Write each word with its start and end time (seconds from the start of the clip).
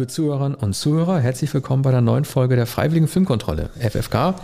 liebe 0.00 0.08
Zuhörerinnen 0.08 0.54
und 0.54 0.72
Zuhörer, 0.72 1.20
herzlich 1.20 1.52
willkommen 1.52 1.82
bei 1.82 1.90
der 1.90 2.00
neuen 2.00 2.24
Folge 2.24 2.56
der 2.56 2.64
Freiwilligen 2.64 3.06
Filmkontrolle, 3.06 3.68
FFK, 3.78 4.34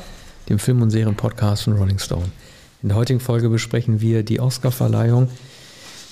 dem 0.51 0.59
Film- 0.59 0.83
und 0.83 0.91
Serienpodcast 0.91 1.63
von 1.63 1.79
Rolling 1.79 1.99
Stone. 1.99 2.27
In 2.83 2.91
der 2.91 2.99
heutigen 2.99 3.21
Folge 3.21 3.49
besprechen 3.49 4.03
wir 4.03 4.23
die 4.23 4.39
Oscarverleihung. 4.39 5.29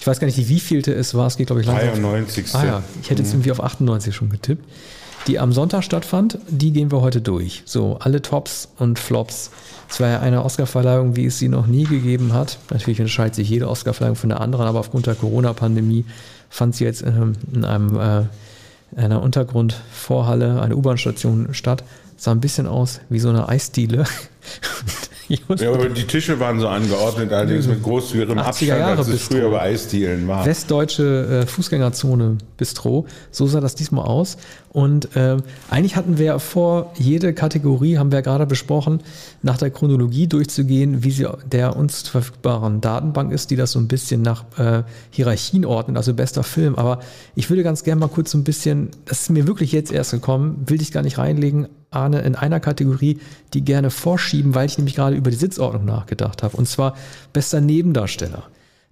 Ich 0.00 0.06
weiß 0.06 0.18
gar 0.18 0.24
nicht, 0.24 0.38
wie 0.38 0.48
wievielte 0.48 0.94
es 0.94 1.12
war. 1.12 1.26
Es 1.26 1.36
geht, 1.36 1.48
glaube 1.48 1.60
ich, 1.60 1.66
langsam. 1.66 1.88
93. 1.90 2.54
Ah 2.54 2.64
ja, 2.64 2.82
ich 3.02 3.10
hätte 3.10 3.20
jetzt 3.20 3.32
mhm. 3.32 3.40
irgendwie 3.40 3.52
auf 3.52 3.62
98 3.62 4.16
schon 4.16 4.30
getippt. 4.30 4.64
Die 5.26 5.38
am 5.38 5.52
Sonntag 5.52 5.84
stattfand, 5.84 6.38
die 6.48 6.72
gehen 6.72 6.90
wir 6.90 7.02
heute 7.02 7.20
durch. 7.20 7.64
So, 7.66 7.98
alle 8.00 8.22
Tops 8.22 8.70
und 8.78 8.98
Flops. 8.98 9.50
Es 9.90 10.00
war 10.00 10.08
ja 10.08 10.20
eine 10.20 10.42
Oscarverleihung, 10.42 11.16
wie 11.16 11.26
es 11.26 11.38
sie 11.38 11.50
noch 11.50 11.66
nie 11.66 11.84
gegeben 11.84 12.32
hat. 12.32 12.56
Natürlich 12.70 12.98
unterscheidet 12.98 13.34
sich 13.34 13.50
jede 13.50 13.68
Oscarverleihung 13.68 14.16
von 14.16 14.30
der 14.30 14.40
anderen, 14.40 14.66
aber 14.66 14.80
aufgrund 14.80 15.06
der 15.06 15.16
Corona-Pandemie 15.16 16.06
fand 16.48 16.74
sie 16.74 16.84
jetzt 16.84 17.02
in, 17.02 17.36
in 17.52 17.66
einem, 17.66 18.00
äh, 18.00 18.22
einer 18.96 19.22
Untergrundvorhalle, 19.22 20.60
einer 20.60 20.76
U-Bahn-Station 20.76 21.54
statt. 21.54 21.84
Sah 22.16 22.30
ein 22.30 22.40
bisschen 22.40 22.66
aus 22.66 23.00
wie 23.08 23.18
so 23.18 23.28
eine 23.28 23.48
Eisdiele. 23.48 24.04
ja, 25.28 25.72
aber 25.72 25.88
die 25.88 26.04
Tische 26.04 26.38
waren 26.40 26.60
so 26.60 26.68
angeordnet, 26.68 27.32
allerdings 27.32 27.66
mit 27.66 27.82
großzügigem 27.82 28.38
Abstand, 28.38 28.68
Jahre 28.68 28.98
als 28.98 29.08
es 29.08 29.22
früher 29.22 29.50
bei 29.50 29.60
Eisdielen 29.60 30.28
war. 30.28 30.44
Westdeutsche 30.44 31.42
äh, 31.42 31.46
Fußgängerzone 31.46 32.38
Bistro, 32.56 33.06
so 33.30 33.46
sah 33.46 33.60
das 33.60 33.74
diesmal 33.74 34.04
aus. 34.04 34.36
Und 34.74 35.14
äh, 35.14 35.36
eigentlich 35.70 35.94
hatten 35.94 36.18
wir 36.18 36.40
vor, 36.40 36.92
jede 36.96 37.32
Kategorie, 37.32 37.96
haben 37.96 38.10
wir 38.10 38.18
ja 38.18 38.22
gerade 38.22 38.44
besprochen, 38.44 39.00
nach 39.40 39.56
der 39.56 39.70
Chronologie 39.70 40.26
durchzugehen, 40.26 41.04
wie 41.04 41.12
sie 41.12 41.28
der 41.50 41.76
uns 41.76 42.08
verfügbaren 42.08 42.80
Datenbank 42.80 43.32
ist, 43.32 43.50
die 43.50 43.56
das 43.56 43.70
so 43.70 43.78
ein 43.78 43.86
bisschen 43.86 44.22
nach 44.22 44.44
äh, 44.58 44.82
Hierarchien 45.10 45.64
ordnet, 45.64 45.96
also 45.96 46.12
bester 46.12 46.42
Film. 46.42 46.74
Aber 46.74 46.98
ich 47.36 47.50
würde 47.50 47.62
ganz 47.62 47.84
gerne 47.84 48.00
mal 48.00 48.08
kurz 48.08 48.32
so 48.32 48.38
ein 48.38 48.42
bisschen, 48.44 48.90
das 49.04 49.22
ist 49.22 49.30
mir 49.30 49.46
wirklich 49.46 49.70
jetzt 49.70 49.92
erst 49.92 50.10
gekommen, 50.10 50.64
will 50.66 50.82
ich 50.82 50.90
gar 50.90 51.02
nicht 51.02 51.18
reinlegen, 51.18 51.68
Arne, 51.94 52.20
in 52.22 52.34
einer 52.34 52.60
Kategorie, 52.60 53.18
die 53.52 53.62
gerne 53.62 53.90
vorschieben, 53.90 54.54
weil 54.54 54.66
ich 54.66 54.78
nämlich 54.78 54.94
gerade 54.96 55.16
über 55.16 55.30
die 55.30 55.36
Sitzordnung 55.36 55.84
nachgedacht 55.84 56.42
habe. 56.42 56.56
Und 56.56 56.68
zwar 56.68 56.96
bester 57.32 57.60
Nebendarsteller. 57.60 58.44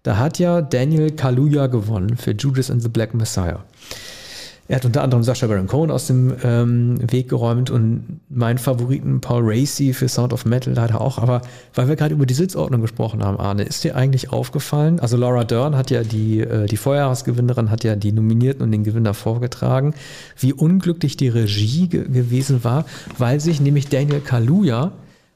Da 0.03 0.17
hat 0.17 0.39
ja 0.39 0.62
Daniel 0.62 1.12
Kaluuya 1.12 1.69
gewonnen 1.69 2.17
für 2.17 2.33
Judas 2.33 2.70
and 2.70 2.83
the 2.83 2.89
Black 2.89 3.14
Messiah. 3.14 3.64
Er 4.68 4.77
hat 4.77 4.84
unter 4.84 5.02
anderem 5.02 5.22
Sascha 5.22 5.46
Baron 5.48 5.66
Cohen 5.66 5.91
aus 5.91 6.06
dem 6.06 6.34
ähm, 6.44 6.98
Weg 7.10 7.28
geräumt 7.28 7.70
und 7.70 8.20
meinen 8.28 8.58
Favoriten 8.58 9.20
Paul 9.20 9.42
Racy 9.44 9.92
für 9.92 10.08
Sound 10.08 10.32
of 10.32 10.44
Metal 10.44 10.72
leider 10.72 11.00
auch. 11.00 11.18
Aber 11.18 11.42
weil 11.74 11.88
wir 11.88 11.96
gerade 11.96 12.14
über 12.14 12.27
die 12.27 12.34
Sitzordnung 12.34 12.80
gesprochen 12.80 13.24
haben, 13.24 13.38
Arne, 13.38 13.64
ist 13.64 13.83
dir 13.83 13.96
eigentlich 13.96 14.33
aufgefallen? 14.33 15.00
Also 15.00 15.16
Laura 15.16 15.44
Dern 15.44 15.77
hat 15.77 15.90
ja 15.90 16.02
die, 16.05 16.40
äh, 16.40 16.66
die 16.66 16.77
Vorjahresgewinnerin, 16.77 17.70
hat 17.70 17.83
ja 17.83 17.96
die 17.96 18.12
Nominierten 18.12 18.62
und 18.62 18.70
den 18.70 18.84
Gewinner 18.84 19.14
vorgetragen, 19.14 19.94
wie 20.38 20.52
unglücklich 20.52 21.16
die 21.16 21.28
Regie 21.28 21.88
ge 21.88 22.08
gewesen 22.08 22.62
war, 22.62 22.84
weil 23.18 23.40
sich 23.40 23.60
nämlich 23.60 23.88
Daniel 23.88 24.20
Kaluuya 24.20 24.92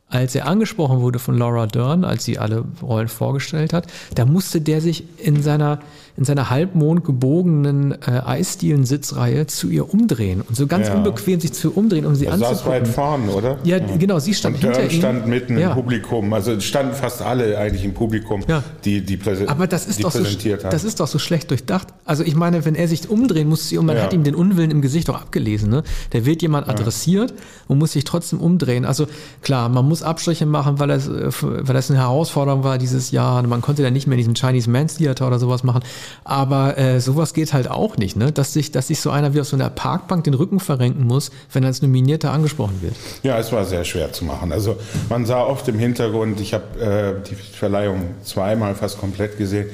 als 0.08 0.36
er 0.36 0.47
angesprochen 0.47 1.00
wurde 1.00 1.19
von 1.19 1.36
Laura 1.36 1.66
Dern, 1.66 2.04
als 2.04 2.24
sie 2.24 2.38
alle 2.38 2.64
Rollen 2.80 3.08
vorgestellt 3.08 3.72
hat, 3.72 3.88
da 4.14 4.24
musste 4.24 4.60
der 4.60 4.80
sich 4.80 5.04
in 5.19 5.42
seiner 5.42 5.80
in 6.17 6.25
seiner 6.25 6.50
halbmond 6.50 7.05
gebogenen 7.05 7.92
äh, 7.92 8.20
Eisdielen-Sitzreihe 8.25 9.47
zu 9.47 9.69
ihr 9.69 9.92
umdrehen 9.92 10.42
und 10.42 10.56
so 10.56 10.67
ganz 10.67 10.89
ja. 10.89 10.95
unbequem 10.95 11.41
sich 11.41 11.53
zu 11.53 11.72
umdrehen, 11.72 12.06
um 12.06 12.14
sie 12.14 12.28
also 12.28 12.45
anzugucken. 12.45 12.84
saß 12.84 12.89
weit 12.89 12.89
vorne, 12.89 13.31
oder? 13.33 13.59
Ja, 13.64 13.77
ja, 13.77 13.97
genau, 13.98 14.19
sie 14.19 14.34
stand 14.34 14.56
und 14.56 14.62
hinter 14.62 14.84
ihm. 14.84 14.91
stand 14.91 15.27
mitten 15.27 15.59
ja. 15.59 15.69
im 15.69 15.75
Publikum, 15.75 16.33
also 16.33 16.59
standen 16.61 16.94
fast 16.94 17.22
alle 17.22 17.59
eigentlich 17.59 17.84
im 17.84 17.94
Publikum, 17.94 18.42
die, 18.84 19.00
die, 19.03 19.17
präse 19.17 19.48
Aber 19.48 19.67
das 19.67 19.87
ist 19.87 20.03
doch 20.03 20.12
präsentiert 20.12 20.61
so, 20.61 20.67
haben. 20.67 20.72
Das 20.72 20.84
ist 20.84 21.00
doch 21.00 21.06
so 21.06 21.19
schlecht 21.19 21.50
durchdacht. 21.50 21.88
Also 22.05 22.22
ich 22.22 22.34
meine, 22.34 22.65
wenn 22.65 22.75
er 22.75 22.88
sich 22.88 23.09
umdrehen 23.09 23.49
muss, 23.49 23.72
und 23.72 23.87
man 23.87 24.00
hat 24.00 24.12
ihm 24.12 24.25
den 24.25 24.34
Unwillen 24.34 24.71
im 24.71 24.81
Gesicht 24.81 25.09
doch 25.09 25.21
abgelesen. 25.21 25.71
Ne? 25.71 25.82
Da 26.10 26.25
wird 26.25 26.43
jemand 26.43 26.69
adressiert 26.69 27.34
und 27.69 27.78
muss 27.78 27.93
sich 27.93 28.05
trotzdem 28.05 28.41
umdrehen. 28.41 28.84
Also 28.84 29.06
klar, 29.43 29.69
man 29.69 29.87
muss 29.87 30.03
Abstriche 30.03 30.47
machen, 30.47 30.78
weil 30.78 30.88
das, 30.88 31.09
äh, 31.09 31.31
weil 31.43 31.75
das 31.75 31.91
eine 31.91 32.00
Herausforderung 32.00 32.65
war 32.65 32.78
dieses 32.78 33.10
Jahr. 33.10 33.43
Man 33.43 33.60
konnte 33.60 33.82
da 33.82 33.91
nicht 33.91 34.06
mehr 34.06 34.15
in 34.15 34.19
diesem 34.19 34.34
Chinese 34.34 34.71
Man's 34.71 34.97
Theater 34.97 35.26
oder 35.26 35.38
sowas 35.38 35.62
machen. 35.62 35.82
Aber 36.25 36.78
äh, 36.78 37.00
sowas 37.00 37.34
geht 37.34 37.53
halt 37.53 37.71
auch 37.71 37.97
nicht, 37.97 38.17
ne? 38.17 38.33
Dass 38.33 38.53
sich, 38.53 38.72
dass 38.72 38.89
sich 38.89 39.00
so 39.00 39.11
einer 39.11 39.34
wie 39.34 39.41
aus 39.41 39.50
so 39.50 39.56
einer 39.56 39.71
Parkbank 39.71 40.25
den 40.25 40.34
Rücken 40.34 40.61
verrenken 40.61 41.05
muss, 41.05 41.31
wenn 41.53 41.62
er 41.62 41.69
als 41.69 41.83
Nominierter 41.83 42.33
angesprochen 42.33 42.81
wird. 42.83 42.94
Ja, 43.22 43.39
es 43.39 43.53
war 43.53 43.65
sehr 43.65 43.84
schwer 43.84 44.12
zu 44.12 44.25
machen. 44.25 44.53
Also 44.53 44.77
man 45.09 45.27
sah 45.27 45.43
oft 45.43 45.69
im 45.69 45.78
Hintergrund, 45.78 46.41
ich 46.41 46.55
habe 46.55 46.81
äh, 47.25 47.28
die 47.28 47.34
Verleihung 47.34 48.15
zweimal 48.25 48.75
fast 48.75 48.99
komplett 48.99 49.39
gesehen. 49.39 49.67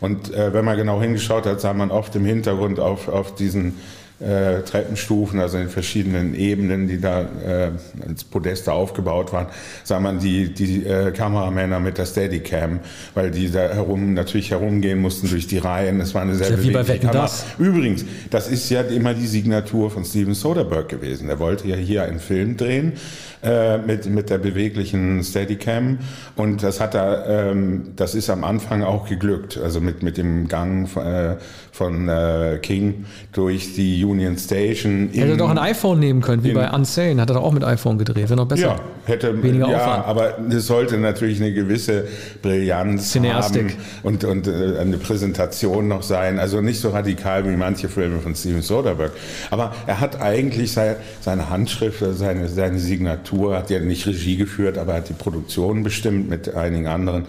Und 0.00 0.32
äh, 0.32 0.52
wenn 0.52 0.64
man 0.64 0.76
genau 0.76 1.00
hingeschaut 1.00 1.46
hat, 1.46 1.60
sah 1.60 1.72
man 1.72 1.90
oft 1.90 2.14
im 2.16 2.24
Hintergrund 2.24 2.80
auf, 2.80 3.08
auf 3.08 3.34
diesen 3.34 3.78
äh, 4.20 4.62
Treppenstufen, 4.62 5.40
also 5.40 5.58
in 5.58 5.68
verschiedenen 5.68 6.34
Ebenen, 6.34 6.88
die 6.88 7.00
da 7.00 7.22
äh, 7.22 7.70
als 8.06 8.24
Podeste 8.24 8.72
aufgebaut 8.72 9.32
waren, 9.32 9.48
sah 9.84 10.00
man 10.00 10.18
die, 10.18 10.54
die 10.54 10.84
äh, 10.84 11.10
Kameramänner 11.10 11.80
mit 11.80 11.98
der 11.98 12.06
Steadicam, 12.06 12.80
weil 13.14 13.30
die 13.30 13.50
da 13.50 13.68
herum 13.68 14.14
natürlich 14.14 14.50
herumgehen 14.50 15.00
mussten 15.00 15.28
durch 15.28 15.46
die 15.46 15.58
Reihen. 15.58 16.00
Es 16.00 16.14
war 16.14 16.22
eine 16.22 16.34
sehr 16.34 16.50
ja, 16.50 16.62
wie 16.62 16.70
bei 16.70 16.88
Wetten 16.88 17.10
das. 17.12 17.44
Übrigens, 17.58 18.04
das 18.30 18.48
ist 18.48 18.70
ja 18.70 18.80
immer 18.80 19.12
die 19.14 19.26
Signatur 19.26 19.90
von 19.90 20.04
Steven 20.04 20.34
Soderbergh 20.34 20.88
gewesen. 20.88 21.28
Er 21.28 21.38
wollte 21.38 21.68
ja 21.68 21.76
hier 21.76 22.04
einen 22.04 22.20
Film 22.20 22.56
drehen 22.56 22.94
äh, 23.42 23.78
mit, 23.78 24.06
mit 24.06 24.30
der 24.30 24.38
beweglichen 24.38 25.22
Steadicam 25.22 25.98
und 26.36 26.62
das 26.62 26.80
hat 26.80 26.94
er, 26.94 27.50
ähm, 27.50 27.92
das 27.96 28.14
ist 28.14 28.30
am 28.30 28.44
Anfang 28.44 28.82
auch 28.82 29.08
geglückt, 29.08 29.58
also 29.62 29.80
mit, 29.80 30.02
mit 30.02 30.16
dem 30.16 30.48
Gang 30.48 30.88
von, 30.88 31.06
äh, 31.06 31.36
von 31.72 32.08
äh, 32.08 32.58
King 32.62 33.04
durch 33.32 33.74
die 33.74 34.04
Union 34.04 34.38
Station. 34.38 35.10
Er 35.12 35.26
hätte 35.26 35.36
doch 35.36 35.50
ein 35.50 35.58
iPhone 35.58 35.98
nehmen 35.98 36.20
können, 36.20 36.42
wie 36.42 36.50
in, 36.50 36.54
bei 36.54 36.70
Unsane, 36.70 37.20
hat 37.20 37.30
er 37.30 37.34
doch 37.34 37.44
auch 37.44 37.52
mit 37.52 37.64
iPhone 37.64 37.98
gedreht, 37.98 38.28
wäre 38.28 38.36
noch 38.36 38.48
besser. 38.48 38.66
Ja, 38.66 38.80
hätte, 39.04 39.42
weniger 39.42 39.68
ja, 39.68 39.76
Aufwand. 39.76 40.06
aber 40.06 40.38
es 40.50 40.66
sollte 40.66 40.98
natürlich 40.98 41.40
eine 41.40 41.52
gewisse 41.52 42.06
Brillanz 42.42 43.12
Cineastik. 43.12 43.72
haben 43.72 43.76
und, 44.02 44.24
und 44.24 44.46
äh, 44.46 44.78
eine 44.78 44.98
Präsentation 44.98 45.88
noch 45.88 46.02
sein, 46.02 46.38
also 46.38 46.60
nicht 46.60 46.80
so 46.80 46.90
radikal 46.90 47.48
wie 47.48 47.56
manche 47.56 47.88
Filme 47.88 48.20
von 48.20 48.34
Steven 48.34 48.62
Soderbergh. 48.62 49.12
Aber 49.50 49.74
er 49.86 50.00
hat 50.00 50.20
eigentlich 50.20 50.72
seine, 50.72 50.96
seine 51.20 51.50
Handschrift, 51.50 52.02
seine, 52.12 52.48
seine 52.48 52.78
Signatur, 52.78 53.25
hat 53.32 53.70
ja 53.70 53.80
nicht 53.80 54.06
Regie 54.06 54.36
geführt, 54.36 54.78
aber 54.78 54.92
er 54.92 54.98
hat 54.98 55.08
die 55.08 55.14
Produktion 55.14 55.82
bestimmt 55.82 56.28
mit 56.28 56.54
einigen 56.54 56.86
anderen 56.86 57.26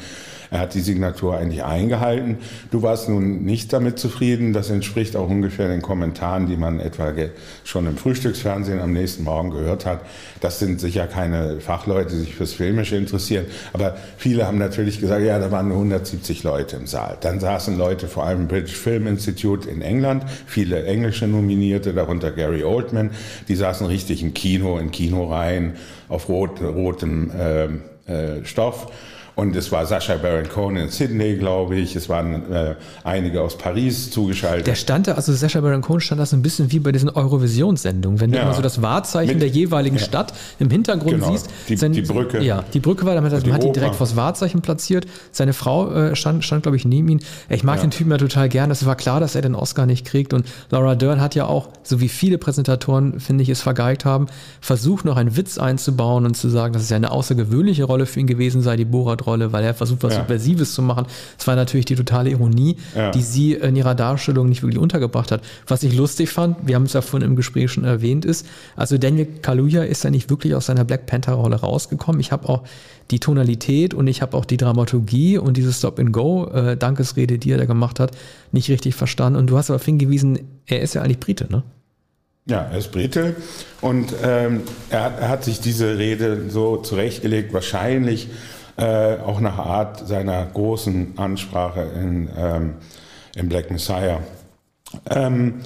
er 0.51 0.59
hat 0.59 0.73
die 0.73 0.81
Signatur 0.81 1.37
eigentlich 1.37 1.63
eingehalten. 1.63 2.37
Du 2.71 2.81
warst 2.81 3.09
nun 3.09 3.43
nicht 3.43 3.73
damit 3.73 3.99
zufrieden. 3.99 4.53
Das 4.53 4.69
entspricht 4.69 5.15
auch 5.15 5.29
ungefähr 5.29 5.67
den 5.67 5.81
Kommentaren, 5.81 6.47
die 6.47 6.57
man 6.57 6.79
etwa 6.79 7.13
schon 7.63 7.87
im 7.87 7.97
Frühstücksfernsehen 7.97 8.79
am 8.79 8.93
nächsten 8.93 9.23
Morgen 9.23 9.51
gehört 9.51 9.85
hat. 9.85 10.01
Das 10.41 10.59
sind 10.59 10.79
sicher 10.79 11.07
keine 11.07 11.59
Fachleute, 11.59 12.11
die 12.11 12.21
sich 12.21 12.35
fürs 12.35 12.53
Filmische 12.53 12.95
interessieren. 12.95 13.45
Aber 13.73 13.97
viele 14.17 14.47
haben 14.47 14.57
natürlich 14.57 14.99
gesagt, 14.99 15.23
ja, 15.23 15.39
da 15.39 15.51
waren 15.51 15.67
nur 15.67 15.77
170 15.77 16.43
Leute 16.43 16.77
im 16.77 16.87
Saal. 16.87 17.17
Dann 17.21 17.39
saßen 17.39 17.77
Leute, 17.77 18.07
vor 18.07 18.25
allem 18.25 18.41
im 18.41 18.47
British 18.47 18.75
Film 18.75 19.07
Institute 19.07 19.69
in 19.69 19.81
England, 19.81 20.23
viele 20.45 20.83
englische 20.85 21.27
Nominierte, 21.27 21.93
darunter 21.93 22.31
Gary 22.31 22.63
Oldman. 22.63 23.11
Die 23.47 23.55
saßen 23.55 23.87
richtig 23.87 24.23
im 24.23 24.33
Kino, 24.33 24.77
in 24.77 24.91
Kinoreihen 24.91 25.73
auf 26.09 26.29
rot, 26.29 26.61
rotem 26.61 27.31
äh, 27.31 27.65
äh, 28.11 28.45
Stoff. 28.45 28.87
Und 29.37 29.55
es 29.55 29.71
war 29.71 29.85
Sascha 29.85 30.15
Baron 30.15 30.49
Cohen 30.49 30.77
in 30.77 30.89
Sydney, 30.89 31.35
glaube 31.35 31.75
ich. 31.75 31.95
Es 31.95 32.09
waren 32.09 32.51
äh, 32.51 32.73
einige 33.03 33.43
aus 33.43 33.55
Paris 33.55 34.09
zugeschaltet. 34.09 34.65
Der 34.65 34.73
stand 34.73 35.05
da, 35.07 35.11
also 35.11 35.31
Sascha 35.31 35.61
Baron 35.61 35.81
Cohen 35.81 36.01
stand 36.01 36.19
da 36.19 36.25
so 36.25 36.35
ein 36.35 36.41
bisschen 36.41 36.71
wie 36.71 36.79
bei 36.79 36.91
diesen 36.91 37.07
Eurovisionssendungen. 37.07 38.19
Wenn 38.19 38.31
du 38.31 38.39
immer 38.39 38.55
so 38.55 38.63
das 38.63 38.81
Wahrzeichen 38.81 39.33
Mit, 39.33 39.43
der 39.43 39.49
jeweiligen 39.49 39.97
ja. 39.97 40.03
Stadt 40.03 40.33
im 40.57 40.71
Hintergrund 40.71 41.11
genau. 41.11 41.29
siehst. 41.29 41.51
Die, 41.69 41.77
sein, 41.77 41.91
die, 41.91 42.01
Brücke. 42.01 42.41
Ja, 42.41 42.63
die 42.73 42.79
Brücke 42.79 43.05
war, 43.05 43.13
damit 43.13 43.31
man 43.31 43.53
hat 43.53 43.63
ihn 43.63 43.73
direkt 43.73 43.93
vors 43.93 44.15
Wahrzeichen 44.15 44.63
platziert. 44.63 45.05
Seine 45.31 45.53
Frau 45.53 45.91
äh, 45.91 46.15
stand, 46.15 46.43
stand 46.43 46.63
glaube 46.63 46.77
ich, 46.77 46.85
neben 46.85 47.07
ihm. 47.07 47.19
Ich 47.47 47.63
mag 47.63 47.75
ja. 47.75 47.83
den 47.83 47.91
Typen 47.91 48.09
ja 48.09 48.17
total 48.17 48.49
gern. 48.49 48.71
Es 48.71 48.87
war 48.87 48.95
klar, 48.95 49.19
dass 49.19 49.35
er 49.35 49.43
den 49.43 49.53
Oscar 49.53 49.85
nicht 49.85 50.03
kriegt. 50.03 50.33
Und 50.33 50.47
Laura 50.71 50.95
Dern 50.95 51.21
hat 51.21 51.35
ja 51.35 51.45
auch, 51.45 51.69
so 51.83 52.01
wie 52.01 52.09
viele 52.09 52.39
Präsentatoren, 52.39 53.19
finde 53.19 53.43
ich, 53.43 53.49
es 53.49 53.61
vergeigt 53.61 54.03
haben, 54.03 54.25
versucht 54.61 55.05
noch 55.05 55.15
einen 55.15 55.37
Witz 55.37 55.59
einzubauen 55.59 56.25
und 56.25 56.35
zu 56.35 56.49
sagen, 56.49 56.73
dass 56.73 56.81
es 56.81 56.89
ja 56.89 56.95
eine 56.95 57.11
außergewöhnliche 57.11 57.83
Rolle 57.83 58.07
für 58.07 58.19
ihn 58.19 58.25
gewesen 58.25 58.63
sei, 58.63 58.77
die 58.77 58.85
Borat 58.85 59.26
Rolle, 59.27 59.51
weil 59.53 59.63
er 59.63 59.73
versucht, 59.73 60.03
was 60.03 60.13
ja. 60.13 60.21
Subversives 60.21 60.73
zu 60.73 60.81
machen. 60.81 61.05
Es 61.37 61.45
war 61.45 61.55
natürlich 61.55 61.85
die 61.85 61.95
totale 61.95 62.31
Ironie, 62.31 62.77
ja. 62.95 63.11
die 63.11 63.21
sie 63.21 63.53
in 63.53 63.75
ihrer 63.75 63.93
Darstellung 63.93 64.49
nicht 64.49 64.63
wirklich 64.63 64.79
untergebracht 64.79 65.31
hat. 65.31 65.41
Was 65.67 65.83
ich 65.83 65.95
lustig 65.95 66.29
fand, 66.29 66.57
wir 66.65 66.75
haben 66.75 66.83
es 66.83 66.93
ja 66.93 67.01
vorhin 67.01 67.29
im 67.29 67.35
Gespräch 67.35 67.71
schon 67.71 67.83
erwähnt, 67.83 68.25
ist, 68.25 68.47
also 68.75 68.97
Daniel 68.97 69.27
Kaluuya 69.41 69.83
ist 69.83 70.03
ja 70.03 70.09
nicht 70.09 70.29
wirklich 70.29 70.55
aus 70.55 70.65
seiner 70.65 70.85
Black 70.85 71.05
Panther-Rolle 71.05 71.57
rausgekommen. 71.57 72.19
Ich 72.19 72.31
habe 72.31 72.49
auch 72.49 72.63
die 73.11 73.19
Tonalität 73.19 73.93
und 73.93 74.07
ich 74.07 74.21
habe 74.21 74.35
auch 74.35 74.45
die 74.45 74.57
Dramaturgie 74.57 75.37
und 75.37 75.57
diese 75.57 75.71
Stop-and-Go, 75.71 76.45
äh, 76.47 76.77
die 76.77 77.51
er 77.51 77.57
da 77.57 77.65
gemacht 77.65 77.99
hat, 77.99 78.11
nicht 78.51 78.69
richtig 78.69 78.95
verstanden. 78.95 79.39
Und 79.39 79.49
du 79.49 79.57
hast 79.57 79.69
aber 79.69 79.83
hingewiesen, 79.83 80.39
er 80.65 80.81
ist 80.81 80.95
ja 80.95 81.01
eigentlich 81.01 81.19
Brite, 81.19 81.47
ne? 81.49 81.63
Ja, 82.49 82.61
er 82.61 82.77
ist 82.77 82.93
Brite 82.93 83.35
und 83.81 84.13
ähm, 84.23 84.61
er, 84.89 85.03
hat, 85.03 85.19
er, 85.19 85.27
hat, 85.27 85.43
sich 85.43 85.59
diese 85.59 85.97
Rede 85.97 86.49
so 86.49 86.77
zurechtgelegt, 86.77 87.53
wahrscheinlich 87.53 88.29
äh, 88.77 89.17
auch 89.17 89.39
nach 89.39 89.57
Art 89.57 90.07
seiner 90.07 90.45
großen 90.45 91.17
Ansprache 91.17 91.81
in, 91.81 92.29
ähm, 92.37 92.73
in 93.35 93.49
Black 93.49 93.71
Messiah. 93.71 94.19
Ähm, 95.09 95.61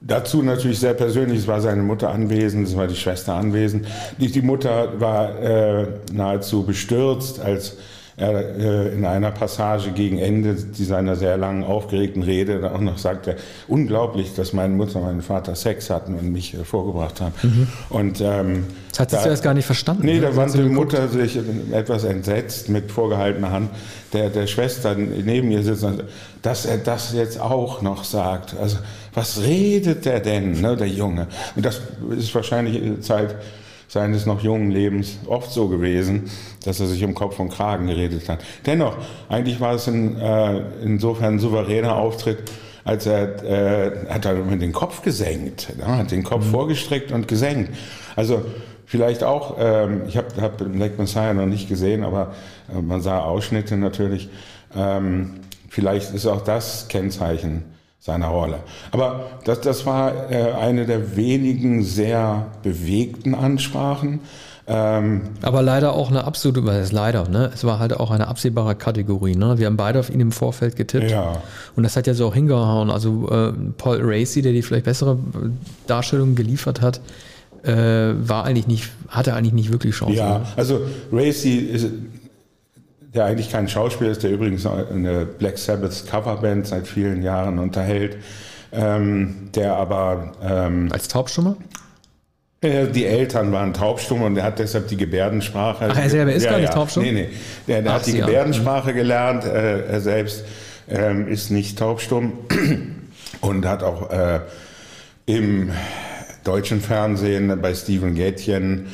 Dazu 0.00 0.42
natürlich 0.42 0.78
sehr 0.78 0.94
persönlich, 0.94 1.40
es 1.40 1.46
war 1.48 1.60
seine 1.60 1.82
Mutter 1.82 2.10
anwesend, 2.10 2.68
es 2.68 2.76
war 2.76 2.86
die 2.86 2.94
Schwester 2.94 3.34
anwesend. 3.34 3.88
Die, 4.20 4.30
die 4.30 4.42
Mutter 4.42 5.00
war 5.00 5.40
äh, 5.40 5.86
nahezu 6.12 6.62
bestürzt, 6.62 7.40
als 7.40 7.78
er 8.18 8.58
äh, 8.58 8.94
in 8.94 9.04
einer 9.04 9.30
Passage 9.30 9.92
gegen 9.92 10.18
Ende 10.18 10.56
seiner 10.56 11.16
sehr 11.16 11.36
langen, 11.36 11.64
aufgeregten 11.64 12.22
Rede 12.22 12.70
auch 12.72 12.80
noch 12.80 12.98
sagte, 12.98 13.36
unglaublich, 13.68 14.34
dass 14.34 14.52
meine 14.52 14.74
Mutter 14.74 14.98
und 14.98 15.04
mein 15.04 15.22
Vater 15.22 15.54
Sex 15.54 15.88
hatten 15.88 16.14
und 16.14 16.32
mich 16.32 16.54
äh, 16.54 16.64
vorgebracht 16.64 17.20
haben. 17.20 17.34
Mhm. 17.42 17.68
Und, 17.90 18.20
ähm, 18.20 18.64
das 18.90 19.00
hat 19.00 19.10
sie 19.10 19.16
da, 19.16 19.22
zuerst 19.22 19.42
gar 19.44 19.54
nicht 19.54 19.66
verstanden. 19.66 20.04
Nee, 20.04 20.16
ne? 20.16 20.22
da 20.22 20.36
wandte 20.36 20.58
die 20.58 20.68
Mutter 20.68 21.08
sich 21.08 21.38
etwas 21.72 22.04
entsetzt 22.04 22.68
mit 22.68 22.90
vorgehaltener 22.90 23.52
Hand 23.52 23.70
der, 24.12 24.30
der 24.30 24.46
Schwester 24.46 24.94
neben 24.96 25.50
ihr 25.50 25.62
sitzen, 25.62 26.02
dass 26.42 26.66
er 26.66 26.78
das 26.78 27.12
jetzt 27.12 27.40
auch 27.40 27.82
noch 27.82 28.04
sagt. 28.04 28.56
Also 28.60 28.78
was 29.14 29.42
redet 29.42 30.04
der 30.04 30.20
denn, 30.20 30.60
ne, 30.60 30.76
der 30.76 30.88
Junge? 30.88 31.28
Und 31.54 31.64
das 31.64 31.80
ist 32.16 32.34
wahrscheinlich 32.34 33.00
Zeit 33.02 33.36
seines 33.88 34.26
noch 34.26 34.42
jungen 34.42 34.70
Lebens 34.70 35.18
oft 35.26 35.50
so 35.50 35.68
gewesen, 35.68 36.30
dass 36.64 36.78
er 36.78 36.86
sich 36.86 37.02
um 37.04 37.14
Kopf 37.14 37.40
und 37.40 37.48
Kragen 37.48 37.86
geredet 37.86 38.28
hat. 38.28 38.44
Dennoch, 38.66 38.96
eigentlich 39.28 39.60
war 39.60 39.74
es 39.74 39.88
in, 39.88 40.16
äh, 40.18 40.62
insofern 40.84 41.34
ein 41.34 41.38
souveräner 41.38 41.96
Auftritt, 41.96 42.38
als 42.84 43.06
er 43.06 43.44
äh, 43.44 44.06
hat 44.08 44.26
er 44.26 44.34
mit 44.34 44.62
den 44.62 44.72
Kopf 44.72 45.02
gesenkt, 45.02 45.76
ne? 45.78 45.86
hat 45.86 46.10
den 46.10 46.22
Kopf 46.22 46.44
mhm. 46.46 46.50
vorgestreckt 46.50 47.12
und 47.12 47.28
gesenkt. 47.28 47.74
Also 48.14 48.42
vielleicht 48.84 49.24
auch, 49.24 49.56
ähm, 49.58 50.02
ich 50.06 50.16
habe 50.16 50.28
hab 50.40 50.58
Black 50.58 50.98
Messiah 50.98 51.32
noch 51.32 51.46
nicht 51.46 51.68
gesehen, 51.68 52.04
aber 52.04 52.34
äh, 52.74 52.80
man 52.80 53.00
sah 53.00 53.20
Ausschnitte 53.20 53.76
natürlich. 53.76 54.28
Ähm, 54.76 55.40
vielleicht 55.68 56.14
ist 56.14 56.26
auch 56.26 56.42
das 56.42 56.88
Kennzeichen 56.88 57.64
seiner 57.98 58.28
Rolle. 58.28 58.60
Aber 58.90 59.26
das, 59.44 59.60
das 59.60 59.86
war 59.86 60.30
äh, 60.30 60.52
eine 60.52 60.86
der 60.86 61.16
wenigen 61.16 61.82
sehr 61.82 62.46
bewegten 62.62 63.34
Ansprachen. 63.34 64.20
Ähm, 64.70 65.22
Aber 65.40 65.62
leider 65.62 65.94
auch 65.94 66.10
eine 66.10 66.24
absolute, 66.24 66.64
weil 66.66 66.80
es 66.80 66.92
leider, 66.92 67.26
ne? 67.28 67.50
Es 67.54 67.64
war 67.64 67.78
halt 67.78 67.94
auch 67.94 68.10
eine 68.10 68.28
absehbare 68.28 68.74
Kategorie, 68.74 69.34
ne? 69.34 69.58
Wir 69.58 69.66
haben 69.66 69.78
beide 69.78 69.98
auf 69.98 70.10
ihn 70.10 70.20
im 70.20 70.30
Vorfeld 70.30 70.76
getippt. 70.76 71.10
Ja. 71.10 71.42
Und 71.74 71.84
das 71.84 71.96
hat 71.96 72.06
ja 72.06 72.12
so 72.12 72.26
auch 72.28 72.34
hingehauen. 72.34 72.90
Also 72.90 73.28
äh, 73.30 73.52
Paul 73.78 74.00
Racy, 74.02 74.42
der 74.42 74.52
die 74.52 74.60
vielleicht 74.60 74.84
bessere 74.84 75.18
Darstellung 75.86 76.34
geliefert 76.34 76.82
hat, 76.82 77.00
äh, 77.64 77.72
war 77.72 78.44
eigentlich 78.44 78.66
nicht, 78.66 78.90
hatte 79.08 79.34
eigentlich 79.34 79.54
nicht 79.54 79.72
wirklich 79.72 79.94
Chance. 79.94 80.14
Ja, 80.14 80.38
ne? 80.40 80.44
also 80.56 80.80
Racy 81.10 81.56
ist, 81.56 81.86
der 83.18 83.26
eigentlich 83.26 83.50
kein 83.50 83.68
Schauspieler 83.68 84.10
ist, 84.10 84.22
der 84.22 84.30
übrigens 84.30 84.64
eine 84.64 85.26
Black 85.26 85.58
Sabbath 85.58 86.04
Coverband 86.08 86.68
seit 86.68 86.86
vielen 86.86 87.20
Jahren 87.22 87.58
unterhält, 87.58 88.16
ähm, 88.70 89.50
der 89.56 89.74
aber 89.74 90.34
ähm, 90.40 90.88
als 90.92 91.08
Taubstummer? 91.08 91.56
Die 92.62 93.04
Eltern 93.04 93.50
waren 93.52 93.74
taubstumm 93.74 94.22
und 94.22 94.36
er 94.36 94.44
hat 94.44 94.60
deshalb 94.60 94.86
die 94.86 94.96
Gebärdensprache. 94.96 95.88
Ach, 95.90 95.98
er 95.98 96.10
selber 96.10 96.32
ist 96.32 96.44
ja, 96.44 96.50
gar 96.50 96.58
nicht 96.58 96.68
ja. 96.68 96.74
taubstumm? 96.74 97.02
Nee, 97.02 97.12
nee. 97.12 97.28
Der, 97.66 97.82
der 97.82 97.92
Ach, 97.92 97.96
hat 97.96 98.06
die 98.06 98.18
Gebärdensprache 98.18 98.94
gelernt. 98.94 99.44
Äh, 99.44 99.86
er 99.86 100.00
selbst 100.00 100.44
ähm, 100.88 101.26
ist 101.26 101.50
nicht 101.50 101.76
taubstumm 101.76 102.32
und 103.40 103.66
hat 103.66 103.82
auch 103.82 104.10
äh, 104.10 104.40
im 105.26 105.72
deutschen 106.44 106.80
Fernsehen 106.80 107.60
bei 107.60 107.74
Steven 107.74 108.14
Gätjen 108.14 108.86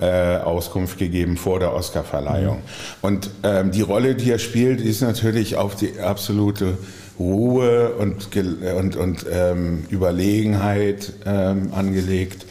äh, 0.00 0.38
Auskunft 0.38 0.98
gegeben 0.98 1.36
vor 1.36 1.60
der 1.60 1.74
Oscarverleihung. 1.74 2.56
Mhm. 2.56 2.62
Und 3.02 3.30
ähm, 3.42 3.70
die 3.70 3.82
Rolle, 3.82 4.14
die 4.14 4.30
er 4.30 4.38
spielt, 4.38 4.80
ist 4.80 5.02
natürlich 5.02 5.56
auf 5.56 5.76
die 5.76 6.00
absolute 6.00 6.78
Ruhe 7.18 7.90
und, 7.96 8.34
und, 8.34 8.96
und 8.96 9.26
ähm, 9.30 9.84
Überlegenheit 9.90 11.12
ähm, 11.26 11.72
angelegt. 11.74 12.46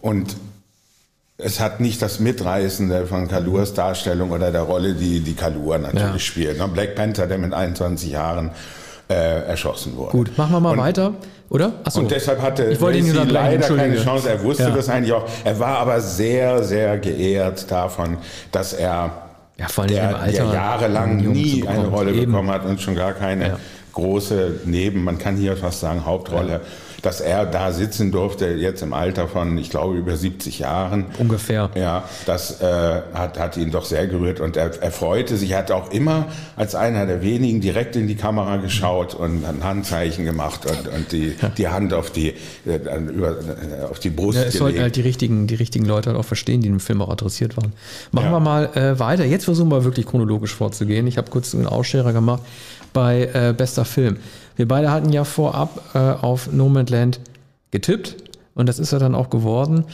Und 0.00 0.36
es 1.36 1.60
hat 1.60 1.80
nicht 1.80 2.02
das 2.02 2.18
Mitreißende 2.18 3.06
von 3.06 3.28
Kalurs 3.28 3.74
Darstellung 3.74 4.32
oder 4.32 4.50
der 4.50 4.62
Rolle, 4.62 4.94
die 4.94 5.20
die 5.20 5.34
Kalur 5.34 5.78
natürlich 5.78 6.02
ja. 6.12 6.18
spielt. 6.18 6.58
Ne? 6.58 6.66
Black 6.68 6.96
Panther, 6.96 7.26
der 7.26 7.38
mit 7.38 7.52
21 7.52 8.10
Jahren 8.10 8.50
äh, 9.08 9.44
erschossen 9.46 9.96
wurde. 9.96 10.12
Gut, 10.12 10.36
machen 10.36 10.52
wir 10.52 10.60
mal 10.60 10.72
und, 10.72 10.78
weiter, 10.78 11.14
oder? 11.50 11.72
Achso. 11.84 12.00
Und 12.00 12.10
deshalb 12.10 12.42
hatte 12.42 12.64
ich 12.64 12.80
ihn 12.80 13.28
leider 13.28 13.68
keine 13.74 13.96
Chance. 13.96 14.28
Er 14.30 14.42
wusste 14.42 14.64
ja. 14.64 14.70
das 14.70 14.88
eigentlich 14.88 15.12
auch. 15.12 15.24
Er 15.44 15.58
war 15.58 15.78
aber 15.78 16.00
sehr, 16.00 16.62
sehr 16.62 16.98
geehrt 16.98 17.70
davon, 17.70 18.18
dass 18.52 18.74
er 18.74 19.10
ja, 19.56 19.66
vor 19.68 19.84
allem 19.84 19.94
der, 19.94 20.10
im 20.10 20.16
Alter 20.16 20.44
der 20.44 20.54
jahrelang 20.54 21.16
nie 21.16 21.66
eine 21.66 21.88
Rolle 21.88 22.12
Eben. 22.12 22.32
bekommen 22.32 22.50
hat 22.50 22.64
und 22.64 22.80
schon 22.80 22.94
gar 22.94 23.12
keine 23.12 23.48
ja. 23.48 23.58
große 23.92 24.60
Neben, 24.66 25.02
man 25.02 25.18
kann 25.18 25.36
hier 25.36 25.56
fast 25.56 25.80
sagen 25.80 26.04
Hauptrolle 26.04 26.60
dass 27.02 27.20
er 27.20 27.46
da 27.46 27.72
sitzen 27.72 28.10
durfte, 28.10 28.46
jetzt 28.46 28.82
im 28.82 28.92
Alter 28.92 29.28
von, 29.28 29.56
ich 29.56 29.70
glaube, 29.70 29.96
über 29.96 30.16
70 30.16 30.58
Jahren. 30.58 31.06
Ungefähr. 31.18 31.70
Ja, 31.74 32.04
das 32.26 32.60
äh, 32.60 33.02
hat, 33.14 33.38
hat 33.38 33.56
ihn 33.56 33.70
doch 33.70 33.84
sehr 33.84 34.06
gerührt 34.06 34.40
und 34.40 34.56
er, 34.56 34.70
er 34.82 34.90
freute 34.90 35.36
sich. 35.36 35.52
Er 35.52 35.58
hat 35.58 35.70
auch 35.70 35.92
immer 35.92 36.26
als 36.56 36.74
einer 36.74 37.06
der 37.06 37.22
wenigen 37.22 37.60
direkt 37.60 37.94
in 37.94 38.08
die 38.08 38.16
Kamera 38.16 38.56
geschaut 38.56 39.14
und 39.14 39.44
ein 39.44 39.62
Handzeichen 39.62 40.24
gemacht 40.24 40.66
und, 40.66 40.88
und 40.88 41.12
die, 41.12 41.34
ja. 41.40 41.48
die 41.50 41.68
Hand 41.68 41.94
auf 41.94 42.10
die, 42.10 42.34
äh, 42.66 42.76
über, 43.08 43.30
äh, 43.30 43.84
auf 43.88 44.00
die 44.00 44.10
Brust 44.10 44.38
ja, 44.38 44.44
es 44.44 44.52
gelegt. 44.52 44.58
sollten 44.58 44.80
halt 44.80 44.96
die 44.96 45.02
richtigen, 45.02 45.46
die 45.46 45.54
richtigen 45.54 45.84
Leute 45.84 46.10
halt 46.10 46.18
auch 46.18 46.24
verstehen, 46.24 46.62
die 46.62 46.68
im 46.68 46.80
Film 46.80 47.00
auch 47.02 47.10
adressiert 47.10 47.56
waren. 47.56 47.72
Machen 48.10 48.26
ja. 48.26 48.32
wir 48.32 48.40
mal 48.40 48.76
äh, 48.76 48.98
weiter. 48.98 49.24
Jetzt 49.24 49.44
versuchen 49.44 49.70
wir 49.70 49.84
wirklich 49.84 50.06
chronologisch 50.06 50.54
vorzugehen. 50.54 51.06
Ich 51.06 51.16
habe 51.16 51.30
kurz 51.30 51.54
einen 51.54 51.66
Ausscherer 51.66 52.12
gemacht 52.12 52.42
bei 52.92 53.30
äh, 53.32 53.54
bester 53.56 53.84
Film. 53.84 54.16
Wir 54.58 54.66
beide 54.66 54.90
hatten 54.90 55.12
ja 55.12 55.22
vorab 55.22 55.94
äh, 55.94 55.98
auf 55.98 56.52
No 56.52 56.68
Man's 56.68 56.90
Land 56.90 57.20
getippt 57.70 58.16
und 58.56 58.68
das 58.68 58.80
ist 58.80 58.90
ja 58.90 58.98
dann 58.98 59.14
auch 59.14 59.30
geworden. 59.30 59.84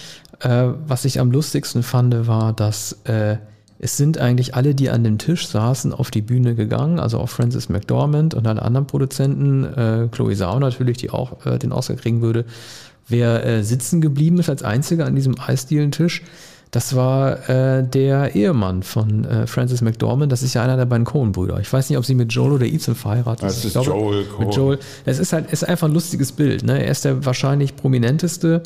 Äh, 0.41 0.69
was 0.87 1.05
ich 1.05 1.21
am 1.21 1.31
lustigsten 1.31 1.83
fand, 1.83 2.27
war, 2.27 2.55
dass 2.55 2.99
äh, 3.05 3.37
es 3.79 3.99
sind 3.99 4.17
eigentlich 4.17 4.55
alle, 4.55 4.75
die 4.75 4.89
an 4.89 5.05
dem 5.05 5.19
Tisch 5.19 5.49
saßen, 5.49 5.93
auf 5.93 6.11
die 6.11 6.23
Bühne 6.23 6.55
gegangen, 6.55 6.99
also 6.99 7.19
auch 7.19 7.29
Francis 7.29 7.69
McDormand 7.69 8.33
und 8.33 8.47
alle 8.47 8.63
anderen 8.63 8.87
Produzenten, 8.87 9.65
äh, 9.65 10.09
Chloe 10.11 10.35
Zhao 10.35 10.59
natürlich, 10.59 10.97
die 10.97 11.11
auch 11.11 11.45
äh, 11.45 11.59
den 11.59 11.71
Oscar 11.71 11.97
kriegen 11.97 12.23
würde. 12.23 12.47
Wer 13.07 13.45
äh, 13.45 13.63
sitzen 13.63 14.01
geblieben 14.01 14.39
ist 14.39 14.49
als 14.49 14.63
einziger 14.63 15.05
an 15.05 15.15
diesem 15.15 15.39
Eisdielentisch, 15.39 16.23
das 16.75 16.97
war 16.97 17.49
äh, 17.49 17.85
der 17.85 18.35
Ehemann 18.35 18.83
von 18.83 19.25
äh, 19.25 19.47
Francis 19.47 19.81
McDormand. 19.81 20.33
Das 20.33 20.43
ist 20.43 20.55
ja 20.55 20.65
einer 20.65 20.77
der 20.77 20.87
beiden 20.87 21.05
Coen-Brüder. 21.05 21.61
Ich 21.61 21.73
weiß 21.73 21.89
nicht, 21.89 21.97
ob 21.97 22.05
sie 22.05 22.17
mit 22.17 22.33
Joel 22.33 22.51
oder 22.51 22.67
Ethan 22.67 22.97
verheiratet 22.97 23.49
sind. 23.49 23.65
Das 23.65 23.65
ist 23.65 23.73
glaube, 23.75 23.91
Joel 23.91 24.25
Cohen. 24.25 24.47
Mit 24.47 24.57
Joel. 24.57 24.79
Es 25.05 25.21
ist 25.21 25.33
halt 25.33 25.53
ist 25.53 25.63
einfach 25.63 25.87
ein 25.87 25.95
lustiges 25.95 26.33
Bild. 26.33 26.65
Ne? 26.65 26.83
Er 26.83 26.91
ist 26.91 27.05
der 27.05 27.25
wahrscheinlich 27.25 27.77
prominenteste 27.77 28.61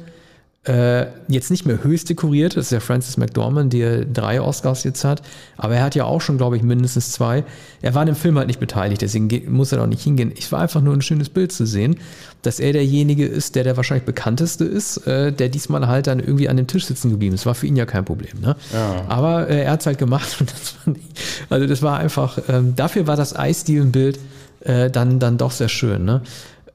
äh, 0.68 1.06
jetzt 1.28 1.50
nicht 1.50 1.66
mehr 1.66 1.82
höchst 1.82 2.10
dekoriert, 2.10 2.56
das 2.56 2.66
ist 2.66 2.72
ja 2.72 2.80
Francis 2.80 3.16
McDormand, 3.16 3.72
der 3.72 4.04
drei 4.04 4.40
Oscars 4.40 4.84
jetzt 4.84 5.04
hat, 5.04 5.22
aber 5.56 5.76
er 5.76 5.82
hat 5.82 5.94
ja 5.94 6.04
auch 6.04 6.20
schon, 6.20 6.36
glaube 6.36 6.56
ich, 6.56 6.62
mindestens 6.62 7.12
zwei. 7.12 7.44
Er 7.80 7.94
war 7.94 8.02
in 8.02 8.06
dem 8.06 8.16
Film 8.16 8.36
halt 8.36 8.48
nicht 8.48 8.60
beteiligt, 8.60 9.02
deswegen 9.02 9.52
muss 9.52 9.72
er 9.72 9.82
auch 9.82 9.86
nicht 9.86 10.02
hingehen. 10.02 10.32
Ich 10.36 10.52
war 10.52 10.60
einfach 10.60 10.82
nur 10.82 10.94
ein 10.94 11.02
schönes 11.02 11.30
Bild 11.30 11.52
zu 11.52 11.66
sehen, 11.66 11.96
dass 12.42 12.60
er 12.60 12.72
derjenige 12.72 13.26
ist, 13.26 13.54
der 13.54 13.64
der 13.64 13.76
wahrscheinlich 13.76 14.04
bekannteste 14.04 14.64
ist, 14.64 14.98
äh, 15.06 15.32
der 15.32 15.48
diesmal 15.48 15.88
halt 15.88 16.06
dann 16.06 16.20
irgendwie 16.20 16.48
an 16.48 16.56
dem 16.56 16.66
Tisch 16.66 16.84
sitzen 16.84 17.10
geblieben 17.10 17.34
ist. 17.34 17.46
War 17.46 17.54
für 17.54 17.66
ihn 17.66 17.76
ja 17.76 17.86
kein 17.86 18.04
Problem. 18.04 18.40
Ne? 18.40 18.56
Ja. 18.72 19.04
Aber 19.08 19.48
äh, 19.48 19.64
er 19.64 19.72
hat 19.72 19.80
es 19.80 19.86
halt 19.86 19.98
gemacht 19.98 20.36
und 20.40 20.52
das 20.52 20.70
fand 20.70 20.98
ich, 20.98 21.04
also 21.48 21.66
das 21.66 21.82
war 21.82 21.98
einfach, 21.98 22.38
ähm, 22.48 22.74
dafür 22.76 23.06
war 23.06 23.16
das 23.16 23.34
Eisdielenbild 23.34 24.18
äh, 24.60 24.90
dann, 24.90 25.18
dann 25.18 25.38
doch 25.38 25.50
sehr 25.50 25.68
schön. 25.68 26.04
Ne? 26.04 26.22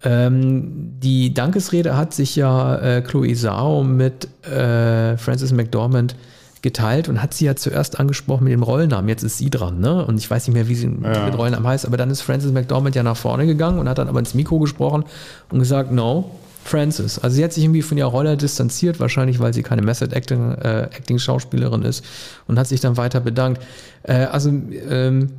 Ähm, 0.04 1.00
die 1.00 1.34
Dankesrede 1.34 1.96
hat 1.96 2.14
sich 2.14 2.36
ja 2.36 2.76
äh, 2.78 3.02
Chloe 3.02 3.34
Zhao 3.34 3.84
mit 3.84 4.28
äh, 4.46 5.18
Francis 5.18 5.54
McDormand 5.54 6.16
geteilt 6.62 7.10
und 7.10 7.22
hat 7.22 7.34
sie 7.34 7.46
ja 7.46 7.56
zuerst 7.56 8.00
angesprochen 8.00 8.46
mit 8.46 8.54
dem 8.54 8.64
Rollnamen. 8.64 9.10
Jetzt 9.10 9.24
ist 9.24 9.38
sie 9.38 9.50
dran, 9.50 9.80
ne? 9.80 10.06
Und 10.06 10.18
ich 10.18 10.30
weiß 10.30 10.48
nicht 10.48 10.56
mehr, 10.56 10.68
wie 10.68 10.76
sie 10.76 10.88
ja. 10.88 11.26
mit 11.26 11.38
Rollnamen 11.38 11.68
heißt, 11.68 11.86
aber 11.86 11.98
dann 11.98 12.10
ist 12.10 12.22
Francis 12.22 12.52
McDormand 12.52 12.96
ja 12.96 13.04
nach 13.04 13.18
vorne 13.18 13.46
gegangen 13.46 13.80
und 13.80 13.90
hat 13.90 13.98
dann 13.98 14.08
aber 14.08 14.20
ins 14.20 14.34
Mikro 14.34 14.60
gesprochen 14.60 15.04
und 15.52 15.60
gesagt, 15.60 15.92
no, 15.92 16.32
Francis. 16.64 17.20
Also 17.20 17.36
sie 17.36 17.44
hat 17.44 17.54
sich 17.54 17.64
irgendwie 17.64 17.82
von 17.82 17.98
ihrer 17.98 18.10
Rolle 18.10 18.38
distanziert, 18.38 19.00
wahrscheinlich 19.00 19.40
weil 19.40 19.54
sie 19.54 19.64
keine 19.64 19.82
Method 19.82 20.16
Acting, 20.16 20.54
äh, 20.54 20.84
Acting 20.84 21.20
Schauspielerin 21.20 21.84
ist 21.84 22.06
und 22.48 22.58
hat 22.58 22.68
sich 22.68 22.80
dann 22.80 22.98
weiter 22.98 23.20
bedankt. 23.20 23.62
Äh, 24.04 24.26
also 24.26 24.50
ähm, 24.50 25.32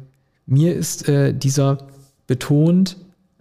mir 0.46 0.74
ist 0.74 1.08
äh, 1.08 1.32
dieser 1.32 1.78
betont 2.26 2.96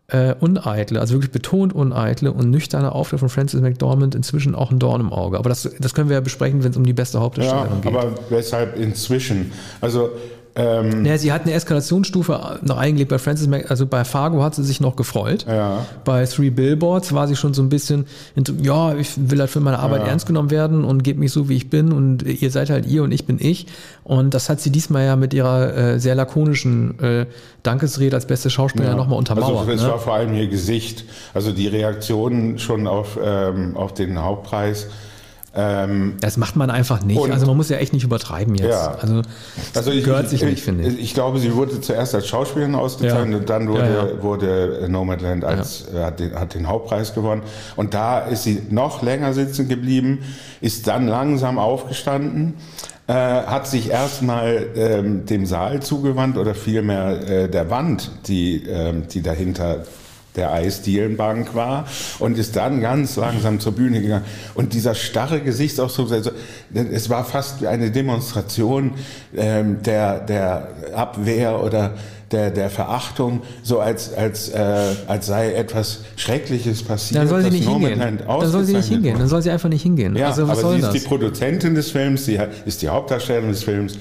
äh, 0.08 0.36
uneitle, 0.40 1.00
also 1.00 1.14
wirklich 1.14 1.32
betont 1.32 1.74
uneitle 1.74 2.32
und 2.32 2.50
nüchterne 2.50 2.92
Auftritt 2.92 3.20
von 3.20 3.30
Francis 3.30 3.62
McDormand 3.62 4.16
inzwischen 4.16 4.54
auch 4.54 4.70
ein 4.70 4.80
Dorn 4.80 5.02
im 5.02 5.14
Auge. 5.14 5.38
Aber 5.38 5.50
das, 5.50 5.70
das 5.80 5.94
können 5.94 6.10
wir 6.10 6.16
ja 6.16 6.22
besprechen, 6.22 6.64
wenn 6.64 6.72
es 6.72 6.78
um 6.78 6.86
die 6.86 6.94
beste 6.94 7.20
Hauptdarstellerin 7.20 7.82
ja, 7.84 7.90
geht. 7.90 7.96
Aber 7.96 8.16
weshalb 8.30 8.78
inzwischen? 8.78 9.52
Also 9.80 10.12
Ähm, 10.56 11.04
ja, 11.04 11.18
sie 11.18 11.32
hat 11.32 11.44
eine 11.44 11.54
Eskalationsstufe 11.54 12.60
noch 12.62 12.78
eingelegt 12.78 13.10
bei 13.10 13.18
Francis 13.18 13.48
Mac, 13.48 13.72
also 13.72 13.88
bei 13.88 14.06
Fargo 14.06 14.44
hat 14.44 14.54
sie 14.54 14.64
sich 14.64 14.80
noch 14.80 14.96
gefreut. 14.96 15.46
Ja. 15.48 15.86
Bei 16.06 16.26
Three 16.26 16.52
Billboards 16.52 17.12
war 17.14 17.28
sie 17.28 17.36
schon 17.36 17.56
so 17.56 17.64
ein 17.64 17.70
bisschen, 17.70 18.06
ja, 18.62 18.94
ich 18.96 19.10
will 19.18 19.40
halt 19.40 19.50
für 19.50 19.62
meine 19.62 19.80
Arbeit 19.80 20.02
ja. 20.02 20.10
ernst 20.10 20.28
genommen 20.28 20.52
werden 20.52 20.84
und 20.84 21.04
gebe 21.04 21.20
mich 21.20 21.32
so, 21.32 21.50
wie 21.50 21.56
ich 21.56 21.72
bin 21.72 21.92
und 21.92 22.22
ihr 22.22 22.52
seid 22.52 22.70
halt 22.70 22.86
ihr 22.86 23.02
und 23.02 23.12
ich 23.12 23.26
bin 23.26 23.38
ich. 23.40 23.66
Und 24.04 24.36
das 24.36 24.48
hat 24.48 24.62
sie 24.62 24.70
diesmal 24.70 25.06
ja 25.06 25.16
mit 25.16 25.34
ihrer 25.34 25.76
äh, 25.76 26.00
sehr 26.00 26.14
lakonischen 26.14 27.00
äh, 27.00 27.26
Dankesrede 27.64 28.16
als 28.16 28.28
beste 28.28 28.52
Schauspielerin 28.52 28.96
ja. 28.96 28.98
nochmal 28.98 29.18
untermauert. 29.18 29.58
Also 29.62 29.72
es 29.72 29.82
ne? 29.82 29.88
war 29.88 30.00
vor 30.00 30.14
allem 30.14 30.36
ihr 30.36 30.48
Gesicht, 30.48 31.06
also 31.34 31.52
die 31.52 31.68
Reaktionen 31.68 32.60
schon 32.60 32.86
auf, 32.86 33.18
ähm, 33.22 33.76
auf 33.76 33.96
den 33.96 34.22
Hauptpreis 34.22 34.88
ähm, 35.56 36.16
das 36.20 36.38
macht 36.38 36.56
man 36.56 36.72
einfach 36.72 37.04
nicht. 37.04 37.22
Also 37.30 37.46
man 37.46 37.56
muss 37.56 37.70
ja 37.70 37.78
echt 37.78 37.94
nicht 37.94 38.04
übertreiben 38.04 38.56
jetzt. 38.56 38.72
Ja. 38.72 38.96
Also, 39.00 39.22
also 39.76 39.92
ich, 39.92 40.04
gehört 40.04 40.28
sich 40.28 40.42
ich, 40.42 40.50
nicht, 40.50 40.64
finde 40.64 40.88
ich. 40.88 41.00
Ich 41.00 41.14
glaube, 41.14 41.38
sie 41.38 41.54
wurde 41.54 41.80
zuerst 41.80 42.16
als 42.16 42.28
Schauspielerin 42.28 42.74
ausgezeichnet 42.74 43.32
ja. 43.32 43.38
und 43.38 43.50
dann 43.50 43.68
wurde, 43.68 43.86
ja, 43.86 44.08
ja. 44.08 44.24
wurde 44.24 44.88
Nomadland 44.90 45.46
als, 45.46 45.86
äh, 45.94 46.04
hat, 46.04 46.20
den, 46.20 46.34
hat 46.34 46.56
den 46.56 46.68
Hauptpreis 46.68 47.14
gewonnen. 47.14 47.44
Und 47.76 47.94
da 47.94 48.20
ist 48.20 48.44
sie 48.44 48.64
noch 48.72 49.04
länger 49.04 49.34
sitzen 49.34 49.70
geblieben, 49.70 50.24
ist 50.60 50.88
dann 50.88 51.08
langsam 51.08 51.60
aufgestanden. 51.60 52.56
Äh, 53.06 53.14
hat 53.14 53.68
sich 53.68 53.90
erstmal 53.90 54.66
ähm, 54.76 55.26
dem 55.26 55.46
Saal 55.46 55.82
zugewandt 55.82 56.38
oder 56.38 56.56
vielmehr 56.56 57.30
äh, 57.30 57.50
der 57.50 57.70
Wand, 57.70 58.10
die, 58.28 58.66
ähm, 58.66 59.08
die 59.10 59.22
dahinter 59.22 59.84
der 60.36 60.52
Eisdielenbank 60.52 61.54
war 61.56 61.86
und 62.20 62.38
ist 62.38 62.56
dann 62.56 62.82
ganz 62.82 63.16
langsam 63.16 63.60
zur 63.60 63.74
Bühne 63.74 64.02
gegangen. 64.02 64.26
Und 64.56 64.74
dieser 64.74 64.96
starre 64.96 65.42
Gesichtsausdruck, 65.42 66.12
also, 66.12 66.32
es 66.74 67.10
war 67.10 67.24
fast 67.24 67.66
eine 67.66 67.92
Demonstration 67.92 68.92
ähm, 69.36 69.82
der, 69.84 70.20
der 70.20 70.70
Abwehr 70.96 71.64
oder 71.64 71.94
der, 72.34 72.50
der 72.50 72.70
Verachtung, 72.70 73.42
so 73.62 73.80
als, 73.80 74.14
als, 74.14 74.50
äh, 74.50 74.96
als 75.08 75.28
sei 75.28 75.54
etwas 75.54 76.00
Schreckliches 76.16 76.84
passiert. 76.84 77.22
Dann 77.22 77.28
soll 77.28 77.44
sie 77.44 77.52
nicht 77.52 77.70
hingehen. 77.70 78.00
Dann 78.00 78.52
soll 78.52 78.64
sie 78.64 78.74
nicht 78.74 78.90
hingehen. 78.90 79.18
Dann 79.20 79.28
soll 79.28 79.42
sie 79.42 79.52
einfach 79.52 79.70
nicht 79.70 79.84
hingehen. 79.84 80.16
Ja, 80.16 80.28
also, 80.28 80.44
aber 80.44 80.56
sie 80.56 80.78
ist 80.78 80.84
das? 80.86 80.94
die 80.94 81.00
Produzentin 81.00 81.76
des 81.76 81.92
Films, 81.92 82.26
sie 82.26 82.40
ist 82.66 82.82
die 82.82 82.90
Hauptdarstellerin 82.90 83.50
des 83.50 83.64
Films. 83.64 83.98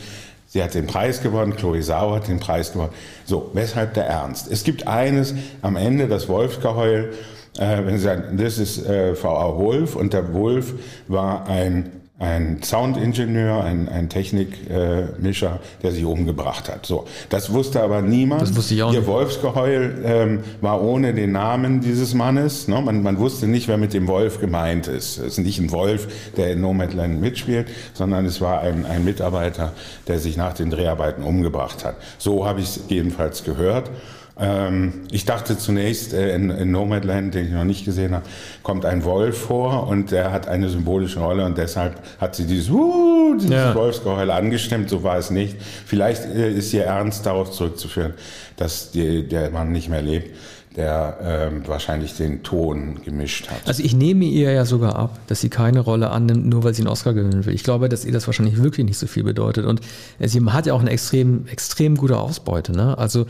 Sie 0.52 0.62
hat 0.62 0.74
den 0.74 0.86
Preis 0.86 1.22
gewonnen, 1.22 1.56
Chloe 1.56 1.82
Sau 1.82 2.14
hat 2.14 2.28
den 2.28 2.38
Preis 2.38 2.74
gewonnen. 2.74 2.92
So, 3.24 3.50
weshalb 3.54 3.94
der 3.94 4.04
Ernst? 4.04 4.52
Es 4.52 4.64
gibt 4.64 4.86
eines 4.86 5.32
am 5.62 5.76
Ende, 5.76 6.08
das 6.08 6.28
Wolfsgeheul, 6.28 7.14
äh, 7.56 7.78
wenn 7.86 7.96
Sie 7.96 8.04
sagen, 8.04 8.36
das 8.36 8.58
ist 8.58 8.84
äh, 8.84 9.14
V.A. 9.14 9.56
Wolf 9.56 9.96
und 9.96 10.12
der 10.12 10.34
Wolf 10.34 10.74
war 11.08 11.46
ein 11.46 12.01
ein 12.22 12.62
Soundingenieur, 12.62 13.64
ein, 13.64 13.88
ein 13.88 14.08
Technikmischer, 14.08 15.54
äh, 15.54 15.82
der 15.82 15.90
sich 15.90 16.04
umgebracht 16.04 16.68
hat. 16.68 16.86
So, 16.86 17.06
das 17.30 17.52
wusste 17.52 17.82
aber 17.82 18.00
niemand. 18.00 18.42
Das 18.42 18.56
wusste 18.56 18.74
ich 18.74 18.82
auch 18.84 18.92
Ihr 18.92 19.00
nicht. 19.00 19.08
Wolfsgeheul 19.08 20.02
ähm, 20.04 20.40
war 20.60 20.80
ohne 20.82 21.14
den 21.14 21.32
Namen 21.32 21.80
dieses 21.80 22.14
Mannes. 22.14 22.68
Ne? 22.68 22.80
Man, 22.80 23.02
man 23.02 23.18
wusste 23.18 23.48
nicht, 23.48 23.66
wer 23.66 23.76
mit 23.76 23.92
dem 23.92 24.06
Wolf 24.06 24.40
gemeint 24.40 24.86
ist. 24.86 25.18
Es 25.18 25.38
ist 25.38 25.38
nicht 25.38 25.58
ein 25.58 25.72
Wolf, 25.72 26.06
der 26.36 26.52
in 26.52 26.60
Nomadland 26.60 27.20
mitspielt, 27.20 27.68
sondern 27.92 28.24
es 28.24 28.40
war 28.40 28.60
ein, 28.60 28.86
ein 28.86 29.04
Mitarbeiter, 29.04 29.72
der 30.06 30.20
sich 30.20 30.36
nach 30.36 30.52
den 30.52 30.70
Dreharbeiten 30.70 31.24
umgebracht 31.24 31.84
hat. 31.84 31.96
So 32.18 32.46
habe 32.46 32.60
ich 32.60 32.66
es 32.66 32.80
jedenfalls 32.88 33.42
gehört. 33.42 33.90
Ähm, 34.38 34.92
ich 35.10 35.24
dachte 35.24 35.58
zunächst, 35.58 36.14
äh, 36.14 36.34
in, 36.34 36.50
in 36.50 36.70
Nomadland, 36.70 37.34
den 37.34 37.46
ich 37.46 37.52
noch 37.52 37.64
nicht 37.64 37.84
gesehen 37.84 38.14
habe, 38.14 38.24
kommt 38.62 38.84
ein 38.86 39.04
Wolf 39.04 39.36
vor 39.36 39.86
und 39.88 40.10
der 40.10 40.32
hat 40.32 40.48
eine 40.48 40.68
symbolische 40.68 41.20
Rolle 41.20 41.44
und 41.44 41.58
deshalb 41.58 41.96
hat 42.18 42.34
sie 42.34 42.46
dieses, 42.46 42.70
uh, 42.70 43.34
dieses 43.36 43.50
ja. 43.50 43.74
Wolfsgeheul 43.74 44.30
angestimmt. 44.30 44.88
So 44.88 45.02
war 45.02 45.18
es 45.18 45.30
nicht. 45.30 45.56
Vielleicht 45.60 46.24
äh, 46.24 46.50
ist 46.50 46.72
ihr 46.72 46.84
Ernst 46.84 47.26
darauf 47.26 47.50
zurückzuführen, 47.50 48.14
dass 48.56 48.90
die, 48.90 49.28
der 49.28 49.50
Mann 49.50 49.70
nicht 49.72 49.88
mehr 49.88 50.02
lebt 50.02 50.30
der 50.76 51.18
ähm, 51.22 51.62
wahrscheinlich 51.66 52.16
den 52.16 52.42
Ton 52.42 53.02
gemischt 53.04 53.50
hat. 53.50 53.58
Also 53.66 53.82
ich 53.82 53.94
nehme 53.94 54.24
ihr 54.24 54.52
ja 54.52 54.64
sogar 54.64 54.96
ab, 54.96 55.18
dass 55.26 55.40
sie 55.40 55.50
keine 55.50 55.80
Rolle 55.80 56.10
annimmt, 56.10 56.46
nur 56.46 56.64
weil 56.64 56.74
sie 56.74 56.82
einen 56.82 56.88
Oscar 56.88 57.12
gewinnen 57.12 57.44
will. 57.44 57.54
Ich 57.54 57.62
glaube, 57.62 57.88
dass 57.88 58.04
ihr 58.04 58.12
das 58.12 58.26
wahrscheinlich 58.26 58.62
wirklich 58.62 58.86
nicht 58.86 58.98
so 58.98 59.06
viel 59.06 59.22
bedeutet. 59.22 59.66
Und 59.66 59.80
äh, 60.18 60.28
sie 60.28 60.42
hat 60.46 60.66
ja 60.66 60.72
auch 60.72 60.80
eine 60.80 60.90
extrem, 60.90 61.46
extrem 61.48 61.96
gute 61.96 62.18
Ausbeute. 62.18 62.72
Ne? 62.72 62.96
Also 62.96 63.26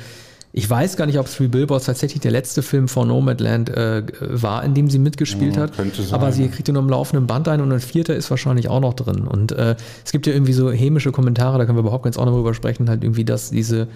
ich 0.54 0.68
weiß 0.68 0.97
gar 0.97 1.06
nicht, 1.06 1.18
ob 1.18 1.30
Three 1.30 1.49
Billboards 1.49 1.87
tatsächlich 1.87 2.21
der 2.21 2.30
letzte 2.30 2.62
Film 2.62 2.87
von 2.87 3.09
Nomadland 3.09 3.71
äh, 3.71 4.02
war, 4.21 4.62
in 4.64 4.75
dem 4.75 4.90
sie 4.90 4.99
mitgespielt 4.99 5.56
ja, 5.56 5.62
hat. 5.62 5.73
Aber 6.11 6.30
sie 6.30 6.49
kriegt 6.49 6.68
ihn 6.68 6.76
am 6.76 6.90
laufenden 6.90 7.26
Band 7.26 7.49
ein 7.49 7.62
und 7.62 7.73
ein 7.73 7.80
vierter 7.80 8.14
ist 8.14 8.30
wahrscheinlich 8.30 8.68
auch 8.68 8.80
noch 8.80 8.92
drin. 8.92 9.26
Und 9.26 9.52
äh, 9.52 9.76
es 10.04 10.12
gibt 10.12 10.26
ja 10.26 10.35
irgendwie 10.35 10.52
so 10.52 10.71
hämische 10.71 11.11
Kommentare, 11.11 11.56
da 11.56 11.64
können 11.64 11.78
wir 11.78 11.82
überhaupt 11.82 12.04
ganz 12.04 12.18
auch 12.18 12.26
noch 12.26 12.35
drüber 12.35 12.52
sprechen, 12.52 12.90
halt 12.90 13.02
irgendwie, 13.02 13.25
dass 13.25 13.50
diese 13.50 13.88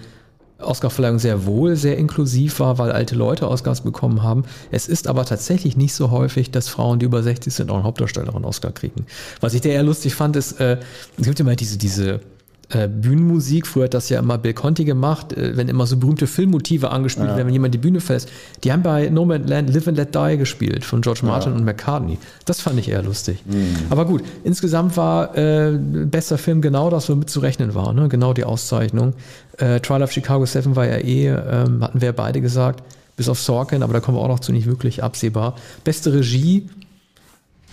Oscarverleihung 0.59 1.19
sehr 1.19 1.45
wohl 1.45 1.75
sehr 1.75 1.97
inklusiv 1.97 2.59
war, 2.59 2.79
weil 2.79 2.91
alte 2.91 3.15
Leute 3.15 3.47
Oscars 3.47 3.81
bekommen 3.81 4.23
haben. 4.23 4.43
Es 4.71 4.87
ist 4.87 5.07
aber 5.07 5.25
tatsächlich 5.25 5.77
nicht 5.77 5.93
so 5.93 6.09
häufig, 6.09 6.49
dass 6.49 6.67
Frauen, 6.67 6.97
die 6.97 7.05
über 7.05 7.21
60 7.21 7.53
sind, 7.53 7.69
auch 7.69 7.75
einen 7.75 7.83
Hauptdarsteller 7.83 8.35
einen 8.35 8.45
Oscar 8.45 8.71
kriegen. 8.71 9.05
Was 9.41 9.53
ich 9.53 9.61
da 9.61 9.69
eher 9.69 9.83
lustig 9.83 10.15
fand, 10.15 10.35
ist, 10.35 10.59
äh, 10.59 10.77
es 11.19 11.25
gibt 11.25 11.39
immer 11.39 11.55
diese, 11.55 11.77
diese 11.77 12.21
äh, 12.69 12.87
Bühnenmusik. 12.87 13.65
Früher 13.65 13.85
hat 13.85 13.93
das 13.93 14.09
ja 14.09 14.19
immer 14.19 14.37
Bill 14.37 14.53
Conti 14.53 14.83
gemacht, 14.83 15.33
äh, 15.33 15.55
wenn 15.55 15.69
immer 15.69 15.87
so 15.87 15.97
berühmte 15.97 16.27
Filmmotive 16.27 16.91
angespielt 16.91 17.29
ja. 17.29 17.35
werden, 17.35 17.47
wenn 17.47 17.53
jemand 17.53 17.73
die 17.73 17.79
Bühne 17.79 18.01
verlässt. 18.01 18.29
Die 18.63 18.71
haben 18.71 18.83
bei 18.83 19.09
No 19.09 19.25
Man's 19.25 19.49
Land 19.49 19.73
Live 19.73 19.87
and 19.87 19.97
Let 19.97 20.13
Die 20.13 20.37
gespielt 20.37 20.83
von 20.83 21.01
George 21.01 21.21
Martin 21.23 21.53
ja. 21.53 21.57
und 21.57 21.63
McCartney. 21.63 22.17
Das 22.45 22.59
fand 22.59 22.77
ich 22.79 22.89
eher 22.89 23.03
lustig. 23.03 23.43
Mhm. 23.45 23.77
Aber 23.89 24.05
gut, 24.05 24.23
insgesamt 24.43 24.97
war 24.97 25.37
äh, 25.37 25.77
bester 25.77 26.37
Film 26.37 26.61
genau 26.61 26.89
das, 26.89 27.09
womit 27.09 27.29
zu 27.29 27.39
rechnen 27.39 27.73
war. 27.73 27.93
Ne? 27.93 28.09
Genau 28.09 28.33
die 28.33 28.43
Auszeichnung. 28.43 29.13
Äh, 29.57 29.79
Trial 29.79 30.03
of 30.03 30.11
Chicago 30.11 30.45
7 30.45 30.75
war 30.75 30.85
ja 30.85 30.97
eh, 30.97 31.27
ähm, 31.27 31.83
hatten 31.83 32.01
wir 32.01 32.11
beide 32.11 32.41
gesagt, 32.41 32.83
bis 33.15 33.29
auf 33.29 33.39
Sorkin, 33.39 33.81
aber 33.81 33.93
da 33.93 33.99
kommen 33.99 34.17
wir 34.17 34.21
auch 34.21 34.27
noch 34.27 34.39
zu 34.41 34.51
nicht 34.51 34.67
wirklich 34.67 35.03
absehbar. 35.03 35.55
Beste 35.83 36.13
Regie, 36.13 36.69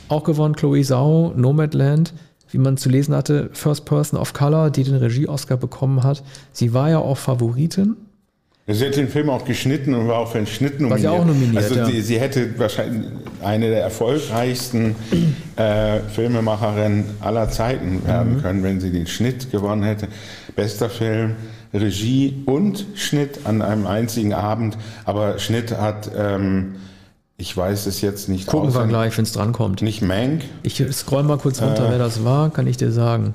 auch 0.09 0.25
gewonnen 0.25 0.55
Chloe 0.55 0.83
Zhao, 0.83 1.33
Nomadland 1.37 2.15
wie 2.51 2.59
man 2.59 2.77
zu 2.77 2.89
lesen 2.89 3.15
hatte, 3.15 3.51
First 3.53 3.85
Person 3.85 4.19
of 4.19 4.33
Color, 4.33 4.71
die 4.71 4.85
den 4.85 4.97
Regie-Oscar 4.97 5.57
bekommen 5.57 6.03
hat. 6.03 6.23
Sie 6.53 6.73
war 6.73 6.91
ja 6.91 6.99
auch 6.99 7.19
Favoritin. 7.19 7.97
Sie 8.67 8.87
hat 8.87 8.97
den 8.97 9.09
Film 9.09 9.29
auch 9.29 9.45
geschnitten 9.45 9.93
und 9.93 10.09
war 10.09 10.21
auch 10.21 10.33
für 10.33 10.39
den 10.39 10.47
Schnitt 10.47 10.81
nominiert. 10.81 11.05
War 11.05 11.17
sie 11.17 11.21
auch 11.21 11.27
nominiert, 11.27 11.63
Also 11.63 11.75
ja. 11.75 11.85
sie, 11.85 12.01
sie, 12.01 12.19
hätte 12.19 12.59
wahrscheinlich 12.59 13.11
eine 13.43 13.69
der 13.69 13.83
erfolgreichsten 13.83 14.97
äh, 15.57 16.01
Filmemacherinnen 16.01 17.05
aller 17.21 17.51
Zeiten 17.51 18.07
werden 18.07 18.37
mhm. 18.37 18.43
können, 18.43 18.63
wenn 18.63 18.81
sie 18.81 18.91
den 18.91 19.07
Schnitt 19.07 19.51
gewonnen 19.51 19.83
hätte. 19.83 20.09
Bester 20.57 20.89
Film, 20.89 21.37
Regie 21.75 22.43
und 22.47 22.87
Schnitt 22.95 23.41
an 23.45 23.61
einem 23.61 23.87
einzigen 23.87 24.33
Abend. 24.33 24.79
Aber 25.05 25.39
Schnitt 25.39 25.77
hat... 25.77 26.11
Ähm, 26.17 26.77
ich 27.37 27.57
weiß 27.57 27.87
es 27.87 28.01
jetzt 28.01 28.29
nicht. 28.29 28.47
Gucken 28.47 28.75
wir 28.75 28.87
gleich, 28.87 29.17
wenn 29.17 29.25
es 29.25 29.33
drankommt. 29.33 29.83
Nicht 29.83 30.03
Mank. 30.03 30.45
Ich 30.63 30.83
scroll 30.93 31.25
mal 31.25 31.39
kurz 31.39 31.61
runter, 31.61 31.89
äh, 31.89 31.91
wer 31.91 31.99
das 31.99 32.25
war, 32.25 32.51
kann 32.51 32.67
ich 32.67 32.77
dir 32.77 32.93
sagen. 32.93 33.35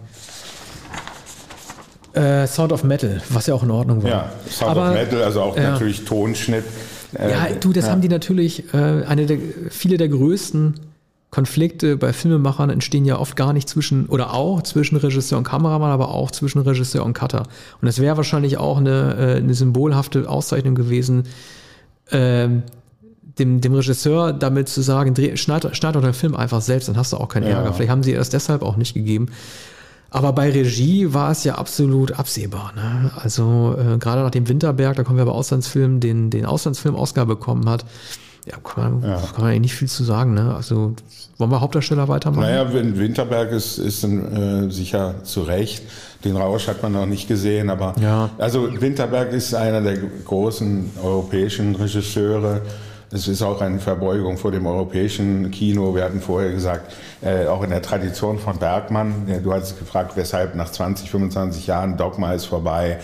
Äh, 2.14 2.48
Sound 2.48 2.72
of 2.72 2.84
Metal, 2.84 3.22
was 3.30 3.48
ja 3.48 3.54
auch 3.54 3.64
in 3.64 3.72
Ordnung 3.72 4.02
war. 4.04 4.10
Ja, 4.10 4.32
Sound 4.50 4.72
Aber, 4.72 4.90
of 4.90 4.94
Metal, 4.96 5.22
also 5.22 5.42
auch 5.42 5.58
ja. 5.58 5.72
natürlich 5.72 6.06
Tonschnitt. 6.06 6.64
Äh, 7.14 7.32
ja, 7.32 7.48
du, 7.60 7.74
das 7.74 7.86
ja. 7.86 7.92
haben 7.92 8.02
die 8.02 8.10
natürlich, 8.10 8.74
äh, 8.74 9.04
eine 9.06 9.26
der, 9.26 9.38
viele 9.70 9.98
der 9.98 10.10
größten 10.10 10.76
Konflikte 11.32 11.96
bei 11.96 12.12
Filmemachern 12.12 12.72
entstehen 12.72 13.06
ja 13.06 13.20
oft 13.20 13.36
gar 13.36 13.54
nicht 13.54 13.70
zwischen, 13.70 14.08
oder 14.08 14.34
auch 14.34 14.64
zwischen 14.64 14.96
Regisseur 14.96 15.38
und 15.38 15.44
Kameramann, 15.44 15.92
aber 15.92 16.10
auch 16.10 16.32
zwischen 16.32 16.60
Regisseur 16.60 17.06
und 17.06 17.14
Cutter. 17.14 17.44
Und 17.82 17.88
es 17.88 18.00
wäre 18.00 18.18
wahrscheinlich 18.18 18.58
auch 18.58 18.78
eine, 18.78 19.16
äh, 19.18 19.38
eine 19.38 19.54
symbolhafte 19.54 20.28
Auszeichnung 20.28 20.74
gewesen, 20.74 21.26
ähm, 22.12 22.64
dem, 23.40 23.62
dem 23.62 23.74
Regisseur 23.74 24.34
damit 24.34 24.70
zu 24.70 24.82
sagen, 24.82 25.14
dreh, 25.14 25.38
schneid, 25.38 25.76
schneid 25.76 25.96
doch 25.96 26.02
den 26.02 26.14
Film 26.14 26.36
einfach 26.36 26.62
selbst, 26.62 26.90
dann 26.90 26.98
hast 26.98 27.14
du 27.14 27.18
auch 27.18 27.30
keinen 27.30 27.48
ja. 27.48 27.58
Ärger. 27.58 27.74
Vielleicht 27.74 27.92
haben 27.92 28.04
sie 28.04 28.14
es 28.14 28.30
deshalb 28.30 28.62
auch 28.62 28.78
nicht 28.78 28.94
gegeben. 28.94 29.28
Aber 30.12 30.34
bei 30.34 30.50
Regie 30.50 31.14
war 31.14 31.32
es 31.32 31.44
ja 31.44 31.56
absolut 31.56 32.14
absehbar. 32.14 32.74
Ne? 32.76 33.12
Also 33.16 33.76
äh, 33.78 33.98
gerade 33.98 34.24
nach 34.24 34.32
dem 34.32 34.48
Winterberg, 34.48 34.96
da 34.96 35.04
kommen 35.04 35.18
wir 35.18 35.26
bei 35.26 35.32
Auslandsfilmen, 35.32 36.00
den, 36.00 36.30
den 36.32 36.46
Auslandsfilm 36.46 36.96
Oscar 36.96 37.26
bekommen 37.26 37.70
hat, 37.70 37.86
ja, 38.46 38.58
kann 38.58 39.02
man, 39.02 39.10
ja. 39.10 39.18
kann 39.18 39.42
man 39.42 39.52
eigentlich 39.52 39.62
nicht 39.62 39.76
viel 39.76 39.88
zu 39.88 40.04
sagen. 40.04 40.34
Ne? 40.34 40.56
Also 40.56 40.96
wollen 41.38 41.52
wir 41.52 41.62
Hauptdarsteller 41.62 42.08
weitermachen? 42.08 42.42
Naja, 42.42 42.74
Winterberg 42.74 43.52
ist, 43.52 43.78
ist 43.78 44.04
äh, 44.04 44.70
sicher 44.70 45.24
zu 45.24 45.44
Recht. 45.44 45.84
Den 46.24 46.36
Rausch 46.36 46.68
hat 46.68 46.82
man 46.82 46.94
noch 46.94 47.06
nicht 47.06 47.28
gesehen, 47.28 47.70
aber 47.70 47.96
ja. 48.02 48.30
also 48.40 48.82
Winterberg 48.82 49.32
ist 49.32 49.54
einer 49.54 49.82
der 49.82 49.98
großen 50.26 50.90
europäischen 51.02 51.76
Regisseure 51.76 52.62
es 53.12 53.28
ist 53.28 53.42
auch 53.42 53.62
eine 53.62 53.80
Verbeugung 53.80 54.38
vor 54.38 54.52
dem 54.52 54.68
europäischen 54.68 55.50
Kino. 55.52 55.96
Wir 55.96 56.04
hatten 56.04 56.22
vorher 56.22 56.52
gesagt, 56.52 56.94
äh, 57.22 57.48
auch 57.48 57.64
in 57.64 57.72
der 57.72 57.82
Tradition 57.82 58.38
von 58.38 58.58
Bergmann, 58.58 59.28
äh, 59.28 59.42
du 59.42 59.52
hast 59.52 59.80
gefragt, 59.80 60.12
weshalb 60.16 60.56
nach 60.56 60.72
20, 60.72 61.10
25 61.10 61.68
Jahren 61.68 61.98
Dogma 61.98 62.34
ist 62.34 62.46
vorbei. 62.46 63.00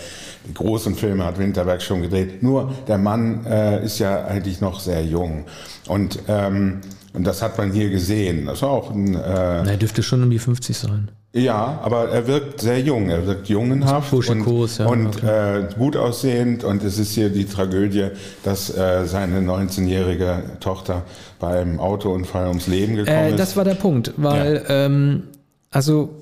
Die 0.48 0.54
großen 0.54 0.94
Filme 0.94 1.24
hat 1.24 1.38
Winterberg 1.38 1.82
schon 1.82 2.02
gedreht. 2.02 2.42
Nur 2.42 2.72
der 2.86 2.98
Mann 2.98 3.44
äh, 3.46 3.84
ist 3.84 3.98
ja 3.98 4.24
eigentlich 4.26 4.60
noch 4.60 4.78
sehr 4.78 5.04
jung. 5.04 5.44
Und, 5.88 6.20
ähm, 6.28 6.82
und 7.12 7.26
das 7.26 7.42
hat 7.42 7.58
man 7.58 7.72
hier 7.72 7.90
gesehen. 7.90 8.46
Das 8.46 8.62
war 8.62 8.70
auch 8.70 8.90
ein. 8.90 9.14
Äh, 9.14 9.70
er 9.70 9.76
dürfte 9.76 10.04
schon 10.04 10.22
um 10.22 10.30
die 10.30 10.38
50 10.38 10.76
sein. 10.76 11.10
Ja, 11.36 11.78
aber 11.82 12.08
er 12.08 12.26
wirkt 12.26 12.62
sehr 12.62 12.80
jung. 12.80 13.10
Er 13.10 13.26
wirkt 13.26 13.50
jungenhaft 13.50 14.10
und, 14.10 14.78
ja, 14.78 14.86
und 14.86 15.06
okay. 15.08 15.64
äh, 15.64 15.68
gut 15.76 15.94
aussehend. 15.94 16.64
Und 16.64 16.82
es 16.82 16.98
ist 16.98 17.12
hier 17.12 17.28
die 17.28 17.44
Tragödie, 17.44 18.08
dass 18.42 18.74
äh, 18.74 19.04
seine 19.04 19.40
19-jährige 19.40 20.42
Tochter 20.60 21.02
bei 21.38 21.60
einem 21.60 21.78
Autounfall 21.78 22.48
ums 22.48 22.68
Leben 22.68 22.96
gekommen 22.96 23.16
Äh, 23.16 23.30
ist. 23.32 23.38
das 23.38 23.54
war 23.54 23.64
der 23.64 23.74
Punkt, 23.74 24.14
weil, 24.16 24.64
ähm, 24.70 25.24
also, 25.70 26.14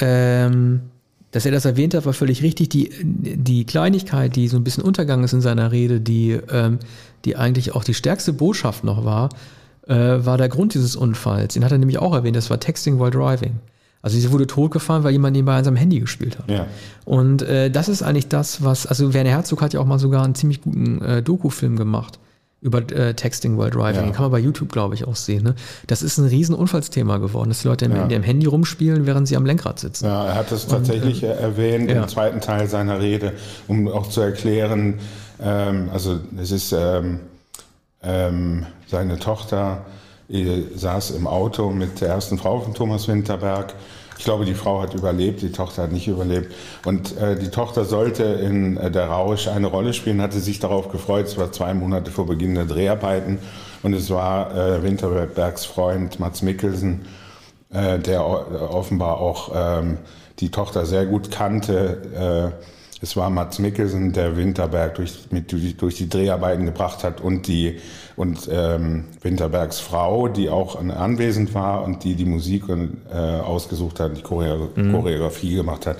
ähm, 0.00 0.80
dass 1.30 1.46
er 1.46 1.52
das 1.52 1.66
erwähnt 1.66 1.94
hat, 1.94 2.04
war 2.04 2.14
völlig 2.14 2.42
richtig. 2.42 2.70
Die, 2.70 2.90
die 3.02 3.64
Kleinigkeit, 3.64 4.34
die 4.34 4.48
so 4.48 4.56
ein 4.56 4.64
bisschen 4.64 4.82
untergegangen 4.82 5.24
ist 5.24 5.34
in 5.34 5.40
seiner 5.40 5.70
Rede, 5.70 6.00
die, 6.00 6.32
ähm, 6.50 6.80
die 7.24 7.36
eigentlich 7.36 7.76
auch 7.76 7.84
die 7.84 7.94
stärkste 7.94 8.32
Botschaft 8.32 8.82
noch 8.82 9.04
war, 9.04 9.28
äh, 9.86 9.94
war 9.94 10.38
der 10.38 10.48
Grund 10.48 10.74
dieses 10.74 10.96
Unfalls. 10.96 11.54
Den 11.54 11.64
hat 11.64 11.72
er 11.72 11.78
nämlich 11.78 11.98
auch 11.98 12.14
erwähnt, 12.14 12.36
das 12.36 12.50
war 12.50 12.60
Texting 12.60 12.98
while 12.98 13.10
driving. 13.10 13.60
Also 14.02 14.18
sie 14.18 14.30
wurde 14.30 14.46
totgefahren, 14.46 15.02
weil 15.02 15.12
jemand 15.12 15.34
nebenbei 15.34 15.56
an 15.56 15.64
seinem 15.64 15.76
Handy 15.76 15.98
gespielt 15.98 16.38
hat. 16.38 16.48
Ja. 16.48 16.66
Und 17.04 17.42
äh, 17.42 17.70
das 17.70 17.88
ist 17.88 18.02
eigentlich 18.02 18.28
das, 18.28 18.62
was, 18.62 18.86
also 18.86 19.14
Werner 19.14 19.30
Herzog 19.30 19.62
hat 19.62 19.72
ja 19.72 19.80
auch 19.80 19.86
mal 19.86 19.98
sogar 19.98 20.24
einen 20.24 20.34
ziemlich 20.36 20.60
guten 20.60 21.02
äh, 21.02 21.22
Doku-Film 21.22 21.76
gemacht 21.76 22.18
über 22.60 22.78
äh, 22.92 23.14
Texting 23.14 23.58
while 23.58 23.70
driving. 23.70 23.96
Ja. 23.96 24.02
Den 24.02 24.12
kann 24.12 24.22
man 24.22 24.30
bei 24.32 24.38
YouTube, 24.38 24.72
glaube 24.72 24.94
ich, 24.94 25.06
auch 25.06 25.16
sehen. 25.16 25.42
Ne? 25.42 25.54
Das 25.86 26.02
ist 26.02 26.18
ein 26.18 26.26
riesen 26.26 26.54
Unfallsthema 26.54 27.18
geworden, 27.18 27.48
dass 27.48 27.62
die 27.62 27.68
Leute 27.68 27.86
Ja. 27.86 28.02
in 28.02 28.08
dem 28.08 28.22
Handy 28.22 28.46
rumspielen, 28.46 29.06
während 29.06 29.28
sie 29.28 29.36
am 29.36 29.44
Lenkrad 29.44 29.78
sitzen. 29.78 30.06
Ja, 30.06 30.26
er 30.26 30.34
hat 30.36 30.52
es 30.52 30.66
tatsächlich 30.66 31.22
erwähnt 31.22 31.90
ja. 31.90 32.02
im 32.02 32.08
zweiten 32.08 32.40
Teil 32.40 32.68
seiner 32.68 33.00
Rede, 33.00 33.32
um 33.68 33.88
auch 33.88 34.08
zu 34.08 34.20
erklären, 34.20 34.94
ähm, 35.40 35.90
also 35.92 36.18
es 36.40 36.50
ist 36.50 36.72
ähm, 36.72 37.20
ähm, 38.06 38.66
seine 38.86 39.18
Tochter 39.18 39.84
äh, 40.28 40.62
saß 40.74 41.10
im 41.12 41.26
Auto 41.26 41.70
mit 41.70 42.00
der 42.00 42.08
ersten 42.08 42.38
Frau 42.38 42.60
von 42.60 42.74
Thomas 42.74 43.08
Winterberg. 43.08 43.74
Ich 44.18 44.24
glaube, 44.24 44.44
die 44.46 44.54
Frau 44.54 44.80
hat 44.80 44.94
überlebt, 44.94 45.42
die 45.42 45.52
Tochter 45.52 45.82
hat 45.82 45.92
nicht 45.92 46.08
überlebt. 46.08 46.54
Und 46.84 47.16
äh, 47.18 47.36
die 47.36 47.48
Tochter 47.48 47.84
sollte 47.84 48.24
in 48.24 48.76
äh, 48.76 48.90
der 48.90 49.08
Rausch 49.08 49.46
eine 49.46 49.66
Rolle 49.66 49.92
spielen, 49.92 50.22
hatte 50.22 50.40
sich 50.40 50.58
darauf 50.58 50.88
gefreut. 50.90 51.26
Es 51.26 51.36
war 51.36 51.52
zwei 51.52 51.74
Monate 51.74 52.10
vor 52.10 52.26
Beginn 52.26 52.54
der 52.54 52.64
Dreharbeiten. 52.64 53.38
Und 53.82 53.92
es 53.92 54.10
war 54.10 54.56
äh, 54.56 54.82
Winterbergs 54.82 55.66
Freund 55.66 56.18
Mats 56.18 56.42
Mikkelsen, 56.42 57.04
äh, 57.70 57.98
der 57.98 58.26
offenbar 58.26 59.20
auch 59.20 59.52
ähm, 59.54 59.98
die 60.38 60.50
Tochter 60.50 60.86
sehr 60.86 61.06
gut 61.06 61.30
kannte. 61.30 62.52
Es 63.06 63.16
war 63.16 63.30
Mats 63.30 63.60
Mikkelsen, 63.60 64.12
der 64.12 64.36
Winterberg 64.36 64.96
durch, 64.96 65.12
mit, 65.30 65.52
durch, 65.52 65.94
die 65.94 66.08
Dreharbeiten 66.08 66.66
gebracht 66.66 67.04
hat 67.04 67.20
und 67.20 67.46
die 67.46 67.76
und 68.16 68.48
ähm, 68.50 69.04
Winterbergs 69.22 69.78
Frau, 69.78 70.26
die 70.26 70.48
auch 70.50 70.74
an- 70.76 70.90
anwesend 70.90 71.54
war 71.54 71.84
und 71.84 72.02
die 72.02 72.16
die 72.16 72.24
Musik 72.24 72.64
äh, 72.68 73.14
ausgesucht 73.16 74.00
hat, 74.00 74.16
die 74.16 74.22
Choreo 74.22 74.70
Choreografie 74.74 75.54
gemacht 75.54 75.86
hat 75.86 75.98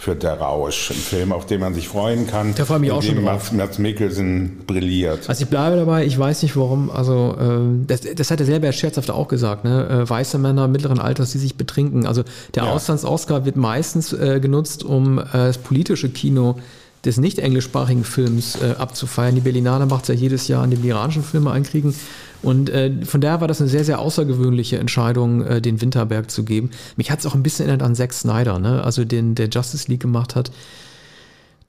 für 0.00 0.16
Der 0.16 0.40
Rausch, 0.40 0.90
ein 0.92 0.96
Film, 0.96 1.30
auf 1.30 1.44
den 1.44 1.60
man 1.60 1.74
sich 1.74 1.86
freuen 1.86 2.26
kann. 2.26 2.54
Da 2.56 2.64
freue 2.64 2.78
ich 2.78 2.80
mich 2.80 2.90
auch 2.92 3.02
schon 3.02 3.22
drauf. 3.22 3.52
Mats, 3.52 3.78
Mikkelsen 3.78 4.62
brilliert. 4.66 5.28
Also 5.28 5.42
ich 5.44 5.50
bleibe 5.50 5.76
dabei, 5.76 6.06
ich 6.06 6.18
weiß 6.18 6.42
nicht 6.42 6.56
warum, 6.56 6.90
also 6.90 7.36
ähm, 7.38 7.84
das, 7.86 8.00
das 8.00 8.30
hat 8.30 8.40
er 8.40 8.46
selber 8.46 8.72
scherzhaft 8.72 9.10
auch 9.10 9.28
gesagt, 9.28 9.64
ne? 9.64 9.86
äh, 10.06 10.08
weiße 10.08 10.38
Männer 10.38 10.68
mittleren 10.68 11.00
Alters, 11.00 11.32
die 11.32 11.38
sich 11.38 11.56
betrinken. 11.56 12.06
Also 12.06 12.22
der 12.54 12.64
Ja. 12.64 12.70
Auslands-Oscar 12.70 13.44
wird 13.44 13.56
meistens 13.56 14.14
äh, 14.14 14.40
genutzt, 14.40 14.84
um 14.84 15.18
äh, 15.18 15.24
das 15.32 15.58
politische 15.58 16.08
Kino 16.08 16.56
des 17.04 17.16
nicht 17.16 17.38
englischsprachigen 17.38 18.04
Films 18.04 18.56
äh, 18.60 18.74
abzufeiern. 18.78 19.34
Die 19.34 19.40
Berlinale 19.40 19.86
macht 19.86 20.02
es 20.02 20.08
ja 20.08 20.14
jedes 20.14 20.48
Jahr 20.48 20.62
an 20.62 20.70
dem 20.70 20.84
iranischen 20.84 21.22
Filme 21.22 21.50
einkriegen. 21.50 21.94
Und 22.42 22.70
äh, 22.70 23.04
von 23.04 23.20
daher 23.20 23.40
war 23.40 23.48
das 23.48 23.60
eine 23.60 23.70
sehr, 23.70 23.84
sehr 23.84 23.98
außergewöhnliche 23.98 24.78
Entscheidung, 24.78 25.42
äh, 25.44 25.60
den 25.62 25.80
Winterberg 25.80 26.30
zu 26.30 26.44
geben. 26.44 26.70
Mich 26.96 27.10
hat 27.10 27.20
es 27.20 27.26
auch 27.26 27.34
ein 27.34 27.42
bisschen 27.42 27.66
erinnert 27.66 27.86
an 27.86 27.94
Zack 27.94 28.12
Snyder, 28.12 28.58
ne? 28.58 28.82
also 28.84 29.04
den 29.04 29.34
der 29.34 29.48
Justice 29.48 29.88
League 29.88 30.00
gemacht 30.00 30.34
hat 30.34 30.50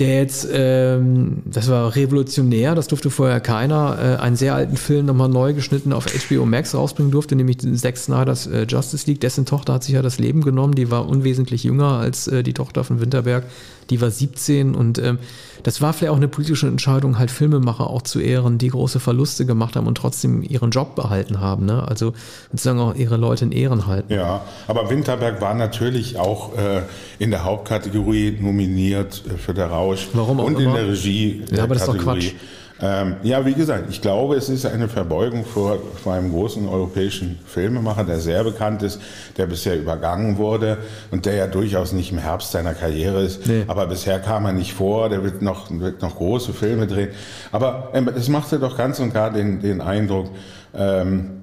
der 0.01 0.17
jetzt, 0.17 0.47
ähm, 0.51 1.43
das 1.45 1.69
war 1.69 1.95
revolutionär, 1.95 2.73
das 2.73 2.87
durfte 2.87 3.11
vorher 3.11 3.39
keiner, 3.39 3.99
äh, 4.01 4.19
einen 4.19 4.35
sehr 4.35 4.55
alten 4.55 4.75
Film 4.75 5.05
nochmal 5.05 5.29
neu 5.29 5.53
geschnitten 5.53 5.93
auf 5.93 6.07
HBO 6.07 6.47
Max 6.47 6.73
rausbringen 6.73 7.11
durfte, 7.11 7.35
nämlich 7.35 7.59
Zack 7.59 7.97
Snyders 7.97 8.47
äh, 8.47 8.65
Justice 8.67 9.05
League. 9.05 9.21
Dessen 9.21 9.45
Tochter 9.45 9.73
hat 9.73 9.83
sich 9.83 9.93
ja 9.93 10.01
das 10.01 10.17
Leben 10.17 10.41
genommen, 10.41 10.73
die 10.73 10.89
war 10.89 11.07
unwesentlich 11.07 11.63
jünger 11.63 11.99
als 11.99 12.27
äh, 12.27 12.41
die 12.41 12.53
Tochter 12.53 12.83
von 12.83 12.99
Winterberg, 12.99 13.43
die 13.91 14.01
war 14.01 14.09
17 14.09 14.73
und 14.73 14.97
ähm, 14.97 15.19
das 15.63 15.81
war 15.81 15.93
vielleicht 15.93 16.11
auch 16.11 16.17
eine 16.17 16.27
politische 16.27 16.67
Entscheidung, 16.67 17.17
halt 17.17 17.31
Filmemacher 17.31 17.87
auch 17.87 18.01
zu 18.01 18.19
ehren, 18.19 18.57
die 18.57 18.69
große 18.69 18.99
Verluste 18.99 19.45
gemacht 19.45 19.75
haben 19.75 19.87
und 19.87 19.95
trotzdem 19.95 20.43
ihren 20.43 20.71
Job 20.71 20.95
behalten 20.95 21.39
haben, 21.39 21.65
ne? 21.65 21.87
also 21.87 22.13
sozusagen 22.51 22.79
auch 22.79 22.95
ihre 22.95 23.17
Leute 23.17 23.45
in 23.45 23.51
Ehren 23.51 23.87
halten. 23.87 24.13
Ja, 24.13 24.41
aber 24.67 24.89
Winterberg 24.89 25.41
war 25.41 25.53
natürlich 25.53 26.17
auch 26.17 26.57
äh, 26.57 26.81
in 27.19 27.31
der 27.31 27.43
Hauptkategorie 27.43 28.37
nominiert 28.39 29.23
äh, 29.27 29.37
für 29.37 29.53
der 29.53 29.67
Rausch 29.67 30.07
Warum 30.13 30.39
auch 30.39 30.45
und 30.45 30.59
in 30.59 30.65
immer? 30.65 30.75
der 30.75 30.89
Regie. 30.89 31.43
Ja, 31.51 31.63
aber 31.63 31.75
das 31.75 31.83
ist 31.83 31.89
doch. 31.89 31.97
Quatsch. 31.97 32.33
Ähm, 32.81 33.17
ja, 33.21 33.45
wie 33.45 33.53
gesagt, 33.53 33.85
ich 33.89 34.01
glaube, 34.01 34.35
es 34.35 34.49
ist 34.49 34.65
eine 34.65 34.87
Verbeugung 34.87 35.45
vor, 35.45 35.77
vor 36.03 36.13
einem 36.13 36.31
großen 36.31 36.67
europäischen 36.67 37.39
Filmemacher, 37.45 38.03
der 38.03 38.19
sehr 38.19 38.43
bekannt 38.43 38.81
ist, 38.81 38.99
der 39.37 39.45
bisher 39.45 39.79
übergangen 39.79 40.37
wurde 40.37 40.79
und 41.11 41.25
der 41.25 41.35
ja 41.35 41.47
durchaus 41.47 41.93
nicht 41.93 42.11
im 42.11 42.17
Herbst 42.17 42.51
seiner 42.51 42.73
Karriere 42.73 43.21
ist. 43.21 43.45
Nee. 43.45 43.65
Aber 43.67 43.85
bisher 43.85 44.19
kam 44.19 44.45
er 44.45 44.53
nicht 44.53 44.73
vor, 44.73 45.09
der 45.09 45.23
wird 45.23 45.41
noch, 45.41 45.67
wird 45.69 46.01
noch 46.01 46.15
große 46.15 46.53
Filme 46.53 46.87
drehen. 46.87 47.09
Aber 47.51 47.89
ähm, 47.93 48.09
es 48.15 48.29
machte 48.29 48.57
doch 48.57 48.75
ganz 48.77 48.99
und 48.99 49.13
gar 49.13 49.31
den, 49.31 49.61
den 49.61 49.81
Eindruck, 49.81 50.29
ähm, 50.73 51.40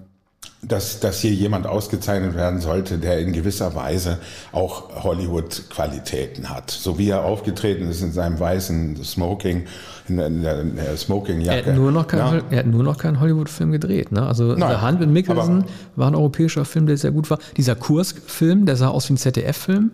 dass, 0.62 0.98
dass 1.00 1.20
hier 1.20 1.30
jemand 1.32 1.66
ausgezeichnet 1.66 2.34
werden 2.34 2.60
sollte, 2.60 2.98
der 2.98 3.20
in 3.20 3.32
gewisser 3.32 3.74
Weise 3.76 4.18
auch 4.52 5.04
Hollywood-Qualitäten 5.04 6.50
hat. 6.50 6.70
So 6.70 6.98
wie 6.98 7.10
er 7.10 7.24
aufgetreten 7.24 7.88
ist 7.88 8.02
in 8.02 8.12
seinem 8.12 8.38
weißen 8.40 9.02
Smoking, 9.04 9.64
in 10.08 10.16
der, 10.16 10.26
in 10.26 10.42
der, 10.42 10.60
in 10.60 10.76
der 10.76 10.86
Er 10.88 10.96
Smoking-Jacke. 10.96 11.66
hat 11.70 11.76
nur 11.76 11.92
noch, 11.92 12.06
kein, 12.06 12.18
Ja. 12.18 12.42
Er 12.50 12.64
nur 12.64 12.82
noch 12.82 12.98
keinen 12.98 13.20
Hollywood-Film 13.20 13.72
gedreht. 13.72 14.12
Ne? 14.12 14.26
Also 14.26 14.54
Nein, 14.54 14.70
The 14.70 14.76
Hand 14.78 15.00
mit 15.00 15.10
Mikkelsen 15.10 15.58
aber- 15.60 15.66
war 15.96 16.08
ein 16.08 16.14
europäischer 16.14 16.64
Film, 16.64 16.86
der 16.86 16.96
sehr 16.96 17.12
gut 17.12 17.30
war. 17.30 17.38
Dieser 17.56 17.74
Kurs-Film, 17.76 18.66
der 18.66 18.76
sah 18.76 18.88
aus 18.88 19.08
wie 19.08 19.14
ein 19.14 19.18
ZDF-Film. 19.18 19.90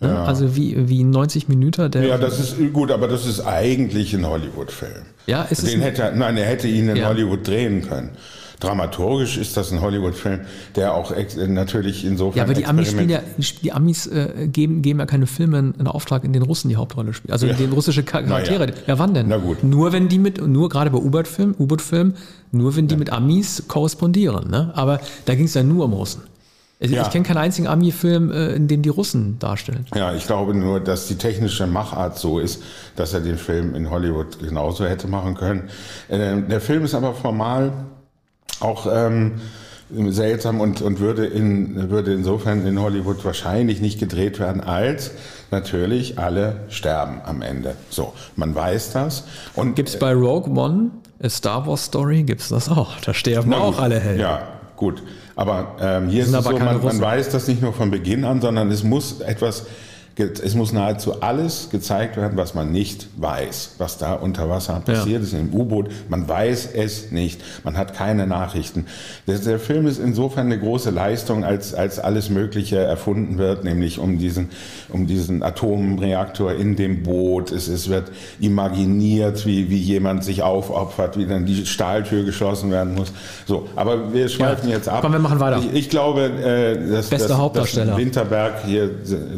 Ne? 0.00 0.08
Ja. 0.08 0.24
Also 0.24 0.54
wie, 0.56 0.88
wie 0.88 1.02
ein 1.02 1.10
90 1.10 1.48
Minuten. 1.48 1.90
Der, 1.90 2.04
Ja, 2.04 2.18
das 2.18 2.38
ist 2.38 2.56
gut, 2.72 2.90
aber 2.90 3.08
das 3.08 3.26
ist 3.26 3.40
eigentlich 3.40 4.14
ein 4.14 4.26
Hollywood-Film. 4.26 5.02
Ja, 5.26 5.42
ist 5.42 5.62
es 5.62 5.70
Den 5.70 5.80
ein- 5.80 5.86
hätte, 5.86 6.12
nein, 6.14 6.36
er 6.36 6.44
hätte 6.46 6.68
ihn 6.68 6.88
in 6.88 6.96
Ja. 6.96 7.08
Hollywood 7.08 7.46
drehen 7.46 7.82
können. 7.88 8.10
Dramaturgisch 8.60 9.36
ist 9.36 9.56
das 9.56 9.72
ein 9.72 9.80
Hollywood-Film, 9.80 10.40
der 10.76 10.94
auch 10.94 11.10
ex 11.12 11.36
natürlich 11.36 12.04
insofern. 12.04 12.36
ja, 12.38 12.44
aber 12.44 12.54
die 12.54 12.66
Amis 12.66 12.94
ja, 13.08 13.20
die 13.62 13.72
Amis 13.72 14.06
äh, 14.06 14.48
geben, 14.50 14.82
geben 14.82 15.00
ja 15.00 15.06
keine 15.06 15.26
Filme 15.26 15.74
in, 15.78 15.86
Auftrag, 15.86 16.24
in 16.24 16.32
denen 16.32 16.44
Russen 16.44 16.68
die 16.68 16.76
Hauptrolle 16.76 17.12
spielen. 17.12 17.32
Also 17.32 17.46
in 17.46 17.56
denen 17.56 17.72
russische 17.72 18.02
Char- 18.04 18.22
Na 18.22 18.38
ja. 18.40 18.44
Charaktere. 18.46 18.72
Ja. 18.86 18.98
wann 18.98 19.14
denn? 19.14 19.28
Na 19.28 19.36
gut. 19.38 19.62
Nur 19.64 19.92
wenn 19.92 20.08
die 20.08 20.18
mit, 20.18 20.44
nur 20.46 20.68
gerade 20.68 20.90
bei 20.90 20.98
U-Boot-Film, 20.98 21.54
U-Boot-Film, 21.58 22.14
nur 22.52 22.76
wenn 22.76 22.88
die 22.88 22.96
mit 22.96 23.10
Amis 23.12 23.64
korrespondieren. 23.68 24.48
Ne? 24.50 24.70
Aber 24.74 25.00
da 25.26 25.34
ging 25.34 25.46
es 25.46 25.54
ja 25.54 25.62
nur 25.62 25.84
um 25.84 25.92
Russen. 25.92 26.22
Also 26.80 26.94
Ja. 26.96 27.02
Ich 27.02 27.10
kenne 27.10 27.24
keinen 27.24 27.38
einzigen 27.38 27.66
Ami-Film, 27.68 28.30
äh, 28.32 28.54
in 28.54 28.66
dem 28.68 28.82
die 28.82 28.88
Russen 28.88 29.38
darstellen. 29.38 29.86
Ja, 29.94 30.12
ich 30.14 30.26
glaube 30.26 30.54
nur, 30.54 30.80
dass 30.80 31.06
die 31.06 31.14
technische 31.16 31.66
Machart 31.66 32.18
so 32.18 32.38
ist, 32.40 32.62
dass 32.96 33.14
er 33.14 33.20
den 33.20 33.38
Film 33.38 33.74
in 33.74 33.90
Hollywood 33.90 34.38
genauso 34.40 34.84
hätte 34.84 35.06
machen 35.08 35.34
können. 35.34 35.68
Äh, 36.08 36.42
Der 36.42 36.60
Film 36.60 36.84
ist 36.84 36.94
aber 36.94 37.14
formal 37.14 37.72
auch 38.60 38.86
ähm, 38.90 39.40
seltsam 39.90 40.60
und, 40.60 40.82
und 40.82 41.00
würde, 41.00 41.26
in, 41.26 41.90
würde 41.90 42.12
insofern 42.12 42.66
in 42.66 42.80
Hollywood 42.80 43.24
wahrscheinlich 43.24 43.80
nicht 43.80 43.98
gedreht 43.98 44.38
werden, 44.38 44.60
als 44.60 45.12
natürlich 45.50 46.18
alle 46.18 46.56
sterben 46.68 47.20
am 47.24 47.42
Ende. 47.42 47.76
So, 47.90 48.12
man 48.36 48.54
weiß 48.54 48.92
das. 48.92 49.24
Und 49.54 49.76
Gibt's 49.76 49.98
bei 49.98 50.12
Rogue 50.12 50.50
One, 50.52 50.90
A 51.22 51.28
Star 51.28 51.66
Wars 51.66 51.84
Story, 51.84 52.22
gibt's 52.22 52.48
das 52.48 52.68
auch. 52.68 52.98
Da 53.00 53.14
sterben 53.14 53.52
auch 53.54 53.74
gut, 53.74 53.82
alle 53.82 54.00
Helden. 54.00 54.20
Ja, 54.20 54.48
gut. 54.76 55.02
Aber 55.36 55.76
ähm, 55.80 56.08
hier 56.08 56.22
ist 56.22 56.32
es 56.32 56.44
so, 56.44 56.58
man, 56.58 56.82
man 56.82 57.00
weiß 57.00 57.30
das 57.30 57.48
nicht 57.48 57.60
nur 57.60 57.72
von 57.72 57.90
Beginn 57.90 58.24
an, 58.24 58.40
sondern 58.40 58.70
es 58.70 58.84
muss 58.84 59.20
etwas, 59.20 59.66
es 60.16 60.54
muss 60.54 60.72
nahezu 60.72 61.22
alles 61.22 61.70
gezeigt 61.70 62.16
werden, 62.16 62.36
was 62.36 62.54
man 62.54 62.70
nicht 62.70 63.08
weiß, 63.16 63.74
was 63.78 63.98
da 63.98 64.14
unter 64.14 64.48
Wasser 64.48 64.80
passiert 64.84 65.22
ist 65.22 65.32
im 65.32 65.52
U-Boot. 65.52 65.90
Man 66.08 66.28
weiß 66.28 66.70
es 66.72 67.10
nicht. 67.10 67.40
Man 67.64 67.76
hat 67.76 67.94
keine 67.94 68.26
Nachrichten. 68.26 68.86
Der, 69.26 69.38
der 69.38 69.58
Film 69.58 69.86
ist 69.86 69.98
insofern 69.98 70.46
eine 70.46 70.58
große 70.58 70.90
Leistung, 70.90 71.44
als, 71.44 71.74
als 71.74 71.98
alles 71.98 72.30
Mögliche 72.30 72.78
erfunden 72.78 73.38
wird, 73.38 73.64
nämlich 73.64 73.98
um 73.98 74.18
diesen, 74.18 74.50
um 74.88 75.08
diesen 75.08 75.42
Atomreaktor 75.42 76.52
in 76.52 76.76
dem 76.76 77.02
Boot. 77.02 77.50
Es, 77.50 77.66
es 77.66 77.88
wird 77.88 78.12
imaginiert, 78.38 79.46
wie, 79.46 79.68
wie 79.68 79.78
jemand 79.78 80.22
sich 80.22 80.42
aufopfert, 80.42 81.18
wie 81.18 81.26
dann 81.26 81.44
die 81.44 81.66
Stahltür 81.66 82.22
geschlossen 82.24 82.70
werden 82.70 82.94
muss. 82.94 83.12
So, 83.46 83.68
aber 83.74 84.12
wir 84.12 84.28
schweifen 84.28 84.68
jetzt 84.68 84.88
ab. 84.88 85.00
Komm, 85.02 85.12
wir 85.12 85.18
machen 85.18 85.40
weiter. 85.40 85.58
Ich, 85.58 85.74
ich 85.74 85.90
glaube, 85.90 86.26
äh, 86.26 86.90
dass, 86.90 87.10
Bester 87.10 87.28
dass, 87.28 87.38
Hauptdarsteller. 87.38 87.92
dass 87.92 87.96
Winterberg 87.96 88.64
hier 88.64 88.90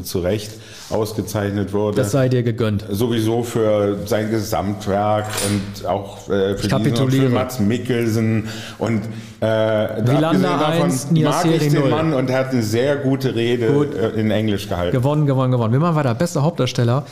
zu 0.03 0.19
Recht 0.19 0.51
ausgezeichnet 0.91 1.73
wurde. 1.73 1.97
Das 1.97 2.13
sei 2.13 2.29
dir 2.29 2.43
gegönnt. 2.43 2.85
Sowieso 2.89 3.43
für 3.43 3.99
sein 4.07 4.31
Gesamtwerk 4.31 5.27
und 5.49 5.87
auch 5.87 6.29
äh, 6.29 6.57
für, 6.57 6.69
diesen 6.69 7.11
für 7.11 7.29
Mats 7.29 7.59
Mikkelsen 7.59 8.49
und 8.79 9.03
äh, 9.41 9.47
Wielander 9.47 10.69
1, 10.69 11.11
mag 11.11 11.45
ich 11.47 11.69
den 11.69 11.91
Mann 11.91 12.15
und 12.15 12.31
er 12.31 12.39
hat 12.39 12.51
eine 12.53 12.63
sehr 12.63 12.97
gute 12.97 13.35
Rede 13.35 13.73
Gut. 13.73 13.95
Äh, 13.95 14.21
in 14.21 14.31
Englisch 14.31 14.69
gehalten. 14.69 14.97
Gewonnen, 14.97 15.27
gewonnen, 15.27 15.53
gewonnen. 15.53 15.73
Wir 15.73 15.81
machen 15.81 15.97
weiter. 15.97 16.15
Bester 16.15 16.43
Hauptdarsteller. 16.43 17.05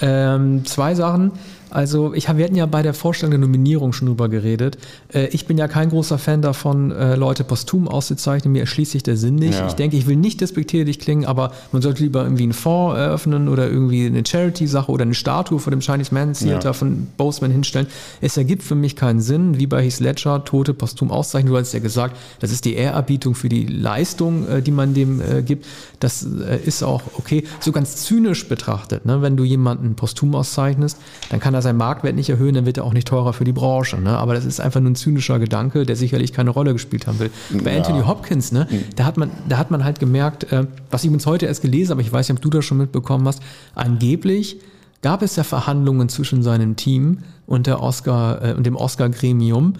Ähm, 0.00 0.64
zwei 0.64 0.94
Sachen. 0.94 1.32
Also 1.70 2.14
ich 2.14 2.28
hab, 2.28 2.36
wir 2.36 2.44
hatten 2.44 2.54
ja 2.56 2.66
bei 2.66 2.82
der 2.82 2.94
Vorstellung 2.94 3.32
der 3.32 3.40
Nominierung 3.40 3.92
schon 3.92 4.06
drüber 4.08 4.28
geredet. 4.28 4.78
Äh, 5.12 5.26
ich 5.28 5.46
bin 5.46 5.58
ja 5.58 5.68
kein 5.68 5.90
großer 5.90 6.18
Fan 6.18 6.42
davon, 6.42 6.92
äh, 6.92 7.16
Leute 7.16 7.44
posthum 7.44 7.88
auszuzeichnen. 7.88 8.52
Mir 8.52 8.60
erschließt 8.60 8.92
sich 8.92 9.02
der 9.02 9.16
Sinn 9.16 9.34
nicht. 9.34 9.58
Ja. 9.58 9.66
Ich 9.66 9.74
denke, 9.74 9.96
ich 9.96 10.06
will 10.06 10.16
nicht 10.16 10.40
despektierlich 10.40 11.00
klingen, 11.00 11.24
aber 11.24 11.52
man 11.72 11.82
sollte 11.82 12.02
lieber 12.02 12.22
irgendwie 12.22 12.44
einen 12.44 12.52
Fonds 12.52 12.98
eröffnen 12.98 13.48
oder 13.48 13.68
irgendwie 13.68 14.06
eine 14.06 14.24
Charity-Sache 14.24 14.90
oder 14.92 15.02
eine 15.02 15.14
Statue 15.14 15.58
vor 15.58 15.70
dem 15.70 15.80
Chinese 15.80 16.14
Man 16.14 16.34
Theater 16.34 16.68
ja. 16.68 16.72
von 16.72 17.08
Boseman 17.16 17.50
hinstellen. 17.50 17.88
Es 18.20 18.36
ergibt 18.36 18.62
für 18.62 18.74
mich 18.74 18.94
keinen 18.94 19.20
Sinn, 19.20 19.58
wie 19.58 19.66
bei 19.66 19.82
Heath 19.82 20.00
Ledger, 20.00 20.44
Tote 20.44 20.72
posthum 20.72 21.10
auszeichnen. 21.10 21.52
Du 21.52 21.58
hast 21.58 21.72
ja 21.72 21.80
gesagt, 21.80 22.16
das 22.40 22.52
ist 22.52 22.64
die 22.64 22.74
Ehrerbietung 22.74 23.34
für 23.34 23.48
die 23.48 23.66
Leistung, 23.66 24.48
äh, 24.48 24.62
die 24.62 24.70
man 24.70 24.94
dem 24.94 25.20
äh, 25.20 25.42
gibt. 25.42 25.66
Das 25.98 26.24
äh, 26.24 26.58
ist 26.64 26.82
auch 26.82 27.02
okay. 27.18 27.44
So 27.60 27.72
ganz 27.72 27.96
zynisch 27.96 28.48
betrachtet, 28.48 29.04
ne? 29.04 29.22
wenn 29.22 29.36
du 29.36 29.44
jemanden 29.44 29.96
posthum 29.96 30.34
auszeichnest, 30.34 30.98
dann 31.30 31.40
kann 31.40 31.55
er 31.56 31.62
seinen 31.62 31.76
Marktwert 31.76 32.14
nicht 32.14 32.30
erhöhen, 32.30 32.54
dann 32.54 32.66
wird 32.66 32.78
er 32.78 32.84
auch 32.84 32.92
nicht 32.92 33.08
teurer 33.08 33.32
für 33.32 33.44
die 33.44 33.52
Branche. 33.52 34.00
Ne? 34.00 34.16
Aber 34.16 34.34
das 34.34 34.44
ist 34.44 34.60
einfach 34.60 34.80
nur 34.80 34.90
ein 34.90 34.94
zynischer 34.94 35.38
Gedanke, 35.38 35.84
der 35.84 35.96
sicherlich 35.96 36.32
keine 36.32 36.50
Rolle 36.50 36.72
gespielt 36.72 37.06
haben 37.06 37.18
will. 37.18 37.30
Bei 37.64 37.72
ja. 37.72 37.78
Anthony 37.78 38.02
Hopkins, 38.02 38.52
ne, 38.52 38.66
mhm. 38.70 38.84
da, 38.94 39.04
hat 39.04 39.16
man, 39.16 39.30
da 39.48 39.58
hat 39.58 39.70
man 39.70 39.84
halt 39.84 39.98
gemerkt, 39.98 40.52
äh, 40.52 40.66
was 40.90 41.04
ich 41.04 41.10
uns 41.10 41.26
heute 41.26 41.46
erst 41.46 41.62
gelesen 41.62 41.92
habe, 41.92 42.02
ich 42.02 42.12
weiß 42.12 42.28
nicht, 42.28 42.38
ob 42.38 42.42
du 42.42 42.50
das 42.50 42.64
schon 42.64 42.78
mitbekommen 42.78 43.26
hast, 43.26 43.42
angeblich 43.74 44.58
gab 45.02 45.22
es 45.22 45.36
ja 45.36 45.44
Verhandlungen 45.44 46.08
zwischen 46.08 46.42
seinem 46.42 46.76
Team 46.76 47.18
und, 47.46 47.66
der 47.66 47.82
Oscar, 47.82 48.42
äh, 48.42 48.54
und 48.54 48.66
dem 48.66 48.76
Oscar-Gremium, 48.76 49.74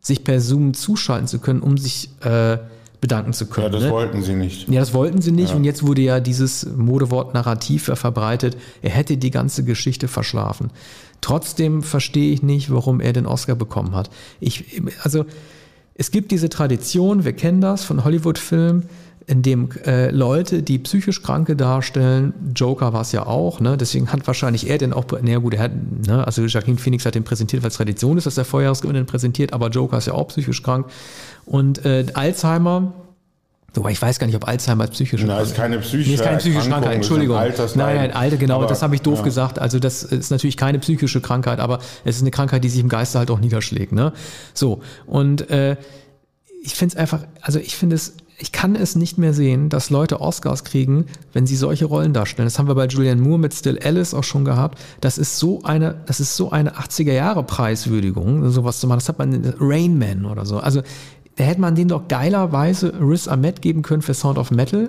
sich 0.00 0.24
per 0.24 0.40
Zoom 0.40 0.74
zuschalten 0.74 1.26
zu 1.26 1.38
können, 1.38 1.60
um 1.60 1.76
sich 1.76 2.10
äh, 2.24 2.58
bedanken 3.00 3.32
zu 3.32 3.46
können. 3.46 3.66
Ja, 3.66 3.72
das 3.72 3.82
ne? 3.82 3.90
wollten 3.90 4.22
sie 4.22 4.34
nicht. 4.34 4.68
Ja, 4.68 4.80
das 4.80 4.92
wollten 4.92 5.22
sie 5.22 5.32
nicht. 5.32 5.50
Ja. 5.50 5.56
Und 5.56 5.64
jetzt 5.64 5.86
wurde 5.86 6.02
ja 6.02 6.20
dieses 6.20 6.66
Modewort 6.76 7.34
Narrativ 7.34 7.84
verbreitet. 7.84 8.56
Er 8.82 8.90
hätte 8.90 9.16
die 9.16 9.30
ganze 9.30 9.64
Geschichte 9.64 10.08
verschlafen. 10.08 10.70
Trotzdem 11.20 11.82
verstehe 11.82 12.32
ich 12.32 12.42
nicht, 12.42 12.70
warum 12.70 13.00
er 13.00 13.12
den 13.12 13.26
Oscar 13.26 13.54
bekommen 13.54 13.94
hat. 13.94 14.10
Ich, 14.38 14.82
also, 15.02 15.24
es 15.94 16.10
gibt 16.10 16.30
diese 16.30 16.48
Tradition, 16.48 17.24
wir 17.24 17.34
kennen 17.34 17.60
das 17.60 17.84
von 17.84 18.04
Hollywood-Filmen, 18.04 18.86
in 19.30 19.42
dem 19.42 19.68
äh, 19.86 20.10
Leute, 20.10 20.64
die 20.64 20.80
psychisch 20.80 21.22
Kranke 21.22 21.54
darstellen, 21.54 22.34
Joker 22.54 22.92
war 22.92 23.02
es 23.02 23.12
ja 23.12 23.26
auch, 23.26 23.60
ne? 23.60 23.76
deswegen 23.76 24.12
hat 24.12 24.26
wahrscheinlich 24.26 24.68
er 24.68 24.76
den 24.76 24.92
auch, 24.92 25.04
naja 25.22 25.38
gut, 25.38 25.54
er 25.54 25.62
hat, 25.62 25.72
ne? 26.04 26.26
also 26.26 26.42
Joaquin 26.42 26.78
Phoenix 26.78 27.06
hat 27.06 27.14
den 27.14 27.22
präsentiert, 27.22 27.62
weil 27.62 27.68
es 27.68 27.76
Tradition 27.76 28.18
ist, 28.18 28.26
dass 28.26 28.34
der 28.34 28.44
Vorjahresgewinner 28.44 29.04
präsentiert, 29.04 29.52
aber 29.52 29.68
Joker 29.68 29.98
ist 29.98 30.06
ja 30.06 30.14
auch 30.14 30.26
psychisch 30.28 30.64
krank. 30.64 30.86
Und 31.46 31.84
äh, 31.84 32.06
Alzheimer, 32.14 32.92
Wobei 33.74 33.92
ich 33.92 34.02
weiß 34.02 34.18
gar 34.18 34.26
nicht, 34.26 34.34
ob 34.34 34.48
Alzheimer 34.48 34.88
psychische 34.88 35.24
Krankheit 35.24 35.46
ist. 35.46 35.54
keine 35.54 35.78
psychische 35.78 36.08
nee, 36.08 36.14
ist 36.16 36.24
keine 36.24 36.38
psychische 36.38 36.68
Krankheit, 36.68 36.96
Entschuldigung. 36.96 37.36
Nein, 37.36 37.54
nein, 37.76 38.12
alte, 38.12 38.36
genau, 38.36 38.56
aber, 38.56 38.66
das 38.66 38.82
habe 38.82 38.96
ich 38.96 39.02
doof 39.02 39.18
ja. 39.18 39.24
gesagt. 39.24 39.60
Also 39.60 39.78
das 39.78 40.02
ist 40.02 40.32
natürlich 40.32 40.56
keine 40.56 40.80
psychische 40.80 41.20
Krankheit, 41.20 41.60
aber 41.60 41.78
es 42.04 42.16
ist 42.16 42.22
eine 42.22 42.32
Krankheit, 42.32 42.64
die 42.64 42.68
sich 42.68 42.80
im 42.80 42.88
Geiste 42.88 43.20
halt 43.20 43.30
auch 43.30 43.38
niederschlägt. 43.38 43.92
Ne? 43.92 44.12
So, 44.54 44.80
und 45.06 45.48
äh, 45.50 45.76
ich 46.64 46.74
finde 46.74 46.94
es 46.94 47.00
einfach, 47.00 47.20
also 47.42 47.60
ich 47.60 47.76
finde 47.76 47.94
es 47.94 48.16
ich 48.40 48.52
kann 48.52 48.74
es 48.74 48.96
nicht 48.96 49.18
mehr 49.18 49.34
sehen, 49.34 49.68
dass 49.68 49.90
Leute 49.90 50.20
Oscars 50.20 50.64
kriegen, 50.64 51.04
wenn 51.34 51.46
sie 51.46 51.56
solche 51.56 51.84
Rollen 51.84 52.14
darstellen. 52.14 52.46
Das 52.46 52.58
haben 52.58 52.68
wir 52.68 52.74
bei 52.74 52.86
Julianne 52.86 53.20
Moore 53.20 53.38
mit 53.38 53.52
Still 53.52 53.78
Alice 53.78 54.14
auch 54.14 54.24
schon 54.24 54.46
gehabt. 54.46 54.78
Das 55.02 55.18
ist 55.18 55.38
so 55.38 55.62
eine, 55.62 56.00
das 56.06 56.20
ist 56.20 56.36
so 56.36 56.50
eine 56.50 56.76
80er 56.76 57.12
Jahre 57.12 57.44
Preiswürdigung, 57.44 58.50
sowas 58.50 58.80
zu 58.80 58.86
machen. 58.86 58.98
Das 58.98 59.10
hat 59.10 59.18
man 59.18 59.32
in 59.34 59.54
Rain 59.60 59.98
Man 59.98 60.24
oder 60.24 60.46
so. 60.46 60.58
Also, 60.58 60.80
da 61.36 61.44
hätte 61.44 61.60
man 61.60 61.74
den 61.74 61.88
doch 61.88 62.08
geilerweise 62.08 62.94
Riz 62.98 63.28
Ahmed 63.28 63.60
geben 63.60 63.82
können 63.82 64.02
für 64.02 64.14
Sound 64.14 64.38
of 64.38 64.50
Metal 64.50 64.88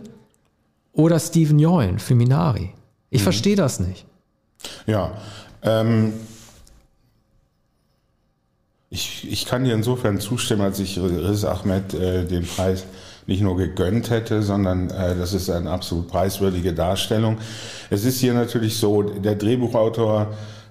oder 0.94 1.20
Stephen 1.20 1.60
Yeun 1.60 2.00
für 2.00 2.16
Minari. 2.16 2.70
Ich 3.10 3.22
mhm. 3.22 3.24
verstehe 3.24 3.58
das 3.58 3.82
nicht. 3.82 4.06
Ja, 4.86 5.12
ähm, 5.62 6.14
ich, 8.90 9.30
ich 9.30 9.46
kann 9.46 9.66
dir 9.66 9.74
insofern 9.74 10.22
zustimmen, 10.22 10.62
als 10.62 10.80
ich 10.80 10.98
Riz 10.98 11.44
Ahmed 11.44 11.94
äh, 11.94 12.26
den 12.26 12.46
Preis 12.46 12.86
nicht 13.28 13.42
nur 13.42 13.58
gegönnt 13.58 14.10
hätte, 14.10 14.42
sondern 14.42 14.90
äh, 14.90 15.16
das 15.16 15.34
ist 15.34 15.50
eine 15.50 15.70
absolut 15.70 16.08
preiswürdige 16.08 16.74
Darstellung. 16.74 17.38
Es 17.90 18.06
ist 18.06 18.20
hier 18.20 18.34
natürlich 18.34 18.78
so, 18.78 19.02
der 19.02 19.36
Drehbuchautor, 19.36 20.28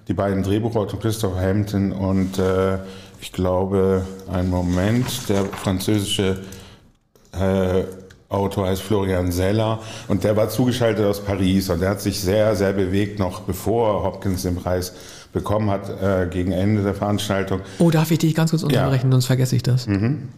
die 0.07 0.13
beiden 0.13 0.43
Drehbuchautoren 0.43 0.99
Christopher 0.99 1.41
Hampton 1.41 1.91
und 1.91 2.37
äh, 2.37 2.79
ich 3.21 3.31
glaube, 3.31 4.03
ein 4.31 4.49
Moment, 4.49 5.29
der 5.29 5.45
französische 5.45 6.39
äh, 7.33 7.83
Autor 8.29 8.67
heißt 8.67 8.81
Florian 8.81 9.31
Seller 9.31 9.79
und 10.07 10.23
der 10.23 10.35
war 10.37 10.49
zugeschaltet 10.49 11.05
aus 11.05 11.19
Paris 11.19 11.69
und 11.69 11.81
der 11.81 11.89
hat 11.89 12.01
sich 12.01 12.19
sehr, 12.19 12.55
sehr 12.55 12.73
bewegt, 12.73 13.19
noch 13.19 13.41
bevor 13.41 14.03
Hopkins 14.03 14.43
den 14.43 14.55
Preis 14.55 14.93
bekommen 15.33 15.69
hat, 15.69 15.89
äh, 16.01 16.27
gegen 16.29 16.51
Ende 16.51 16.81
der 16.83 16.93
Veranstaltung. 16.93 17.61
Oh, 17.79 17.89
darf 17.89 18.09
ich 18.11 18.19
dich 18.19 18.33
ganz 18.33 18.51
kurz 18.51 18.63
unterbrechen, 18.63 19.07
ja. 19.07 19.11
sonst 19.11 19.25
vergesse 19.25 19.55
ich 19.55 19.63
das. 19.63 19.87
Mhm. 19.87 20.29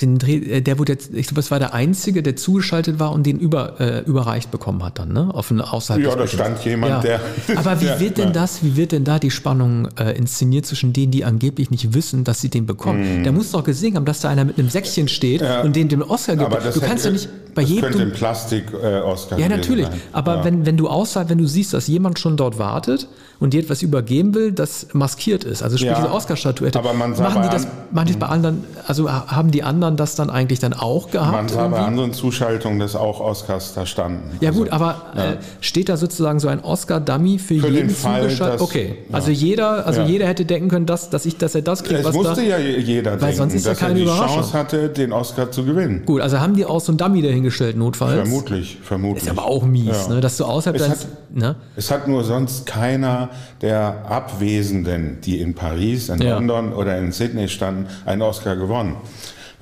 Den 0.00 0.18
Dreh, 0.18 0.38
äh, 0.38 0.60
der 0.60 0.80
wurde 0.80 0.92
jetzt, 0.92 1.14
ich 1.14 1.28
glaube, 1.28 1.38
es 1.38 1.52
war 1.52 1.60
der 1.60 1.72
einzige, 1.72 2.24
der 2.24 2.34
zugeschaltet 2.34 2.98
war 2.98 3.12
und 3.12 3.24
den 3.24 3.38
über, 3.38 3.80
äh, 3.80 4.00
überreicht 4.00 4.50
bekommen 4.50 4.82
hat 4.82 4.98
dann, 4.98 5.12
ne? 5.12 5.32
Auf 5.32 5.52
eine 5.52 5.72
außerhalb 5.72 6.02
Ja, 6.02 6.16
da 6.16 6.26
stand 6.26 6.64
jemand, 6.64 6.90
ja. 6.90 7.00
der. 7.00 7.20
Aber 7.54 7.80
wie 7.80 7.86
wird 8.00 8.18
denn 8.18 8.32
das, 8.32 8.64
wie 8.64 8.76
wird 8.76 8.90
denn 8.90 9.04
da 9.04 9.20
die 9.20 9.30
Spannung 9.30 9.86
äh, 9.96 10.10
inszeniert 10.16 10.66
zwischen 10.66 10.92
denen, 10.92 11.12
die 11.12 11.24
angeblich 11.24 11.70
nicht 11.70 11.94
wissen, 11.94 12.24
dass 12.24 12.40
sie 12.40 12.48
den 12.48 12.66
bekommen? 12.66 13.20
Mm. 13.20 13.22
Der 13.22 13.30
muss 13.30 13.52
doch 13.52 13.62
gesehen 13.62 13.94
haben, 13.94 14.04
dass 14.04 14.20
da 14.20 14.30
einer 14.30 14.44
mit 14.44 14.58
einem 14.58 14.68
Säckchen 14.68 15.06
steht 15.06 15.42
ja. 15.42 15.60
und 15.60 15.76
den 15.76 15.88
den 15.88 16.02
Oscar 16.02 16.34
gibt. 16.34 16.52
Aber 16.52 16.60
das 16.60 16.74
du 16.74 16.80
kannst 16.80 17.04
ja 17.04 17.12
nicht 17.12 17.28
bei 17.54 17.62
das 17.62 17.70
jedem. 17.70 17.90
könnte 17.90 18.02
ein 18.02 18.12
Plastik-Oscar 18.12 19.38
äh, 19.38 19.42
Ja, 19.42 19.48
natürlich. 19.48 19.86
Sein. 19.86 20.00
Aber 20.10 20.38
ja. 20.38 20.44
wenn, 20.44 20.66
wenn 20.66 20.76
du 20.76 20.88
außerhalb, 20.88 21.28
wenn 21.28 21.38
du 21.38 21.46
siehst, 21.46 21.72
dass 21.72 21.86
jemand 21.86 22.18
schon 22.18 22.36
dort 22.36 22.58
wartet 22.58 23.06
und 23.38 23.54
dir 23.54 23.60
etwas 23.60 23.82
übergeben 23.82 24.34
will, 24.34 24.50
das 24.50 24.88
maskiert 24.92 25.44
ist, 25.44 25.62
also 25.62 25.76
sprich 25.76 25.92
ja. 25.92 26.00
diese 26.00 26.12
Oscar-Statuette. 26.12 26.78
Aber 26.78 26.92
man 26.94 27.12
machen 27.12 27.42
die 27.42 27.48
das, 27.48 27.68
machen 27.92 28.08
die 28.08 28.14
bei 28.14 28.26
anderen, 28.26 28.64
also 28.86 29.10
haben 29.10 29.52
die 29.52 29.62
anderen 29.62 29.83
das 29.90 30.14
dann 30.14 30.30
eigentlich 30.30 30.58
dann 30.58 30.72
auch 30.72 31.10
gehabt? 31.10 31.32
Man 31.32 31.48
sah 31.48 31.68
bei 31.68 31.78
anderen 31.78 32.12
Zuschaltungen, 32.12 32.78
dass 32.78 32.96
auch 32.96 33.20
Oscars 33.20 33.74
da 33.74 33.86
standen. 33.86 34.38
Ja 34.40 34.48
also, 34.48 34.60
gut, 34.60 34.72
aber 34.72 35.12
ja. 35.16 35.32
Äh, 35.32 35.36
steht 35.60 35.88
da 35.88 35.96
sozusagen 35.96 36.40
so 36.40 36.48
ein 36.48 36.60
Oscar-Dummy 36.60 37.38
für, 37.38 37.60
für, 37.60 37.68
jeden 37.68 37.94
zugeschaltet? 37.94 38.60
Okay, 38.60 38.96
ja. 39.08 39.14
also 39.14 39.30
jeder, 39.30 39.86
also 39.86 40.02
jeder 40.02 40.26
hätte 40.26 40.44
denken 40.44 40.68
können, 40.68 40.86
dass, 40.86 41.10
dass, 41.10 41.26
ich, 41.26 41.36
dass 41.36 41.54
er 41.54 41.62
das 41.62 41.84
kriegt. 41.84 42.04
Es 42.04 42.12
musste 42.12 42.36
da, 42.36 42.42
ja 42.42 42.58
jeder 42.58 43.12
weil 43.12 43.18
denken, 43.18 43.36
sonst 43.36 43.54
ist 43.54 43.66
dass 43.66 43.80
ja 43.80 43.86
keine 43.86 44.00
er 44.00 44.06
die. 44.06 44.10
Chance 44.10 44.52
hatte, 44.52 44.88
den 44.88 45.12
Oscar 45.12 45.50
zu 45.50 45.64
gewinnen. 45.64 46.02
Gut, 46.06 46.20
also 46.20 46.40
haben 46.40 46.56
die 46.56 46.64
auch 46.64 46.80
so 46.80 46.92
ein 46.92 46.96
Dummy 46.96 47.22
dahingestellt, 47.22 47.76
notfalls? 47.76 48.14
Vermutlich, 48.28 48.78
vermutlich. 48.82 49.24
Ist 49.24 49.30
aber 49.30 49.44
auch 49.44 49.64
mies, 49.64 50.08
ne, 50.08 50.20
dass 50.20 50.36
du 50.36 50.44
außerhalb 50.44 50.80
es 50.80 50.88
hat, 50.88 51.06
ne? 51.30 51.56
es 51.76 51.90
hat 51.90 52.08
nur 52.08 52.24
sonst 52.24 52.66
keiner 52.66 53.30
der 53.60 54.06
Abwesenden, 54.08 55.18
die 55.22 55.40
in 55.40 55.54
Paris, 55.54 56.08
in 56.08 56.18
London 56.18 56.72
oder 56.72 56.98
in 56.98 57.12
Sydney 57.12 57.48
standen, 57.48 57.86
einen 58.06 58.22
Oscar 58.22 58.56
gewonnen 58.56 58.96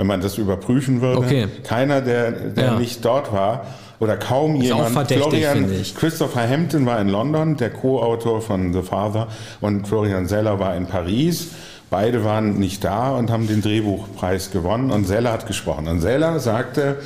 wenn 0.02 0.08
man 0.08 0.20
das 0.20 0.36
überprüfen 0.36 1.00
würde. 1.00 1.18
Okay. 1.18 1.46
Keiner, 1.62 2.00
der, 2.00 2.32
der 2.32 2.64
ja. 2.64 2.78
nicht 2.78 3.04
dort 3.04 3.32
war, 3.32 3.66
oder 4.00 4.16
kaum 4.16 4.56
ist 4.56 4.64
jemand. 4.64 5.12
Florian 5.12 5.70
Christopher 5.96 6.48
Hampton 6.48 6.86
war 6.86 7.00
in 7.00 7.08
London, 7.08 7.56
der 7.56 7.70
Co-Autor 7.70 8.42
von 8.42 8.72
The 8.72 8.82
Father, 8.82 9.28
und 9.60 9.86
Florian 9.86 10.26
Seller 10.26 10.58
war 10.58 10.74
in 10.74 10.86
Paris. 10.86 11.50
Beide 11.88 12.24
waren 12.24 12.58
nicht 12.58 12.82
da 12.82 13.16
und 13.16 13.30
haben 13.30 13.46
den 13.46 13.62
Drehbuchpreis 13.62 14.50
gewonnen 14.50 14.90
und 14.90 15.06
Seller 15.06 15.30
hat 15.30 15.46
gesprochen. 15.46 15.86
Und 15.86 16.00
Seller 16.00 16.40
sagte, 16.40 16.96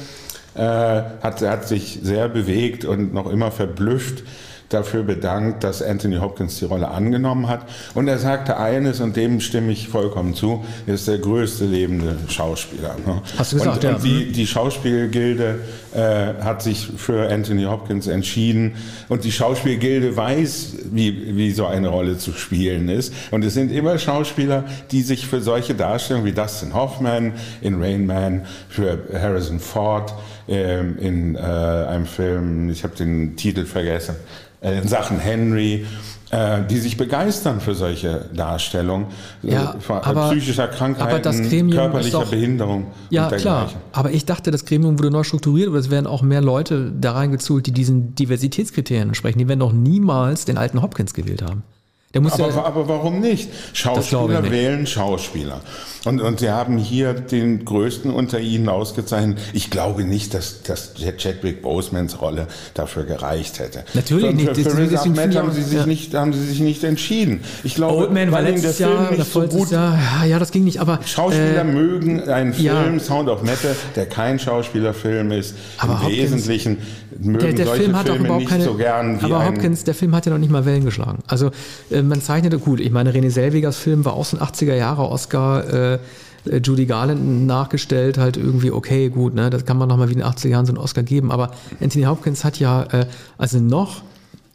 äh, 0.55 0.61
hat, 0.61 1.43
hat 1.43 1.69
sich 1.69 1.99
sehr 2.03 2.31
bewegt 2.31 2.87
und 2.87 3.13
noch 3.13 3.29
immer 3.29 3.51
verblüfft, 3.51 4.23
dafür 4.69 5.03
bedankt, 5.03 5.65
dass 5.65 5.83
Anthony 5.83 6.17
Hopkins 6.17 6.59
die 6.59 6.65
Rolle 6.65 6.89
angenommen 6.89 7.49
hat. 7.49 7.67
Und 7.95 8.09
er 8.09 8.19
sagte 8.19 8.57
eines, 8.59 9.01
und 9.01 9.17
dem 9.17 9.41
stimme 9.41 9.73
ich 9.73 9.89
vollkommen 9.89 10.35
zu, 10.35 10.65
er 10.87 10.95
ist 10.95 11.09
der 11.09 11.19
größte 11.19 11.65
lebende 11.65 12.17
Schauspieler. 12.29 12.97
Ne? 13.07 13.23
Hast 13.39 13.53
du 13.53 13.57
gesagt, 13.57 13.77
und, 13.77 13.85
ja. 13.85 13.95
Und 13.97 14.05
die, 14.05 14.33
die 14.33 14.47
Schauspielgilde 14.47 15.61
äh, 15.95 16.43
hat 16.43 16.63
sich 16.63 16.89
für 16.97 17.29
Anthony 17.31 17.65
Hopkins 17.65 18.07
entschieden. 18.07 18.75
Und 19.09 19.25
die 19.25 19.33
Schauspielgilde 19.33 20.17
weiß, 20.17 20.77
wie, 20.93 21.37
wie 21.37 21.53
so 21.53 21.67
eine 21.67 21.89
Rolle 21.89 22.19
zu 22.19 22.33
spielen 22.33 22.89
ist. 22.89 23.13
Und 23.31 23.45
es 23.45 23.55
sind 23.55 23.71
immer 23.73 23.99
Schauspieler, 23.99 24.65
die 24.91 25.03
sich 25.03 25.27
für 25.27 25.41
solche 25.41 25.75
Darstellungen 25.75 26.27
wie 26.27 26.33
Dustin 26.33 26.75
Hoffman 26.75 27.33
in 27.61 27.81
Rain 27.81 28.07
Man, 28.07 28.47
für 28.69 28.99
Harrison 29.13 29.61
Ford, 29.61 30.13
ähm, 30.49 30.97
in 30.99 31.35
äh, 31.35 31.39
einem 31.39 32.07
Film, 32.07 32.71
ich 32.71 32.85
habe 32.85 32.95
den 32.95 33.37
Titel 33.37 33.65
vergessen, 33.65 34.17
in 34.61 34.89
Sachen 34.89 35.19
Henry, 35.19 35.87
äh, 36.31 36.63
die 36.69 36.79
sich 36.79 36.97
begeistern 36.97 37.61
für 37.61 37.75
solche 37.75 38.29
Darstellungen 38.35 39.07
Ja, 39.43 39.75
äh, 39.75 39.81
von 39.81 39.99
aber- 39.99 40.31
psychischer 40.31 40.67
Krankheiten, 40.69 41.71
körperlicher 41.71 42.21
doch- 42.21 42.31
Behinderung 42.31 42.87
Ja, 43.11 43.29
und 43.29 43.37
klar. 43.37 43.71
Aber 43.93 44.11
ich 44.11 44.25
dachte, 44.25 44.51
das 44.51 44.65
Gremium 44.65 44.99
wurde 44.99 45.11
neu 45.11 45.23
strukturiert, 45.23 45.69
aber 45.69 45.79
es 45.79 45.91
werden 45.91 46.07
auch 46.07 46.23
mehr 46.23 46.41
Leute 46.41 46.93
da 47.01 47.13
reingezult, 47.13 47.67
die 47.67 47.73
diesen 47.73 48.15
Diversitätskriterien 48.17 49.09
entsprechen. 49.09 49.39
Die 49.39 49.47
werden 49.49 49.61
doch 49.61 49.73
niemals 49.73 50.45
den 50.47 50.59
alten 50.59 50.83
Hopkins 50.83 51.15
gewählt 51.15 51.43
haben. 51.43 51.63
Aber, 52.17 52.39
ja, 52.39 52.65
aber 52.65 52.89
warum 52.89 53.21
nicht? 53.21 53.51
Schauspieler 53.73 54.41
nicht. 54.41 54.53
wählen 54.53 54.87
Schauspieler. 54.87 55.61
Und, 56.05 56.21
und 56.21 56.39
sie 56.41 56.51
haben 56.51 56.79
hier 56.79 57.15
den 57.15 57.65
größten 57.65 58.13
unter 58.13 58.39
ihnen 58.39 58.69
ausgezeichnet. 58.69 59.39
Ich 59.53 59.71
glaube 59.71 60.05
nicht, 60.05 60.35
dass, 60.35 60.63
dass 60.63 60.93
Chadwick 61.19 61.63
Bosemans 61.63 62.21
Rolle 62.21 62.47
dafür 62.75 63.03
gereicht 63.05 63.59
hätte. 63.59 63.85
Natürlich 63.95 64.35
nicht. 64.35 64.55
Für, 64.55 64.71
für 64.71 64.79
Riz 64.79 65.01
Ahmed 65.01 65.37
haben 65.37 65.49
auch- 65.51 65.53
sie, 65.53 65.63
sich 65.63 65.79
ja. 65.79 65.87
nicht, 65.87 66.15
haben 66.15 66.33
sie 66.33 66.45
sich 66.45 66.61
nicht 66.61 66.85
entschieden. 66.85 67.41
Ich 67.65 67.75
glaube, 67.75 67.97
Oldman 67.97 68.31
war 68.31 68.39
weil 68.39 68.53
ihnen 68.53 68.63
letztes 68.63 68.79
Jahr 68.79 69.11
nicht 69.11 69.33
so 69.33 69.43
gut 69.43 69.71
Jahr. 69.71 69.99
Ja, 70.27 70.39
das 70.39 70.53
ging 70.53 70.65
nicht, 70.65 70.81
aber. 70.81 71.01
Schauspieler 71.05 71.63
äh, 71.63 71.65
mögen 71.65 72.29
einen 72.29 72.55
Film, 72.55 72.95
ja. 72.95 73.01
Sound 73.01 73.29
of 73.29 73.43
Metal, 73.43 73.75
der 73.97 74.07
kein 74.07 74.39
Schauspielerfilm 74.39 75.33
ist. 75.33 75.57
Aber 75.79 76.01
Im 76.05 76.13
Wesentlichen 76.13 76.79
mögen 77.19 77.39
der, 77.41 77.53
der 77.53 77.67
solche 77.67 77.83
Film 77.85 77.97
hat 77.97 78.09
auch 78.09 78.13
Filme 78.13 78.27
überhaupt 78.27 78.41
nicht 78.41 78.51
keine. 78.51 78.65
so 78.65 78.75
gern 78.75 79.21
wie 79.21 79.25
aber 79.25 79.47
Hopkins, 79.47 79.85
der 79.85 79.95
Film 79.95 80.15
hat 80.15 80.27
ja 80.27 80.33
noch 80.33 80.39
nicht 80.39 80.51
mal 80.51 80.65
Wellen 80.65 80.85
geschlagen. 80.85 81.19
Also 81.27 81.51
äh, 81.91 82.03
man 82.09 82.21
zeichnete 82.23 82.59
gut. 82.59 82.81
Ich 82.81 82.91
meine, 82.91 83.13
René 83.13 83.31
Selwegers 83.31 83.77
Film 83.77 84.05
war 84.05 84.15
auch 84.15 84.25
so 84.25 84.37
ein 84.37 84.43
80er 84.43 84.75
Jahre 84.75 85.09
Oscar. 85.09 85.95
Äh, 85.95 85.99
äh, 86.47 86.61
Judy 86.63 86.87
Garland 86.87 87.47
nachgestellt, 87.47 88.19
halt 88.19 88.37
irgendwie, 88.37 88.71
okay, 88.71 89.09
gut, 89.09 89.35
ne, 89.35 89.51
das 89.51 89.65
kann 89.65 89.79
man 89.79 89.89
nochmal 89.89 90.09
wie 90.09 90.15
in 90.15 90.21
den 90.21 90.29
80er 90.29 90.49
Jahren 90.49 90.67
so 90.67 90.73
einen 90.73 90.79
Oscar 90.79 91.03
geben, 91.03 91.31
aber 91.31 91.51
Anthony 91.81 92.05
Hopkins 92.05 92.45
hat 92.45 92.59
ja, 92.59 92.85
äh, 92.85 93.07
also 93.39 93.59
noch 93.59 94.03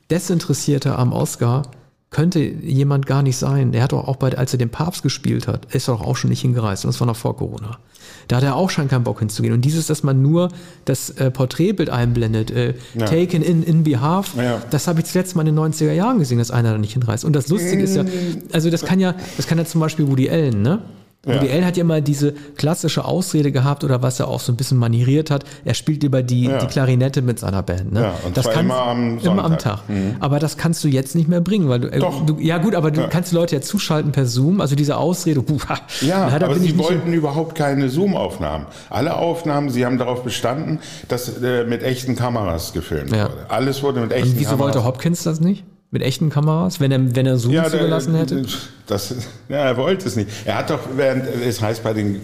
desinteressierter 0.10 0.98
am 0.98 1.14
Oscar 1.14 1.64
könnte 2.12 2.40
jemand 2.40 3.06
gar 3.06 3.24
nicht 3.24 3.38
sein. 3.38 3.72
Der 3.72 3.82
hat 3.82 3.94
doch 3.94 4.06
auch 4.08 4.18
bei, 4.18 4.38
als 4.38 4.54
er 4.54 4.60
den 4.60 4.70
Papst 4.70 5.02
gespielt 5.02 5.48
hat, 5.48 5.74
ist 5.74 5.88
er 5.88 5.96
doch 5.96 6.06
auch 6.06 6.18
schon 6.18 6.30
nicht 6.30 6.42
hingereist 6.42 6.84
und 6.84 6.90
das 6.94 7.00
war 7.00 7.08
noch 7.08 7.16
vor 7.16 7.38
Corona. 7.38 7.80
Da 8.28 8.36
hat 8.38 8.44
er 8.44 8.56
auch 8.56 8.70
schon 8.70 8.90
keinen 8.90 9.06
Bock 9.06 9.20
hinzugehen. 9.20 9.54
Und 9.54 9.62
dieses, 9.64 9.88
dass 9.88 10.04
man 10.04 10.22
nur 10.22 10.50
das 10.84 11.10
äh, 11.12 11.32
Porträtbild 11.32 11.90
einblendet, 11.90 12.52
äh, 12.52 12.74
Ja. 12.96 13.06
taken 13.06 13.42
in, 13.42 13.64
in 13.64 13.84
behalf, 13.84 14.36
Ja. 14.36 14.62
das 14.70 14.88
habe 14.88 15.00
ich 15.00 15.06
zuletzt 15.06 15.36
mal 15.38 15.48
in 15.48 15.56
den 15.56 15.60
90er 15.74 15.94
Jahren 15.94 16.20
gesehen, 16.20 16.38
dass 16.38 16.52
einer 16.52 16.74
da 16.74 16.78
nicht 16.78 16.94
hinreist. 16.94 17.24
Und 17.24 17.34
das 17.34 17.48
Lustige 17.48 17.82
ist 17.82 17.96
ja, 17.96 18.04
also 18.52 18.70
das 18.70 18.84
kann 18.84 19.00
ja, 19.00 19.16
das 19.38 19.48
kann 19.48 19.58
ja 19.58 19.64
zum 19.66 19.80
Beispiel 19.80 20.08
Woody 20.08 20.30
Allen, 20.30 20.62
ne? 20.62 20.80
Ja. 21.24 21.36
Woody 21.36 21.52
Allen 21.52 21.66
hat 21.68 21.78
ja 21.78 21.82
immer 21.82 22.02
diese 22.02 22.32
klassische 22.58 23.06
Ausrede 23.06 23.52
gehabt 23.52 23.84
oder 23.84 24.02
was 24.02 24.20
er 24.20 24.28
auch 24.28 24.40
so 24.40 24.52
ein 24.52 24.56
bisschen 24.56 24.80
manieriert 24.80 25.30
hat. 25.30 25.44
Er 25.64 25.76
spielt 25.76 26.02
über 26.04 26.24
die, 26.24 26.46
Ja. 26.46 26.58
die 26.58 26.66
Klarinette 26.66 27.22
mit 27.22 27.38
seiner 27.38 27.62
Band. 27.62 27.94
Ne? 27.94 28.02
Ja, 28.02 28.14
und 28.26 28.36
das 28.36 28.46
zwar 28.46 28.54
kann- 28.56 28.66
immer 28.66 28.80
am 28.82 29.20
immer 29.20 29.44
am 29.44 29.52
Sonntag. 29.52 29.88
Mhm. 29.88 30.14
Tag. 30.14 30.18
Aber 30.24 30.40
das 30.40 30.58
kannst 30.58 30.84
du 30.84 30.88
jetzt 30.88 31.14
nicht 31.16 31.28
mehr 31.30 31.40
bringen, 31.42 31.70
weil 31.70 31.80
du, 31.82 31.90
äh, 31.92 32.00
Doch. 32.00 32.26
du 32.26 32.40
ja 32.40 32.58
gut, 32.58 32.74
aber 32.74 32.90
du 32.90 33.02
Ja. 33.02 33.08
kannst 33.08 33.32
die 33.32 33.36
Leute 33.36 33.56
ja 33.58 33.62
zuschalten 33.62 34.12
per 34.12 34.26
Zoom. 34.26 34.62
Also 34.62 34.76
diese 34.76 34.98
Ausrede, 34.98 35.44
puh, 35.44 35.60
Ja, 36.02 36.28
leider 36.28 36.48
aber 36.48 36.58
sie 36.58 36.76
wollten 36.80 37.14
überhaupt 37.14 37.54
keine 37.54 37.90
Zoom-Aufnahmen. 37.90 38.66
Alle 38.90 39.16
Aufnahmen, 39.16 39.70
sie 39.70 39.86
haben 39.86 40.00
darauf 40.00 40.24
bestanden, 40.24 40.80
dass 41.08 41.38
äh, 41.44 41.66
mit 41.66 41.84
echten 41.84 42.16
Kameras 42.16 42.74
gefilmt 42.74 43.12
Ja. 43.16 43.26
wurde. 43.26 43.46
Alles 43.48 43.84
wurde 43.84 44.02
mit 44.02 44.12
echten 44.12 44.30
Und 44.30 44.40
wieso 44.40 44.50
Kameras. 44.52 44.74
wollte 44.76 44.86
Hopkins 44.86 45.22
das 45.22 45.40
nicht? 45.40 45.64
Mit 45.94 46.02
echten 46.04 46.30
Kameras? 46.30 46.80
Wenn 46.80 46.92
er, 46.92 47.16
wenn 47.16 47.26
er 47.26 47.38
Zoom 47.38 47.52
ja, 47.54 47.64
der- 47.64 47.72
zugelassen 47.72 48.16
hätte? 48.16 48.44
Das, 48.88 49.14
ja, 49.50 49.58
er 49.58 49.78
wollte 49.78 50.08
es 50.08 50.16
nicht. 50.16 50.30
Er 50.46 50.58
hat 50.60 50.70
doch, 50.70 50.80
während, 50.96 51.26
es 51.46 51.62
heißt 51.62 51.84
bei 51.84 51.94
den 51.94 52.22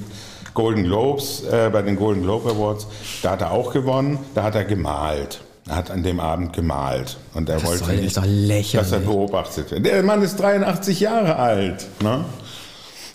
Golden 0.54 0.84
Globes, 0.86 1.44
äh, 1.44 1.70
bei 1.72 1.82
den 1.82 1.98
Golden 1.98 2.24
Globe 2.24 2.50
Awards, 2.50 2.88
da 3.22 3.32
hat 3.32 3.42
er 3.42 3.52
auch 3.52 3.74
gewonnen, 3.74 4.20
da 4.36 4.44
hat 4.44 4.56
er 4.56 4.64
gemalt. 4.64 5.42
Er 5.68 5.76
hat 5.76 5.92
an 5.92 6.02
dem 6.02 6.22
Abend 6.22 6.54
gemalt. 6.54 7.18
Und 7.34 7.50
er 7.50 7.62
wollte 7.66 7.84
soll- 7.84 7.96
nicht, 8.28 8.74
dass 8.74 8.92
er 8.94 9.00
beobachtet 9.00 9.70
wird. 9.70 9.86
Der 9.86 10.02
Mann 10.02 10.22
ist 10.22 10.38
83 10.40 11.02
Jahre 11.02 11.36
alt. 11.36 11.86
Ne? 12.02 12.24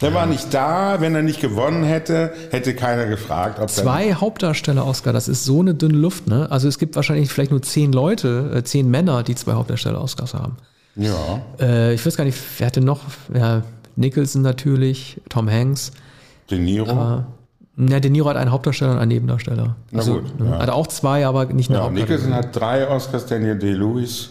Der 0.03 0.15
war 0.15 0.27
nicht 0.27 0.53
da. 0.53 1.01
Wenn 1.01 1.15
er 1.15 1.23
nicht 1.23 1.41
gewonnen 1.41 1.85
hätte, 1.85 2.33
hätte 2.51 2.75
keiner 2.75 3.07
gefragt, 3.07 3.59
ob 3.61 3.71
Zwei 3.71 4.15
Hauptdarsteller, 4.15 4.87
Oscar, 4.87 5.12
das 5.12 5.29
ist 5.29 5.45
so 5.45 5.61
eine 5.61 5.75
dünne 5.75 5.97
Luft, 5.97 6.27
ne? 6.27 6.49
Also 6.51 6.69
es 6.69 6.79
gibt 6.79 6.97
wahrscheinlich 6.97 7.31
vielleicht 7.31 7.51
nur 7.51 7.62
zehn 7.62 7.93
Leute, 7.93 8.51
äh, 8.55 8.65
zehn 8.65 8.91
Männer, 8.91 9.23
die 9.23 9.35
zwei 9.35 9.53
Hauptdarsteller 9.53 10.01
Oscars 10.03 10.35
haben. 10.35 10.57
Ja. 10.97 11.41
Äh, 11.61 11.95
ich 11.95 12.05
weiß 12.05 12.17
gar 12.17 12.25
nicht, 12.25 12.38
wer 12.59 12.67
hatte 12.67 12.81
noch? 12.81 13.01
Ja, 13.33 13.62
Nicholson 13.97 14.43
natürlich, 14.43 15.21
Tom 15.29 15.49
Hanks. 15.49 15.93
De 16.51 16.59
Niro. 16.59 17.25
Ja, 17.77 18.01
De 18.01 18.11
Niro 18.11 18.29
hat 18.29 18.37
einen 18.37 18.51
Hauptdarsteller 18.51 18.93
und 18.93 18.99
einen 18.99 19.09
Nebendarsteller. 19.09 19.77
Na 19.91 20.03
gut, 20.03 20.38
ne? 20.38 20.51
ja. 20.51 20.59
Hat 20.59 20.71
auch 20.71 20.87
zwei, 20.88 21.27
aber 21.27 21.47
nicht 21.47 21.71
eine 21.71 21.79
ja, 21.79 21.85
Hauptdarsteller. 21.85 22.19
Nicholson 22.19 22.35
hat 22.35 22.55
drei 22.55 22.88
Oscars, 22.88 23.27
Daniel 23.27 23.59
Day-Lewis 23.59 24.31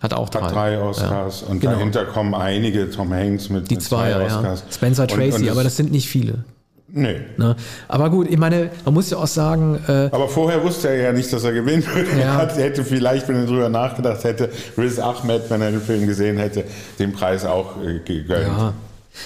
Hat 0.00 0.14
auch 0.14 0.28
drei. 0.28 0.40
hat 0.42 0.54
drei 0.54 0.78
Oscars 0.80 1.42
und 1.42 1.60
Genau. 1.60 1.72
dahinter 1.74 2.04
kommen 2.04 2.34
einige, 2.34 2.90
Tom 2.90 3.12
Hanks 3.12 3.48
mit, 3.50 3.68
Die 3.70 3.74
mit 3.74 3.82
zwei, 3.82 4.10
ja. 4.10 4.20
Oscars. 4.24 4.62
Spencer 4.72 5.02
Und- 5.02 5.10
Tracy, 5.10 5.36
und 5.38 5.44
es- 5.46 5.50
aber 5.50 5.64
das 5.64 5.76
sind 5.76 5.90
nicht 5.90 6.08
viele. 6.08 6.44
Nee. 6.90 7.16
Ne? 7.36 7.54
Aber 7.86 8.08
gut, 8.08 8.28
ich 8.30 8.38
meine, 8.38 8.70
man 8.86 8.94
muss 8.94 9.10
ja 9.10 9.18
auch 9.18 9.26
sagen, 9.26 9.78
äh, 9.88 10.08
Aber 10.10 10.26
vorher 10.28 10.62
wusste 10.64 10.88
er 10.88 10.96
ja 11.02 11.12
nicht, 11.12 11.30
dass 11.32 11.44
er 11.44 11.52
gewinnen 11.52 11.84
würde. 11.86 12.18
Ja. 12.18 12.40
Er 12.42 12.54
hätte 12.56 12.82
vielleicht, 12.82 13.28
wenn 13.28 13.36
er 13.36 13.44
drüber 13.46 13.68
nachgedacht 13.68 14.24
hätte, 14.24 14.48
Riz 14.78 14.98
Ahmed, 14.98 15.42
wenn 15.50 15.60
er 15.60 15.70
den 15.70 15.82
Film 15.82 16.06
gesehen 16.06 16.38
hätte, 16.38 16.64
den 16.98 17.12
Preis 17.12 17.44
auch 17.44 17.76
äh, 17.84 17.98
gegönnt. 17.98 18.46
ja. 18.46 18.72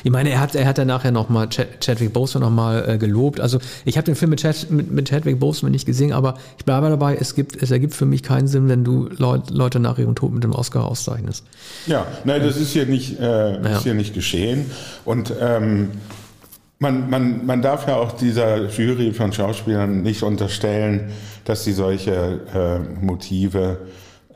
Ich 0.05 0.11
meine, 0.11 0.31
er 0.31 0.41
hat, 0.41 0.55
er 0.55 0.67
hat 0.67 0.79
dann 0.79 0.89
nachher 0.89 1.11
nochmal 1.11 1.49
Chad, 1.49 1.81
Chadwick 1.81 2.13
Boseman 2.13 2.49
nochmal 2.49 2.89
äh, 2.89 2.99
gelobt. 2.99 3.41
Also 3.41 3.59
ich 3.85 3.97
habe 3.97 4.05
den 4.05 4.15
Film 4.15 4.31
mit, 4.31 4.41
Chad, 4.41 4.71
mit, 4.71 4.91
mit 4.91 5.09
Chadwick 5.09 5.39
Boseman 5.39 5.73
nicht 5.73 5.87
gesehen, 5.87 6.13
aber 6.13 6.35
ich 6.59 6.65
bleibe 6.65 6.89
dabei, 6.89 7.17
es, 7.17 7.35
gibt, 7.35 7.63
es 7.63 7.71
ergibt 7.71 7.95
für 7.95 8.07
mich 8.07 8.23
keinen 8.23 8.49
Sinn, 8.49 8.69
wenn 8.69 8.85
du 8.85 9.09
Leut, 9.17 9.51
Leute 9.51 9.81
nach 9.81 9.99
ihrem 9.99 10.15
Tod 10.15 10.33
mit 10.33 10.45
dem 10.45 10.53
Oscar 10.53 10.85
auszeichnest. 10.87 11.45
Ja, 11.87 12.07
nein, 12.25 12.43
das 12.43 12.57
ist 12.57 12.73
hier 12.73 12.87
nicht, 12.87 13.19
äh, 13.21 13.53
Ja. 13.63 13.77
ist 13.77 13.83
hier 13.83 13.95
nicht 13.95 14.15
geschehen. 14.15 14.71
Und 15.05 15.33
ähm, 15.41 15.91
man, 16.79 17.09
man, 17.11 17.47
man 17.47 17.63
darf 17.63 17.87
ja 17.87 17.97
auch 17.97 18.13
dieser 18.13 18.69
Jury 18.69 19.13
von 19.13 19.33
Schauspielern 19.33 20.03
nicht 20.03 20.23
unterstellen, 20.23 21.11
dass 21.45 21.65
sie 21.65 21.73
solche 21.73 22.41
äh, 22.53 23.05
Motive, 23.05 23.79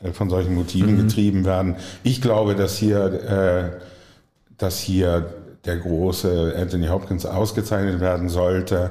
äh, 0.02 0.12
von 0.12 0.30
solchen 0.30 0.54
Motiven 0.54 0.96
getrieben 0.96 1.44
werden. 1.44 1.76
Ich 2.04 2.20
glaube, 2.22 2.54
dass 2.54 2.76
hier, 2.76 3.00
äh, 3.74 3.78
dass 4.58 4.78
hier 4.78 5.26
der 5.66 5.76
große 5.76 6.54
Anthony 6.56 6.86
Hopkins 6.86 7.26
ausgezeichnet 7.26 8.00
werden 8.00 8.28
sollte. 8.28 8.90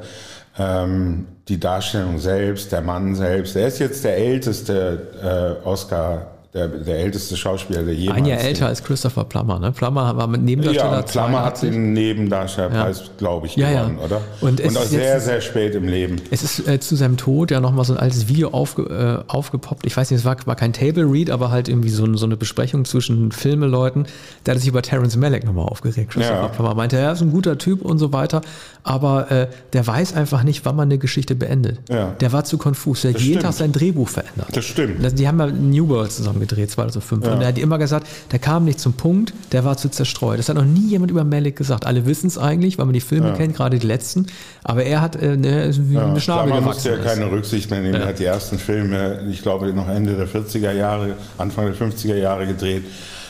Ähm, 0.58 1.28
die 1.48 1.60
Darstellung 1.60 2.20
selbst, 2.20 2.72
der 2.72 2.82
Mann 2.82 3.16
selbst, 3.16 3.56
er 3.56 3.68
ist 3.68 3.80
jetzt 3.80 4.04
der 4.04 4.18
älteste 4.18 5.60
äh, 5.64 5.68
Oscar, 5.68 6.35
der, 6.56 6.70
der 6.70 7.00
älteste 7.00 7.36
Schauspieler, 7.36 7.84
der 7.84 7.94
jemals 7.94 8.18
Ein 8.18 8.26
Jahr 8.26 8.40
älter 8.40 8.68
als 8.68 8.82
Christopher 8.82 9.26
Plummer. 9.26 9.60
Ne? 9.60 9.74
Plummer 9.74 10.16
war 10.16 10.26
mit 10.28 10.42
Nebendarsteller 10.42 10.92
ja, 10.94 11.00
und 11.00 11.08
Klammer 11.10 11.44
hat 11.44 11.58
82. 11.58 11.70
den 11.72 11.92
Nebendarstellerpreis, 11.94 13.04
glaube 13.18 13.48
ich, 13.48 13.58
Ja, 13.58 13.70
ja. 13.70 13.82
gewonnen, 13.82 14.00
oder? 14.00 14.22
Und 14.40 14.62
es 14.62 14.78
auch 14.78 14.84
sehr, 14.84 15.20
sehr 15.20 15.42
spät 15.42 15.76
im 15.76 15.86
Leben. 15.86 16.16
Es 16.32 16.44
ist 16.44 16.66
äh, 16.66 16.80
zu 16.80 16.96
seinem 16.96 17.18
Tod 17.18 17.52
ja 17.52 17.60
nochmal 17.60 17.84
so 17.84 17.94
ein 17.94 18.00
altes 18.00 18.30
Video 18.30 18.52
aufge, 18.52 18.84
äh, 19.28 19.30
aufgepoppt. 19.30 19.86
Ich 19.86 19.98
weiß 19.98 20.12
nicht, 20.12 20.20
es 20.20 20.26
war, 20.26 20.38
war 20.46 20.56
kein 20.56 20.72
Table 20.72 21.04
Read, 21.04 21.30
aber 21.30 21.52
halt 21.52 21.68
irgendwie 21.68 21.90
so, 21.90 22.16
so 22.16 22.26
eine 22.26 22.38
Besprechung 22.38 22.86
zwischen 22.86 23.34
Filmeleuten. 23.34 24.08
Da 24.46 24.54
hat 24.54 24.60
sich 24.60 24.70
über 24.70 24.82
Terence 24.82 25.18
Malick 25.18 25.44
nochmal 25.44 25.66
aufgeregt. 25.66 26.12
Christopher 26.12 26.44
Ja. 26.44 26.48
Plummer 26.48 26.74
meinte, 26.74 26.96
er 26.98 27.12
ist 27.12 27.22
ein 27.22 27.32
guter 27.32 27.58
Typ 27.58 27.82
und 27.82 28.00
so 28.00 28.14
weiter, 28.14 28.40
aber 28.84 29.30
äh, 29.30 29.48
der 29.74 29.86
weiß 29.86 30.16
einfach 30.16 30.44
nicht, 30.44 30.64
wann 30.64 30.78
man 30.78 30.88
eine 30.88 31.00
Geschichte 31.00 31.36
beendet. 31.36 31.80
Ja. 31.90 32.12
Der 32.22 32.32
war 32.32 32.46
zu 32.46 32.58
konfus. 32.58 33.02
Der 33.02 33.12
hat 33.12 33.20
jeden 33.20 33.40
stimmt. 33.40 33.44
Tag 33.44 33.54
sein 33.54 33.74
Drehbuch 33.74 34.08
verändert. 34.08 34.48
Das 34.54 34.64
stimmt. 34.64 35.20
Die 35.20 35.28
haben 35.28 35.40
ja 35.40 35.48
New 35.48 35.90
World 35.90 36.14
zusammen 36.14 36.45
gedreht, 36.48 36.72
2005. 36.72 37.26
Und 37.28 37.42
er 37.42 37.48
hat 37.48 37.58
immer 37.58 37.78
gesagt, 37.78 38.08
der 38.32 38.40
kam 38.40 38.66
nicht 38.66 38.80
zum 38.80 38.94
Punkt, 38.94 39.34
der 39.52 39.64
war 39.66 39.78
zu 39.78 39.90
zerstreut. 39.90 40.40
Das 40.40 40.50
hat 40.50 40.56
noch 40.56 40.66
nie 40.66 40.88
jemand 40.88 41.12
über 41.12 41.24
Malick 41.24 41.56
gesagt. 41.56 41.86
Alle 41.86 42.06
wissen 42.06 42.28
es 42.28 42.38
eigentlich, 42.38 42.78
weil 42.78 42.86
man 42.86 42.94
die 42.94 43.02
Filme 43.02 43.34
kennt, 43.34 43.56
gerade 43.56 43.80
die 43.80 43.88
letzten. 43.88 44.28
Aber 44.64 44.84
er 44.84 45.02
hat 45.02 45.16
äh, 45.16 45.38
ne, 45.38 45.72
wie 45.78 45.98
eine 45.98 46.20
Schnabel 46.20 46.52
Klammer 46.52 46.68
musste 46.68 46.92
ja 46.92 46.98
keine 46.98 47.32
Rücksicht 47.32 47.70
mehr 47.70 47.82
nehmen. 47.82 47.96
Er 47.96 48.08
hat 48.08 48.20
die 48.20 48.26
ersten 48.26 48.58
Filme, 48.58 49.22
ich 49.30 49.42
glaube, 49.42 49.72
noch 49.74 49.88
Ende 49.88 50.16
der 50.16 50.28
40er 50.28 50.72
Jahre, 50.72 51.16
Anfang 51.38 51.66
der 51.66 51.76
50er 51.76 52.16
Jahre 52.16 52.48
gedreht 52.48 52.84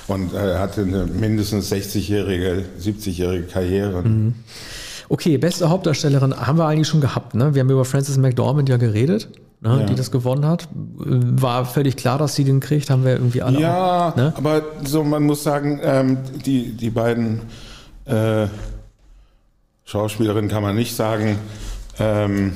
und 0.07 0.33
äh, 0.33 0.57
hatte 0.57 0.81
eine 0.81 1.05
mindestens 1.05 1.71
60-jährige, 1.71 2.63
70-jährige 2.81 3.43
Karriere. 3.43 4.01
Mhm. 4.03 4.35
Okay, 5.09 5.37
beste 5.37 5.69
Hauptdarstellerin 5.69 6.35
haben 6.35 6.57
wir 6.57 6.65
eigentlich 6.65 6.87
schon 6.87 7.01
gehabt. 7.01 7.35
Ne? 7.35 7.53
Wir 7.53 7.61
haben 7.61 7.69
über 7.69 7.85
Frances 7.85 8.17
McDormand 8.17 8.69
ja 8.69 8.77
geredet, 8.77 9.29
ne? 9.65 9.81
Ja. 9.81 9.85
die 9.85 9.95
das 9.95 10.11
gewonnen 10.11 10.45
hat. 10.45 10.67
War 10.73 11.65
völlig 11.65 11.97
klar, 11.97 12.17
dass 12.17 12.35
sie 12.35 12.43
den 12.43 12.59
kriegt, 12.59 12.89
haben 12.89 13.03
wir 13.03 13.13
irgendwie 13.13 13.41
alle. 13.41 13.59
Ja, 13.59 14.09
auch, 14.09 14.15
ne? 14.15 14.33
aber 14.37 14.61
so 14.83 15.03
man 15.03 15.23
muss 15.23 15.43
sagen, 15.43 15.79
ähm, 15.83 16.17
die, 16.45 16.71
die 16.73 16.89
beiden 16.89 17.41
äh, 18.05 18.47
Schauspielerinnen 19.85 20.49
kann 20.49 20.63
man 20.63 20.75
nicht 20.75 20.95
sagen, 20.95 21.37
ähm, 21.99 22.53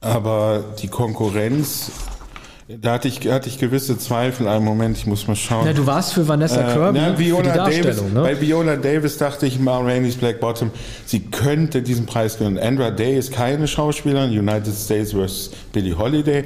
aber 0.00 0.62
die 0.80 0.88
Konkurrenz 0.88 1.90
Da 2.68 2.94
hatte 2.94 3.06
ich, 3.06 3.20
hatte 3.30 3.48
ich 3.48 3.58
gewisse 3.60 3.96
Zweifel. 3.96 4.48
Einen 4.48 4.64
Moment, 4.64 4.96
ich 4.96 5.06
muss 5.06 5.28
mal 5.28 5.36
schauen. 5.36 5.62
Na, 5.66 5.72
du 5.72 5.86
warst 5.86 6.14
für 6.14 6.26
Vanessa 6.26 6.64
Kirby 6.64 6.98
äh, 6.98 7.02
na, 7.02 7.16
Viola 7.18 7.36
für 7.36 7.42
die 7.52 7.58
Davis, 7.58 7.84
Darstellung, 7.84 8.12
ne? 8.12 8.22
Bei 8.22 8.40
Viola 8.40 8.74
Davis 8.74 9.18
dachte 9.18 9.46
ich, 9.46 9.60
Ma 9.60 9.78
Rainey's 9.78 10.16
Black 10.16 10.40
Bottom, 10.40 10.72
sie 11.04 11.20
könnte 11.20 11.80
diesen 11.80 12.06
Preis 12.06 12.38
gewinnen. 12.38 12.58
Andra 12.58 12.90
Day 12.90 13.16
ist 13.16 13.32
keine 13.32 13.68
Schauspielerin, 13.68 14.36
United 14.36 14.74
States 14.74 15.12
vs. 15.12 15.52
Billie 15.72 15.96
Holiday. 15.96 16.42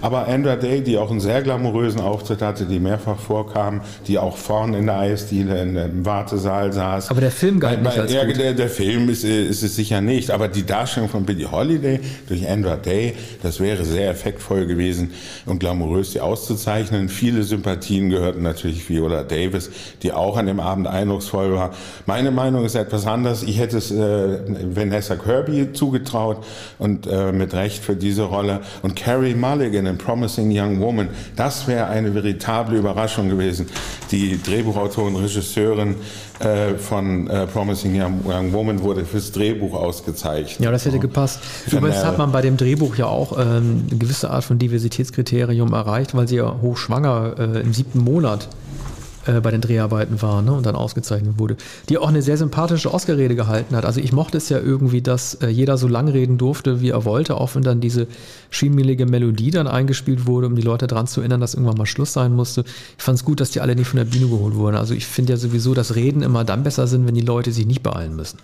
Aber 0.00 0.28
Andra 0.28 0.54
Day, 0.54 0.80
die 0.80 0.96
auch 0.96 1.10
einen 1.10 1.18
sehr 1.18 1.42
glamourösen 1.42 2.00
Auftritt 2.00 2.40
hatte, 2.40 2.66
die 2.66 2.78
mehrfach 2.78 3.18
vorkam, 3.18 3.80
die 4.06 4.16
auch 4.16 4.36
vorne 4.36 4.78
in 4.78 4.86
der 4.86 5.00
Eisdiele 5.00 5.60
im 5.60 6.06
Wartesaal 6.06 6.72
saß. 6.72 7.10
Aber 7.10 7.20
der 7.20 7.32
Film 7.32 7.58
galt 7.58 7.82
Bei- 7.82 7.90
nicht 7.90 7.98
als 7.98 8.12
ja, 8.12 8.24
gut. 8.24 8.36
Der, 8.36 8.52
der 8.52 8.68
Film 8.68 9.08
ist, 9.08 9.24
äh, 9.24 9.46
ist 9.48 9.64
es 9.64 9.74
sicher 9.74 10.00
nicht, 10.00 10.30
aber 10.30 10.46
die 10.46 10.64
Darstellung 10.64 11.08
von 11.08 11.24
Billie 11.24 11.50
Holiday 11.50 11.98
durch 12.28 12.48
Andra 12.48 12.76
Day, 12.76 13.14
das 13.42 13.58
wäre 13.58 13.84
sehr 13.84 14.10
effektvoll 14.10 14.66
gewesen 14.66 15.10
und 15.46 15.63
glamourös, 15.64 16.12
sie 16.12 16.20
auszuzeichnen. 16.20 17.08
Viele 17.08 17.42
Sympathien 17.42 18.10
gehörten 18.10 18.42
natürlich 18.42 18.86
Viola 18.90 19.22
Davis, 19.22 19.70
die 20.02 20.12
auch 20.12 20.36
an 20.36 20.44
dem 20.44 20.60
Abend 20.60 20.86
eindrucksvoll 20.86 21.54
war. 21.54 21.70
Meine 22.04 22.30
Meinung 22.30 22.66
ist 22.66 22.74
etwas 22.74 23.06
anders. 23.06 23.42
Ich 23.42 23.58
hätte 23.58 23.78
es 23.78 23.90
äh, 23.90 24.40
Vanessa 24.76 25.16
Kirby 25.16 25.72
zugetraut 25.72 26.44
und 26.78 27.06
äh, 27.06 27.32
mit 27.32 27.54
Recht 27.54 27.82
für 27.82 27.96
diese 27.96 28.24
Rolle. 28.24 28.60
Und 28.82 28.94
Carrie 28.94 29.34
Mulligan 29.34 29.86
in 29.86 29.96
Promising 29.96 30.50
Young 30.52 30.80
Woman, 30.80 31.08
das 31.34 31.66
wäre 31.66 31.86
eine 31.86 32.14
veritable 32.14 32.76
Überraschung 32.76 33.30
gewesen. 33.30 33.66
Die 34.10 34.38
Drehbuchautorin, 34.42 35.16
Regisseurin 35.16 35.96
äh, 36.40 36.74
von 36.74 37.26
äh, 37.28 37.46
Promising 37.46 37.98
Young, 37.98 38.20
Young 38.26 38.52
Woman 38.52 38.82
wurde 38.82 39.04
fürs 39.04 39.32
Drehbuch 39.32 39.72
ausgezeichnet. 39.72 40.60
Ja, 40.60 40.70
das 40.70 40.84
hätte 40.84 40.98
gepasst. 40.98 41.40
Übrigens 41.70 42.04
hat 42.04 42.18
man 42.18 42.32
bei 42.32 42.42
dem 42.42 42.56
Drehbuch 42.56 42.96
ja 42.96 43.06
auch 43.06 43.38
ähm, 43.38 43.84
eine 43.88 43.98
gewisse 43.98 44.30
Art 44.30 44.44
von 44.44 44.58
Diversitätskriterium 45.54 45.72
erreicht, 45.72 46.14
weil 46.14 46.28
sie 46.28 46.36
ja 46.36 46.56
hochschwanger 46.60 47.34
äh, 47.38 47.60
im 47.60 47.72
siebten 47.72 48.00
Monat 48.00 48.48
äh, 49.26 49.40
bei 49.40 49.50
den 49.50 49.60
Dreharbeiten 49.60 50.20
war 50.20 50.42
ne, 50.42 50.52
und 50.52 50.66
dann 50.66 50.76
ausgezeichnet 50.76 51.38
wurde. 51.38 51.56
Die 51.88 51.98
auch 51.98 52.08
eine 52.08 52.22
sehr 52.22 52.36
sympathische 52.36 52.92
Oscar-Rede 52.92 53.34
gehalten 53.34 53.76
hat. 53.76 53.84
Also 53.84 54.00
ich 54.00 54.12
mochte 54.12 54.38
es 54.38 54.48
ja 54.48 54.58
irgendwie, 54.58 55.02
dass 55.02 55.34
äh, 55.36 55.48
jeder 55.48 55.78
so 55.78 55.88
lang 55.88 56.08
reden 56.08 56.38
durfte, 56.38 56.80
wie 56.80 56.90
er 56.90 57.04
wollte, 57.04 57.36
auch 57.36 57.54
wenn 57.54 57.62
dann 57.62 57.80
diese 57.80 58.06
schiemelige 58.50 59.06
Melodie 59.06 59.50
dann 59.50 59.66
eingespielt 59.66 60.26
wurde, 60.26 60.46
um 60.46 60.56
die 60.56 60.62
Leute 60.62 60.86
daran 60.86 61.06
zu 61.06 61.20
erinnern, 61.20 61.40
dass 61.40 61.54
irgendwann 61.54 61.78
mal 61.78 61.86
Schluss 61.86 62.12
sein 62.12 62.34
musste. 62.34 62.64
Ich 62.96 63.02
fand 63.02 63.18
es 63.18 63.24
gut, 63.24 63.40
dass 63.40 63.50
die 63.50 63.60
alle 63.60 63.76
nicht 63.76 63.88
von 63.88 63.98
der 63.98 64.04
Bühne 64.04 64.28
geholt 64.28 64.54
wurden. 64.54 64.76
Also 64.76 64.94
ich 64.94 65.06
finde 65.06 65.32
ja 65.32 65.36
sowieso, 65.36 65.74
dass 65.74 65.94
Reden 65.94 66.22
immer 66.22 66.44
dann 66.44 66.62
besser 66.62 66.86
sind, 66.86 67.06
wenn 67.06 67.14
die 67.14 67.20
Leute 67.20 67.52
sich 67.52 67.66
nicht 67.66 67.82
beeilen 67.82 68.16
müssen. 68.16 68.38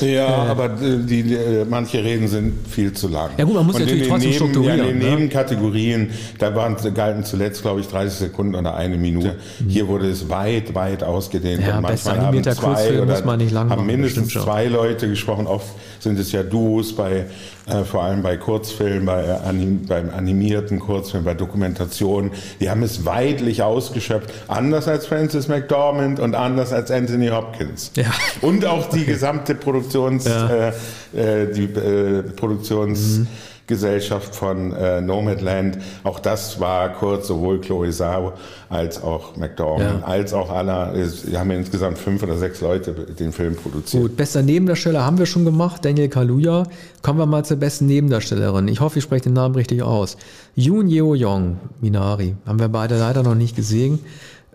Ja, 0.00 0.26
aber 0.26 0.66
äh, 0.66 0.98
die, 1.06 1.22
die, 1.22 1.34
äh, 1.34 1.64
manche 1.68 2.02
Reden 2.02 2.28
sind 2.28 2.66
viel 2.68 2.92
zu 2.92 3.08
lang. 3.08 3.30
Ja 3.36 3.44
gut, 3.44 3.54
man 3.54 3.66
muss 3.66 3.76
Und 3.76 3.82
natürlich 3.82 4.08
trotzdem 4.08 4.30
Neben, 4.30 4.36
strukturieren, 4.36 4.78
Ja, 4.78 4.84
in 4.84 5.00
den 5.00 5.08
ne? 5.10 5.14
Nebenkategorien, 5.16 6.10
da 6.38 6.54
waren, 6.54 6.76
galten 6.94 7.24
zuletzt, 7.24 7.62
glaube 7.62 7.80
ich, 7.80 7.88
30 7.88 8.18
Sekunden 8.18 8.54
oder 8.54 8.74
eine 8.74 8.96
Minute. 8.96 9.36
Hier 9.68 9.88
wurde 9.88 10.08
es 10.08 10.28
weit, 10.28 10.74
weit 10.74 11.02
ausgedehnt. 11.02 11.62
Mhm. 11.62 11.68
Ja, 11.68 11.76
Und 11.76 11.82
manchmal 11.82 12.20
haben 12.20 12.42
zwei 12.42 13.02
oder 13.02 13.06
muss 13.06 13.24
man 13.24 13.38
nicht 13.38 13.52
lang 13.52 13.70
haben 13.70 13.86
mindestens 13.86 14.28
zwei 14.28 14.66
Leute 14.66 15.08
gesprochen. 15.08 15.46
Oft 15.46 15.68
sind 16.00 16.18
es 16.18 16.32
ja 16.32 16.42
Duos 16.42 16.94
bei, 16.94 17.26
äh, 17.66 17.84
vor 17.84 18.02
allem 18.02 18.22
bei 18.22 18.36
Kurzfilmen, 18.36 19.06
bei, 19.06 19.24
äh, 19.24 19.48
anim, 19.48 19.86
beim 19.86 20.10
animierten 20.10 20.78
Kurzfilm, 20.78 21.24
bei 21.24 21.34
Dokumentationen. 21.34 22.30
Die 22.60 22.70
haben 22.70 22.82
es 22.82 23.04
weitlich 23.04 23.62
ausgeschöpft. 23.62 24.30
Anders 24.48 24.86
als 24.88 25.06
Francis 25.06 25.48
McDormand 25.48 26.20
und 26.20 26.34
anders 26.34 26.72
als 26.72 26.90
Anthony 26.90 27.28
Hopkins. 27.28 27.90
Ja. 27.96 28.04
Und 28.42 28.66
auch 28.66 28.88
die 28.90 29.04
gesamte 29.04 29.54
Produktions, 29.88 30.24
Ja. 30.24 30.72
äh, 31.14 31.42
äh, 31.44 31.52
die 31.52 31.64
äh, 31.64 32.22
Produktionsgesellschaft 32.22 34.34
von 34.34 34.72
äh, 34.72 35.00
Nomadland. 35.00 35.78
Auch 36.02 36.20
das 36.20 36.60
war 36.60 36.90
kurz, 36.92 37.28
sowohl 37.28 37.60
Chloe 37.60 37.90
Zhao 37.90 38.32
als 38.68 39.02
auch 39.02 39.36
McDormand, 39.36 40.00
Ja. 40.00 40.06
als 40.06 40.32
auch 40.32 40.50
Anna. 40.50 40.92
Wir 40.94 41.38
haben 41.40 41.50
ja 41.50 41.56
insgesamt 41.58 41.98
fünf 41.98 42.22
oder 42.22 42.36
sechs 42.36 42.60
Leute 42.60 42.92
den 42.92 43.32
Film 43.32 43.56
produziert. 43.56 44.02
Gut, 44.02 44.16
bester 44.16 44.42
Nebendarsteller 44.42 45.04
haben 45.04 45.18
wir 45.18 45.26
schon 45.26 45.44
gemacht, 45.44 45.84
Daniel 45.84 46.08
Kaluuya. 46.08 46.64
Kommen 47.02 47.18
wir 47.18 47.26
mal 47.26 47.44
zur 47.44 47.56
besten 47.58 47.86
Nebendarstellerin. 47.86 48.68
Ich 48.68 48.80
hoffe, 48.80 48.98
ich 48.98 49.04
spreche 49.04 49.24
den 49.24 49.34
Namen 49.34 49.54
richtig 49.54 49.82
aus. 49.82 50.16
Yoon 50.56 50.88
Yeo 50.88 51.14
Young, 51.16 51.58
Minari, 51.80 52.34
haben 52.46 52.58
wir 52.58 52.68
beide 52.68 52.98
leider 52.98 53.22
noch 53.22 53.34
nicht 53.34 53.56
gesehen. 53.56 53.98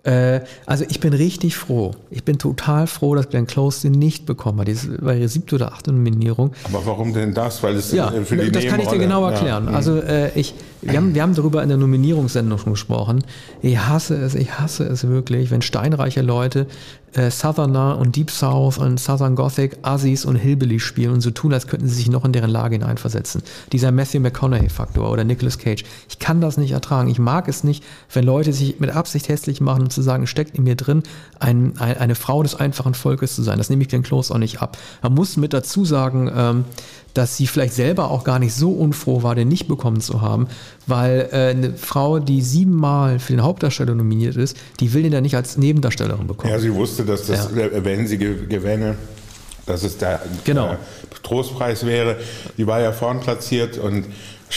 Äh, 0.03 0.41
also 0.65 0.85
ich 0.89 0.99
bin 0.99 1.13
richtig 1.13 1.55
froh. 1.57 1.91
Ich 2.09 2.23
bin 2.23 2.37
total 2.37 2.87
froh, 2.87 3.15
dass 3.15 3.29
Glenn 3.29 3.47
Close 3.47 3.81
den 3.81 3.99
nicht 3.99 4.25
bekommen 4.25 4.61
hat. 4.61 4.67
Das 4.67 4.87
war 5.01 5.13
ihre 5.13 5.27
siebte 5.27 5.55
oder 5.55 5.73
achte 5.73 5.91
Nominierung. 5.91 6.53
Aber 6.65 6.85
warum 6.85 7.13
denn 7.13 7.33
das? 7.33 7.61
Weil 7.63 7.75
es 7.75 7.91
Ja, 7.91 8.11
äh, 8.13 8.23
für 8.23 8.37
die 8.37 8.51
das 8.51 8.65
kann 8.65 8.79
ich 8.79 8.87
dir 8.87 8.97
genau 8.97 9.23
Ja. 9.23 9.31
erklären. 9.31 9.65
Mhm. 9.65 9.75
Also 9.75 9.97
äh, 9.99 10.31
ich, 10.39 10.53
wir 10.81 10.97
haben, 10.97 11.13
wir 11.13 11.21
haben 11.21 11.35
darüber 11.35 11.61
in 11.61 11.69
der 11.69 11.77
Nominierungssendung 11.77 12.57
schon 12.57 12.73
gesprochen. 12.73 13.23
Ich 13.61 13.77
hasse 13.77 14.15
es, 14.15 14.35
ich 14.35 14.59
hasse 14.59 14.85
es 14.85 15.07
wirklich, 15.07 15.51
wenn 15.51 15.61
steinreiche 15.61 16.21
Leute 16.21 16.67
äh, 17.13 17.31
Southerner 17.31 17.97
und 17.97 18.15
Deep 18.15 18.29
South 18.31 18.77
und 18.77 18.99
Southern 18.99 19.35
Gothic, 19.35 19.77
Assis 19.81 20.25
und 20.25 20.35
Hillbilly 20.35 20.79
spielen 20.79 21.13
und 21.13 21.21
so 21.21 21.31
tun, 21.31 21.53
als 21.53 21.67
könnten 21.67 21.87
sie 21.87 21.95
sich 21.95 22.09
noch 22.09 22.23
in 22.23 22.33
deren 22.33 22.49
Lage 22.49 22.75
hineinversetzen. 22.75 23.41
Dieser 23.71 23.91
Matthew 23.91 24.19
McConaughey-Faktor 24.19 25.09
oder 25.09 25.23
Nicolas 25.23 25.57
Cage. 25.57 25.83
Ich 26.07 26.19
kann 26.19 26.41
das 26.41 26.57
nicht 26.57 26.71
ertragen. 26.71 27.09
Ich 27.09 27.19
mag 27.19 27.47
es 27.47 27.63
nicht, 27.63 27.83
wenn 28.13 28.25
Leute 28.25 28.53
sich 28.53 28.79
mit 28.79 28.91
Absicht 28.91 29.27
hässlich 29.27 29.61
machen, 29.61 29.83
um 29.83 29.89
zu 29.89 30.01
sagen, 30.01 30.27
steckt 30.27 30.57
in 30.57 30.63
mir 30.63 30.75
drin, 30.75 31.03
ein, 31.39 31.73
ein, 31.79 31.97
eine 31.97 32.15
Frau 32.15 32.43
des 32.43 32.55
einfachen 32.55 32.93
Volkes 32.93 33.35
zu 33.35 33.43
sein. 33.43 33.57
Das 33.57 33.69
nehme 33.69 33.81
ich 33.81 33.89
Glenn 33.89 34.03
Close 34.03 34.33
auch 34.33 34.37
nicht 34.37 34.61
ab. 34.61 34.77
Man 35.01 35.13
muss 35.13 35.37
mit 35.37 35.53
dazu 35.53 35.85
sagen, 35.85 36.31
ähm, 36.33 36.65
dass 37.13 37.35
sie 37.37 37.47
vielleicht 37.47 37.73
selber 37.73 38.11
auch 38.11 38.23
gar 38.23 38.39
nicht 38.39 38.53
so 38.53 38.71
unfroh 38.71 39.23
war, 39.23 39.35
den 39.35 39.47
nicht 39.47 39.67
bekommen 39.67 39.99
zu 40.01 40.21
haben, 40.21 40.47
weil 40.87 41.29
äh, 41.31 41.49
eine 41.51 41.73
Frau, 41.73 42.19
die 42.19 42.41
siebenmal 42.41 43.19
für 43.19 43.33
den 43.33 43.43
Hauptdarsteller 43.43 43.95
nominiert 43.95 44.35
ist, 44.35 44.55
die 44.79 44.93
will 44.93 45.03
den 45.03 45.13
ja 45.13 45.21
nicht 45.21 45.35
als 45.35 45.57
Nebendarstellerin 45.57 46.27
bekommen. 46.27 46.51
Ja, 46.53 46.59
sie 46.59 46.73
wusste, 46.73 47.03
dass 47.05 47.25
das, 47.27 47.51
äh, 47.53 47.83
wenn 47.83 48.07
sie 48.07 48.17
ge- 48.17 48.45
gewänne, 48.47 48.95
dass 49.65 49.83
es 49.83 49.97
der 49.97 50.21
Genau. 50.45 50.75
Trostpreis 51.23 51.85
wäre. 51.85 52.17
Die 52.57 52.65
war 52.65 52.79
ja 52.81 52.91
vorn 52.91 53.19
platziert 53.19 53.77
und 53.77 54.05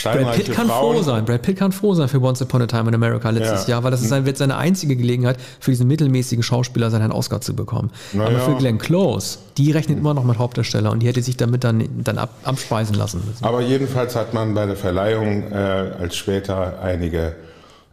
Brad 0.03 0.33
Pitt 0.35 0.53
kann 0.53 0.69
Frauen. 0.69 0.97
froh 0.97 1.03
sein. 1.03 1.25
Brad 1.25 1.43
Pitt 1.43 1.59
kann 1.59 1.71
froh 1.73 1.95
sein 1.95 2.09
für 2.09 2.21
Once 2.21 2.41
Upon 2.43 2.63
a 2.63 2.67
Time 2.67 2.89
in 2.89 2.95
America 2.95 3.29
letztes 3.31 3.67
Ja. 3.67 3.75
Jahr, 3.75 3.85
weil 3.85 3.91
das 3.91 4.01
ist 4.03 4.09
sein, 4.09 4.25
wird 4.25 4.37
seine 4.39 4.57
einzige 4.57 4.97
Gelegenheit 4.97 5.37
für 5.61 5.71
diesen 5.71 5.87
mittelmäßigen 5.87 6.43
Schauspieler 6.43 6.91
seinen 6.91 7.13
Oscar 7.13 7.41
zu 7.41 7.55
bekommen. 7.55 7.91
Na 8.13 8.25
Aber 8.25 8.33
ja. 8.33 8.39
für 8.41 8.55
Glenn 8.57 8.79
Close, 8.79 9.39
die 9.59 9.71
rechnet 9.71 9.99
immer 9.99 10.15
noch 10.15 10.25
mit 10.25 10.39
Hauptdarsteller 10.39 10.91
und 10.91 11.01
die 11.01 11.07
hätte 11.09 11.23
sich 11.23 11.37
damit 11.37 11.63
dann, 11.65 11.87
dann 12.03 12.19
ab, 12.19 12.31
abspeisen 12.45 12.95
lassen 12.95 13.23
müssen. 13.27 13.45
Aber 13.45 13.61
jedenfalls 13.61 14.17
hat 14.17 14.33
man 14.35 14.55
bei 14.55 14.67
der 14.67 14.77
Verleihung, 14.77 15.53
äh, 15.53 15.55
als 15.57 16.17
später 16.17 16.81
einige 16.83 17.35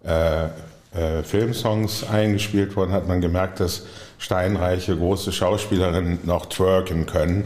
äh, 0.05 0.45
äh, 0.45 1.23
Filmsongs 1.23 2.05
eingespielt 2.09 2.75
wurden, 2.75 2.91
hat 2.93 3.07
man 3.07 3.21
gemerkt, 3.21 3.59
dass 3.59 3.83
steinreiche 4.19 4.95
große 4.95 5.31
Schauspielerinnen 5.31 6.19
noch 6.23 6.45
twerken 6.47 7.05
können. 7.05 7.45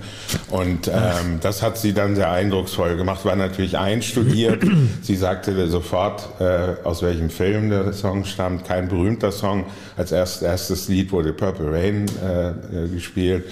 Und 0.49 0.87
ähm, 0.87 1.39
das 1.39 1.61
hat 1.61 1.77
sie 1.77 1.93
dann 1.93 2.15
sehr 2.15 2.31
eindrucksvoll 2.31 2.97
gemacht, 2.97 3.23
war 3.25 3.35
natürlich 3.35 3.77
einstudiert. 3.77 4.63
sie 5.01 5.15
sagte 5.15 5.67
sofort, 5.69 6.27
äh, 6.41 6.75
aus 6.83 7.03
welchem 7.03 7.29
Film 7.29 7.69
der 7.69 7.93
Song 7.93 8.25
stammt. 8.25 8.65
Kein 8.65 8.89
berühmter 8.89 9.31
Song. 9.31 9.65
Als 9.95 10.11
erst, 10.11 10.41
erstes 10.41 10.89
Lied 10.89 11.11
wurde 11.11 11.31
Purple 11.31 11.71
Rain 11.71 12.05
äh, 12.23 12.49
äh, 12.49 12.89
gespielt. 12.89 13.45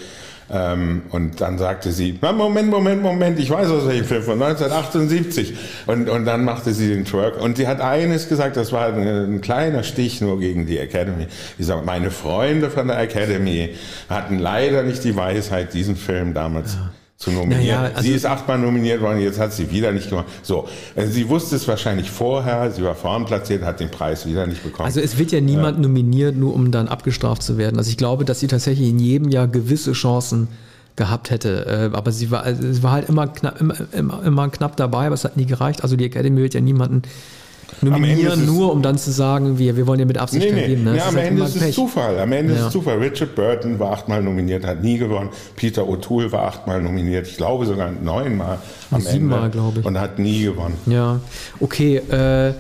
Ähm, 0.52 1.04
und 1.12 1.40
dann 1.40 1.58
sagte 1.58 1.92
sie, 1.92 2.18
"Na, 2.22 2.34
Moment, 2.34 2.70
Moment, 2.70 3.02
Moment, 3.02 3.40
ich 3.40 3.50
weiß 3.50 3.70
aus 3.70 3.88
welchem 3.88 4.06
Film, 4.06 4.24
von 4.24 4.42
1978. 4.42 5.54
Und, 5.88 6.10
und 6.10 6.26
dann 6.26 6.44
machte 6.44 6.74
sie 6.74 6.90
den 6.90 7.06
Twerk. 7.06 7.42
Und 7.42 7.58
sie 7.58 7.68
hat 7.68 7.80
eines 7.80 8.28
gesagt, 8.28 8.58
das 8.58 8.72
war 8.72 8.88
ein, 8.88 9.36
ein 9.36 9.42
kleiner 9.42 9.84
Stich 9.84 10.20
nur 10.20 10.40
gegen 10.40 10.66
die 10.66 10.78
Academy. 10.78 11.28
Sie 11.58 11.64
sagt, 11.64 11.86
meine 11.86 12.12
Freunde 12.12 12.70
von 12.70 12.88
der 12.88 13.00
Academy 13.00 13.76
hatten 14.10 14.40
leider 14.40 14.84
nicht 14.84 15.04
die 15.04 15.16
Weisheit, 15.16 15.74
diesen 15.74 15.96
Film 15.96 16.34
damals 16.34 16.78
zu 17.22 17.30
nominieren. 17.32 17.62
Naja, 17.62 17.82
also- 17.84 18.02
sie 18.02 18.14
ist 18.14 18.26
achtmal 18.26 18.58
nominiert 18.58 19.00
worden, 19.00 19.20
jetzt 19.20 19.40
hat 19.40 19.54
sie 19.54 19.70
wieder 19.70 19.92
nicht 19.92 20.10
gemacht. 20.10 20.26
So, 20.42 20.68
äh, 20.96 21.06
sie 21.06 21.30
wusste 21.30 21.56
es 21.56 21.68
wahrscheinlich 21.68 22.10
vorher, 22.10 22.72
sie 22.72 22.84
war 22.84 22.96
vorn 22.96 23.26
platziert, 23.26 23.64
hat 23.64 23.80
den 23.80 23.92
Preis 23.92 24.26
wieder 24.26 24.48
nicht 24.48 24.64
bekommen. 24.64 24.88
Also 24.88 25.00
es 25.02 25.18
wird 25.20 25.32
ja 25.32 25.40
niemand 25.40 25.80
nominiert, 25.80 26.36
nur 26.36 26.54
um 26.56 26.72
dann 26.72 26.88
abgestraft 26.88 27.44
zu 27.44 27.58
werden. 27.60 27.78
Also 27.78 27.92
ich 27.92 27.98
glaube, 27.98 28.26
dass 28.26 28.40
sie 28.40 28.48
tatsächlich 28.48 28.90
in 28.90 28.98
jedem 28.98 29.30
Jahr 29.30 29.48
gewisse 29.48 29.92
Chancen 29.92 30.48
gehabt 30.96 31.30
hätte. 31.30 31.90
Äh, 31.94 31.96
Aber 31.96 32.12
sie 32.12 32.32
war, 32.32 32.42
also 32.44 32.68
es 32.68 32.82
war 32.82 32.92
halt 32.94 33.08
immer 33.08 33.28
knapp, 33.28 33.62
immer, 33.62 33.76
immer, 33.94 34.24
immer 34.24 34.50
knapp 34.50 34.76
dabei, 34.76 35.06
aber 35.06 35.14
es 35.16 35.24
hat 35.24 35.38
nie 35.38 35.46
gereicht. 35.46 35.84
Also 35.84 35.96
die 35.96 36.06
Academy 36.06 36.42
wird 36.42 36.56
ja 36.56 36.60
niemanden 36.62 37.04
nominieren, 37.82 38.40
ist 38.42 38.46
nur 38.48 38.72
um 38.72 38.82
dann 38.82 38.98
zu 38.98 39.12
sagen, 39.12 39.58
wir, 39.58 39.76
wir 39.78 39.88
wollen 39.88 40.00
ja 40.00 40.06
mit 40.06 40.18
Absicht 40.18 40.46
Nee, 40.46 40.52
nee. 40.54 40.68
geben. 40.68 40.84
Ne? 40.84 40.98
Ja, 40.98 41.08
am 41.08 41.18
Ende 41.18 41.44
ist 41.44 41.56
es. 41.56 41.76
Zufall. 41.76 42.20
Am 42.20 42.32
Ende 42.32 42.54
ist 42.54 42.60
Ja. 42.60 42.68
es 42.68 42.74
Zufall. 42.74 42.98
Richard 42.98 43.36
Burton 43.36 43.80
war 43.80 43.92
achtmal 43.94 44.22
nominiert, 44.22 44.66
hat 44.66 44.82
nie 44.84 44.98
gewonnen. 44.98 45.30
Peter 45.56 45.84
O'Toole 45.84 46.32
war 46.32 46.44
achtmal 46.44 46.82
nominiert. 46.82 47.28
Ich 47.28 47.38
glaube 47.38 47.66
sogar 47.66 47.92
neunmal 47.92 48.58
am 48.92 49.02
Siebenmal, 49.02 49.40
Ende. 49.46 49.52
glaube 49.52 49.80
ich. 49.80 49.86
Und 49.86 50.00
hat 50.00 50.20
nie 50.20 50.44
gewonnen. 50.44 50.76
Ja, 50.86 51.20
okay. 51.60 51.98
Äh, 51.98 52.54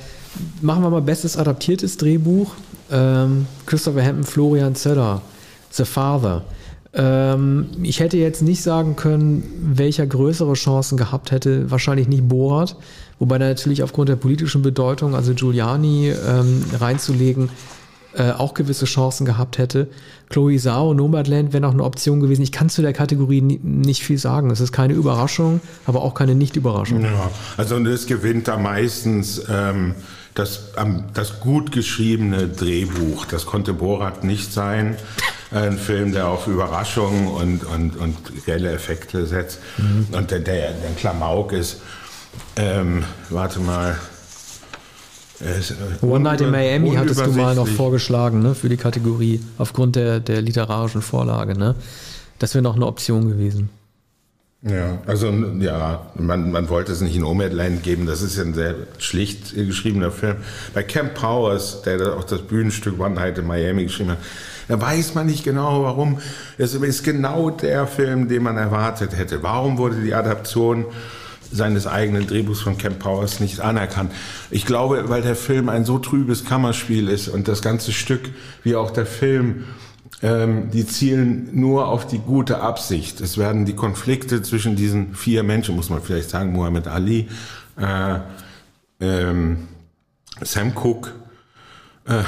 machen 0.61 0.83
wir 0.83 0.89
mal 0.89 1.01
bestes 1.01 1.37
adaptiertes 1.37 1.97
Drehbuch. 1.97 2.51
Ähm, 2.91 3.47
Christopher 3.65 4.03
Hampton, 4.03 4.23
Florian 4.23 4.75
Zeller, 4.75 5.21
The 5.71 5.85
Father. 5.85 6.43
Ähm, 6.93 7.67
ich 7.83 7.99
hätte 8.01 8.17
jetzt 8.17 8.41
nicht 8.41 8.61
sagen 8.61 8.95
können, 8.97 9.43
welcher 9.75 10.05
größere 10.05 10.53
Chancen 10.53 10.97
gehabt 10.97 11.31
hätte. 11.31 11.71
Wahrscheinlich 11.71 12.07
nicht 12.09 12.27
Borat, 12.27 12.75
wobei 13.21 13.37
natürlich 13.37 13.83
aufgrund 13.83 14.09
der 14.09 14.15
politischen 14.15 14.63
Bedeutung, 14.63 15.13
also 15.13 15.35
Giuliani 15.35 16.09
ähm, 16.09 16.65
reinzulegen, 16.77 17.49
äh, 18.13 18.31
auch 18.31 18.55
gewisse 18.55 18.85
Chancen 18.85 19.25
gehabt 19.25 19.59
hätte. 19.59 19.87
Chloe 20.29 20.57
Zhao, 20.57 20.95
Nomadland 20.95 21.53
wäre 21.53 21.61
noch 21.61 21.71
eine 21.71 21.83
Option 21.83 22.19
gewesen. 22.19 22.41
Ich 22.41 22.51
kann 22.51 22.67
zu 22.67 22.81
der 22.81 22.93
Kategorie 22.93 23.41
nie, 23.41 23.59
nicht 23.63 24.03
viel 24.03 24.17
sagen. 24.17 24.49
Es 24.49 24.59
ist 24.59 24.71
keine 24.71 24.95
Überraschung, 24.95 25.61
aber 25.85 26.01
auch 26.01 26.15
keine 26.15 26.33
Nicht-Überraschung. 26.33 27.03
Ja, 27.03 27.29
also 27.57 27.77
es 27.77 28.07
gewinnt 28.07 28.47
da 28.47 28.57
meistens 28.57 29.43
ähm, 29.47 29.93
das, 30.33 30.71
ähm, 30.75 31.03
das 31.13 31.41
gut 31.41 31.71
geschriebene 31.71 32.47
Drehbuch. 32.47 33.25
Das 33.25 33.45
konnte 33.45 33.73
Borat 33.73 34.23
nicht 34.23 34.51
sein. 34.51 34.97
Ein 35.51 35.77
Film, 35.77 36.11
der 36.11 36.27
auf 36.27 36.47
Überraschungen 36.47 37.27
und, 37.27 37.65
und, 37.65 37.97
und 37.97 38.45
geile 38.47 38.71
Effekte 38.71 39.27
setzt 39.27 39.59
mhm. 39.77 40.07
und 40.17 40.31
der, 40.31 40.39
der, 40.39 40.71
der 40.71 40.91
Klamauk 40.97 41.51
ist. 41.51 41.81
Ähm, 42.55 43.03
warte 43.29 43.59
mal. 43.59 43.97
One 46.01 46.19
Night 46.19 46.41
in 46.41 46.51
Miami 46.51 46.91
hattest 46.91 47.25
du 47.25 47.31
mal 47.31 47.55
noch 47.55 47.67
vorgeschlagen, 47.67 48.41
ne, 48.41 48.53
für 48.53 48.69
die 48.69 48.77
Kategorie, 48.77 49.41
aufgrund 49.57 49.95
der, 49.95 50.19
der 50.19 50.41
literarischen 50.41 51.01
Vorlage, 51.01 51.57
ne? 51.57 51.75
Das 52.37 52.53
wäre 52.53 52.61
noch 52.61 52.75
eine 52.75 52.85
Option 52.85 53.27
gewesen. 53.27 53.69
Ja, 54.63 54.99
also 55.07 55.31
ja, 55.59 56.11
man, 56.13 56.51
man 56.51 56.69
wollte 56.69 56.91
es 56.91 57.01
nicht 57.01 57.15
in 57.15 57.21
Nomadland 57.21 57.81
geben, 57.81 58.05
das 58.05 58.21
ist 58.21 58.37
ja 58.37 58.43
ein 58.43 58.53
sehr 58.53 58.75
schlicht 58.99 59.55
geschriebener 59.55 60.11
Film. 60.11 60.37
Bei 60.75 60.83
Camp 60.83 61.15
Powers, 61.15 61.81
der 61.81 62.15
auch 62.15 62.23
das 62.23 62.43
Bühnenstück 62.43 62.99
One 62.99 63.15
Night 63.15 63.39
in 63.39 63.47
Miami 63.47 63.85
geschrieben 63.85 64.11
hat, 64.11 64.19
da 64.67 64.79
weiß 64.79 65.15
man 65.15 65.25
nicht 65.25 65.43
genau, 65.43 65.83
warum. 65.83 66.19
Es 66.59 66.75
ist 66.75 67.03
genau 67.03 67.49
der 67.49 67.87
Film, 67.87 68.27
den 68.27 68.43
man 68.43 68.57
erwartet 68.57 69.17
hätte. 69.17 69.41
Warum 69.41 69.79
wurde 69.79 69.95
die 69.95 70.13
Adaption 70.13 70.85
seines 71.51 71.87
eigenen 71.87 72.27
Drehbuchs 72.27 72.61
von 72.61 72.77
Camp 72.77 72.99
Powers 72.99 73.39
nicht 73.39 73.59
anerkannt. 73.59 74.11
Ich 74.49 74.65
glaube, 74.65 75.09
weil 75.09 75.21
der 75.21 75.35
Film 75.35 75.69
ein 75.69 75.85
so 75.85 75.99
trübes 75.99 76.45
Kammerspiel 76.45 77.07
ist 77.07 77.27
und 77.27 77.47
das 77.47 77.61
ganze 77.61 77.91
Stück, 77.91 78.29
wie 78.63 78.75
auch 78.75 78.91
der 78.91 79.05
Film, 79.05 79.65
ähm, 80.23 80.69
die 80.71 80.85
zielen 80.85 81.49
nur 81.53 81.87
auf 81.87 82.07
die 82.07 82.19
gute 82.19 82.61
Absicht. 82.61 83.21
Es 83.21 83.37
werden 83.37 83.65
die 83.65 83.75
Konflikte 83.75 84.41
zwischen 84.41 84.75
diesen 84.75 85.15
vier 85.15 85.43
Menschen, 85.43 85.75
muss 85.75 85.89
man 85.89 86.01
vielleicht 86.01 86.29
sagen, 86.29 86.51
Muhammad 86.53 86.87
Ali, 86.87 87.27
äh, 87.77 88.19
ähm, 88.99 89.67
Sam 90.41 90.75
Cooke, 90.75 91.11
äh, 92.07 92.23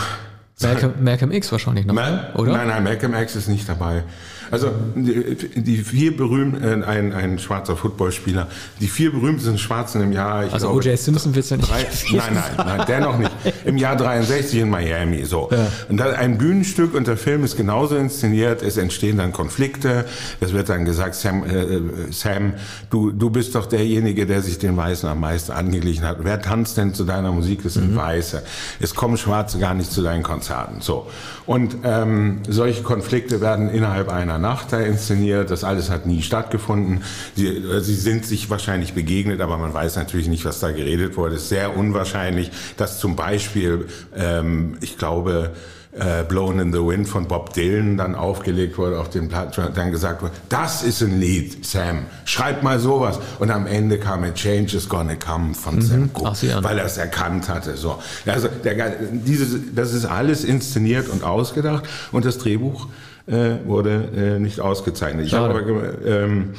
Malcolm, 0.61 0.93
Malcolm, 1.01 1.31
X 1.31 1.51
wahrscheinlich 1.51 1.85
noch, 1.85 1.93
Mal, 1.93 2.31
oder? 2.35 2.53
Nein, 2.53 2.67
nein, 2.67 2.83
Malcolm 2.83 3.13
X 3.15 3.35
ist 3.35 3.49
nicht 3.49 3.67
dabei. 3.67 4.03
Also 4.51 4.71
die, 4.95 5.77
vier 5.77 6.15
berühmten, 6.15 6.83
äh, 6.83 6.85
ein, 6.85 7.13
ein 7.13 7.39
schwarzer 7.39 7.75
Footballspieler, 7.75 8.47
die 8.79 8.87
vier 8.87 9.11
berühmtesten 9.11 9.57
Schwarzen 9.57 10.01
im 10.01 10.11
Jahr. 10.11 10.45
Ich 10.45 10.53
also 10.53 10.69
O.J. 10.69 10.97
Simpson 10.97 11.35
wird 11.35 11.49
ja 11.49 11.57
nicht. 11.57 11.69
Drei, 11.69 11.85
nein, 12.11 12.33
nein, 12.33 12.65
nein, 12.65 12.85
dennoch 12.87 13.17
nicht. 13.17 13.31
Im 13.65 13.77
Jahr 13.77 13.95
63 13.95 14.59
in 14.59 14.69
Miami. 14.69 15.25
So. 15.25 15.49
Ja. 15.51 15.67
Und 15.89 15.97
dann 15.97 16.13
ein 16.13 16.37
Bühnenstück 16.37 16.93
und 16.93 17.07
der 17.07 17.17
Film 17.17 17.43
ist 17.43 17.57
genauso 17.57 17.95
inszeniert. 17.95 18.61
Es 18.61 18.77
entstehen 18.77 19.17
dann 19.17 19.31
Konflikte. 19.33 20.05
Es 20.39 20.53
wird 20.53 20.69
dann 20.69 20.85
gesagt, 20.85 21.15
Sam, 21.15 21.43
äh, 21.43 22.11
Sam 22.11 22.53
du, 22.89 23.11
du 23.11 23.29
bist 23.29 23.55
doch 23.55 23.65
derjenige, 23.65 24.25
der 24.25 24.41
sich 24.41 24.59
den 24.59 24.77
Weißen 24.77 25.07
am 25.07 25.19
meisten 25.19 25.51
angeglichen 25.51 26.05
hat. 26.05 26.17
Wer 26.21 26.41
tanzt 26.41 26.77
denn 26.77 26.93
zu 26.93 27.03
deiner 27.03 27.31
Musik? 27.31 27.63
Das 27.63 27.73
sind 27.75 27.91
mhm. 27.91 27.97
Weiße. 27.97 28.43
Es 28.79 28.95
kommen 28.95 29.17
Schwarze 29.17 29.59
gar 29.59 29.73
nicht 29.73 29.91
zu 29.91 30.01
deinen 30.01 30.23
Konzerten. 30.23 30.81
So. 30.81 31.07
Und 31.45 31.77
ähm, 31.83 32.39
solche 32.47 32.83
Konflikte 32.83 33.41
werden 33.41 33.69
innerhalb 33.69 34.09
einer 34.09 34.32
Nacht 34.37 34.73
da 34.73 34.79
inszeniert. 34.79 35.51
Das 35.51 35.63
alles 35.63 35.89
hat 35.89 36.05
nie 36.05 36.21
stattgefunden. 36.21 37.03
Sie, 37.35 37.47
äh, 37.47 37.79
sie 37.81 37.95
sind 37.95 38.25
sich 38.25 38.49
wahrscheinlich 38.49 38.93
begegnet, 38.93 39.41
aber 39.41 39.57
man 39.57 39.73
weiß 39.73 39.95
natürlich 39.95 40.27
nicht, 40.27 40.45
was 40.45 40.59
da 40.59 40.71
geredet 40.71 41.17
wurde. 41.17 41.35
Es 41.35 41.43
ist 41.43 41.49
sehr 41.49 41.75
unwahrscheinlich, 41.77 42.51
dass 42.77 42.99
zum 42.99 43.15
Beispiel, 43.15 43.87
ähm, 44.15 44.77
ich 44.81 44.97
glaube, 44.97 45.51
äh, 45.97 46.23
Blown 46.23 46.59
in 46.59 46.73
the 46.73 46.79
Wind 46.79 47.07
von 47.07 47.27
Bob 47.27 47.53
Dylan 47.53 47.97
dann 47.97 48.15
aufgelegt 48.15 48.77
wurde 48.77 48.99
auf 48.99 49.09
den 49.09 49.29
Platz, 49.29 49.59
dann 49.75 49.91
gesagt 49.91 50.21
wurde, 50.21 50.33
das 50.49 50.83
ist 50.83 51.01
ein 51.01 51.19
Lied, 51.19 51.65
Sam, 51.65 52.05
schreib 52.25 52.63
mal 52.63 52.79
sowas. 52.79 53.19
Und 53.39 53.51
am 53.51 53.67
Ende 53.67 53.99
kam 53.99 54.23
A 54.23 54.31
Change 54.31 54.75
is 54.77 54.89
Gonna 54.89 55.15
Come 55.15 55.53
von 55.53 55.75
mhm. 55.75 55.81
Sam 55.81 56.09
Cooke, 56.13 56.63
weil 56.63 56.79
er 56.79 56.85
es 56.85 56.97
erkannt 56.97 57.47
hatte. 57.49 57.77
So. 57.77 57.99
Also 58.25 58.47
der, 58.63 58.95
dieses, 59.11 59.55
das 59.75 59.93
ist 59.93 60.05
alles 60.05 60.43
inszeniert 60.43 61.09
und 61.09 61.23
ausgedacht 61.23 61.83
und 62.11 62.25
das 62.25 62.39
Drehbuch 62.39 62.87
äh, 63.27 63.65
wurde 63.65 64.09
äh, 64.15 64.39
nicht 64.39 64.59
ausgezeichnet. 64.59 65.25
Ich 65.25 65.33
habe 65.33 65.53
aber 65.53 66.05
ähm, 66.05 66.53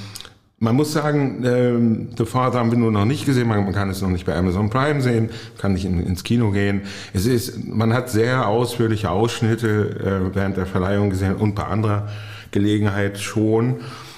man 0.65 0.77
muss 0.77 0.93
sagen, 0.93 1.45
ähm, 1.45 2.09
The 2.17 2.25
Father 2.25 2.59
haben 2.59 2.71
wir 2.71 2.79
nur 2.79 2.91
noch 2.91 3.05
nicht 3.05 3.27
gesehen. 3.27 3.49
Man, 3.49 3.65
man, 3.65 3.75
kann 3.75 3.91
es 3.91 4.01
noch 4.01 4.09
nicht 4.09 4.25
bei 4.25 4.35
Amazon 4.35 4.71
Prime 4.71 5.01
sehen, 5.01 5.29
kann 5.59 5.75
nicht 5.75 5.85
in, 5.85 6.01
ins 6.05 6.25
Kino 6.25 6.51
gehen. 6.51 6.83
Es 7.13 7.27
ist, 7.27 7.67
man 7.67 7.93
hat 7.93 8.09
sehr 8.09 8.49
ausführliche 8.49 9.11
Ausschnitte 9.11 10.31
äh, 10.33 10.35
während 10.35 10.57
der 10.57 10.67
Verleihung 10.67 11.11
gesehen 11.11 11.37
und 11.37 11.55
bei 11.55 11.65
anderer 11.65 12.09
Gelegenheit 12.51 13.19
schon. 13.19 13.77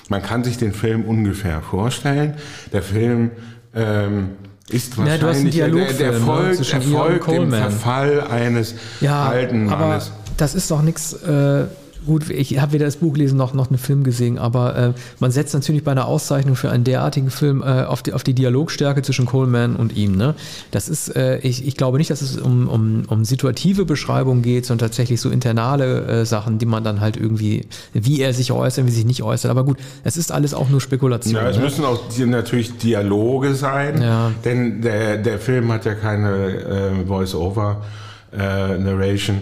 Man 0.09 0.23
kann 0.23 0.45
sich 0.45 0.57
den 0.57 0.73
Film 0.73 1.05
ungefähr 1.05 1.63
vorstellen. 1.63 2.35
Der 2.73 2.83
Film 2.83 3.33
ähm, 3.75 4.31
ist 4.71 4.97
wahrscheinlich 4.99 5.55
ja, 5.55 5.69
der, 5.69 5.93
der 5.95 6.13
ne, 6.13 6.21
folgt, 6.21 6.75
ne? 6.75 7.35
dem 7.35 7.51
Verfall 7.51 8.21
eines 8.21 8.77
ja, 9.01 9.25
alten 9.25 9.67
Mannes. 9.67 10.13
Aber 10.13 10.35
das 10.37 10.55
ist 10.55 10.71
doch 10.71 10.83
nichts. 10.83 11.13
Äh 11.13 11.65
gut, 12.07 12.31
ich 12.31 12.61
habe 12.61 12.73
weder 12.73 12.87
das 12.87 12.97
Buch 12.97 13.15
gelesen 13.15 13.37
noch, 13.37 13.53
noch 13.53 13.69
einen 13.69 13.79
Film 13.79 14.05
gesehen, 14.05 14.39
aber 14.39 14.77
äh, 14.77 14.93
man 15.21 15.31
setzt 15.31 15.55
natürlich 15.55 15.85
bei 15.85 15.91
einer 15.91 16.07
Auszeichnung 16.07 16.57
für 16.57 16.71
einen 16.71 16.85
derartigen 16.85 17.31
Film 17.31 17.63
äh, 17.63 17.83
auf, 17.83 18.03
die, 18.03 18.13
auf 18.13 18.23
die 18.23 18.35
Dialogstärke 18.35 19.03
zwischen 19.03 19.27
Coleman 19.27 19.77
und 19.77 19.97
ihm. 19.97 20.17
Ne? 20.17 20.35
Das 20.71 20.89
ist, 20.89 21.15
äh, 21.17 21.39
ich, 21.39 21.67
ich 21.67 21.77
glaube 21.77 21.99
nicht, 21.99 22.11
dass 22.11 22.23
es 22.23 22.39
um, 22.39 22.69
um, 22.69 23.03
um 23.09 23.25
situative 23.25 23.85
Beschreibungen 23.85 24.43
geht, 24.43 24.67
sondern 24.67 24.89
tatsächlich 24.89 25.21
so 25.21 25.31
internale 25.31 26.07
äh, 26.07 26.25
Sachen, 26.25 26.59
die 26.59 26.67
man 26.67 26.85
dann 26.85 27.01
halt 27.01 27.17
irgendwie, 27.17 27.67
wie 27.93 28.21
er 28.21 28.33
sich 28.33 28.53
äußert, 28.53 28.87
wie 28.87 28.91
sich 28.91 29.05
nicht 29.05 29.23
äußert. 29.23 29.51
Aber 29.51 29.65
gut, 29.65 29.79
es 30.05 30.17
ist 30.17 30.33
alles 30.33 30.55
auch 30.55 30.69
nur 30.69 30.81
Spekulation. 30.81 31.35
Ja, 31.35 31.49
es 31.49 31.57
ne? 31.57 31.65
müssen 31.65 31.85
auch 31.85 32.01
natürlich 32.27 32.79
Dialoge 32.79 33.55
sein, 33.55 34.01
ja. 34.01 34.31
denn 34.45 34.83
der, 34.83 35.17
der 35.19 35.39
Film 35.39 35.71
hat 35.73 35.85
ja 35.85 35.95
keine 35.95 36.31
äh, 36.31 37.05
Voice-Over-Narration. 37.07 39.41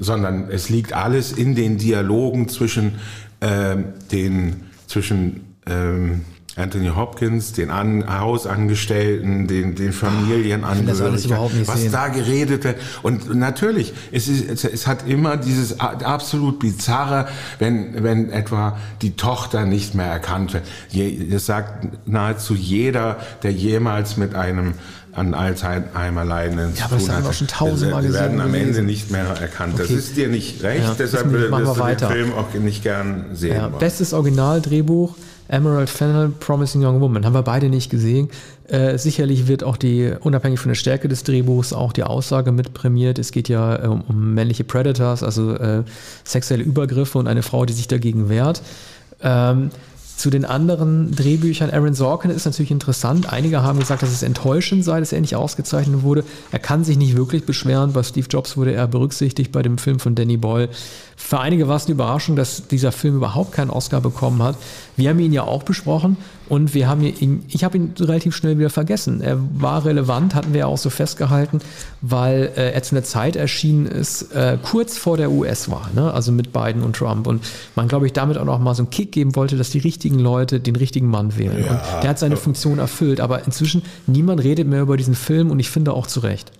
Sondern 0.00 0.50
es 0.50 0.68
liegt 0.68 0.92
alles 0.92 1.30
in 1.30 1.54
den 1.54 1.78
Dialogen 1.78 2.48
zwischen 2.48 2.94
ähm, 3.40 3.84
den 4.10 4.64
zwischen 4.86 5.56
ähm, 5.66 6.22
Anthony 6.56 6.88
Hopkins, 6.88 7.52
den 7.52 7.70
An 7.70 8.04
Hausangestellten, 8.20 9.46
den, 9.46 9.76
den 9.76 9.92
Familienangehörigen, 9.92 11.30
was 11.66 11.80
sehen. 11.80 11.92
da 11.92 12.08
geredet 12.08 12.64
wird. 12.64 12.76
Und 13.02 13.34
natürlich, 13.34 13.92
es, 14.10 14.28
ist, 14.28 14.50
es, 14.50 14.64
es, 14.64 14.86
hat 14.86 15.08
immer 15.08 15.36
dieses 15.36 15.78
absolut 15.78 16.58
bizarre, 16.58 17.28
wenn, 17.58 18.02
wenn 18.02 18.30
etwa 18.30 18.76
die 19.00 19.12
Tochter 19.16 19.64
nicht 19.64 19.94
mehr 19.94 20.06
erkannt 20.06 20.52
wird. 20.52 20.64
Das 21.32 21.46
sagt 21.46 21.86
nahezu 22.06 22.54
jeder, 22.54 23.18
der 23.42 23.52
jemals 23.52 24.16
mit 24.16 24.34
einem 24.34 24.74
an 25.12 25.34
Alzheimer 25.34 26.24
leiden. 26.24 26.58
Ja, 26.76 26.84
aber 26.86 26.96
das 26.96 27.08
haben 27.08 27.24
wir 27.24 27.32
schon 27.32 27.46
tausendmal 27.46 28.02
gesehen. 28.02 28.20
werden 28.20 28.40
am 28.40 28.54
Ende 28.54 28.82
nicht 28.82 29.10
mehr 29.10 29.24
erkannt. 29.24 29.74
Okay. 29.74 29.82
Das 29.82 29.90
ist 29.90 30.16
dir 30.16 30.28
nicht 30.28 30.62
recht, 30.62 30.84
ja, 30.84 30.94
deshalb 30.98 31.32
wirst 31.32 31.50
du 31.50 31.78
weiter. 31.78 32.08
den 32.08 32.16
Film 32.16 32.32
auch 32.34 32.52
nicht 32.54 32.82
gern 32.82 33.24
sehen. 33.32 33.56
Ja, 33.56 33.68
bestes 33.68 34.12
Originaldrehbuch, 34.12 35.14
Emerald 35.48 35.90
Fennel, 35.90 36.28
Promising 36.28 36.84
Young 36.84 37.00
Woman. 37.00 37.24
Haben 37.24 37.34
wir 37.34 37.42
beide 37.42 37.68
nicht 37.68 37.90
gesehen. 37.90 38.28
Äh, 38.68 38.98
sicherlich 38.98 39.48
wird 39.48 39.64
auch 39.64 39.76
die, 39.76 40.12
unabhängig 40.20 40.60
von 40.60 40.68
der 40.68 40.76
Stärke 40.76 41.08
des 41.08 41.24
Drehbuchs, 41.24 41.72
auch 41.72 41.92
die 41.92 42.04
Aussage 42.04 42.52
mit 42.52 42.72
prämiert. 42.72 43.18
Es 43.18 43.32
geht 43.32 43.48
ja 43.48 43.82
äh, 43.82 43.88
um, 43.88 44.02
um, 44.02 44.34
männliche 44.34 44.62
Predators, 44.62 45.24
also 45.24 45.56
äh, 45.56 45.82
sexuelle 46.22 46.62
Übergriffe 46.62 47.18
und 47.18 47.26
eine 47.26 47.42
Frau, 47.42 47.64
die 47.66 47.72
sich 47.72 47.88
dagegen 47.88 48.28
wehrt. 48.28 48.62
Ähm, 49.22 49.70
zu 50.20 50.28
den 50.28 50.44
anderen 50.44 51.14
Drehbüchern, 51.16 51.70
Aaron 51.70 51.94
Sorkin 51.94 52.30
ist 52.30 52.44
natürlich 52.44 52.70
interessant. 52.70 53.32
Einige 53.32 53.62
haben 53.62 53.78
gesagt, 53.78 54.02
dass 54.02 54.12
es 54.12 54.22
enttäuschend 54.22 54.84
sei, 54.84 55.00
dass 55.00 55.12
er 55.12 55.20
nicht 55.20 55.34
ausgezeichnet 55.34 56.02
wurde. 56.02 56.24
Er 56.52 56.58
kann 56.58 56.84
sich 56.84 56.98
nicht 56.98 57.16
wirklich 57.16 57.46
beschweren. 57.46 57.94
Bei 57.94 58.02
Steve 58.02 58.26
Jobs 58.28 58.58
wurde 58.58 58.72
er 58.72 58.86
berücksichtigt 58.86 59.50
bei 59.50 59.62
dem 59.62 59.78
Film 59.78 59.98
von 59.98 60.14
Danny 60.14 60.36
Boyle. 60.36 60.68
Für 61.20 61.38
einige 61.38 61.68
war 61.68 61.76
es 61.76 61.84
eine 61.84 61.92
Überraschung, 61.92 62.34
dass 62.34 62.66
dieser 62.66 62.90
Film 62.90 63.14
überhaupt 63.14 63.52
keinen 63.52 63.70
Oscar 63.70 64.00
bekommen 64.00 64.42
hat. 64.42 64.56
Wir 64.96 65.10
haben 65.10 65.18
ihn 65.20 65.32
ja 65.32 65.44
auch 65.44 65.62
besprochen 65.62 66.16
und 66.48 66.74
wir 66.74 66.88
haben 66.88 67.04
ihn, 67.04 67.44
ich 67.46 67.62
habe 67.62 67.76
ihn 67.76 67.94
relativ 68.00 68.34
schnell 68.34 68.58
wieder 68.58 68.70
vergessen. 68.70 69.20
Er 69.20 69.38
war 69.52 69.84
relevant, 69.84 70.34
hatten 70.34 70.52
wir 70.52 70.60
ja 70.60 70.66
auch 70.66 70.78
so 70.78 70.90
festgehalten, 70.90 71.60
weil 72.00 72.50
äh, 72.56 72.72
er 72.72 72.82
zu 72.82 72.96
einer 72.96 73.04
Zeit 73.04 73.36
erschienen 73.36 73.86
ist, 73.86 74.32
äh, 74.32 74.58
kurz 74.60 74.98
vor 74.98 75.18
der 75.18 75.30
US-Wahl, 75.30 75.90
ne? 75.94 76.12
also 76.12 76.32
mit 76.32 76.52
Biden 76.52 76.82
und 76.82 76.96
Trump. 76.96 77.28
Und 77.28 77.44
man, 77.76 77.86
glaube 77.86 78.06
ich, 78.06 78.12
damit 78.12 78.36
auch 78.36 78.44
noch 78.44 78.58
mal 78.58 78.74
so 78.74 78.82
einen 78.82 78.90
Kick 78.90 79.12
geben 79.12 79.36
wollte, 79.36 79.56
dass 79.56 79.70
die 79.70 79.78
richtigen 79.78 80.18
Leute 80.18 80.58
den 80.58 80.74
richtigen 80.74 81.06
Mann 81.06 81.38
wählen. 81.38 81.64
Ja. 81.64 81.70
Und 81.70 82.02
der 82.02 82.10
hat 82.10 82.18
seine 82.18 82.36
Funktion 82.36 82.80
erfüllt. 82.80 83.20
Aber 83.20 83.44
inzwischen, 83.44 83.82
niemand 84.08 84.42
redet 84.42 84.66
mehr 84.66 84.82
über 84.82 84.96
diesen 84.96 85.14
Film 85.14 85.50
und 85.52 85.60
ich 85.60 85.70
finde 85.70 85.92
auch 85.92 86.08
zu 86.08 86.20
Recht. 86.20 86.50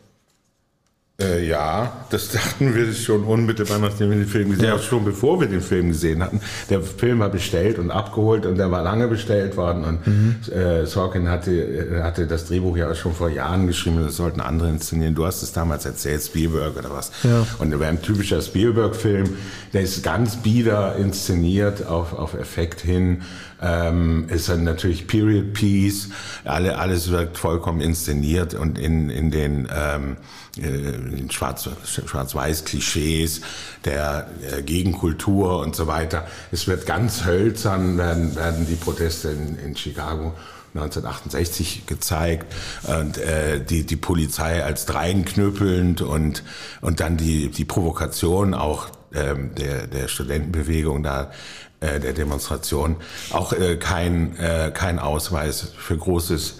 Äh, 1.21 1.47
ja, 1.47 1.93
das 2.11 2.29
dachten 2.33 2.75
wir 2.75 2.93
schon 2.93 3.25
unmittelbar, 3.25 3.79
nachdem 3.79 4.11
wir 4.11 4.16
den 4.16 4.27
Film 4.27 4.51
gesehen 4.51 4.71
haben, 4.71 4.79
ja. 4.79 4.83
schon 4.83 5.05
bevor 5.05 5.41
wir 5.41 5.49
den 5.49 5.61
Film 5.61 5.89
gesehen 5.89 6.23
hatten. 6.23 6.41
Der 6.71 6.81
Film 6.81 7.21
war 7.21 7.29
bestellt 7.29 7.79
und 7.79 7.91
abgeholt 7.91 8.47
und 8.47 8.57
der 8.57 8.71
war 8.71 8.83
lange 8.83 9.09
bestellt 9.09 9.57
worden 9.57 9.85
und 9.85 10.07
mhm. 10.07 10.37
äh, 10.53 10.87
Sorkin 10.87 11.29
hatte, 11.29 11.53
äh, 11.53 12.03
hatte 12.03 12.27
das 12.27 12.47
Drehbuch 12.47 12.77
ja 12.77 12.95
schon 12.95 13.14
vor 13.14 13.29
Jahren 13.29 13.66
geschrieben, 13.66 14.03
das 14.03 14.16
sollten 14.16 14.41
andere 14.41 14.68
inszenieren. 14.68 15.14
Du 15.14 15.27
hast 15.27 15.43
es 15.43 15.53
damals 15.53 15.85
erzählt, 15.85 16.23
Spielberg 16.23 16.77
oder 16.77 16.91
was. 16.91 17.12
Ja. 17.23 17.47
Und 17.59 17.71
der 17.71 17.81
wäre 17.81 17.91
ein 17.91 18.03
typischer 18.03 18.41
Spielberg-Film, 18.41 19.37
der 19.73 19.83
ist 19.83 20.03
ganz 20.03 20.37
bieder 20.37 20.97
inszeniert 20.97 21.87
auf, 21.87 22.12
auf 22.12 22.35
Effekt 22.35 22.81
hin 22.81 23.23
ähm, 23.62 24.27
ist 24.29 24.49
dann 24.49 24.64
natürlich 24.64 25.07
Period 25.07 25.53
Piece, 25.53 26.09
alle, 26.45 26.79
alles 26.79 27.11
wird 27.11 27.37
vollkommen 27.37 27.81
inszeniert 27.81 28.55
und 28.55 28.79
in, 28.79 29.11
in 29.11 29.31
den 29.31 29.68
ähm, 29.75 30.16
äh, 30.57 31.10
Schwarz, 31.31 31.69
Schwarz-Weiß-Klischees 31.85 33.41
der 33.85 34.29
äh, 34.59 34.63
Gegenkultur 34.63 35.59
und 35.61 35.77
so 35.77 35.87
weiter. 35.87 36.27
Es 36.53 36.67
wird 36.67 36.87
ganz 36.87 37.25
hölzern, 37.25 37.99
werden, 37.99 38.35
werden 38.37 38.67
die 38.67 38.77
Proteste 38.77 39.31
in, 39.31 39.59
in 39.59 39.77
Chicago 39.77 40.35
1968 40.75 41.87
gezeigt 41.87 42.47
und 42.85 43.19
äh, 43.19 43.65
die 43.65 43.85
die 43.85 43.97
Polizei 43.97 44.63
als 44.63 44.87
dreinknüppelnd 44.87 46.01
und 46.01 46.45
und 46.81 47.01
dann 47.01 47.17
die 47.17 47.49
die 47.49 47.65
Provokation 47.65 48.55
auch 48.55 48.87
ähm, 49.13 49.51
der 49.57 49.89
der 49.89 50.07
Studentenbewegung 50.07 51.03
da 51.03 51.33
äh, 51.81 51.99
der 51.99 52.13
Demonstration 52.13 52.97
auch 53.33 53.55
äh, 53.55 53.77
kein, 53.77 54.37
äh, 54.37 54.71
kein 54.71 54.99
Ausweis 54.99 55.73
für 55.79 55.97
großes 55.97 56.59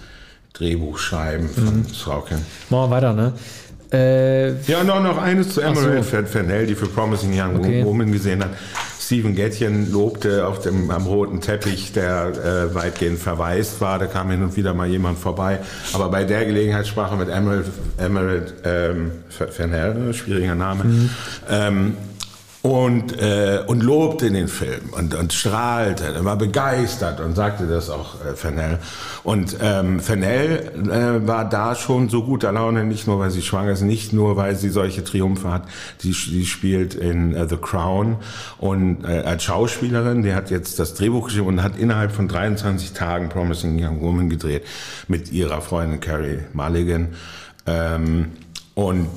Drehbuchschreiben 0.53 1.47
von 1.47 1.77
mhm. 1.81 1.93
Strauken. 1.93 2.43
Machen 2.71 2.89
wir 2.89 2.95
weiter, 2.95 3.13
ne? 3.13 3.33
Äh, 3.93 4.53
ja, 4.63 4.83
noch, 4.83 5.01
noch 5.03 5.17
eines 5.17 5.53
zu 5.53 5.61
Emerald 5.61 6.05
so. 6.05 6.23
Fennell, 6.25 6.65
die 6.65 6.75
für 6.75 6.87
Promising 6.87 7.37
Young 7.37 7.57
okay. 7.57 7.83
Woman 7.83 8.11
gesehen 8.11 8.43
hat. 8.43 8.51
Stephen 9.11 9.35
Gettchen 9.35 9.91
lobte 9.91 10.47
auf 10.47 10.61
dem 10.61 10.89
am 10.89 11.05
roten 11.05 11.41
Teppich, 11.41 11.91
der 11.91 12.27
äh, 12.71 12.73
weitgehend 12.73 13.19
verwaist 13.19 13.81
war. 13.81 13.99
Da 13.99 14.05
kam 14.05 14.31
hin 14.31 14.41
und 14.41 14.55
wieder 14.55 14.73
mal 14.73 14.87
jemand 14.87 15.19
vorbei. 15.19 15.59
Aber 15.91 16.07
bei 16.07 16.23
der 16.23 16.45
Gelegenheit 16.45 16.87
sprach 16.87 17.11
er 17.11 17.17
mit 17.17 17.27
Emerald, 17.27 17.65
Emerald 17.97 18.53
ähm, 18.63 19.11
Fennell, 19.27 20.13
schwieriger 20.13 20.55
Name, 20.55 20.85
mhm. 20.85 21.09
ähm, 21.49 21.97
und, 22.61 23.19
äh, 23.19 23.63
und 23.65 23.81
lobte 23.81 24.29
den 24.29 24.47
Film 24.47 24.89
und, 24.91 25.15
und 25.15 25.33
strahlte, 25.33 26.03
er 26.05 26.23
war 26.23 26.35
begeistert 26.35 27.19
und 27.19 27.35
sagte 27.35 27.65
das 27.65 27.89
auch 27.89 28.23
äh, 28.23 28.35
Fennell. 28.35 28.77
Und 29.23 29.57
ähm, 29.61 29.99
Fennell 29.99 30.71
äh, 30.91 31.27
war 31.27 31.49
da 31.49 31.73
schon 31.73 32.09
so 32.09 32.23
guter 32.23 32.51
Laune, 32.51 32.83
nicht 32.83 33.07
nur 33.07 33.19
weil 33.19 33.31
sie 33.31 33.41
schwanger 33.41 33.71
ist, 33.71 33.81
nicht 33.81 34.13
nur 34.13 34.37
weil 34.37 34.55
sie 34.55 34.69
solche 34.69 35.03
Triumphe 35.03 35.51
hat. 35.51 35.63
Sie, 35.97 36.13
sie 36.13 36.45
spielt 36.45 36.93
in 36.93 37.35
uh, 37.35 37.47
The 37.49 37.57
Crown 37.57 38.17
und 38.59 39.05
äh, 39.05 39.21
als 39.21 39.43
Schauspielerin, 39.43 40.21
die 40.21 40.35
hat 40.35 40.51
jetzt 40.51 40.77
das 40.77 40.93
Drehbuch 40.93 41.25
geschrieben 41.25 41.47
und 41.47 41.63
hat 41.63 41.77
innerhalb 41.77 42.11
von 42.11 42.27
23 42.27 42.93
Tagen 42.93 43.29
Promising 43.29 43.83
Young 43.83 44.01
Woman 44.01 44.29
gedreht 44.29 44.65
mit 45.07 45.31
ihrer 45.31 45.61
Freundin 45.61 45.99
Carrie 45.99 46.39
Mulligan. 46.53 47.15
Ähm, 47.65 48.33
und 48.75 49.07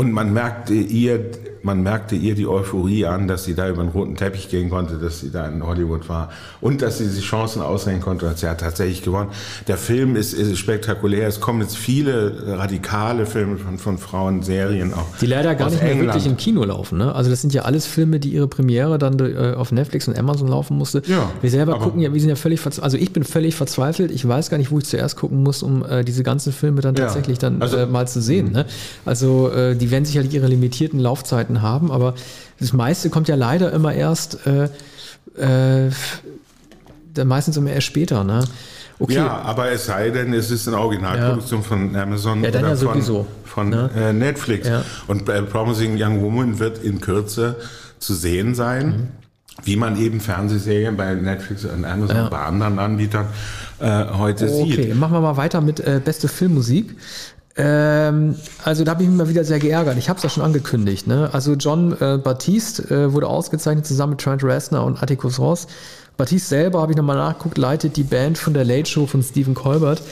und 0.00 0.12
man 0.12 0.32
merkte 0.32 0.72
ihr, 0.72 1.30
man 1.62 1.82
merkte 1.82 2.16
ihr 2.16 2.34
die 2.34 2.46
Euphorie 2.46 3.06
an, 3.06 3.28
dass 3.28 3.44
sie 3.44 3.54
da 3.54 3.68
über 3.68 3.82
den 3.82 3.90
roten 3.90 4.16
Teppich 4.16 4.48
gehen 4.48 4.70
konnte, 4.70 4.96
dass 4.96 5.20
sie 5.20 5.30
da 5.30 5.46
in 5.46 5.64
Hollywood 5.64 6.08
war 6.08 6.30
und 6.60 6.82
dass 6.82 6.98
sie 6.98 7.06
sich 7.06 7.24
Chancen 7.24 7.62
ausrechnen 7.62 8.02
konnte 8.02 8.26
und 8.26 8.38
sie 8.38 8.48
hat 8.48 8.60
tatsächlich 8.60 9.02
gewonnen. 9.02 9.30
Der 9.68 9.76
Film 9.76 10.16
ist, 10.16 10.32
ist 10.32 10.58
spektakulär. 10.58 11.26
Es 11.28 11.40
kommen 11.40 11.60
jetzt 11.60 11.76
viele 11.76 12.58
radikale 12.58 13.26
Filme 13.26 13.58
von, 13.58 13.78
von 13.78 13.98
Frauen, 13.98 14.42
Serien 14.42 14.94
auch. 14.94 15.06
Die 15.20 15.26
leider 15.26 15.54
gar 15.54 15.70
nicht 15.70 15.82
mehr 15.82 15.92
England. 15.92 16.14
wirklich 16.14 16.26
im 16.26 16.36
Kino 16.36 16.64
laufen. 16.64 16.98
Ne? 16.98 17.14
Also 17.14 17.30
das 17.30 17.40
sind 17.40 17.52
ja 17.54 17.62
alles 17.62 17.86
Filme, 17.86 18.20
die 18.20 18.30
ihre 18.30 18.48
Premiere 18.48 18.98
dann 18.98 19.18
äh, 19.18 19.54
auf 19.56 19.72
Netflix 19.72 20.08
und 20.08 20.18
Amazon 20.18 20.48
laufen 20.48 20.76
musste. 20.76 21.02
Ja, 21.06 21.30
wir 21.40 21.50
selber 21.50 21.78
gucken 21.78 22.00
ja, 22.00 22.12
wir 22.12 22.20
sind 22.20 22.30
ja 22.30 22.36
völlig 22.36 22.60
verzweifelt. 22.60 22.84
Also 22.84 22.96
ich 22.96 23.12
bin 23.12 23.24
völlig 23.24 23.54
verzweifelt. 23.54 24.10
Ich 24.10 24.26
weiß 24.26 24.50
gar 24.50 24.58
nicht, 24.58 24.70
wo 24.70 24.78
ich 24.78 24.84
zuerst 24.84 25.16
gucken 25.16 25.42
muss, 25.42 25.62
um 25.62 25.84
äh, 25.84 26.04
diese 26.04 26.22
ganzen 26.22 26.52
Filme 26.52 26.80
dann 26.80 26.94
tatsächlich 26.94 27.38
ja. 27.38 27.50
dann 27.50 27.62
also, 27.62 27.76
äh, 27.76 27.86
mal 27.86 28.06
zu 28.08 28.20
sehen. 28.20 28.52
Ne? 28.52 28.66
Also 29.04 29.50
äh, 29.50 29.76
die 29.76 29.90
werden 29.90 30.04
sicherlich 30.04 30.34
ihre 30.34 30.46
limitierten 30.46 31.00
Laufzeiten 31.00 31.49
haben, 31.62 31.90
aber 31.90 32.14
das 32.58 32.72
meiste 32.72 33.10
kommt 33.10 33.28
ja 33.28 33.34
leider 33.34 33.72
immer 33.72 33.92
erst, 33.92 34.46
äh, 34.46 34.68
äh, 35.38 35.90
meistens 37.24 37.56
immer 37.56 37.70
erst 37.70 37.86
später, 37.86 38.24
ne? 38.24 38.44
Okay. 39.00 39.14
Ja, 39.14 39.40
aber 39.42 39.72
es 39.72 39.86
sei 39.86 40.10
denn, 40.10 40.34
es 40.34 40.50
ist 40.50 40.68
eine 40.68 40.78
Originalproduktion 40.78 41.62
ja. 41.62 41.66
von 41.66 41.96
Amazon 41.96 42.44
ja, 42.44 42.50
dann 42.50 42.64
oder 42.64 42.70
ja 42.72 42.76
sowieso. 42.76 43.26
von, 43.44 43.72
von 43.72 43.80
ne? 43.80 43.90
äh, 43.96 44.12
Netflix. 44.12 44.68
Ja. 44.68 44.84
Und 45.06 45.26
äh, 45.28 45.42
Promising 45.42 45.96
Young 45.98 46.20
Woman 46.20 46.58
wird 46.58 46.84
in 46.84 47.00
Kürze 47.00 47.56
zu 47.98 48.14
sehen 48.14 48.54
sein. 48.54 48.86
Mhm. 48.86 49.08
Wie 49.64 49.76
man 49.76 49.98
eben 49.98 50.20
Fernsehserien 50.20 50.96
bei 50.96 51.14
Netflix 51.14 51.64
und 51.64 51.84
Amazon 51.84 52.16
ja. 52.16 52.28
bei 52.28 52.38
anderen 52.38 52.78
Anbietern 52.78 53.26
äh, 53.78 54.04
heute 54.12 54.46
okay. 54.46 54.64
sieht. 54.64 54.78
Okay, 54.78 54.94
machen 54.94 55.12
wir 55.12 55.20
mal 55.20 55.36
weiter 55.36 55.60
mit 55.60 55.80
äh, 55.80 56.00
beste 56.02 56.28
Filmmusik. 56.28 56.96
Ähm, 57.56 58.36
also 58.64 58.84
da 58.84 58.92
habe 58.92 59.02
ich 59.02 59.08
mich 59.08 59.18
mal 59.18 59.28
wieder 59.28 59.44
sehr 59.44 59.58
geärgert. 59.58 59.98
Ich 59.98 60.08
habe 60.08 60.16
es 60.18 60.22
ja 60.22 60.28
schon 60.28 60.42
angekündigt. 60.42 61.06
Ne? 61.06 61.30
Also 61.32 61.54
John 61.54 61.92
äh, 62.00 62.18
Baptiste 62.18 62.82
äh, 62.94 63.12
wurde 63.12 63.26
ausgezeichnet 63.26 63.86
zusammen 63.86 64.10
mit 64.10 64.20
Trent 64.20 64.44
Reznor 64.44 64.84
und 64.84 65.02
Atticus 65.02 65.38
Ross. 65.38 65.66
Baptiste 66.16 66.48
selber, 66.48 66.80
habe 66.80 66.92
ich 66.92 66.96
nochmal 66.96 67.16
nachgeguckt, 67.16 67.58
leitet 67.58 67.96
die 67.96 68.02
Band 68.04 68.38
von 68.38 68.54
der 68.54 68.64
Late 68.64 68.88
Show 68.88 69.06
von 69.06 69.22
Stephen 69.22 69.54
Colbert. 69.54 70.02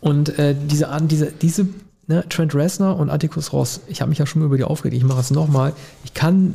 Und 0.00 0.38
äh, 0.38 0.54
diese, 0.54 0.88
diese, 1.02 1.32
diese 1.32 1.66
ne, 2.08 2.24
Trent 2.28 2.54
Reznor 2.54 2.98
und 2.98 3.10
Atticus 3.10 3.52
Ross, 3.52 3.80
ich 3.88 4.00
habe 4.00 4.08
mich 4.08 4.18
ja 4.18 4.26
schon 4.26 4.40
mal 4.40 4.46
über 4.46 4.56
die 4.56 4.64
aufgeregt, 4.64 4.96
ich 4.96 5.04
mache 5.04 5.20
es 5.20 5.30
nochmal. 5.30 5.72
Ich 6.04 6.14
kann 6.14 6.54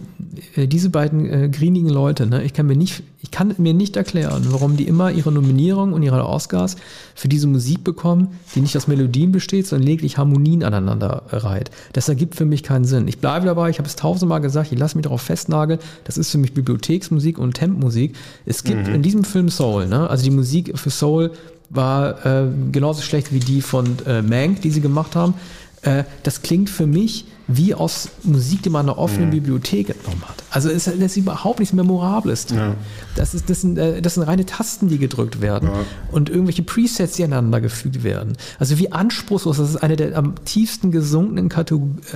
äh, 0.55 0.67
diese 0.67 0.89
beiden 0.89 1.29
äh, 1.29 1.49
greenigen 1.49 1.89
Leute, 1.89 2.25
ne, 2.25 2.43
ich 2.43 2.53
kann 2.53 2.67
mir 2.67 2.75
nicht, 2.75 3.03
ich 3.21 3.31
kann 3.31 3.53
mir 3.57 3.73
nicht 3.73 3.97
erklären, 3.97 4.47
warum 4.49 4.77
die 4.77 4.87
immer 4.87 5.11
ihre 5.11 5.31
Nominierung 5.31 5.93
und 5.93 6.03
ihre 6.03 6.25
Oscars 6.25 6.77
für 7.15 7.27
diese 7.27 7.47
Musik 7.47 7.83
bekommen, 7.83 8.39
die 8.55 8.61
nicht 8.61 8.75
aus 8.77 8.87
Melodien 8.87 9.31
besteht, 9.31 9.67
sondern 9.67 9.87
lediglich 9.87 10.17
Harmonien 10.17 10.63
aneinander 10.63 11.23
reiht. 11.29 11.71
Das 11.93 12.07
ergibt 12.09 12.35
für 12.35 12.45
mich 12.45 12.63
keinen 12.63 12.85
Sinn. 12.85 13.07
Ich 13.07 13.19
bleibe 13.19 13.45
dabei, 13.45 13.69
ich 13.69 13.77
habe 13.77 13.87
es 13.87 13.95
tausendmal 13.95 14.41
gesagt, 14.41 14.71
ich 14.71 14.79
lasse 14.79 14.97
mich 14.97 15.03
darauf 15.03 15.21
festnageln, 15.21 15.79
das 16.05 16.17
ist 16.17 16.31
für 16.31 16.37
mich 16.37 16.53
Bibliotheksmusik 16.53 17.37
und 17.37 17.53
Tempmusik. 17.53 18.15
Es 18.45 18.63
gibt 18.63 18.87
mhm. 18.87 18.95
in 18.95 19.01
diesem 19.01 19.23
Film 19.23 19.49
Soul, 19.49 19.87
ne, 19.87 20.09
also 20.09 20.23
die 20.23 20.31
Musik 20.31 20.77
für 20.77 20.89
Soul 20.89 21.31
war 21.73 22.25
äh, 22.25 22.47
genauso 22.71 23.01
schlecht 23.01 23.31
wie 23.33 23.39
die 23.39 23.61
von 23.61 23.97
äh, 24.05 24.21
Mank, 24.21 24.61
die 24.61 24.71
sie 24.71 24.81
gemacht 24.81 25.15
haben. 25.15 25.35
Äh, 25.83 26.03
das 26.23 26.41
klingt 26.41 26.69
für 26.69 26.85
mich 26.85 27.25
wie 27.47 27.73
aus 27.73 28.09
Musik, 28.23 28.61
die 28.63 28.69
man 28.69 28.85
in 28.85 28.89
einer 28.89 28.99
offenen 28.99 29.27
mhm. 29.27 29.31
Bibliothek 29.31 29.89
entnommen 29.89 30.21
hat. 30.27 30.43
Also 30.51 30.69
es 30.69 30.87
ist 30.87 31.17
überhaupt 31.17 31.59
nichts 31.59 31.73
Memorables 31.73 32.45
drin. 32.45 32.57
Ja. 32.57 32.75
Das, 33.15 33.33
ist, 33.33 33.49
das, 33.49 33.61
sind, 33.61 33.77
äh, 33.77 34.01
das 34.01 34.13
sind 34.13 34.23
reine 34.23 34.45
Tasten, 34.45 34.89
die 34.89 34.99
gedrückt 34.99 35.41
werden 35.41 35.69
ja. 35.69 35.79
und 36.11 36.29
irgendwelche 36.29 36.61
Presets, 36.61 37.15
die 37.15 37.23
aneinander 37.23 37.61
gefügt 37.61 38.03
werden. 38.03 38.37
Also 38.59 38.77
wie 38.77 38.91
anspruchslos, 38.91 39.57
das 39.57 39.69
ist 39.71 39.77
eine 39.77 39.95
der 39.95 40.17
am 40.17 40.35
tiefsten 40.45 40.91
gesunkenen 40.91 41.49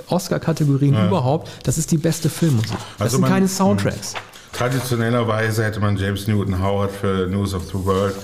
Oscar-Kategorien 0.07 0.93
ja. 0.93 1.07
überhaupt. 1.07 1.49
Das 1.63 1.77
ist 1.77 1.91
die 1.91 1.97
beste 1.97 2.29
Filmmusik. 2.29 2.77
Das 2.97 3.01
also 3.05 3.17
sind 3.17 3.21
man, 3.21 3.31
keine 3.31 3.47
Soundtracks. 3.47 4.13
Traditionellerweise 4.53 5.65
hätte 5.65 5.79
man 5.81 5.97
James 5.97 6.27
Newton 6.27 6.61
Howard 6.61 6.91
für 6.91 7.27
News 7.27 7.53
of 7.53 7.65
the 7.65 7.73
World 7.73 8.15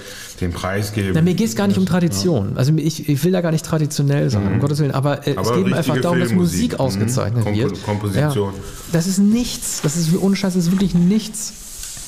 den 0.42 0.52
Preis 0.52 0.94
geben. 0.94 1.12
Na, 1.14 1.22
mir 1.22 1.34
geht 1.34 1.48
es 1.48 1.56
gar 1.56 1.68
nicht 1.68 1.78
um 1.78 1.86
Tradition. 1.86 2.54
Also 2.56 2.74
ich, 2.76 3.08
ich 3.08 3.24
will 3.24 3.32
da 3.32 3.42
gar 3.42 3.52
nicht 3.52 3.66
traditionell 3.66 4.30
sein, 4.30 4.46
mhm. 4.46 4.54
um 4.54 4.60
Gottes 4.60 4.80
Willen. 4.80 4.92
Aber, 4.92 5.28
äh, 5.28 5.36
aber 5.38 5.58
es 5.58 5.64
geht 5.64 5.74
einfach 5.74 6.02
darum, 6.02 6.20
dass 6.20 6.32
Musik 6.32 6.74
mhm. 6.74 6.80
ausgezeichnet 6.80 7.44
Komp 7.44 7.58
wird. 7.58 7.84
Komposition. 7.84 8.54
Ja. 8.54 8.60
Das 8.92 9.08
ist 9.08 9.20
nichts. 9.20 9.82
Das 9.82 9.96
ist 9.96 10.16
ohne 10.18 10.36
Scheiß, 10.36 10.54
das 10.54 10.66
ist 10.66 10.72
wirklich 10.72 10.96
nichts. 10.96 11.54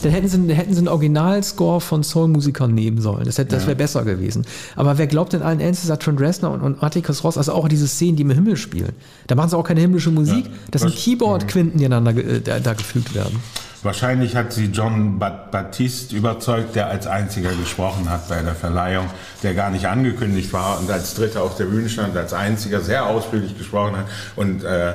Da 0.02 0.10
hätten 0.10 0.28
sie, 0.28 0.54
hätten 0.54 0.74
sie 0.74 0.80
einen 0.80 0.90
Originalscore 0.90 1.80
von 1.80 2.04
Soul-Musikern 2.04 2.74
nehmen 2.74 3.00
sollen. 3.00 3.24
Das, 3.24 3.38
hätte, 3.38 3.56
das 3.56 3.66
wäre 3.66 3.78
besser 3.78 4.04
gewesen. 4.04 4.46
Aber 4.76 4.98
wer 4.98 5.08
glaubt 5.08 5.32
denn 5.32 5.42
allen 5.42 5.62
Ernstes, 5.62 5.88
dass 5.88 6.00
Trent 6.00 6.20
Reznor 6.20 6.52
und, 6.52 6.62
und 6.62 6.84
Atticus 6.84 7.24
Ross, 7.24 7.38
also 7.38 7.54
auch 7.54 7.70
diese 7.70 7.88
Szenen, 7.88 8.18
die 8.18 8.24
im 8.24 8.32
Himmel 8.32 8.58
spielen, 8.58 8.92
da 9.28 9.36
machen 9.36 9.50
sie 9.50 9.58
auch 9.58 9.64
keine 9.64 9.80
himmlische 9.80 10.12
Musik. 10.12 10.46
Ja, 10.46 10.52
das 10.72 10.82
sind 10.82 10.96
Keyboard-Quinten, 10.96 11.78
die 11.78 11.86
einander 11.86 12.12
äh, 12.18 12.42
da, 12.42 12.60
da 12.60 12.74
gefügt 12.74 13.16
werden. 13.16 13.40
Wahrscheinlich 13.84 14.38
hat 14.38 14.54
sie 14.54 14.68
John 14.68 15.20
Baptiste 15.20 16.16
überzeugt, 16.16 16.76
der 16.76 16.88
als 16.88 17.06
einziger 17.06 17.54
gesprochen 17.54 18.10
hat 18.10 18.30
bei 18.30 18.42
der 18.42 18.56
Verleihung, 18.56 19.10
der 19.44 19.54
gar 19.54 19.70
nicht 19.72 19.88
angekündigt 19.88 20.54
war 20.54 20.80
und 20.80 20.90
als 20.90 21.16
Dritter 21.16 21.44
auf 21.44 21.58
der 21.58 21.66
Bühne 21.66 21.90
stand, 21.90 22.16
als 22.16 22.34
einziger 22.34 22.80
sehr 22.80 23.06
ausführlich 23.06 23.58
gesprochen 23.58 23.98
hat 23.98 24.06
und 24.38 24.64
äh, 24.64 24.92
äh, 24.92 24.94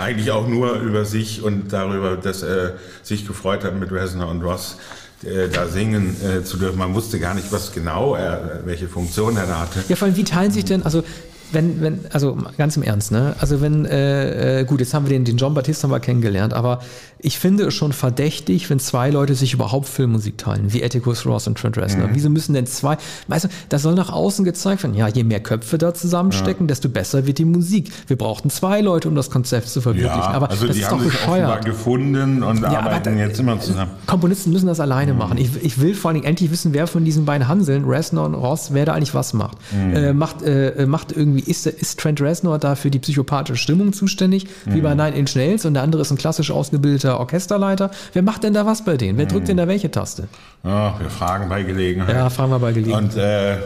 eigentlich 0.00 0.30
auch 0.30 0.48
nur 0.48 0.76
über 0.76 1.04
sich 1.04 1.42
und 1.42 1.74
darüber, 1.74 2.16
dass 2.16 2.42
er 2.42 2.74
sich 3.02 3.26
gefreut 3.26 3.64
hat 3.64 3.78
mit 3.78 3.92
Reznor 3.92 4.30
und 4.30 4.42
Ross 4.42 4.78
äh, 5.24 5.48
da 5.48 5.68
singen 5.68 6.16
äh, 6.22 6.42
zu 6.42 6.56
dürfen. 6.56 6.78
Man 6.78 6.94
wusste 6.94 7.20
gar 7.20 7.34
nicht, 7.34 7.52
was 7.52 7.72
genau 7.72 8.14
er, 8.14 8.60
welche 8.64 8.88
Funktion 8.88 9.36
er 9.36 9.46
da 9.46 9.60
hatte. 9.60 9.84
Ja, 9.88 9.96
vor 9.96 10.06
allem, 10.06 10.16
wie 10.16 10.24
teilen 10.24 10.50
sich 10.50 10.64
denn, 10.64 10.82
also 10.84 11.04
wenn, 11.52 11.80
wenn, 11.80 12.00
also 12.12 12.36
ganz 12.58 12.76
im 12.76 12.82
Ernst, 12.82 13.12
ne? 13.12 13.34
Also 13.38 13.60
wenn, 13.60 13.84
äh, 13.84 14.60
äh, 14.60 14.64
gut, 14.64 14.80
jetzt 14.80 14.94
haben 14.94 15.06
wir 15.06 15.10
den, 15.10 15.24
den 15.24 15.36
John 15.36 15.54
Baptiste 15.54 15.84
haben 15.84 15.90
wir 15.90 16.00
kennengelernt, 16.00 16.54
aber 16.54 16.80
ich 17.18 17.38
finde 17.38 17.66
es 17.66 17.74
schon 17.74 17.92
verdächtig, 17.92 18.68
wenn 18.68 18.80
zwei 18.80 19.10
Leute 19.10 19.34
sich 19.34 19.54
überhaupt 19.54 19.86
Filmmusik 19.86 20.38
teilen, 20.38 20.72
wie 20.72 20.84
Atticus 20.84 21.24
Ross 21.24 21.46
und 21.46 21.56
Trent 21.56 21.78
Reznor. 21.78 22.08
Mhm. 22.08 22.14
Wieso 22.14 22.30
müssen 22.30 22.52
denn 22.52 22.66
zwei, 22.66 22.96
weißt 23.28 23.44
du, 23.44 23.48
das 23.68 23.82
soll 23.82 23.94
nach 23.94 24.10
außen 24.10 24.44
gezeigt 24.44 24.82
werden. 24.82 24.94
Ja, 24.94 25.06
je 25.06 25.22
mehr 25.22 25.40
Köpfe 25.40 25.78
da 25.78 25.94
zusammenstecken, 25.94 26.66
ja. 26.66 26.68
desto 26.68 26.88
besser 26.88 27.26
wird 27.26 27.38
die 27.38 27.44
Musik. 27.44 27.92
Wir 28.08 28.16
brauchten 28.16 28.50
zwei 28.50 28.80
Leute, 28.80 29.08
um 29.08 29.14
das 29.14 29.30
Konzept 29.30 29.68
zu 29.68 29.80
verwirklichen. 29.80 30.18
Ja, 30.18 30.30
aber 30.30 30.50
also 30.50 30.66
das 30.66 30.76
die 30.76 30.82
ist 30.82 30.90
haben 30.90 30.98
doch 30.98 31.04
bescheuert. 31.04 31.64
gefunden 31.64 32.42
und 32.42 32.62
ja, 32.62 32.80
arbeiten 32.80 33.16
jetzt 33.18 33.38
immer 33.38 33.60
zusammen. 33.60 33.92
Komponisten 34.06 34.52
müssen 34.52 34.66
das 34.66 34.80
alleine 34.80 35.12
mhm. 35.12 35.18
machen. 35.18 35.38
Ich, 35.38 35.50
ich 35.62 35.80
will 35.80 35.94
vor 35.94 36.10
allem 36.10 36.24
endlich 36.24 36.50
wissen, 36.50 36.74
wer 36.74 36.88
von 36.88 37.04
diesen 37.04 37.24
beiden 37.24 37.46
Hanseln, 37.46 37.84
Reznor 37.84 38.26
und 38.26 38.34
Ross, 38.34 38.72
wer 38.72 38.84
da 38.84 38.94
eigentlich 38.94 39.14
was 39.14 39.32
macht. 39.32 39.58
Mhm. 39.72 39.94
Äh, 39.94 40.12
macht, 40.12 40.42
äh, 40.42 40.86
macht 40.86 41.12
irgendwie, 41.12 41.41
ist, 41.42 41.66
ist 41.66 41.98
Trent 41.98 42.20
Reznor 42.20 42.58
da 42.58 42.74
für 42.74 42.90
die 42.90 42.98
psychopathische 42.98 43.60
Stimmung 43.60 43.92
zuständig, 43.92 44.46
wie 44.66 44.80
bei 44.80 44.94
mhm. 44.94 45.00
Nine 45.00 45.16
Inch 45.16 45.34
Nails 45.36 45.64
und 45.64 45.74
der 45.74 45.82
andere 45.82 46.02
ist 46.02 46.10
ein 46.10 46.18
klassisch 46.18 46.50
ausgebildeter 46.50 47.18
Orchesterleiter. 47.18 47.90
Wer 48.12 48.22
macht 48.22 48.44
denn 48.44 48.54
da 48.54 48.66
was 48.66 48.84
bei 48.84 48.96
denen? 48.96 49.18
Wer 49.18 49.26
drückt 49.26 49.48
denn 49.48 49.56
da 49.56 49.68
welche 49.68 49.90
Taste? 49.90 50.28
Ja, 50.64 50.98
wir 50.98 51.10
fragen 51.10 51.48
bei 51.48 51.62
Gelegenheit. 51.62 52.14
Ja, 52.14 52.30
fragen 52.30 52.50
wir 52.50 52.58
bei 52.58 52.72
Gelegenheit. 52.72 53.02
Und 53.02 53.16
äh, 53.16 53.56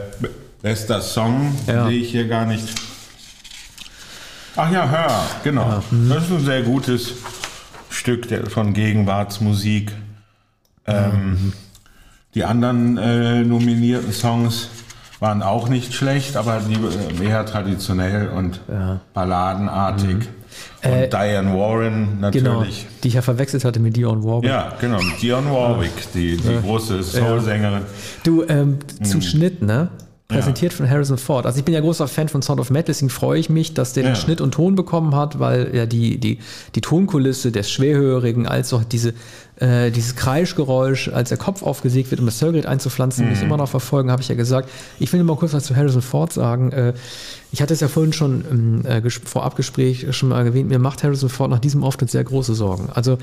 bester 0.62 1.00
Song 1.00 1.54
ja. 1.66 1.86
sehe 1.86 2.00
ich 2.00 2.10
hier 2.10 2.26
gar 2.26 2.46
nicht. 2.46 2.68
Ach 4.56 4.72
ja, 4.72 4.88
hör, 4.88 5.22
genau. 5.44 5.68
Ja. 5.68 5.82
Mhm. 5.90 6.08
Das 6.08 6.24
ist 6.24 6.30
ein 6.30 6.44
sehr 6.44 6.62
gutes 6.62 7.12
Stück 7.90 8.26
von 8.50 8.72
Gegenwartsmusik. 8.72 9.92
Ähm, 10.86 11.30
mhm. 11.30 11.52
Die 12.34 12.44
anderen 12.44 12.96
äh, 12.98 13.42
nominierten 13.44 14.12
Songs 14.12 14.68
waren 15.20 15.42
auch 15.42 15.68
nicht 15.68 15.94
schlecht, 15.94 16.36
aber 16.36 16.60
die 16.60 17.24
äh, 17.24 17.28
eher 17.28 17.46
traditionell 17.46 18.28
und 18.28 18.60
ja. 18.68 19.00
balladenartig. 19.14 20.16
Mhm. 20.16 20.28
Und 20.84 20.92
äh, 20.92 21.08
Diane 21.08 21.54
Warren 21.54 22.20
natürlich. 22.20 22.44
Genau, 22.44 22.64
die 23.02 23.08
ich 23.08 23.14
ja 23.14 23.22
verwechselt 23.22 23.64
hatte 23.64 23.80
mit 23.80 23.96
Dionne 23.96 24.22
Warwick. 24.24 24.48
Ja, 24.48 24.72
genau, 24.80 24.98
Dionne 25.20 25.50
Warwick, 25.50 26.12
die, 26.14 26.36
die 26.36 26.60
große 26.62 27.02
Soul-Sängerin. 27.02 27.82
Du, 28.22 28.44
ähm, 28.48 28.78
zum 29.02 29.18
mhm. 29.18 29.22
Schnitt, 29.22 29.62
ne? 29.62 29.90
Präsentiert 30.28 30.72
ja. 30.72 30.78
von 30.78 30.90
Harrison 30.90 31.18
Ford. 31.18 31.46
Also 31.46 31.58
ich 31.58 31.64
bin 31.64 31.72
ja 31.72 31.80
großer 31.80 32.08
Fan 32.08 32.28
von 32.28 32.42
Sound 32.42 32.58
of 32.58 32.70
Metal, 32.70 32.86
deswegen 32.88 33.10
freue 33.10 33.38
ich 33.38 33.48
mich, 33.48 33.74
dass 33.74 33.92
der 33.92 34.02
ja. 34.02 34.10
den 34.10 34.16
Schnitt 34.16 34.40
und 34.40 34.52
Ton 34.52 34.74
bekommen 34.74 35.14
hat, 35.14 35.38
weil 35.38 35.74
ja 35.74 35.86
die, 35.86 36.18
die, 36.18 36.38
die 36.74 36.80
Tonkulisse 36.80 37.52
des 37.52 37.70
Schwerhörigen 37.70 38.46
als 38.46 38.72
auch 38.72 38.82
diese 38.82 39.14
äh, 39.56 39.90
dieses 39.90 40.16
Kreischgeräusch, 40.16 41.08
als 41.08 41.30
der 41.30 41.38
Kopf 41.38 41.62
aufgesägt 41.62 42.10
wird, 42.10 42.20
um 42.20 42.26
das 42.26 42.42
Hörgerät 42.42 42.66
einzupflanzen, 42.66 43.24
mhm. 43.24 43.30
mich 43.30 43.42
immer 43.42 43.56
noch 43.56 43.68
verfolgen, 43.68 44.10
habe 44.10 44.20
ich 44.20 44.28
ja 44.28 44.34
gesagt. 44.34 44.68
Ich 44.98 45.12
will 45.12 45.20
nur 45.20 45.34
mal 45.34 45.38
kurz 45.38 45.54
was 45.54 45.64
zu 45.64 45.74
Harrison 45.74 46.02
Ford 46.02 46.32
sagen. 46.32 46.72
Äh, 46.72 46.92
ich 47.52 47.62
hatte 47.62 47.72
es 47.72 47.80
ja 47.80 47.88
vorhin 47.88 48.12
schon 48.12 48.44
im 48.50 48.84
äh, 48.84 49.08
Vorabgespräch 49.08 50.14
schon 50.14 50.28
mal 50.28 50.44
erwähnt, 50.44 50.68
mir 50.68 50.78
macht 50.78 51.02
Harrison 51.02 51.30
Ford 51.30 51.50
nach 51.50 51.58
diesem 51.58 51.84
Auftritt 51.84 52.10
sehr 52.10 52.24
große 52.24 52.54
Sorgen. 52.54 52.90
Also 52.92 53.16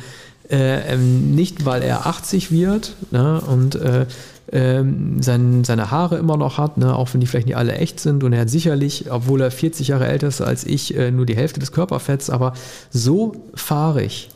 äh, 0.50 0.94
ähm, 0.94 1.36
nicht, 1.36 1.66
weil 1.66 1.82
er 1.82 2.06
80 2.06 2.52
wird 2.52 2.96
ne, 3.12 3.42
und 3.42 3.76
äh, 3.76 4.06
ähm, 4.52 5.22
sein, 5.22 5.64
seine 5.64 5.90
Haare 5.90 6.18
immer 6.18 6.38
noch 6.38 6.58
hat, 6.58 6.78
ne, 6.78 6.96
auch 6.96 7.14
wenn 7.14 7.22
die 7.22 7.28
vielleicht 7.28 7.48
nicht 7.48 7.58
alle 7.58 7.74
echt 7.74 8.00
sind. 8.00 8.24
Und 8.24 8.34
er 8.34 8.42
hat 8.42 8.50
sicherlich, 8.50 9.12
obwohl 9.12 9.42
er 9.42 9.52
40 9.52 9.88
Jahre 9.88 10.08
älter 10.08 10.28
ist 10.28 10.42
als 10.42 10.66
ich, 10.66 10.96
äh, 10.96 11.12
nur 11.12 11.26
die 11.26 11.36
Hälfte 11.36 11.60
des 11.60 11.72
Körperfetts, 11.72 12.30
aber 12.30 12.54
so 12.92 13.34
fahrig 13.56 14.30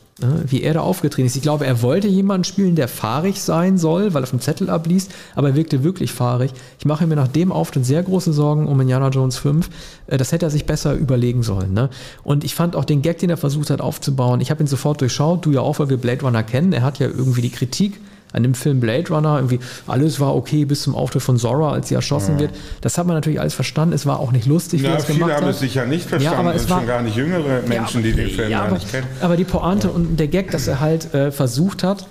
wie 0.46 0.62
er 0.62 0.74
da 0.74 0.80
aufgetreten 0.80 1.26
ist. 1.26 1.36
Ich 1.36 1.42
glaube, 1.42 1.64
er 1.66 1.82
wollte 1.82 2.08
jemanden 2.08 2.44
spielen, 2.44 2.74
der 2.74 2.88
fahrig 2.88 3.40
sein 3.40 3.78
soll, 3.78 4.14
weil 4.14 4.24
er 4.24 4.26
vom 4.26 4.40
Zettel 4.40 4.68
abliest, 4.68 5.12
aber 5.34 5.48
er 5.48 5.54
wirkte 5.54 5.84
wirklich 5.84 6.12
fahrig. 6.12 6.52
Ich 6.78 6.86
mache 6.86 7.06
mir 7.06 7.14
nach 7.14 7.28
dem 7.28 7.52
Auftritt 7.52 7.86
sehr 7.86 8.02
große 8.02 8.32
Sorgen 8.32 8.66
um 8.66 8.80
Indiana 8.80 9.08
Jones 9.10 9.38
5. 9.38 9.70
Äh, 10.08 10.16
das 10.16 10.32
hätte 10.32 10.46
er 10.46 10.50
sich 10.50 10.66
besser 10.66 10.94
überlegen 10.94 11.42
sollen. 11.42 11.72
Ne? 11.72 11.88
Und 12.24 12.44
ich 12.44 12.54
fand 12.54 12.74
auch 12.74 12.84
den 12.84 13.02
Gag, 13.02 13.18
den 13.18 13.30
er 13.30 13.36
versucht 13.36 13.70
hat 13.70 13.80
aufzubauen, 13.80 14.40
ich 14.40 14.50
habe 14.50 14.62
ihn 14.62 14.66
sofort 14.66 15.00
durchschaut, 15.00 15.46
du 15.46 15.52
ja 15.52 15.60
auch, 15.60 15.78
weil 15.78 15.88
wir 15.88 15.98
Blade 15.98 16.22
Runner 16.22 16.42
kennen. 16.42 16.72
Er 16.72 16.82
hat 16.82 16.98
ja 16.98 17.06
irgendwie 17.06 17.42
die 17.42 17.50
Kritik 17.50 18.00
an 18.32 18.42
dem 18.42 18.54
Film 18.54 18.80
Blade 18.80 19.08
Runner, 19.08 19.36
irgendwie 19.36 19.60
alles 19.86 20.20
war 20.20 20.34
okay 20.34 20.64
bis 20.64 20.82
zum 20.82 20.94
Auftritt 20.94 21.22
von 21.22 21.38
Zora, 21.38 21.72
als 21.72 21.88
sie 21.88 21.94
erschossen 21.94 22.34
ja. 22.34 22.40
wird. 22.40 22.50
Das 22.80 22.98
hat 22.98 23.06
man 23.06 23.16
natürlich 23.16 23.40
alles 23.40 23.54
verstanden. 23.54 23.94
Es 23.94 24.06
war 24.06 24.20
auch 24.20 24.32
nicht 24.32 24.46
lustig, 24.46 24.82
ja, 24.82 24.92
wie 24.92 24.96
es 24.96 25.06
gemacht 25.06 25.20
hat. 25.22 25.28
Viele 25.28 25.46
haben 25.46 25.50
es 25.50 25.60
sicher 25.60 25.86
nicht 25.86 26.08
verstanden. 26.08 26.38
Ja, 26.38 26.48
aber 26.48 26.54
es 26.54 26.68
waren 26.68 26.80
schon 26.80 26.88
gar 26.88 27.02
nicht 27.02 27.16
jüngere 27.16 27.62
Menschen, 27.66 28.04
ja, 28.04 28.10
die 28.10 28.16
den 28.16 28.30
Film 28.30 28.50
ja, 28.50 28.62
aber, 28.62 28.74
nicht 28.74 28.90
kennen. 28.90 29.06
Aber 29.20 29.36
die 29.36 29.44
Pointe 29.44 29.90
und 29.90 30.18
der 30.18 30.28
Gag, 30.28 30.50
dass 30.50 30.68
er 30.68 30.80
halt 30.80 31.14
äh, 31.14 31.30
versucht 31.30 31.82
hat, 31.82 32.06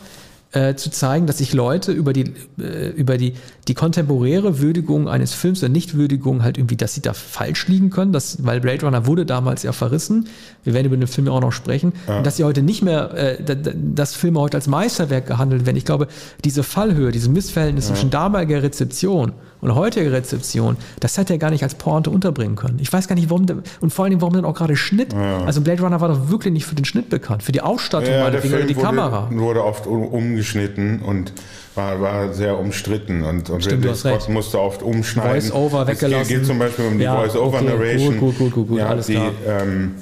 äh, 0.54 0.76
zu 0.76 0.90
zeigen, 0.90 1.28
dass 1.28 1.40
sich 1.40 1.54
Leute 1.54 1.92
über 1.92 2.14
die, 2.14 2.34
äh, 2.60 2.90
über 2.96 3.18
die, 3.18 3.34
die 3.68 3.74
kontemporäre 3.74 4.60
Würdigung 4.60 5.10
eines 5.10 5.34
Films 5.34 5.62
oder 5.62 5.70
Nichtwürdigung 5.70 6.44
halt 6.44 6.58
irgendwie, 6.58 6.78
dass 6.78 6.94
sie 6.94 7.02
da 7.02 7.14
falsch 7.14 7.68
liegen 7.68 7.90
können, 7.90 8.14
dass, 8.14 8.46
weil 8.46 8.62
Blade 8.62 8.86
Runner 8.86 9.06
wurde 9.06 9.26
damals 9.26 9.64
ja 9.64 9.74
verrissen, 9.74 10.28
wir 10.64 10.74
werden 10.74 10.88
über 10.88 10.98
den 10.98 11.08
Film 11.08 11.28
ja 11.28 11.34
auch 11.34 11.42
noch 11.42 11.52
sprechen, 11.52 11.92
ja. 12.08 12.22
dass 12.22 12.38
sie 12.38 12.44
heute 12.46 12.62
nicht 12.62 12.82
mehr, 12.82 13.14
äh, 13.14 13.58
dass 13.74 14.16
Filme 14.16 14.40
heute 14.40 14.58
als 14.58 14.68
Meisterwerk 14.68 15.28
gehandelt 15.28 15.66
werden. 15.66 15.78
Ich 15.78 15.86
glaube, 15.86 16.08
diese 16.46 16.64
Fallhöhe, 16.64 17.12
dieses 17.12 17.28
Missverhältnis 17.28 17.90
ja. 17.90 17.96
zwischen 17.96 18.10
damaliger 18.10 18.64
Rezeption 18.64 19.34
und 19.62 19.76
heutige 19.76 20.12
Rezeption, 20.12 20.78
das 21.00 21.18
hätte 21.18 21.34
er 21.34 21.40
gar 21.40 21.52
nicht 21.52 21.64
als 21.64 21.76
Pointe 21.76 22.10
unterbringen 22.10 22.56
können. 22.56 22.80
Ich 22.80 22.92
weiß 22.92 23.08
gar 23.08 23.16
nicht, 23.16 23.30
warum, 23.30 23.46
der, 23.46 23.58
und 23.80 23.94
vor 23.94 24.06
allen 24.06 24.12
Dingen, 24.12 24.22
warum 24.22 24.34
dann 24.34 24.46
auch 24.46 24.54
gerade 24.56 24.76
Schnitt. 24.76 25.14
Ja. 25.14 25.44
Also 25.44 25.62
Blade 25.62 25.82
Runner 25.82 26.00
war 26.02 26.10
doch 26.10 26.30
wirklich 26.30 26.54
nicht 26.54 26.66
für 26.66 26.76
den 26.76 26.86
Schnitt 26.86 27.10
bekannt, 27.10 27.44
für 27.44 27.52
die 27.52 27.62
Ausstattung, 27.62 28.14
ja, 28.14 28.30
der 28.30 28.42
Film 28.42 28.68
die 28.68 28.76
wurde, 28.76 28.86
Kamera. 28.86 29.30
wurde 29.32 29.64
oft 29.64 29.88
umgeschnitten 29.88 31.02
und 31.02 31.34
war, 31.76 32.02
war 32.02 32.34
sehr 32.34 32.58
umstritten 32.58 33.24
und, 33.24 33.50
und 33.50 33.64
Stimmt, 33.64 33.86
Ridley 33.86 33.96
Scott 33.96 34.30
musste 34.30 34.60
oft 34.60 34.82
umschneiden. 34.82 35.42
Voice-Over 35.42 35.88
weggelassen. 35.88 36.22
Es 36.22 36.28
geht 36.28 36.46
zum 36.46 36.60
Beispiel 36.60 36.86
um 36.86 36.98
die 36.98 37.04
ja, 37.04 37.16
Voice-Over-Narration. 37.16 38.08
Okay, 38.08 38.18
gut, 38.18 38.38
gut, 38.38 38.52
gut, 38.52 38.68
gut, 38.68 38.80
ja, 38.80 38.88
alles 38.88 39.06
die, 39.06 39.14
klar. 39.14 39.32
Ähm, 39.48 39.96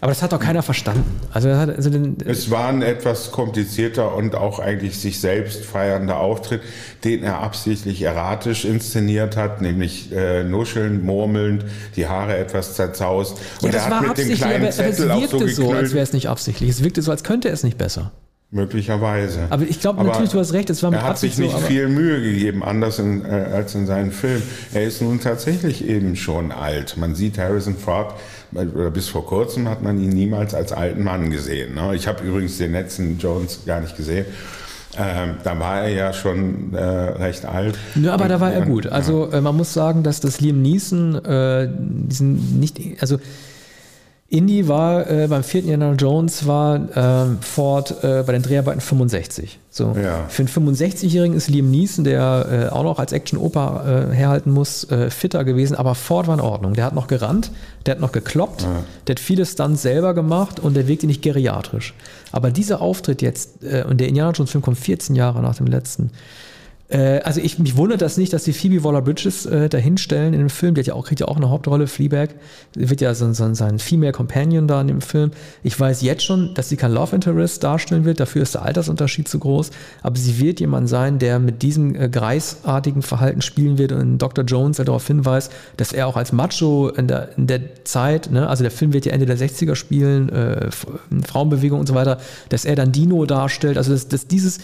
aber 0.00 0.10
das 0.10 0.22
hat 0.22 0.32
doch 0.32 0.40
keiner 0.40 0.62
verstanden. 0.62 1.20
Also, 1.32 1.48
also 1.48 1.90
den, 1.90 2.16
es 2.24 2.50
war 2.50 2.68
ein 2.68 2.82
etwas 2.82 3.32
komplizierter 3.32 4.14
und 4.14 4.34
auch 4.34 4.58
eigentlich 4.58 4.98
sich 4.98 5.20
selbst 5.20 5.64
feiernder 5.64 6.18
Auftritt, 6.18 6.62
den 7.04 7.22
er 7.22 7.40
absichtlich 7.40 8.02
erratisch 8.02 8.64
inszeniert 8.64 9.36
hat, 9.36 9.60
nämlich 9.60 10.12
äh, 10.12 10.44
nuschelnd, 10.44 11.04
murmelnd, 11.04 11.64
die 11.96 12.06
Haare 12.06 12.36
etwas 12.36 12.74
zerzaust. 12.74 13.38
Und 13.62 13.74
ja, 13.74 13.80
er 13.80 13.90
hat 13.90 14.08
mit 14.08 14.18
dem 14.18 14.34
kleinen 14.34 14.62
aber, 14.62 14.70
Zettel 14.70 15.10
aber 15.10 15.24
es 15.24 15.32
wirkte 15.32 15.48
so, 15.48 15.62
so 15.62 15.72
als 15.72 15.92
wäre 15.92 16.02
es 16.02 16.12
nicht 16.12 16.28
absichtlich. 16.28 16.70
Es 16.70 16.84
wirkte 16.84 17.02
so, 17.02 17.10
als 17.10 17.24
könnte 17.24 17.48
es 17.48 17.64
nicht 17.64 17.78
besser. 17.78 18.12
Möglicherweise. 18.50 19.40
Aber 19.50 19.64
ich 19.64 19.78
glaube 19.78 20.02
natürlich, 20.02 20.30
du 20.30 20.38
hast 20.38 20.54
recht, 20.54 20.70
es 20.70 20.82
war 20.82 20.90
mit 20.90 21.00
Er 21.00 21.06
hat 21.06 21.18
sich 21.18 21.36
nicht 21.36 21.52
so, 21.52 21.58
viel 21.58 21.86
Mühe 21.88 22.22
gegeben, 22.22 22.64
anders 22.64 22.98
in, 22.98 23.22
äh, 23.22 23.28
als 23.28 23.74
in 23.74 23.84
seinen 23.84 24.10
Filmen. 24.10 24.42
Er 24.72 24.84
ist 24.84 25.02
nun 25.02 25.20
tatsächlich 25.20 25.86
eben 25.86 26.16
schon 26.16 26.50
alt. 26.50 26.96
Man 26.96 27.14
sieht 27.14 27.36
Harrison 27.36 27.76
Ford, 27.76 28.14
oder 28.52 28.90
bis 28.90 29.08
vor 29.08 29.26
kurzem 29.26 29.68
hat 29.68 29.82
man 29.82 30.00
ihn 30.00 30.08
niemals 30.08 30.54
als 30.54 30.72
alten 30.72 31.04
Mann 31.04 31.30
gesehen. 31.30 31.74
Ne? 31.74 31.94
Ich 31.94 32.08
habe 32.08 32.24
übrigens 32.24 32.56
den 32.56 32.72
letzten 32.72 33.18
Jones 33.18 33.60
gar 33.66 33.80
nicht 33.80 33.96
gesehen. 33.98 34.24
Ähm, 34.96 35.34
da 35.44 35.60
war 35.60 35.82
er 35.82 35.90
ja 35.90 36.12
schon 36.14 36.72
äh, 36.72 36.82
recht 36.82 37.44
alt. 37.44 37.76
Ja, 37.94 38.14
aber 38.14 38.24
und, 38.24 38.30
da 38.30 38.40
war 38.40 38.52
er 38.52 38.62
gut. 38.62 38.86
Also 38.86 39.28
ja. 39.30 39.38
äh, 39.38 39.40
man 39.42 39.56
muss 39.56 39.74
sagen, 39.74 40.02
dass 40.02 40.20
das 40.20 40.40
Liam 40.40 40.62
Neeson 40.62 41.22
äh, 41.24 41.68
diesen 41.70 42.58
nicht, 42.58 42.80
also 43.00 43.18
Indy 44.30 44.68
war 44.68 45.10
äh, 45.10 45.26
beim 45.26 45.42
vierten 45.42 45.70
Indiana 45.70 45.94
Jones 45.94 46.46
war 46.46 46.80
ähm, 46.94 47.38
Ford 47.40 48.04
äh, 48.04 48.22
bei 48.26 48.32
den 48.34 48.42
Dreharbeiten 48.42 48.82
65. 48.82 49.58
So. 49.70 49.96
Ja. 49.96 50.26
Für 50.28 50.42
einen 50.42 50.74
65-Jährigen 50.74 51.34
ist 51.34 51.48
Liam 51.48 51.70
Neeson, 51.70 52.04
der 52.04 52.68
äh, 52.70 52.74
auch 52.74 52.82
noch 52.82 52.98
als 52.98 53.12
Action-Oper 53.12 54.10
äh, 54.10 54.14
herhalten 54.14 54.50
muss, 54.50 54.84
äh, 54.90 55.08
fitter 55.08 55.44
gewesen, 55.44 55.76
aber 55.76 55.94
Ford 55.94 56.26
war 56.26 56.34
in 56.34 56.40
Ordnung. 56.40 56.74
Der 56.74 56.84
hat 56.84 56.94
noch 56.94 57.06
gerannt, 57.06 57.50
der 57.86 57.94
hat 57.94 58.00
noch 58.00 58.12
gekloppt, 58.12 58.62
ja. 58.62 58.82
der 59.06 59.14
hat 59.14 59.20
viele 59.20 59.46
Stunts 59.46 59.80
selber 59.80 60.12
gemacht 60.12 60.60
und 60.60 60.74
der 60.74 60.88
wirkte 60.88 61.06
nicht 61.06 61.22
geriatrisch. 61.22 61.94
Aber 62.30 62.50
dieser 62.50 62.82
Auftritt 62.82 63.22
jetzt, 63.22 63.64
äh, 63.64 63.84
und 63.88 63.98
der 63.98 64.08
Indiana 64.08 64.32
Jones-Film 64.32 64.60
kommt 64.60 64.78
14 64.78 65.16
Jahre 65.16 65.40
nach 65.40 65.56
dem 65.56 65.68
letzten, 65.68 66.10
äh, 66.88 67.20
also 67.20 67.40
ich, 67.40 67.58
mich 67.58 67.76
wundert 67.76 68.00
das 68.00 68.16
nicht, 68.16 68.32
dass 68.32 68.44
die 68.44 68.52
Phoebe 68.52 68.82
Waller-Bridges 68.82 69.46
äh, 69.46 69.68
dahinstellen 69.68 70.32
in 70.32 70.40
dem 70.40 70.50
Film. 70.50 70.74
Die 70.74 70.80
hat 70.80 70.86
ja 70.86 70.94
auch, 70.94 71.06
kriegt 71.06 71.20
ja 71.20 71.28
auch 71.28 71.36
eine 71.36 71.50
Hauptrolle, 71.50 71.86
Fleabag. 71.86 72.30
Wird 72.74 73.00
ja 73.00 73.14
so, 73.14 73.32
so, 73.32 73.52
sein 73.54 73.78
Female 73.78 74.12
Companion 74.12 74.66
da 74.66 74.80
in 74.80 74.88
dem 74.88 75.00
Film. 75.00 75.32
Ich 75.62 75.78
weiß 75.78 76.02
jetzt 76.02 76.24
schon, 76.24 76.54
dass 76.54 76.68
sie 76.68 76.76
kein 76.76 76.92
Love 76.92 77.14
Interest 77.14 77.62
darstellen 77.62 78.04
wird. 78.04 78.20
Dafür 78.20 78.42
ist 78.42 78.54
der 78.54 78.62
Altersunterschied 78.62 79.28
zu 79.28 79.38
groß. 79.38 79.70
Aber 80.02 80.16
sie 80.16 80.40
wird 80.40 80.60
jemand 80.60 80.88
sein, 80.88 81.18
der 81.18 81.38
mit 81.38 81.62
diesem 81.62 81.94
äh, 81.94 82.08
greisartigen 82.08 83.02
Verhalten 83.02 83.42
spielen 83.42 83.78
wird 83.78 83.92
und 83.92 84.18
Dr. 84.18 84.44
Jones 84.44 84.78
der 84.78 84.86
darauf 84.86 85.06
hinweist, 85.06 85.52
dass 85.76 85.92
er 85.92 86.06
auch 86.06 86.16
als 86.16 86.32
Macho 86.32 86.88
in 86.88 87.08
der, 87.08 87.36
in 87.36 87.46
der 87.46 87.84
Zeit, 87.84 88.30
ne, 88.30 88.48
also 88.48 88.62
der 88.62 88.70
Film 88.70 88.92
wird 88.92 89.06
ja 89.06 89.12
Ende 89.12 89.26
der 89.26 89.36
60er 89.36 89.74
spielen, 89.74 90.28
äh, 90.28 90.70
Frauenbewegung 91.26 91.80
und 91.80 91.86
so 91.86 91.94
weiter, 91.94 92.18
dass 92.48 92.64
er 92.64 92.76
dann 92.76 92.92
Dino 92.92 93.26
darstellt. 93.26 93.76
Also 93.76 93.92
dass, 93.92 94.08
dass 94.08 94.26
dieses 94.26 94.58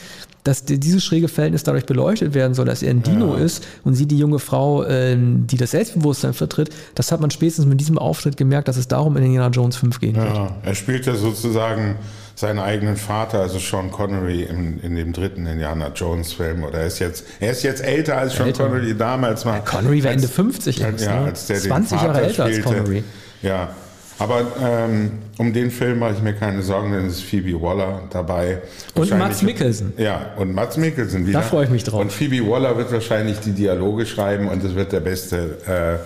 dass 0.45 0.65
dieses 0.65 1.03
schräge 1.03 1.29
Verhältnis 1.29 1.63
dadurch 1.63 1.87
beleuchtet 1.87 2.35
werden 2.35 2.55
soll, 2.55 2.67
dass 2.67 2.83
er 2.83 2.91
ein 2.91 3.03
Dino 3.03 3.37
ja. 3.37 3.43
ist 3.45 3.65
und 3.83 3.95
sie 3.95 4.07
die 4.07 4.19
junge 4.19 4.39
Frau, 4.39 4.85
ähm, 4.85 5.47
die 5.47 5.57
das 5.57 5.73
Selbstbewusstsein 5.73 6.35
vertritt, 6.35 6.71
das 6.95 7.11
hat 7.11 7.21
man 7.21 7.31
spätestens 7.31 7.67
mit 7.67 7.81
diesem 7.81 7.99
Auftritt 7.99 8.37
gemerkt, 8.37 8.69
dass 8.69 8.77
es 8.77 8.87
darum 8.87 9.17
in 9.17 9.25
Indiana 9.25 9.49
Jones 9.49 9.77
5 9.77 10.01
gehen 10.01 10.17
wird. 10.17 10.35
Ja, 10.35 10.55
er 10.63 10.75
spielt 10.75 11.07
ja 11.07 11.15
sozusagen 11.15 11.97
seinen 12.37 12.59
eigenen 12.59 12.97
Vater, 12.97 13.41
also 13.41 13.59
Sean 13.59 13.91
Connery 13.91 14.43
in, 14.43 14.81
in 14.81 14.97
dem 14.97 15.13
dritten 15.13 15.47
Indiana 15.47 15.91
Jones 15.95 16.33
Film. 16.33 16.65
Oder 16.65 16.81
er 16.81 16.87
ist 16.89 16.99
jetzt, 16.99 17.25
er 17.41 17.53
ist 17.53 17.63
jetzt 17.63 17.83
älter 17.83 18.19
als 18.19 18.35
Sean 18.35 18.49
Älter. 18.49 18.65
Connery 18.69 18.95
damals 18.97 19.47
war. 19.47 19.57
Ja, 19.57 19.61
Connery 19.61 20.03
war 20.03 20.11
als- 20.11 20.23
Ende 20.23 20.29
50 20.35 20.79
Ja, 20.79 20.89
jetzt, 20.89 21.05
ja, 21.05 21.21
ne? 21.21 21.27
als 21.27 21.47
der 21.47 21.61
20 21.61 21.99
den 21.99 22.07
Jahre 22.07 22.21
älter 22.23 22.45
als 22.45 22.57
spielte. 22.57 22.77
Connery. 22.77 23.05
Ja, 23.43 23.75
aber 24.19 24.43
ähm, 24.63 25.11
um 25.39 25.53
den 25.53 25.71
Film 25.71 25.99
mache 25.99 26.13
ich 26.15 26.23
mir 26.23 26.35
keine 26.35 26.63
Sorgen, 26.63 26.93
denn 26.93 27.07
es 27.07 27.15
ist 27.15 27.25
Phoebe 27.25 27.61
Waller 27.61 28.03
dabei. 28.11 28.59
Und 28.95 29.11
Mads 29.19 29.43
Mikkelsen. 29.43 29.93
Ja, 29.97 30.27
und 30.37 30.55
Mats 30.55 30.77
Mikkelsen 30.77 31.27
wieder. 31.27 31.41
Da 31.41 31.45
freue 31.45 31.65
ich 31.65 31.71
mich 31.71 31.85
drauf. 31.85 32.01
Und 32.01 32.13
Phoebe 32.13 32.49
Waller 32.49 32.77
wird 32.77 32.93
wahrscheinlich 32.93 33.41
die 33.41 33.53
Dialoge 33.53 34.07
schreiben 34.07 34.49
und 34.49 34.63
es 34.63 34.75
wird 34.75 34.93
der 34.93 35.01
beste 35.01 36.01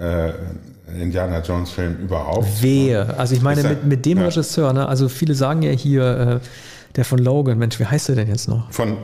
äh, 0.00 0.28
äh, 0.28 0.32
Indiana 1.02 1.40
Jones 1.40 1.70
Film 1.70 1.96
überhaupt. 2.02 2.62
Wehe. 2.62 3.14
Also 3.18 3.34
ich 3.34 3.42
meine, 3.42 3.62
er- 3.62 3.70
mit, 3.70 3.84
mit 3.84 4.06
dem 4.06 4.18
ja. 4.18 4.24
Regisseur, 4.26 4.72
ne, 4.72 4.88
also 4.88 5.08
viele 5.08 5.34
sagen 5.34 5.62
ja 5.62 5.70
hier, 5.72 6.40
äh, 6.42 6.46
der 6.96 7.04
von 7.04 7.18
Logan, 7.18 7.58
Mensch, 7.58 7.78
wie 7.78 7.84
heißt 7.84 8.08
der 8.08 8.16
denn 8.16 8.28
jetzt 8.28 8.48
noch? 8.48 8.70
Von, 8.72 8.96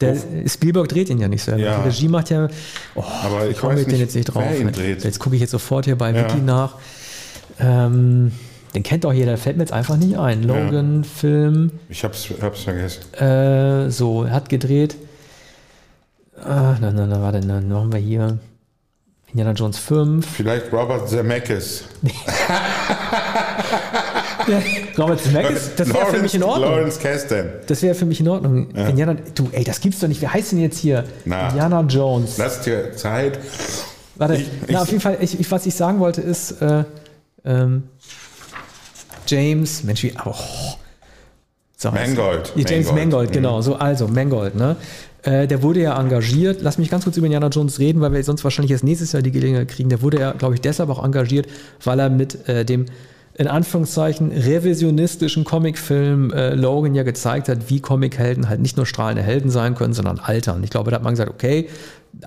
Der, 0.00 0.16
Spielberg 0.46 0.88
dreht 0.88 1.08
ihn 1.08 1.18
ja 1.18 1.28
nicht 1.28 1.42
selber. 1.42 1.60
Ja. 1.62 1.78
Die 1.78 1.88
Regie 1.88 2.08
macht 2.08 2.28
ja. 2.30 2.48
Oh, 2.94 3.02
Aber 3.22 3.48
ich 3.48 3.56
komme 3.56 3.80
ich 3.80 3.86
nicht, 3.86 4.00
jetzt 4.00 4.14
nicht 4.14 4.26
drauf? 4.26 4.44
ne? 4.44 4.72
Jetzt 5.02 5.18
gucke 5.18 5.34
ich 5.36 5.40
jetzt 5.40 5.52
sofort 5.52 5.84
hier 5.86 5.96
bei 5.96 6.10
Ja. 6.12 6.24
Wiki 6.24 6.42
nach. 6.42 6.74
Ähm, 7.60 8.32
den 8.74 8.82
kennt 8.82 9.04
doch 9.04 9.12
jeder, 9.12 9.26
der 9.32 9.38
fällt 9.38 9.56
mir 9.56 9.62
jetzt 9.62 9.72
einfach 9.72 9.96
nicht 9.96 10.18
ein. 10.18 10.42
Logan, 10.42 11.04
Film, 11.04 11.70
ich 11.88 12.02
hab's, 12.02 12.28
hab's 12.42 12.62
vergessen. 12.62 13.02
äh, 13.14 13.88
so, 13.90 14.24
er 14.24 14.32
hat 14.32 14.48
gedreht. 14.48 14.96
Ah, 16.42 16.74
nein, 16.80 16.94
nein, 16.96 17.08
nein, 17.08 17.22
warte, 17.22 17.40
dann 17.40 17.68
machen 17.68 17.92
wir 17.92 18.00
hier 18.00 18.38
Indiana 19.28 19.52
Jones 19.52 19.78
5. 19.78 20.26
Vielleicht 20.26 20.72
Robert 20.72 21.08
Zemeckis. 21.08 21.84
Robert 24.98 25.20
Zemeckis, 25.20 25.70
das 25.76 25.92
wäre 25.94 26.06
für 26.06 26.18
mich 26.20 26.34
in 26.34 26.42
Ordnung. 26.42 26.70
Lawrence 26.70 26.98
Kasdan. 27.00 27.46
Das 27.66 27.80
wäre 27.82 27.94
für 27.94 28.04
mich 28.04 28.20
in 28.20 28.28
Ordnung. 28.28 28.70
Indiana, 28.70 29.16
du, 29.34 29.48
ey, 29.52 29.64
das 29.64 29.80
gibt's 29.80 30.00
doch 30.00 30.08
nicht. 30.08 30.20
Wie 30.20 30.28
heißt 30.28 30.52
denn 30.52 30.60
jetzt 30.60 30.78
hier? 30.78 31.04
Na. 31.24 31.48
Indiana 31.48 31.80
Jones. 31.82 32.36
Lass 32.38 32.60
dir 32.62 32.92
Zeit. 32.96 33.38
Warte, 34.16 34.34
Ich- 34.36 34.48
na, 34.62 34.68
ich- 34.68 34.76
auf 34.76 34.88
jeden 34.88 35.00
Fall, 35.00 35.16
ich, 35.20 35.50
was 35.50 35.66
ich 35.66 35.74
sagen 35.74 35.98
wollte 36.00 36.20
ist, 36.20 36.60
äh, 36.62 36.84
ähm, 37.44 37.84
James, 39.26 39.84
Mensch, 39.84 40.02
wie, 40.02 40.14
oh, 40.24 40.34
so 41.76 41.90
Mangold. 41.90 42.52
Ja, 42.56 42.64
James 42.66 42.86
Mangold, 42.86 42.96
Mangold, 42.96 43.30
mhm. 43.30 43.34
genau, 43.34 43.60
so, 43.62 43.76
also 43.76 44.08
Mangold, 44.08 44.54
ne? 44.54 44.76
Äh, 45.22 45.46
der 45.46 45.62
wurde 45.62 45.80
ja 45.80 45.98
engagiert, 45.98 46.60
lass 46.60 46.76
mich 46.76 46.90
ganz 46.90 47.04
kurz 47.04 47.16
über 47.16 47.26
Indiana 47.26 47.48
Jones 47.48 47.78
reden, 47.78 48.00
weil 48.02 48.12
wir 48.12 48.22
sonst 48.22 48.44
wahrscheinlich 48.44 48.72
erst 48.72 48.84
nächstes 48.84 49.12
Jahr 49.12 49.22
die 49.22 49.32
Gelegenheit 49.32 49.68
kriegen. 49.68 49.88
Der 49.88 50.02
wurde 50.02 50.20
ja, 50.20 50.32
glaube 50.32 50.54
ich, 50.54 50.60
deshalb 50.60 50.90
auch 50.90 51.02
engagiert, 51.02 51.46
weil 51.82 51.98
er 51.98 52.10
mit 52.10 52.46
äh, 52.46 52.64
dem 52.64 52.86
in 53.36 53.48
Anführungszeichen 53.48 54.30
revisionistischen 54.30 55.44
Comicfilm 55.44 56.30
äh, 56.30 56.54
Logan 56.54 56.94
ja 56.94 57.02
gezeigt 57.02 57.48
hat, 57.48 57.68
wie 57.68 57.80
Comichelden 57.80 58.48
halt 58.48 58.60
nicht 58.60 58.76
nur 58.76 58.86
strahlende 58.86 59.22
Helden 59.22 59.50
sein 59.50 59.74
können, 59.74 59.92
sondern 59.92 60.20
altern. 60.20 60.62
Ich 60.62 60.70
glaube, 60.70 60.90
da 60.90 60.96
hat 60.96 61.02
man 61.02 61.14
gesagt, 61.14 61.30
okay, 61.30 61.68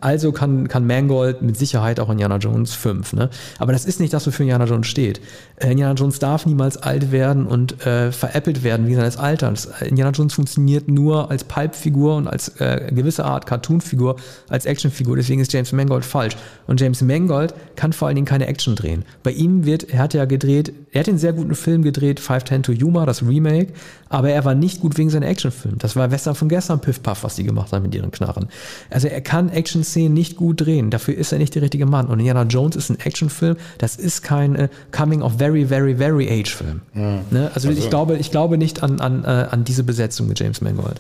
also 0.01 0.31
kann, 0.31 0.67
kann 0.67 0.85
Mangold 0.85 1.41
mit 1.41 1.57
Sicherheit 1.57 1.99
auch 1.99 2.09
Indiana 2.09 2.37
Jones 2.37 2.73
5. 2.73 3.13
Ne? 3.13 3.29
Aber 3.59 3.71
das 3.71 3.85
ist 3.85 3.99
nicht 3.99 4.13
das, 4.13 4.27
wofür 4.27 4.43
Indiana 4.43 4.65
Jones 4.65 4.87
steht. 4.87 5.21
Äh, 5.57 5.71
Indiana 5.71 5.93
Jones 5.93 6.19
darf 6.19 6.45
niemals 6.45 6.77
alt 6.77 7.11
werden 7.11 7.47
und 7.47 7.85
äh, 7.85 8.11
veräppelt 8.11 8.63
werden 8.63 8.87
wie 8.87 8.95
seines 8.95 9.17
Alterns. 9.17 9.65
Äh, 9.65 9.87
Indiana 9.87 10.11
Jones 10.11 10.33
funktioniert 10.33 10.87
nur 10.87 11.31
als 11.31 11.43
Pulp-Figur 11.43 12.15
und 12.15 12.27
als 12.27 12.49
äh, 12.59 12.91
gewisse 12.91 13.25
Art 13.25 13.45
Cartoon-Figur, 13.45 14.17
als 14.49 14.65
Actionfigur. 14.65 15.15
Deswegen 15.15 15.41
ist 15.41 15.53
James 15.53 15.71
Mangold 15.71 16.05
falsch. 16.05 16.35
Und 16.67 16.81
James 16.81 17.01
Mangold 17.01 17.53
kann 17.75 17.93
vor 17.93 18.07
allen 18.07 18.15
Dingen 18.15 18.27
keine 18.27 18.47
Action 18.47 18.75
drehen. 18.75 19.03
Bei 19.23 19.31
ihm 19.31 19.65
wird, 19.65 19.89
er 19.89 19.99
hat 19.99 20.13
ja 20.13 20.25
gedreht, 20.25 20.73
er 20.91 21.01
hat 21.01 21.07
den 21.07 21.17
sehr 21.17 21.33
guten 21.33 21.55
Film 21.55 21.81
gedreht, 21.83 22.19
510 22.19 22.63
to 22.63 22.71
Yuma, 22.71 23.05
das 23.05 23.21
Remake, 23.21 23.73
aber 24.09 24.29
er 24.29 24.45
war 24.45 24.55
nicht 24.55 24.81
gut 24.81 24.97
wegen 24.97 25.09
seiner 25.09 25.27
Actionfilme. 25.27 25.77
Das 25.77 25.95
war 25.95 26.11
Western 26.11 26.35
von 26.35 26.49
gestern, 26.49 26.79
Piff 26.79 27.03
Puff, 27.03 27.23
was 27.23 27.35
die 27.35 27.43
gemacht 27.43 27.71
haben 27.71 27.83
mit 27.83 27.93
ihren 27.95 28.11
Knarren. 28.11 28.47
Also 28.89 29.07
er 29.07 29.21
kann 29.21 29.49
Action-Szenen 29.77 30.13
nicht 30.13 30.35
gut 30.35 30.61
drehen. 30.61 30.89
Dafür 30.89 31.15
ist 31.15 31.31
er 31.31 31.37
nicht 31.37 31.55
der 31.55 31.61
richtige 31.61 31.85
Mann. 31.85 32.07
Und 32.07 32.19
Indiana 32.19 32.43
Jones 32.43 32.75
ist 32.75 32.89
ein 32.89 32.99
Actionfilm. 32.99 33.57
Das 33.77 33.95
ist 33.95 34.23
kein 34.23 34.55
äh, 34.55 34.69
Coming 34.91 35.21
of 35.21 35.37
Very, 35.37 35.65
Very, 35.65 35.95
Very 35.95 36.27
Age 36.29 36.53
Film. 36.55 36.81
Ne? 36.93 37.51
Also, 37.53 37.69
ich 37.69 37.89
glaube, 37.89 38.17
ich 38.17 38.31
glaube 38.31 38.57
nicht 38.57 38.83
an, 38.83 38.99
an, 38.99 39.23
äh, 39.23 39.27
an 39.27 39.63
diese 39.63 39.83
Besetzung 39.83 40.27
mit 40.27 40.39
James 40.39 40.61
Mangold. 40.61 40.99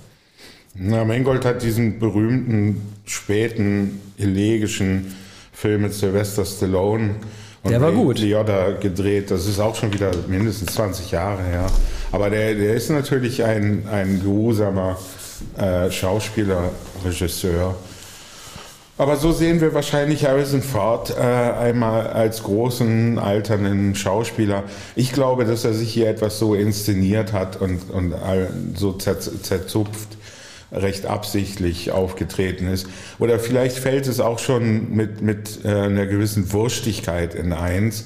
Na, 0.75 1.03
Mangold 1.05 1.43
hat 1.43 1.63
diesen 1.63 1.99
berühmten, 1.99 2.81
späten, 3.05 3.99
elegischen 4.17 5.15
Film 5.51 5.81
mit 5.81 5.93
Sylvester 5.93 6.45
Stallone 6.45 7.15
und 7.63 7.71
Der 7.71 7.81
war 7.81 7.89
Ray 7.89 7.95
gut. 7.95 8.19
Liotta 8.19 8.71
gedreht. 8.79 9.31
Das 9.31 9.47
ist 9.47 9.59
auch 9.59 9.75
schon 9.75 9.91
wieder 9.91 10.11
mindestens 10.27 10.75
20 10.75 11.11
Jahre 11.11 11.43
her. 11.43 11.65
Aber 12.11 12.29
der, 12.29 12.53
der 12.53 12.75
ist 12.75 12.91
natürlich 12.91 13.43
ein, 13.43 13.83
ein 13.91 14.21
geruhsamer 14.21 14.97
äh, 15.57 15.89
Schauspieler, 15.89 16.69
Regisseur. 17.03 17.75
Aber 18.99 19.15
so 19.15 19.31
sehen 19.31 19.61
wir 19.61 19.75
wahrscheinlich 19.75 20.25
Harrison 20.25 20.63
Ford 20.63 21.15
äh, 21.15 21.21
einmal 21.21 22.07
als 22.07 22.41
großen, 22.41 23.19
alternden 23.19 23.93
Schauspieler. 23.93 24.63
Ich 24.95 25.13
glaube, 25.13 25.45
dass 25.45 25.65
er 25.65 25.73
sich 25.73 25.93
hier 25.93 26.09
etwas 26.09 26.39
so 26.39 26.55
inszeniert 26.55 27.31
hat 27.31 27.61
und, 27.61 27.91
und 27.91 28.15
so 28.75 28.93
zer, 28.93 29.19
zerzupft, 29.19 30.17
recht 30.71 31.05
absichtlich 31.05 31.91
aufgetreten 31.91 32.67
ist. 32.67 32.87
Oder 33.19 33.37
vielleicht 33.37 33.77
fällt 33.77 34.07
es 34.07 34.19
auch 34.19 34.39
schon 34.39 34.95
mit, 34.95 35.21
mit 35.21 35.63
äh, 35.63 35.69
einer 35.69 36.07
gewissen 36.07 36.51
Wurstigkeit 36.51 37.35
in 37.35 37.53
eins, 37.53 38.05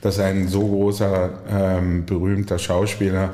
dass 0.00 0.18
ein 0.18 0.48
so 0.48 0.66
großer, 0.66 1.30
ähm, 1.50 2.04
berühmter 2.04 2.58
Schauspieler 2.58 3.30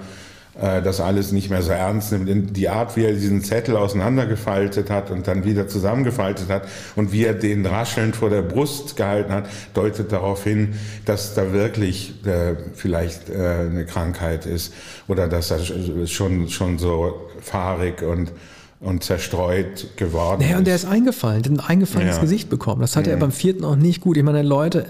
das 0.60 1.00
alles 1.00 1.30
nicht 1.30 1.50
mehr 1.50 1.62
so 1.62 1.70
ernst 1.70 2.10
nimmt. 2.10 2.56
Die 2.56 2.68
Art, 2.68 2.96
wie 2.96 3.04
er 3.04 3.12
diesen 3.12 3.42
Zettel 3.44 3.76
auseinandergefaltet 3.76 4.90
hat 4.90 5.10
und 5.10 5.28
dann 5.28 5.44
wieder 5.44 5.68
zusammengefaltet 5.68 6.48
hat 6.48 6.62
und 6.96 7.12
wie 7.12 7.24
er 7.24 7.34
den 7.34 7.64
raschelnd 7.64 8.16
vor 8.16 8.28
der 8.30 8.42
Brust 8.42 8.96
gehalten 8.96 9.32
hat, 9.32 9.48
deutet 9.74 10.10
darauf 10.10 10.42
hin, 10.42 10.74
dass 11.04 11.34
da 11.34 11.52
wirklich 11.52 12.14
äh, 12.26 12.56
vielleicht 12.74 13.30
äh, 13.30 13.34
eine 13.70 13.86
Krankheit 13.86 14.46
ist 14.46 14.74
oder 15.06 15.28
dass 15.28 15.50
er 15.52 15.60
schon, 16.06 16.48
schon 16.48 16.78
so 16.78 17.14
fahrig 17.40 18.02
und, 18.02 18.32
und 18.80 19.04
zerstreut 19.04 19.96
geworden 19.96 20.40
Naja, 20.42 20.58
und 20.58 20.66
der 20.66 20.74
ist. 20.74 20.86
eingefallen, 20.86 21.42
der 21.42 21.52
hat 21.52 21.60
ein 21.60 21.64
eingefallenes 21.68 22.16
Ja. 22.16 22.22
Gesicht 22.22 22.50
bekommen. 22.50 22.80
Das 22.80 22.96
hatte 22.96 23.10
er 23.10 23.16
beim 23.16 23.32
vierten 23.32 23.64
auch 23.64 23.76
nicht 23.76 24.00
gut. 24.00 24.16
Ich 24.16 24.24
meine, 24.24 24.42
Leute 24.42 24.86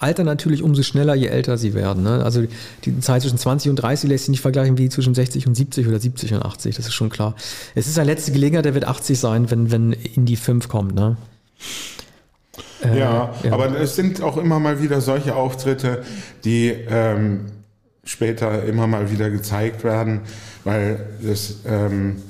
altern 0.00 0.26
natürlich 0.26 0.62
umso 0.62 0.82
schneller, 0.82 1.14
je 1.14 1.26
älter 1.26 1.58
sie 1.58 1.74
werden. 1.74 2.02
Ne? 2.02 2.24
Also 2.24 2.44
die 2.84 3.00
Zeit 3.00 3.22
zwischen 3.22 3.38
20 3.38 3.70
und 3.70 3.76
30 3.76 4.08
lässt 4.08 4.24
sich 4.24 4.30
nicht 4.30 4.40
vergleichen 4.40 4.78
wie 4.78 4.88
zwischen 4.88 5.14
60 5.14 5.46
und 5.46 5.54
70 5.54 5.86
oder 5.86 6.00
70 6.00 6.34
und 6.34 6.42
80, 6.42 6.74
das 6.74 6.86
ist 6.86 6.94
schon 6.94 7.10
klar. 7.10 7.36
Es 7.74 7.86
ist 7.86 7.94
seine 7.94 8.10
letzte 8.10 8.32
Gelegenheit, 8.32 8.64
der 8.64 8.74
wird 8.74 8.86
80 8.86 9.18
sein, 9.18 9.50
wenn, 9.50 9.70
wenn 9.70 9.92
Indie 9.92 10.36
5 10.36 10.68
kommt. 10.68 10.94
Ne? 10.94 11.18
Äh, 12.82 12.98
Ja, 12.98 13.34
ja. 13.42 13.52
aber 13.52 13.78
es 13.78 13.94
sind 13.94 14.22
auch 14.22 14.38
immer 14.38 14.58
mal 14.58 14.82
wieder 14.82 15.02
solche 15.02 15.36
Auftritte, 15.36 16.02
die 16.44 16.74
ähm, 16.88 17.46
später 18.02 18.64
immer 18.64 18.86
mal 18.86 19.10
wieder 19.10 19.28
gezeigt 19.28 19.84
werden, 19.84 20.20
weil 20.64 21.06
das, 21.22 21.56
ähm, 21.66 22.22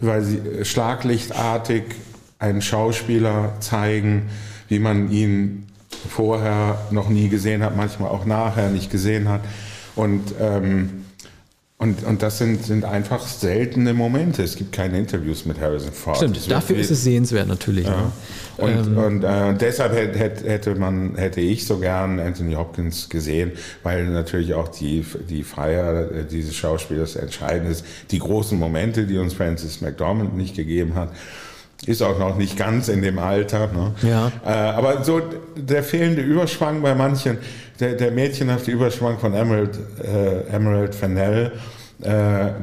weil 0.00 0.22
sie 0.22 0.64
schlaglichtartig 0.64 1.82
einen 2.38 2.62
Schauspieler 2.62 3.54
zeigen, 3.58 4.30
wie 4.68 4.78
man 4.78 5.10
ihn 5.10 5.66
vorher 6.08 6.78
noch 6.90 7.08
nie 7.08 7.28
gesehen 7.28 7.62
hat, 7.62 7.76
manchmal 7.76 8.10
auch 8.10 8.24
nachher 8.24 8.70
nicht 8.70 8.90
gesehen 8.90 9.28
hat. 9.28 9.40
Und 9.94 10.34
ähm, 10.40 11.02
und, 11.82 12.04
und 12.04 12.22
das 12.22 12.38
sind, 12.38 12.64
sind 12.64 12.84
einfach 12.84 13.26
seltene 13.26 13.92
Momente. 13.92 14.44
Es 14.44 14.54
gibt 14.54 14.70
keine 14.70 15.00
Interviews 15.00 15.46
mit 15.46 15.60
Harrison 15.60 15.90
Ford. 15.90 16.16
Stimmt, 16.16 16.48
dafür 16.48 16.76
ist 16.76 16.92
es 16.92 17.02
sehenswert 17.02 17.48
natürlich. 17.48 17.86
Ne? 17.88 18.12
und, 18.58 18.96
und, 18.96 19.24
äh, 19.24 19.52
deshalb 19.54 19.92
hätte, 19.92 20.48
hätte- 20.48 20.76
man, 20.76 21.16
hätte 21.16 21.40
ich 21.40 21.66
so 21.66 21.78
gern 21.78 22.20
Anthony 22.20 22.54
Hopkins 22.54 23.08
gesehen, 23.08 23.50
weil 23.82 24.04
natürlich 24.04 24.54
auch 24.54 24.68
die, 24.68 25.04
die 25.28 25.42
Feier 25.42 26.04
dieses 26.22 26.54
Schauspielers 26.54 27.16
entscheidend 27.16 27.68
ist. 27.72 27.84
Die 28.12 28.20
großen 28.20 28.56
Momente, 28.56 29.04
die 29.04 29.18
uns 29.18 29.34
Francis 29.34 29.80
McDormand 29.80 30.36
nicht 30.36 30.54
gegeben 30.54 30.94
hat, 30.94 31.08
ist 31.86 32.02
auch 32.02 32.18
noch 32.18 32.36
nicht 32.36 32.56
ganz 32.56 32.88
in 32.88 33.02
dem 33.02 33.18
Alter. 33.18 33.68
Ne? 33.68 33.94
Ja. 34.02 34.32
Äh, 34.44 34.50
aber 34.50 35.04
so 35.04 35.20
der 35.56 35.82
fehlende 35.82 36.22
Überschwang 36.22 36.82
bei 36.82 36.94
manchen, 36.94 37.38
der, 37.80 37.94
der 37.94 38.10
mädchenhafte 38.10 38.70
Überschwang 38.70 39.18
von 39.18 39.34
Emerald, 39.34 39.78
äh, 40.02 40.54
Emerald 40.54 40.94
Fennell, 40.94 41.52
äh, 42.00 42.08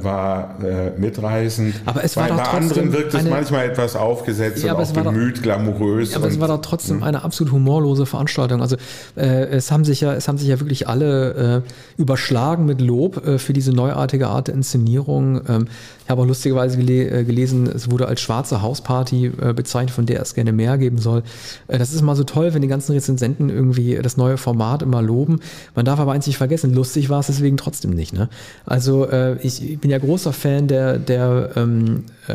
war 0.03 0.55
äh, 0.63 0.99
mitreißend. 0.99 1.75
Aber 1.85 2.03
es 2.03 2.17
war 2.17 2.23
bei, 2.23 2.29
doch 2.29 2.37
bei 2.37 2.43
trotzdem 2.43 2.61
anderen 2.83 2.93
wirkt 2.93 3.13
es 3.13 3.23
manchmal 3.23 3.65
etwas 3.69 3.95
aufgesetzt 3.95 4.63
Ja, 4.63 4.73
und 4.73 4.83
auch 4.83 4.95
war 4.95 5.03
doch- 5.03 5.11
bemüht, 5.13 5.41
glamourös. 5.43 6.11
Ja, 6.11 6.17
aber 6.17 6.27
es 6.27 6.39
war 6.39 6.47
doch 6.49 6.61
trotzdem 6.61 7.03
eine 7.03 7.23
absolut 7.23 7.53
humorlose 7.53 8.05
Veranstaltung. 8.05 8.61
Also 8.61 8.75
äh, 9.15 9.45
es 9.47 9.71
haben 9.71 9.85
sich 9.85 10.01
ja, 10.01 10.13
es 10.13 10.27
haben 10.27 10.37
sich 10.37 10.47
ja 10.49 10.59
wirklich 10.59 10.87
alle 10.87 11.63
äh, 11.65 12.01
überschlagen 12.01 12.65
mit 12.65 12.81
Lob 12.81 13.25
äh, 13.25 13.37
für 13.37 13.53
diese 13.53 13.71
neuartige 13.71 14.27
Art 14.27 14.47
der 14.47 14.55
Inszenierung. 14.55 15.41
Ähm, 15.47 15.67
ich 16.03 16.09
habe 16.09 16.21
auch 16.23 16.27
lustigerweise 16.27 16.77
gele 16.77 17.09
äh, 17.09 17.23
gelesen, 17.23 17.67
es 17.67 17.89
wurde 17.91 18.07
als 18.07 18.19
schwarze 18.21 18.61
Hausparty 18.61 19.29
bezeichnet, 19.55 19.91
von 19.91 20.05
der 20.05 20.21
es 20.21 20.33
gerne 20.33 20.51
mehr 20.51 20.77
geben 20.77 20.97
soll. 20.97 21.23
Das 21.67 21.93
ist 21.93 22.01
mal 22.01 22.15
so 22.15 22.23
toll, 22.23 22.53
wenn 22.53 22.61
die 22.61 22.67
ganzen 22.67 22.93
Rezensenten 22.93 23.49
irgendwie 23.49 23.95
das 24.01 24.17
neue 24.17 24.37
Format 24.37 24.81
immer 24.81 25.01
loben. 25.01 25.39
Man 25.75 25.85
darf 25.85 25.99
aber 25.99 26.11
eins 26.13 26.25
nicht 26.27 26.37
vergessen, 26.37 26.73
lustig 26.73 27.09
war 27.09 27.19
es 27.19 27.27
deswegen 27.27 27.57
trotzdem 27.57 27.91
nicht. 27.91 28.13
Ne? 28.13 28.27
Also 28.65 29.07
äh, 29.19 29.37
ich 29.41 29.79
bin 29.79 29.91
ja 29.91 29.97
großer 29.97 30.33
Fan 30.33 30.67
der, 30.67 30.97
der 30.97 31.51
ähm, 31.55 32.05
äh, 32.27 32.33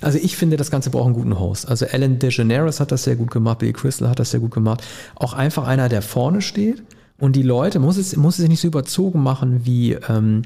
also 0.00 0.18
ich 0.20 0.36
finde, 0.36 0.56
das 0.56 0.70
Ganze 0.70 0.90
braucht 0.90 1.06
einen 1.06 1.14
guten 1.14 1.38
Host. 1.38 1.68
Also 1.68 1.86
Alan 1.86 2.18
DeGeneres 2.18 2.80
hat 2.80 2.92
das 2.92 3.04
sehr 3.04 3.16
gut 3.16 3.30
gemacht, 3.30 3.58
Billy 3.58 3.72
Crystal 3.72 4.08
hat 4.08 4.18
das 4.18 4.30
sehr 4.30 4.40
gut 4.40 4.52
gemacht. 4.52 4.82
Auch 5.14 5.32
einfach 5.32 5.66
einer, 5.66 5.88
der 5.88 6.02
vorne 6.02 6.42
steht 6.42 6.82
und 7.18 7.36
die 7.36 7.42
Leute, 7.42 7.78
muss 7.78 7.96
es, 7.96 8.16
muss 8.16 8.38
es 8.38 8.48
nicht 8.48 8.60
so 8.60 8.68
überzogen 8.68 9.22
machen 9.22 9.60
wie 9.64 9.92
ähm, 10.08 10.42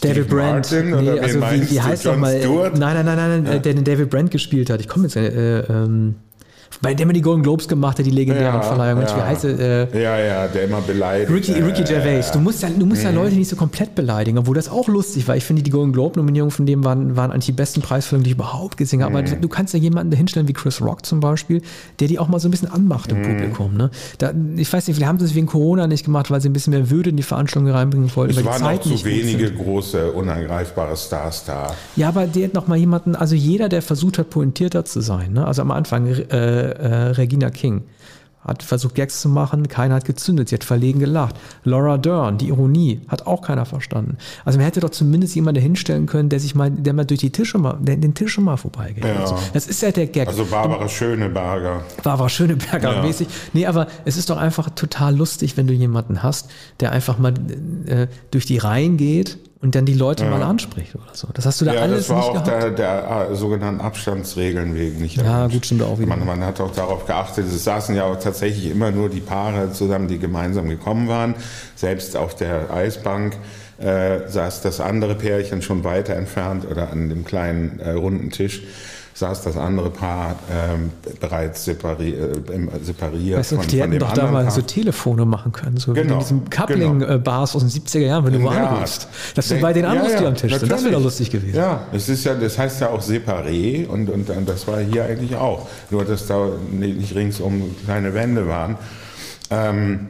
David 0.00 0.28
Brent. 0.28 0.70
Martin, 0.70 0.90
nee, 0.90 1.18
also 1.18 1.40
wie, 1.40 1.70
wie 1.70 1.80
heißt 1.80 2.04
nochmal? 2.04 2.38
Nein, 2.38 2.72
nein, 2.78 3.04
nein, 3.04 3.16
nein, 3.16 3.44
ja. 3.44 3.58
der 3.58 3.74
den 3.74 3.84
David 3.84 4.10
Brent 4.10 4.30
gespielt 4.30 4.70
hat. 4.70 4.80
Ich 4.80 4.88
komme 4.88 5.04
jetzt, 5.04 5.16
äh, 5.16 5.60
ähm, 5.60 6.16
bei 6.82 6.94
dem 6.94 7.10
er 7.10 7.12
die 7.12 7.20
Golden 7.20 7.42
Globes 7.42 7.68
gemacht 7.68 7.98
hat, 7.98 8.06
die 8.06 8.10
legendären 8.10 8.54
ja, 8.54 8.62
Verleihungen. 8.62 9.06
Ja. 9.06 9.16
Wie 9.16 9.20
heißt 9.20 9.44
er? 9.44 9.58
Äh, 9.92 10.02
ja, 10.02 10.18
ja, 10.18 10.48
der 10.48 10.64
immer 10.64 10.80
beleidigt. 10.80 11.30
Ricky, 11.30 11.52
Ricky 11.52 11.84
Gervais. 11.84 12.30
Du 12.32 12.38
musst, 12.38 12.62
ja, 12.62 12.70
du 12.70 12.86
musst 12.86 13.02
ja 13.02 13.10
mhm. 13.10 13.16
Leute 13.16 13.34
nicht 13.34 13.48
so 13.48 13.56
komplett 13.56 13.94
beleidigen, 13.94 14.38
obwohl 14.38 14.54
das 14.54 14.68
auch 14.68 14.88
lustig 14.88 15.28
war. 15.28 15.36
Ich 15.36 15.44
finde, 15.44 15.62
die 15.62 15.70
Golden 15.70 15.92
Globe-Nominierungen 15.92 16.50
von 16.50 16.66
dem 16.66 16.84
waren, 16.84 17.16
waren 17.16 17.32
eigentlich 17.32 17.46
die 17.46 17.52
besten 17.52 17.82
Preisverleihungen, 17.82 18.24
die 18.24 18.30
ich 18.30 18.36
überhaupt 18.36 18.76
gesehen 18.76 19.02
habe. 19.02 19.12
Mhm. 19.12 19.26
Aber 19.26 19.36
du 19.36 19.48
kannst 19.48 19.74
ja 19.74 19.80
jemanden 19.80 20.10
dahinstellen 20.10 20.48
wie 20.48 20.52
Chris 20.52 20.80
Rock 20.80 21.04
zum 21.04 21.20
Beispiel, 21.20 21.60
der 21.98 22.08
die 22.08 22.18
auch 22.18 22.28
mal 22.28 22.38
so 22.38 22.48
ein 22.48 22.50
bisschen 22.50 22.70
anmacht 22.70 23.12
im 23.12 23.18
mhm. 23.18 23.22
Publikum. 23.24 23.76
Ne? 23.76 23.90
Da, 24.18 24.32
ich 24.56 24.72
weiß 24.72 24.86
nicht, 24.86 24.96
vielleicht 24.96 25.08
haben 25.08 25.18
sie 25.18 25.26
es 25.26 25.34
wegen 25.34 25.46
Corona 25.46 25.86
nicht 25.86 26.04
gemacht, 26.04 26.30
weil 26.30 26.40
sie 26.40 26.48
ein 26.48 26.52
bisschen 26.52 26.72
mehr 26.72 26.88
Würde 26.88 27.10
in 27.10 27.16
die 27.16 27.22
Veranstaltung 27.22 27.70
reinbringen 27.70 28.10
wollten. 28.14 28.38
Es 28.38 28.44
waren 28.44 28.62
auch 28.62 28.80
zu 28.80 29.04
wenige 29.04 29.52
große, 29.52 30.12
unangreifbare 30.12 30.96
Stars 30.96 31.44
da. 31.44 31.74
Ja, 31.96 32.08
aber 32.08 32.26
der 32.26 32.46
hat 32.46 32.54
noch 32.54 32.68
mal 32.68 32.76
jemanden, 32.76 33.16
also 33.16 33.34
jeder, 33.34 33.68
der 33.68 33.82
versucht 33.82 34.18
hat, 34.18 34.30
pointierter 34.30 34.84
zu 34.84 35.00
sein. 35.00 35.34
Ne? 35.34 35.46
Also 35.46 35.62
am 35.62 35.72
Anfang 35.72 36.06
äh, 36.06 36.59
äh, 36.60 36.94
Regina 37.12 37.50
King. 37.50 37.84
Hat 38.42 38.62
versucht, 38.62 38.94
Gags 38.94 39.20
zu 39.20 39.28
machen, 39.28 39.68
keiner 39.68 39.96
hat 39.96 40.06
gezündet, 40.06 40.48
sie 40.48 40.54
hat 40.54 40.64
verlegen 40.64 40.98
gelacht. 40.98 41.36
Laura 41.62 41.98
Dern, 41.98 42.38
die 42.38 42.48
Ironie, 42.48 43.02
hat 43.08 43.26
auch 43.26 43.42
keiner 43.42 43.66
verstanden. 43.66 44.16
Also 44.46 44.58
man 44.58 44.64
hätte 44.64 44.80
doch 44.80 44.88
zumindest 44.88 45.34
jemanden 45.34 45.60
hinstellen 45.60 46.06
können, 46.06 46.30
der 46.30 46.40
sich 46.40 46.54
mal, 46.54 46.70
der 46.70 46.94
mal 46.94 47.04
durch 47.04 47.20
die 47.20 47.30
Tische 47.30 47.58
mal, 47.58 47.76
den 47.78 48.14
Tisch 48.14 48.38
mal 48.38 48.56
vorbeigeht. 48.56 49.04
Ja. 49.04 49.16
Also, 49.16 49.36
das 49.52 49.66
ist 49.66 49.82
ja 49.82 49.90
der 49.90 50.06
Gag. 50.06 50.26
Also 50.26 50.46
Barbara 50.46 50.88
Schöneberger. 50.88 51.84
Barbara 52.02 52.30
Schöneberger 52.30 52.94
ja. 52.94 53.02
mäßig. 53.02 53.28
Nee, 53.52 53.66
aber 53.66 53.88
es 54.06 54.16
ist 54.16 54.30
doch 54.30 54.38
einfach 54.38 54.70
total 54.70 55.14
lustig, 55.14 55.58
wenn 55.58 55.66
du 55.66 55.74
jemanden 55.74 56.22
hast, 56.22 56.50
der 56.80 56.92
einfach 56.92 57.18
mal 57.18 57.34
äh, 57.84 58.06
durch 58.30 58.46
die 58.46 58.56
Reihen 58.56 58.96
geht 58.96 59.38
und 59.62 59.74
dann 59.74 59.84
die 59.84 59.94
Leute 59.94 60.24
ja. 60.24 60.30
mal 60.30 60.42
anspricht 60.42 60.94
oder 60.94 61.12
so. 61.12 61.28
Das 61.34 61.44
hast 61.44 61.60
du 61.60 61.66
da 61.66 61.74
ja, 61.74 61.80
alles 61.82 62.06
das 62.06 62.08
war 62.08 62.16
nicht 62.18 62.28
auch 62.28 62.44
gehabt? 62.44 62.78
der, 62.78 63.28
der 63.28 63.36
sogenannten 63.36 63.80
Abstandsregeln 63.82 64.74
wegen 64.74 65.00
nicht. 65.00 65.18
Ja, 65.18 65.48
gut, 65.48 65.66
stimmt 65.66 65.82
auch 65.82 65.98
wieder. 65.98 66.08
Man, 66.08 66.24
man, 66.24 66.42
hat 66.44 66.60
auch 66.60 66.72
darauf 66.72 67.04
geachtet, 67.04 67.46
es 67.46 67.64
saßen 67.64 67.94
ja 67.94 68.04
auch 68.04 68.18
tatsächlich 68.18 68.70
immer 68.70 68.90
nur 68.90 69.10
die 69.10 69.20
Paare 69.20 69.70
zusammen, 69.72 70.08
die 70.08 70.18
gemeinsam 70.18 70.68
gekommen 70.68 71.08
waren. 71.08 71.34
Selbst 71.76 72.16
auf 72.16 72.34
der 72.34 72.72
Eisbank 72.72 73.36
äh, 73.78 74.28
saß 74.28 74.62
das 74.62 74.80
andere 74.80 75.14
Pärchen 75.14 75.60
schon 75.60 75.84
weiter 75.84 76.14
entfernt 76.14 76.66
oder 76.70 76.90
an 76.90 77.10
dem 77.10 77.24
kleinen 77.26 77.80
äh, 77.80 77.90
runden 77.92 78.30
Tisch 78.30 78.62
saß 79.20 79.42
das 79.42 79.56
andere 79.56 79.90
Paar 79.90 80.36
ähm, 80.50 80.90
bereits 81.20 81.64
separi 81.64 82.10
äh, 82.10 82.32
separiert. 82.82 83.38
Weißt 83.38 83.52
du, 83.52 83.56
von, 83.56 83.66
die 83.66 83.78
von 83.78 83.90
hätten 83.90 84.00
doch 84.00 84.12
da 84.12 84.30
mal 84.30 84.50
so 84.50 84.62
Telefone 84.62 85.24
machen 85.24 85.52
können, 85.52 85.76
so 85.76 85.92
genau, 85.92 86.08
wie 86.08 86.12
in 86.12 86.18
diesen 86.18 86.50
Coupling-Bars 86.50 87.52
genau. 87.52 87.64
aus 87.64 87.72
den 87.72 87.82
70er 87.82 87.98
Jahren, 88.00 88.26
wenn 88.26 88.32
du 88.32 88.40
ja, 88.40 88.50
anrufst. 88.50 89.08
Dass 89.34 89.48
du 89.48 89.60
bei 89.60 89.72
den 89.72 89.84
anrufst, 89.84 90.08
ja, 90.08 90.14
ja, 90.14 90.20
die 90.20 90.26
am 90.26 90.34
Tisch 90.34 90.56
sind. 90.56 90.72
Das 90.72 90.82
wäre 90.82 90.94
doch 90.94 91.02
lustig 91.02 91.30
gewesen. 91.30 91.56
Ja, 91.56 91.86
es 91.92 92.08
ist 92.08 92.24
ja, 92.24 92.34
das 92.34 92.58
heißt 92.58 92.80
ja 92.80 92.88
auch 92.88 93.02
separé 93.02 93.86
und, 93.86 94.10
und, 94.10 94.28
und 94.28 94.48
das 94.48 94.66
war 94.66 94.80
hier 94.80 95.04
eigentlich 95.04 95.36
auch. 95.36 95.68
Nur, 95.90 96.04
dass 96.04 96.26
da 96.26 96.48
nicht 96.72 97.14
ringsum 97.14 97.76
kleine 97.84 98.14
Wände 98.14 98.48
waren. 98.48 98.76
Ähm, 99.50 100.08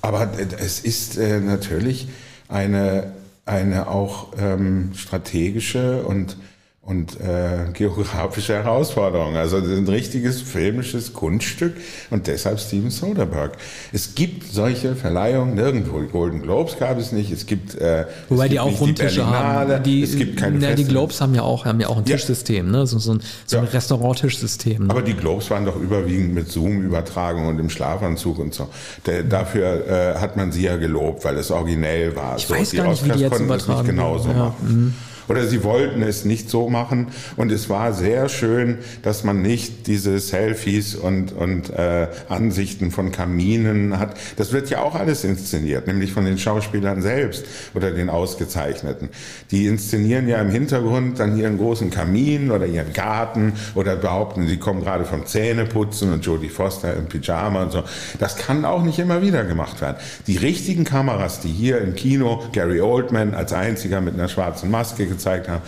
aber 0.00 0.30
es 0.58 0.80
ist 0.80 1.18
äh, 1.18 1.40
natürlich 1.40 2.08
eine, 2.48 3.12
eine 3.44 3.88
auch 3.88 4.28
ähm, 4.38 4.90
strategische 4.94 6.02
und 6.02 6.36
und 6.84 7.20
äh, 7.20 7.70
geografische 7.72 8.54
Herausforderungen. 8.54 9.36
Also 9.36 9.58
ein 9.58 9.86
richtiges 9.86 10.42
filmisches 10.42 11.12
Kunststück 11.12 11.74
und 12.10 12.26
deshalb 12.26 12.58
Steven 12.58 12.90
Soderbergh. 12.90 13.56
Es 13.92 14.16
gibt 14.16 14.52
solche 14.52 14.96
Verleihungen 14.96 15.54
nirgendwo. 15.54 16.00
Die 16.00 16.08
Golden 16.08 16.42
Globes 16.42 16.76
gab 16.80 16.98
es 16.98 17.12
nicht. 17.12 17.30
Es 17.30 17.46
gibt 17.46 17.76
äh, 17.76 18.06
wobei 18.28 18.46
es 18.46 18.50
die 18.50 18.58
auch 18.58 18.80
Rundtische 18.80 19.24
haben. 19.24 19.80
Die, 19.84 20.02
es 20.02 20.16
gibt 20.16 20.40
keine 20.40 20.58
na, 20.58 20.74
die 20.74 20.84
Globes 20.84 21.20
haben 21.20 21.36
ja 21.36 21.42
auch 21.42 21.66
haben 21.66 21.78
ja 21.78 21.86
auch 21.86 21.98
ein 21.98 22.04
Tischsystem, 22.04 22.68
ne? 22.68 22.84
So, 22.84 22.98
so 22.98 23.14
ein, 23.14 23.22
so 23.46 23.58
ein 23.58 23.64
ja. 23.64 23.70
Restaurant-Tischsystem. 23.70 24.88
Ne? 24.88 24.90
Aber 24.90 25.02
die 25.02 25.14
Globes 25.14 25.50
waren 25.50 25.64
doch 25.64 25.76
überwiegend 25.76 26.34
mit 26.34 26.50
Zoom-Übertragung 26.50 27.46
und 27.46 27.60
im 27.60 27.70
Schlafanzug 27.70 28.40
und 28.40 28.54
so. 28.54 28.68
Der, 29.06 29.22
dafür 29.22 29.86
äh, 29.86 30.18
hat 30.18 30.36
man 30.36 30.50
sie 30.50 30.64
ja 30.64 30.76
gelobt, 30.76 31.24
weil 31.24 31.36
es 31.36 31.52
originell 31.52 32.16
war. 32.16 32.36
Ich 32.36 32.48
so, 32.48 32.56
weiß 32.56 32.72
gar 32.72 32.88
nicht, 32.88 33.04
wie 33.04 33.10
die 33.10 33.20
jetzt 33.20 33.38
übertragen. 33.38 33.82
Nicht 33.82 33.90
genauso 33.90 34.30
ja. 34.30 34.34
machen. 34.34 34.56
Mhm 34.68 34.94
oder 35.32 35.46
sie 35.46 35.64
wollten 35.64 36.02
es 36.02 36.26
nicht 36.26 36.50
so 36.50 36.68
machen. 36.68 37.06
Und 37.38 37.50
es 37.50 37.70
war 37.70 37.94
sehr 37.94 38.28
schön, 38.28 38.78
dass 39.02 39.24
man 39.24 39.40
nicht 39.40 39.86
diese 39.86 40.18
Selfies 40.18 40.94
und, 40.94 41.32
und 41.32 41.70
äh, 41.70 42.08
Ansichten 42.28 42.90
von 42.90 43.12
Kaminen 43.12 43.98
hat. 43.98 44.14
Das 44.36 44.52
wird 44.52 44.68
ja 44.68 44.82
auch 44.82 44.94
alles 44.94 45.24
inszeniert, 45.24 45.86
nämlich 45.86 46.12
von 46.12 46.26
den 46.26 46.36
Schauspielern 46.36 47.00
selbst 47.00 47.46
oder 47.72 47.92
den 47.92 48.10
Ausgezeichneten. 48.10 49.08
Die 49.50 49.64
inszenieren 49.66 50.28
ja 50.28 50.38
im 50.38 50.50
Hintergrund 50.50 51.18
dann 51.18 51.38
ihren 51.38 51.56
großen 51.56 51.90
Kamin 51.90 52.50
oder 52.50 52.66
ihren 52.66 52.92
Garten 52.92 53.54
oder 53.74 53.96
behaupten, 53.96 54.46
sie 54.46 54.58
kommen 54.58 54.82
gerade 54.82 55.06
vom 55.06 55.24
Zähneputzen 55.24 56.12
und 56.12 56.26
Jodie 56.26 56.50
Foster 56.50 56.94
im 56.94 57.06
Pyjama 57.06 57.62
und 57.62 57.72
so. 57.72 57.84
Das 58.18 58.36
kann 58.36 58.66
auch 58.66 58.82
nicht 58.82 58.98
immer 58.98 59.22
wieder 59.22 59.44
gemacht 59.44 59.80
werden. 59.80 59.96
Die 60.26 60.36
richtigen 60.36 60.84
Kameras, 60.84 61.40
die 61.40 61.48
hier 61.48 61.80
im 61.80 61.94
Kino 61.94 62.42
Gary 62.52 62.82
Oldman 62.82 63.32
als 63.32 63.54
einziger 63.54 64.02
mit 64.02 64.12
einer 64.12 64.28
schwarzen 64.28 64.70
Maske 64.70 65.06
gezeigt 65.22 65.48
haben. 65.48 65.62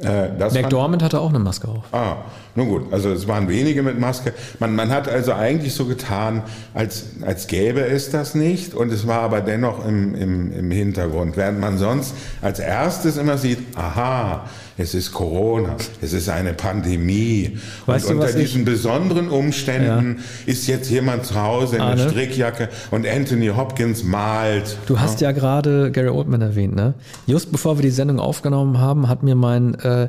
Äh, 0.00 0.28
McDormand 0.52 1.02
hatte 1.02 1.20
auch 1.20 1.28
eine 1.30 1.38
Maske 1.40 1.68
auf. 1.68 1.82
Ah, 1.92 2.16
nun 2.58 2.68
gut, 2.68 2.92
also 2.92 3.12
es 3.12 3.28
waren 3.28 3.48
wenige 3.48 3.84
mit 3.84 4.00
Maske. 4.00 4.32
Man, 4.58 4.74
man 4.74 4.90
hat 4.90 5.08
also 5.08 5.32
eigentlich 5.32 5.74
so 5.74 5.84
getan, 5.84 6.42
als, 6.74 7.04
als 7.24 7.46
gäbe 7.46 7.86
es 7.86 8.10
das 8.10 8.34
nicht 8.34 8.74
und 8.74 8.92
es 8.92 9.06
war 9.06 9.20
aber 9.20 9.40
dennoch 9.40 9.86
im, 9.86 10.16
im, 10.16 10.52
im 10.52 10.70
Hintergrund. 10.72 11.36
Während 11.36 11.60
man 11.60 11.78
sonst 11.78 12.14
als 12.42 12.58
erstes 12.58 13.16
immer 13.16 13.38
sieht, 13.38 13.58
aha, 13.76 14.44
es 14.76 14.94
ist 14.94 15.12
Corona, 15.12 15.76
es 16.02 16.12
ist 16.12 16.28
eine 16.28 16.52
Pandemie. 16.52 17.58
Weißt 17.86 18.06
und 18.06 18.16
du, 18.16 18.22
unter 18.22 18.32
diesen 18.36 18.62
ich, 18.62 18.66
besonderen 18.66 19.28
Umständen 19.28 20.16
ja. 20.18 20.52
ist 20.52 20.66
jetzt 20.66 20.90
jemand 20.90 21.26
zu 21.26 21.40
Hause 21.40 21.76
in 21.76 21.82
Arne? 21.82 22.02
der 22.02 22.10
Strickjacke 22.10 22.68
und 22.90 23.06
Anthony 23.06 23.48
Hopkins 23.48 24.02
malt. 24.02 24.76
Du 24.86 24.98
hast 24.98 25.20
ja, 25.20 25.28
ja 25.28 25.32
gerade 25.32 25.92
Gary 25.92 26.08
Oldman 26.08 26.42
erwähnt, 26.42 26.74
ne? 26.74 26.94
Just 27.28 27.52
bevor 27.52 27.78
wir 27.78 27.82
die 27.82 27.90
Sendung 27.90 28.18
aufgenommen 28.18 28.80
haben, 28.80 29.08
hat 29.08 29.22
mir 29.22 29.36
mein 29.36 29.76
äh, 29.76 30.08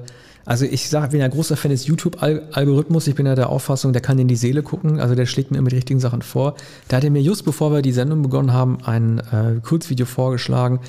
also 0.49 0.65
ich 0.65 0.89
sage, 0.89 1.09
bin 1.09 1.19
ja 1.19 1.27
großer 1.27 1.55
Fan 1.55 1.69
des 1.69 1.85
YouTube-Algorithmus. 1.85 3.05
Ich 3.05 3.13
bin 3.13 3.27
ja 3.27 3.35
der 3.35 3.49
Auffassung, 3.49 3.93
der 3.93 4.01
kann 4.01 4.17
in 4.17 4.27
die 4.27 4.35
Seele 4.35 4.63
gucken. 4.63 4.99
Also 4.99 5.13
der 5.13 5.27
schlägt 5.27 5.51
mir 5.51 5.59
immer 5.59 5.69
die 5.69 5.75
richtigen 5.75 5.99
Sachen 5.99 6.23
vor. 6.23 6.55
Da 6.87 6.97
hat 6.97 7.03
er 7.03 7.11
mir 7.11 7.21
just 7.21 7.45
bevor 7.45 7.71
wir 7.71 7.83
die 7.83 7.91
Sendung 7.91 8.23
begonnen 8.23 8.51
haben, 8.51 8.79
ein 8.83 9.19
äh, 9.19 9.59
Kurzvideo 9.61 10.07
vorgeschlagen, 10.07 10.79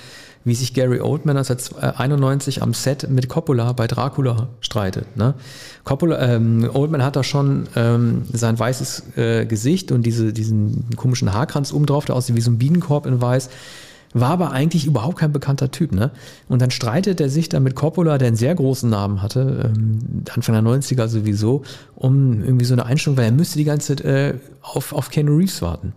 wie 0.45 0.55
sich 0.55 0.73
Gary 0.73 1.03
Oldman 1.03 1.37
1991 1.37 2.63
am 2.63 2.73
Set 2.73 3.11
mit 3.11 3.29
Coppola 3.29 3.75
bei 3.75 3.87
Dracula 3.87 4.49
streitet. 4.63 5.15
Ne? 5.19 5.35
Coppola, 5.85 6.19
ähm, 6.21 6.71
Oldman 6.73 7.05
hat 7.05 7.17
da 7.17 7.23
schon 7.23 7.69
ähm, 7.77 8.23
sein 8.33 8.59
weißes 8.59 9.19
äh, 9.19 9.45
Gesicht 9.45 9.93
und 9.93 10.07
diese, 10.07 10.33
diesen 10.33 10.87
komischen 10.97 11.35
Haarkranz 11.35 11.75
oben 11.75 11.85
drauf, 11.85 12.07
der 12.07 12.17
aussieht 12.17 12.35
wie 12.35 12.41
so 12.41 12.51
ein 12.51 12.57
Bienenkorb 12.57 13.05
in 13.05 13.21
weiß 13.21 13.51
war 14.13 14.31
aber 14.31 14.51
eigentlich 14.51 14.87
überhaupt 14.87 15.19
kein 15.19 15.33
bekannter 15.33 15.71
Typ. 15.71 15.93
Ne? 15.93 16.11
Und 16.49 16.61
dann 16.61 16.71
streitet 16.71 17.21
er 17.21 17.29
sich 17.29 17.49
dann 17.49 17.63
mit 17.63 17.77
Coppola, 17.77 18.19
der 18.19 18.29
einen 18.29 18.37
sehr 18.37 18.55
großen 18.55 18.91
Namen 18.91 19.23
hatte, 19.23 19.73
ähm, 19.73 20.25
Anfang 20.35 20.55
der 20.55 20.63
90er 20.63 21.07
sowieso, 21.09 21.63
um 21.95 22.43
irgendwie 22.43 22.65
so 22.65 22.75
eine 22.75 22.87
Einstellung, 22.87 23.17
weil 23.17 23.27
er 23.27 23.33
müsste 23.33 23.59
die 23.59 23.65
ganze 23.65 23.97
Zeit 23.97 24.05
äh, 24.05 24.35
auf, 24.63 24.93
auf 24.93 25.11
Keanu 25.11 25.37
Reeves 25.37 25.63
warten. 25.63 25.93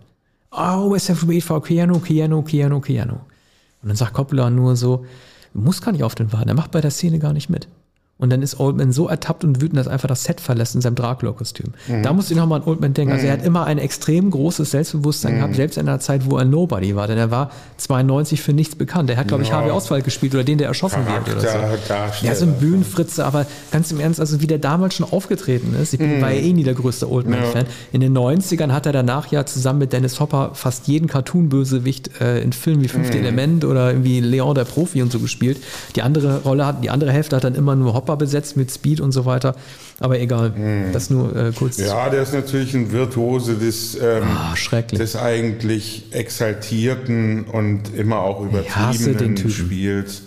Oh, 0.52 0.90
let's 0.92 1.08
have 1.08 1.20
to 1.20 1.28
wait 1.28 1.42
for 1.42 1.62
Keanu, 1.62 1.98
Keanu, 1.98 2.42
Keanu, 2.42 2.80
Keanu. 2.80 3.14
Und 3.14 3.88
dann 3.88 3.96
sagt 3.96 4.14
Coppola 4.14 4.50
nur 4.50 4.76
so, 4.76 5.04
muss 5.52 5.82
gar 5.82 5.92
nicht 5.92 6.04
auf 6.04 6.14
den 6.14 6.32
warten, 6.32 6.48
er 6.48 6.54
macht 6.54 6.70
bei 6.70 6.80
der 6.80 6.90
Szene 6.90 7.18
gar 7.18 7.32
nicht 7.32 7.50
mit. 7.50 7.68
Und 8.16 8.30
dann 8.30 8.42
ist 8.42 8.60
Oldman 8.60 8.92
so 8.92 9.08
ertappt 9.08 9.42
und 9.42 9.60
wütend, 9.60 9.76
dass 9.76 9.88
er 9.88 9.92
einfach 9.92 10.06
das 10.06 10.22
Set 10.22 10.40
verlässt 10.40 10.76
in 10.76 10.80
seinem 10.80 10.94
Dracula-Kostüm. 10.94 11.72
Mhm. 11.88 12.04
Da 12.04 12.12
musste 12.12 12.32
ich 12.32 12.38
nochmal 12.38 12.60
an 12.60 12.66
Oldman 12.68 12.94
denken. 12.94 13.12
Also 13.12 13.26
er 13.26 13.32
hat 13.32 13.40
mhm. 13.40 13.46
immer 13.46 13.64
ein 13.66 13.78
extrem 13.78 14.30
großes 14.30 14.70
Selbstbewusstsein 14.70 15.32
mhm. 15.32 15.38
gehabt, 15.38 15.54
selbst 15.56 15.78
in 15.78 15.88
einer 15.88 15.98
Zeit, 15.98 16.30
wo 16.30 16.38
er 16.38 16.44
Nobody 16.44 16.94
war. 16.94 17.08
Denn 17.08 17.18
er 17.18 17.32
war 17.32 17.50
92 17.78 18.40
für 18.40 18.52
nichts 18.52 18.76
bekannt. 18.76 19.10
Er 19.10 19.16
hat, 19.16 19.26
glaube 19.26 19.42
ich, 19.42 19.48
ja. 19.48 19.56
Harvey 19.56 19.72
Oswald 19.72 20.04
gespielt 20.04 20.32
oder 20.32 20.44
den, 20.44 20.58
der 20.58 20.68
erschossen 20.68 21.04
Charakter, 21.04 21.26
wird 21.26 21.38
oder 21.38 22.08
so. 22.18 22.26
Ja, 22.26 22.36
so 22.36 22.46
ein 22.46 22.54
Bühnenfritze. 22.54 23.24
Aber 23.24 23.46
ganz 23.72 23.90
im 23.90 23.98
Ernst, 23.98 24.20
also 24.20 24.40
wie 24.40 24.46
der 24.46 24.58
damals 24.58 24.94
schon 24.94 25.10
aufgetreten 25.10 25.74
ist. 25.74 25.92
Ich 25.92 25.98
mhm. 25.98 26.22
war 26.22 26.30
ja 26.30 26.40
eh 26.40 26.52
nie 26.52 26.62
der 26.62 26.74
größte 26.74 27.10
Oldman-Fan. 27.10 27.64
Ja. 27.64 27.72
In 27.90 28.00
den 28.00 28.16
90ern 28.16 28.70
hat 28.70 28.86
er 28.86 28.92
danach 28.92 29.32
ja 29.32 29.44
zusammen 29.44 29.80
mit 29.80 29.92
Dennis 29.92 30.20
Hopper 30.20 30.52
fast 30.54 30.86
jeden 30.86 31.08
Cartoon-Bösewicht 31.08 32.20
äh, 32.20 32.40
in 32.42 32.52
Filmen 32.52 32.80
wie 32.80 32.88
Fünfte 32.88 33.18
mhm. 33.18 33.24
Element 33.24 33.64
oder 33.64 33.90
irgendwie 33.90 34.20
Leon 34.20 34.54
der 34.54 34.64
Profi 34.64 35.02
und 35.02 35.10
so 35.10 35.18
gespielt. 35.18 35.58
Die 35.96 36.02
andere 36.02 36.42
Rolle 36.42 36.64
hat, 36.64 36.84
die 36.84 36.90
andere 36.90 37.10
Hälfte 37.10 37.34
hat 37.34 37.42
dann 37.42 37.56
immer 37.56 37.74
nur 37.74 37.92
Hopper 37.92 38.03
Hopper 38.04 38.16
besetzt 38.16 38.56
mit 38.56 38.70
Speed 38.70 39.00
und 39.00 39.12
so 39.12 39.24
weiter. 39.24 39.56
Aber 39.98 40.20
egal, 40.20 40.50
mhm. 40.50 40.92
das 40.92 41.08
nur 41.08 41.34
äh, 41.34 41.52
kurz. 41.52 41.78
Ja, 41.78 42.10
der 42.10 42.22
ist 42.22 42.34
natürlich 42.34 42.74
ein 42.74 42.92
Virtuose 42.92 43.54
des, 43.56 43.96
ähm, 44.00 44.24
oh, 44.36 44.96
des 44.96 45.16
eigentlich 45.16 46.12
exaltierten 46.12 47.44
und 47.44 47.94
immer 47.94 48.18
auch 48.18 48.44
übertriebenen 48.44 49.50
Spiels. 49.50 50.22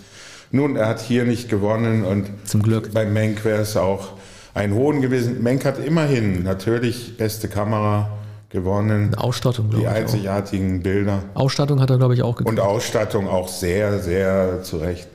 Nun, 0.50 0.76
er 0.76 0.88
hat 0.88 1.00
hier 1.00 1.24
nicht 1.24 1.48
gewonnen 1.48 2.04
und 2.04 2.26
Zum 2.44 2.62
Glück. 2.62 2.92
bei 2.92 3.04
Menk 3.04 3.44
wäre 3.44 3.60
es 3.60 3.76
auch 3.76 4.14
ein 4.54 4.74
Hohn 4.74 5.02
gewesen. 5.02 5.42
Menk 5.42 5.64
hat 5.64 5.78
immerhin 5.78 6.42
natürlich 6.42 7.16
beste 7.16 7.48
Kamera 7.48 8.10
gewonnen, 8.48 9.14
Ausstattung, 9.14 9.66
die 9.70 9.76
glaube 9.76 9.84
ich. 9.84 9.90
Auch. 9.90 10.00
einzigartigen 10.00 10.82
Bilder 10.82 11.22
Ausstattung 11.34 11.80
hat 11.80 11.90
er, 11.90 11.98
glaube 11.98 12.14
ich, 12.14 12.22
auch 12.22 12.34
gekriegt. 12.34 12.58
und 12.58 12.64
Ausstattung 12.64 13.28
auch 13.28 13.48
sehr, 13.48 13.98
sehr 13.98 14.62
zurecht. 14.62 15.06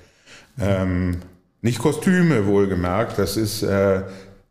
Ähm, 0.60 1.18
nicht 1.64 1.80
Kostüme 1.80 2.46
wohlgemerkt, 2.46 3.18
das 3.18 3.38
ist 3.38 3.64
äh, 3.64 4.02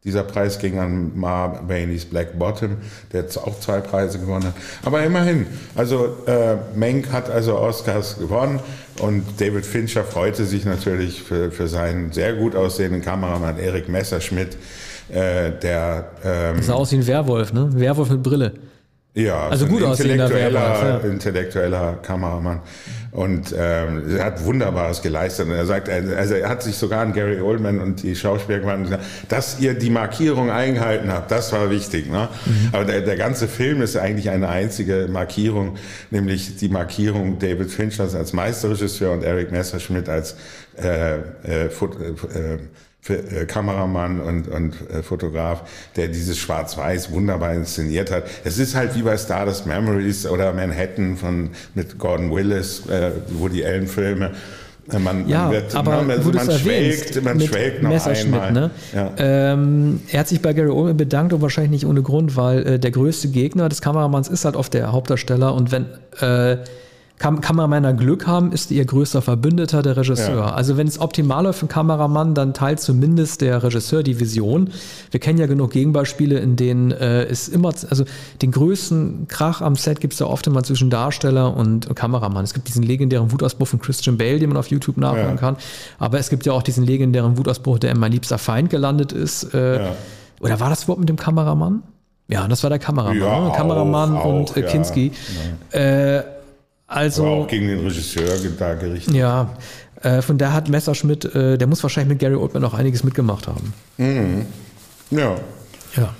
dieser 0.04 0.24
Preis 0.24 0.58
ging 0.58 0.80
an 0.80 1.12
Ma 1.14 1.46
Bainey's 1.46 2.04
Black 2.04 2.36
Bottom, 2.36 2.78
der 3.12 3.22
jetzt 3.22 3.36
auch 3.36 3.60
zwei 3.60 3.80
Preise 3.80 4.18
gewonnen 4.18 4.46
hat. 4.46 4.54
Aber 4.84 5.04
immerhin, 5.04 5.46
also 5.76 6.16
äh, 6.26 6.56
Menk 6.74 7.12
hat 7.12 7.30
also 7.30 7.56
Oscars 7.56 8.18
gewonnen 8.18 8.58
und 9.00 9.24
David 9.38 9.64
Fincher 9.64 10.02
freute 10.02 10.44
sich 10.44 10.64
natürlich 10.64 11.22
für, 11.22 11.52
für 11.52 11.68
seinen 11.68 12.10
sehr 12.10 12.32
gut 12.34 12.56
aussehenden 12.56 13.00
Kameramann 13.02 13.58
Erik 13.58 13.88
Messerschmidt, 13.88 14.56
äh, 15.08 15.52
der 15.52 16.10
ähm, 16.24 16.62
Sah 16.62 16.74
aus 16.74 16.90
wie 16.90 16.96
ein 16.96 17.06
Werwolf, 17.06 17.52
ne? 17.52 17.68
Werwolf 17.72 18.10
mit 18.10 18.24
Brille. 18.24 18.54
ja, 19.14 19.48
Also 19.48 19.66
so 19.66 19.70
gut 19.70 19.82
intellektueller, 19.82 20.60
Werwolf, 20.60 21.04
ja. 21.04 21.10
intellektueller 21.10 21.98
Kameramann. 22.02 22.60
Und 23.12 23.54
ähm, 23.56 24.16
er 24.16 24.24
hat 24.24 24.42
Wunderbares 24.44 25.02
geleistet. 25.02 25.46
Und 25.46 25.52
er 25.52 25.66
sagt, 25.66 25.88
er- 25.88 26.16
also 26.16 26.32
er 26.34 26.48
hat 26.48 26.62
sich 26.62 26.76
sogar 26.76 27.02
an 27.02 27.12
Gary 27.12 27.42
Oldman 27.42 27.78
und 27.78 28.02
die 28.02 28.16
Schauspieler 28.16 28.60
gewandt, 28.60 28.84
gesagt, 28.84 29.04
dass 29.28 29.60
ihr 29.60 29.74
die 29.74 29.90
Markierung 29.90 30.50
eingehalten 30.50 31.12
habt, 31.12 31.30
das 31.30 31.52
war 31.52 31.68
wichtig. 31.70 32.10
Ne? 32.10 32.28
Mhm. 32.46 32.68
Aber 32.72 32.84
der, 32.86 33.02
der 33.02 33.16
ganze 33.16 33.48
Film 33.48 33.82
ist 33.82 33.96
eigentlich 33.98 34.30
eine 34.30 34.48
einzige 34.48 35.08
Markierung, 35.10 35.76
nämlich 36.10 36.56
die 36.56 36.70
Markierung 36.70 37.38
David 37.38 37.70
Finchers 37.70 38.14
als 38.14 38.32
Meisterregisseur 38.32 39.12
und 39.12 39.22
Eric 39.24 39.52
Messerschmidt 39.52 40.08
als 40.08 40.34
äh, 40.82 41.16
äh, 41.16 41.20
äh, 41.44 41.66
äh, 41.66 41.68
Kameramann 43.48 44.20
und, 44.20 44.48
und 44.48 44.74
äh, 44.90 45.02
Fotograf, 45.02 45.62
der 45.96 46.08
dieses 46.08 46.38
Schwarz-Weiß 46.38 47.10
wunderbar 47.10 47.52
inszeniert 47.54 48.10
hat. 48.10 48.24
Es 48.44 48.58
ist 48.58 48.74
halt 48.76 48.94
wie 48.94 49.02
bei 49.02 49.16
Stardust 49.16 49.66
Memories 49.66 50.26
oder 50.26 50.52
Manhattan 50.52 51.16
von 51.16 51.50
mit 51.74 51.98
Gordon 51.98 52.30
Willis, 52.30 52.86
äh, 52.86 53.10
Woody 53.38 53.64
Allen 53.64 53.88
Filme. 53.88 54.30
Äh, 54.92 54.98
Man, 54.98 55.28
Ja, 55.28 55.44
man 55.44 55.52
wird, 55.52 55.74
aber 55.74 56.02
man, 56.02 56.10
also 56.10 56.32
man 56.32 56.50
schwelgt, 56.50 57.24
man 57.24 57.40
schwelgt 57.40 57.82
noch 57.82 58.06
einmal. 58.06 58.52
ne? 58.52 58.70
Ja. 58.94 59.12
Ähm, 59.16 60.00
er 60.10 60.20
hat 60.20 60.28
sich 60.28 60.40
bei 60.40 60.52
Gary 60.52 60.70
Oldman 60.70 60.96
bedankt 60.96 61.32
und 61.32 61.40
wahrscheinlich 61.42 61.70
nicht 61.72 61.86
ohne 61.86 62.02
Grund, 62.02 62.36
weil 62.36 62.66
äh, 62.66 62.78
der 62.78 62.90
größte 62.92 63.28
Gegner 63.28 63.68
des 63.68 63.80
Kameramanns 63.80 64.28
ist 64.28 64.44
halt 64.44 64.56
oft 64.56 64.74
der 64.74 64.92
Hauptdarsteller 64.92 65.54
und 65.54 65.72
wenn 65.72 65.86
äh, 66.20 66.58
Kam 67.22 67.40
Kameramänner 67.40 67.92
Glück 67.92 68.26
haben, 68.26 68.50
ist 68.50 68.72
ihr 68.72 68.84
größter 68.84 69.22
Verbündeter 69.22 69.80
der 69.82 69.96
Regisseur. 69.96 70.38
Ja. 70.46 70.54
Also 70.54 70.76
wenn 70.76 70.88
es 70.88 70.98
optimal 71.00 71.44
läuft 71.44 71.60
für 71.60 71.66
einen 71.66 71.68
Kameramann, 71.68 72.34
dann 72.34 72.52
teilt 72.52 72.80
zumindest 72.80 73.42
der 73.42 73.62
Regisseur 73.62 74.02
die 74.02 74.18
Vision. 74.18 74.70
Wir 75.12 75.20
kennen 75.20 75.38
ja 75.38 75.46
genug 75.46 75.70
Gegenbeispiele, 75.70 76.40
in 76.40 76.56
denen 76.56 76.90
äh, 76.90 77.22
es 77.26 77.46
immer, 77.46 77.68
also 77.68 78.04
den 78.42 78.50
größten 78.50 79.28
Krach 79.28 79.60
am 79.60 79.76
Set 79.76 80.00
gibt 80.00 80.14
es 80.14 80.18
ja 80.18 80.26
oft 80.26 80.48
immer 80.48 80.64
zwischen 80.64 80.90
Darsteller 80.90 81.56
und 81.56 81.94
Kameramann. 81.94 82.42
Es 82.42 82.54
gibt 82.54 82.66
diesen 82.66 82.82
legendären 82.82 83.30
Wutausbruch 83.30 83.68
von 83.68 83.78
Christian 83.78 84.18
Bale, 84.18 84.40
den 84.40 84.48
man 84.48 84.56
auf 84.58 84.66
YouTube 84.66 84.96
nachhören 84.96 85.36
Ja. 85.36 85.36
kann. 85.36 85.56
Aber 86.00 86.18
es 86.18 86.28
gibt 86.28 86.44
ja 86.44 86.52
auch 86.52 86.64
diesen 86.64 86.84
legendären 86.84 87.38
Wutausbruch, 87.38 87.78
der 87.78 87.92
in 87.92 88.00
mein 88.00 88.10
liebster 88.10 88.38
Feind 88.38 88.68
gelandet 88.68 89.12
ist. 89.12 89.54
Äh, 89.54 89.76
Ja. 89.80 89.88
Oder 90.40 90.58
war 90.58 90.70
das 90.70 90.88
Wort 90.88 90.98
mit 90.98 91.08
dem 91.08 91.14
Kameramann? 91.16 91.84
Ja, 92.26 92.48
das 92.48 92.64
war 92.64 92.70
der 92.70 92.80
Kameramann. 92.80 93.18
Ja? 93.20 93.50
Kameramann 93.54 94.16
auch, 94.16 94.24
und 94.24 94.50
auch, 94.50 94.56
äh, 94.56 94.62
ja. 94.62 94.66
Kinski. 94.66 95.12
Äh, 95.70 96.22
also, 96.92 97.22
Aber 97.24 97.32
auch 97.32 97.46
gegen 97.48 97.68
den 97.68 97.80
Regisseur 97.80 98.24
da 98.58 98.74
gerichtet. 98.74 99.14
ja, 99.14 99.54
äh, 100.02 100.20
von 100.22 100.38
da 100.38 100.52
hat 100.52 100.68
Messerschmidt, 100.68 101.24
äh, 101.34 101.56
der 101.58 101.66
muss 101.66 101.82
wahrscheinlich 101.82 102.10
mit 102.10 102.18
Gary 102.18 102.34
Oldman 102.34 102.64
auch 102.64 102.74
einiges 102.74 103.04
mitgemacht 103.04 103.46
haben. 103.46 103.72
Ja. 105.10 105.36
Ja. 105.96 106.14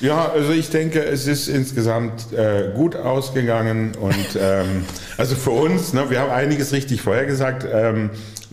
Ja, 0.00 0.30
also 0.30 0.52
ich 0.52 0.70
denke, 0.70 1.04
es 1.04 1.26
ist 1.26 1.48
insgesamt 1.48 2.32
äh, 2.32 2.70
gut 2.74 2.94
ausgegangen 2.94 3.96
und 4.00 4.38
ähm, 4.40 4.84
also 5.16 5.34
für 5.34 5.50
uns, 5.50 5.92
ne, 5.92 6.08
wir 6.08 6.20
haben 6.20 6.30
einiges 6.30 6.72
richtig 6.72 7.02
vorhergesagt. 7.02 7.66
Ähm, 7.70 8.10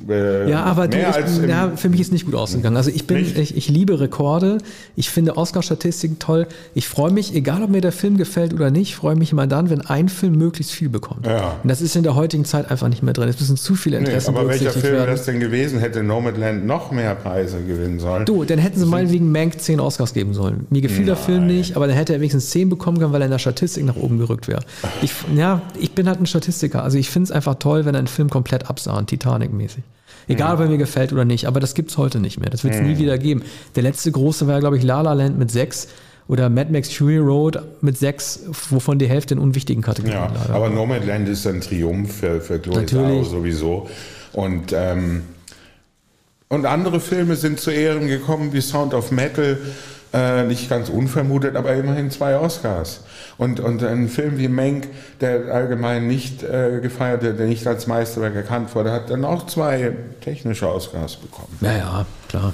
äh, 0.10 0.50
Ja, 0.50 0.64
aber 0.64 0.88
du, 0.88 0.98
ich, 0.98 1.48
ja, 1.48 1.72
für 1.76 1.89
mich 1.89 2.02
ist 2.02 2.12
nicht 2.12 2.26
gut 2.26 2.36
ausgegangen. 2.36 2.78
Also 2.78 2.89
ich 2.89 3.08
bin, 3.08 3.18
Nicht? 3.18 3.38
ich, 3.38 3.58
ich 3.58 3.70
liebe 3.70 4.00
Rekorde. 4.00 4.58
Ich 4.96 5.10
finde 5.10 5.38
Oscar-Statistiken 5.38 6.20
toll. 6.20 6.48
Ich 6.74 6.88
freue 6.88 7.12
mich, 7.12 7.34
egal 7.36 7.64
ob 7.64 7.70
mir 7.70 7.82
der 7.82 7.91
Film 7.91 8.18
gefällt 8.18 8.54
oder 8.54 8.72
nicht, 8.72 8.96
freue 8.96 9.16
mich 9.16 9.32
immer 9.32 9.48
dann, 9.48 9.70
wenn 9.70 9.82
ein 9.82 10.10
Film 10.10 10.38
möglichst 10.38 10.72
viel 10.72 10.89
bekommt. 10.89 11.26
Ja. 11.26 11.60
Und 11.62 11.70
das 11.70 11.82
ist 11.82 11.96
in 11.96 12.04
der 12.04 12.16
heutigen 12.16 12.46
Zeit 12.46 12.72
einfach 12.72 12.88
nicht 12.88 13.04
mehr 13.04 13.14
drin. 13.14 13.30
Es 13.30 13.39
müssen 13.39 13.58
zu 13.58 13.76
viele 13.76 13.98
nee, 13.98 14.06
Interessen 14.06 14.36
aber 14.36 14.48
welcher 14.48 14.72
Film 14.72 14.93
wäre 14.93 15.08
das 15.08 15.26
denn 15.26 15.39
gewesen? 15.39 15.80
Hätte 15.80 16.04
Nomadland 16.04 16.66
noch 16.66 16.91
mehr 16.91 17.16
Preise 17.16 17.62
gewinnen 17.62 18.00
sollen? 18.00 18.26
Du, 18.26 18.43
dann 18.43 18.60
hätten 18.60 18.80
sie 18.80 18.86
meinetwegen 18.86 19.32
Mank 19.32 19.60
10 19.60 19.80
Oscars 19.80 20.14
geben 20.14 20.34
sollen. 20.34 20.68
Mir 20.70 20.82
gefiel 20.82 21.06
der 21.06 21.16
Film 21.16 21.48
nicht, 21.48 21.76
aber 21.76 21.88
dann 21.88 21.96
hätte 21.96 22.14
er 22.14 22.20
wenigstens 22.20 22.50
10 22.50 22.70
bekommen 22.70 23.00
können, 23.00 23.14
weil 23.14 23.22
er 23.22 23.26
in 23.26 23.32
der 23.32 23.39
Statistik 23.39 23.86
nach 23.86 23.96
oben 23.96 24.18
gerückt 24.18 24.48
wäre. 24.48 24.62
Ich, 25.02 25.12
ja, 25.36 25.62
ich 25.80 25.91
bin 25.91 26.08
halt 26.08 26.20
ein 26.20 26.26
Statistiker. 26.26 26.84
Also 26.84 26.98
ich 26.98 27.10
finde 27.10 27.26
es 27.26 27.32
einfach 27.32 27.56
toll, 27.56 27.86
wenn 27.86 27.96
ein 27.96 28.08
Film 28.08 28.30
komplett 28.30 28.70
absahnt, 28.70 29.10
Titanic-mäßig. 29.10 29.84
Egal, 30.28 30.55
ob 30.55 30.61
er 30.61 30.67
mir 30.67 30.78
gefällt 30.78 31.13
oder 31.13 31.26
nicht, 31.26 31.45
aber 31.45 31.59
das 31.59 31.73
gibt's 31.73 31.97
heute 31.97 32.19
nicht 32.19 32.39
mehr. 32.39 32.49
Das 32.49 32.63
wird 32.63 32.76
es 32.76 32.82
nie 32.82 32.97
wieder 32.97 33.17
geben. 33.17 33.43
Der 33.76 33.84
letzte 33.84 34.11
große 34.11 34.47
war, 34.47 34.59
glaube 34.59 34.78
ich, 34.78 34.84
La 34.84 35.01
La 35.01 35.13
Land 35.13 35.38
mit 35.38 35.51
6 35.51 35.88
oder 36.28 36.49
Mad 36.49 36.71
Max 36.71 36.91
Fury 36.91 37.17
Road 37.17 37.59
mit 37.82 37.97
6, 37.97 38.45
wovon 38.71 38.97
die 38.97 39.07
Hälfte 39.07 39.36
in 39.36 39.39
unwichtigen 39.39 39.84
Kategorien 39.84 40.17
Ja, 40.17 40.32
leider. 40.34 40.53
aber 40.55 40.69
Nomadland 40.69 41.30
ist 41.30 41.45
ein 41.45 41.61
Triumph 41.61 42.15
für, 42.17 42.41
für 42.41 42.59
Chloe 42.59 42.78
Natürlich. 42.82 43.23
Zhao 43.23 43.32
sowieso. 43.38 43.89
Und, 44.34 44.73
ähm, 44.73 45.21
und 46.47 46.65
andere 46.65 46.99
Filme 46.99 47.36
sind 47.36 47.59
zu 47.59 47.71
Ehren 47.71 48.07
gekommen, 48.07 48.53
wie 48.53 48.61
Sound 48.61 48.93
of 48.93 49.11
Metal, 49.11 49.57
äh, 50.13 50.43
nicht 50.45 50.69
ganz 50.69 50.89
unvermutet, 50.89 51.55
aber 51.55 51.76
immerhin 51.76 52.09
zwei 52.09 52.38
Oscars. 52.39 53.01
Und, 53.38 53.60
und 53.60 53.84
ein 53.84 54.08
Film 54.08 54.38
wie 54.38 54.48
Menk, 54.48 54.88
der 55.20 55.54
allgemein 55.54 56.08
nicht 56.08 56.42
äh, 56.44 56.80
gefeiert 56.82 57.22
wird, 57.22 57.38
der 57.40 57.48
nicht 57.48 57.68
als 57.68 57.86
Meisterwerk 57.88 58.34
erkannt 58.36 58.74
wurde, 58.76 58.92
hat 58.92 59.10
dann 59.10 59.26
auch 59.26 59.46
zwei 59.48 59.92
technische 60.22 60.70
Oscars 60.74 61.18
bekommen. 61.18 61.58
Ja, 61.62 61.78
ja, 61.78 62.06
klar. 62.30 62.54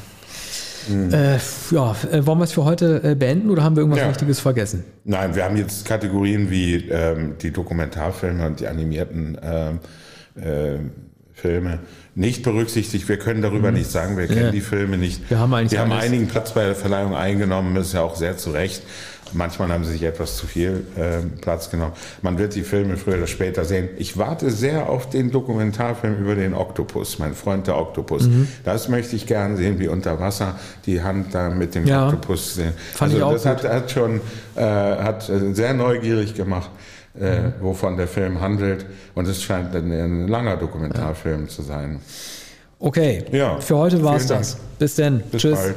Äh, 0.89 1.37
ja, 1.69 1.95
äh, 2.11 2.25
wollen 2.25 2.39
wir 2.39 2.45
es 2.45 2.53
für 2.53 2.65
heute 2.65 3.01
äh, 3.03 3.13
beenden 3.13 3.51
oder 3.51 3.63
haben 3.63 3.75
wir 3.75 3.81
irgendwas 3.81 4.01
Ja. 4.01 4.09
Wichtiges 4.09 4.39
vergessen? 4.39 4.83
Nein, 5.03 5.35
wir 5.35 5.43
haben 5.45 5.55
jetzt 5.55 5.85
Kategorien 5.85 6.49
wie 6.49 6.89
ähm, 6.89 7.35
die 7.39 7.51
Dokumentarfilme 7.51 8.47
und 8.47 8.59
die 8.61 8.67
animierten 8.67 9.37
ähm, 9.43 9.79
äh, 10.43 10.79
Filme 11.33 11.79
nicht 12.15 12.41
berücksichtigt. 12.41 13.07
Wir 13.07 13.17
können 13.17 13.43
darüber 13.43 13.71
nichts 13.71 13.93
sagen, 13.93 14.17
wir 14.17 14.25
kennen 14.25 14.39
Mhm. 14.39 14.45
Ja. 14.47 14.51
die 14.51 14.61
Filme 14.61 14.97
nicht. 14.97 15.29
Wir 15.29 15.37
haben 15.37 15.53
eigentlich 15.53 15.71
wir 15.73 15.79
haben 15.81 15.91
einigen 15.91 16.27
Platz 16.27 16.51
bei 16.53 16.65
der 16.65 16.75
Verleihung 16.75 17.15
eingenommen, 17.15 17.75
das 17.75 17.87
ist 17.87 17.93
ja 17.93 18.01
auch 18.01 18.15
sehr 18.15 18.37
zu 18.37 18.49
Recht. 18.49 18.81
Manchmal 19.33 19.69
haben 19.69 19.83
sie 19.85 19.91
sich 19.93 20.03
etwas 20.03 20.37
zu 20.37 20.47
viel 20.47 20.85
ähm, 20.97 21.33
Platz 21.41 21.69
genommen. 21.69 21.93
Man 22.21 22.37
wird 22.37 22.55
die 22.55 22.63
Filme 22.63 22.97
früher 22.97 23.17
oder 23.17 23.27
später 23.27 23.65
sehen. 23.65 23.89
Ich 23.97 24.17
warte 24.17 24.49
sehr 24.51 24.89
auf 24.89 25.09
den 25.09 25.31
Dokumentarfilm 25.31 26.17
über 26.17 26.35
den 26.35 26.53
Oktopus, 26.53 27.19
mein 27.19 27.33
Freund 27.33 27.67
der 27.67 27.77
Oktopus. 27.77 28.23
Mhm. 28.27 28.47
Das 28.63 28.89
möchte 28.89 29.15
ich 29.15 29.25
gern 29.27 29.57
sehen, 29.57 29.79
wie 29.79 29.87
unter 29.87 30.19
Wasser 30.19 30.59
die 30.85 31.01
Hand 31.01 31.33
da 31.33 31.49
mit 31.49 31.75
dem 31.75 31.85
Ja. 31.85 32.05
Oktopus 32.07 32.55
sehen. 32.55 32.73
Fand 32.93 33.13
ich 33.13 33.17
also 33.23 33.27
auch 33.27 33.33
das 33.33 33.45
hat, 33.45 33.63
hat 33.63 33.91
schon 33.91 34.21
äh, 34.55 34.61
hat 34.61 35.29
äh, 35.29 35.53
sehr 35.53 35.73
neugierig 35.73 36.33
gemacht, 36.35 36.69
äh, 37.19 37.39
Mhm. 37.41 37.53
wovon 37.61 37.97
der 37.97 38.07
Film 38.07 38.39
handelt. 38.41 38.85
Und 39.15 39.27
es 39.27 39.41
scheint 39.43 39.75
ein, 39.75 39.91
ein 39.91 40.27
langer 40.27 40.57
Dokumentarfilm 40.57 41.49
zu 41.49 41.61
sein. 41.61 41.99
Okay, 42.79 43.25
Ja, 43.31 43.59
für 43.59 43.77
heute 43.77 44.03
war 44.03 44.15
es 44.15 44.25
das. 44.27 44.57
Bis 44.79 44.95
dann. 44.95 45.21
Bis 45.31 45.41
Tschüss. 45.43 45.55
bald. 45.59 45.75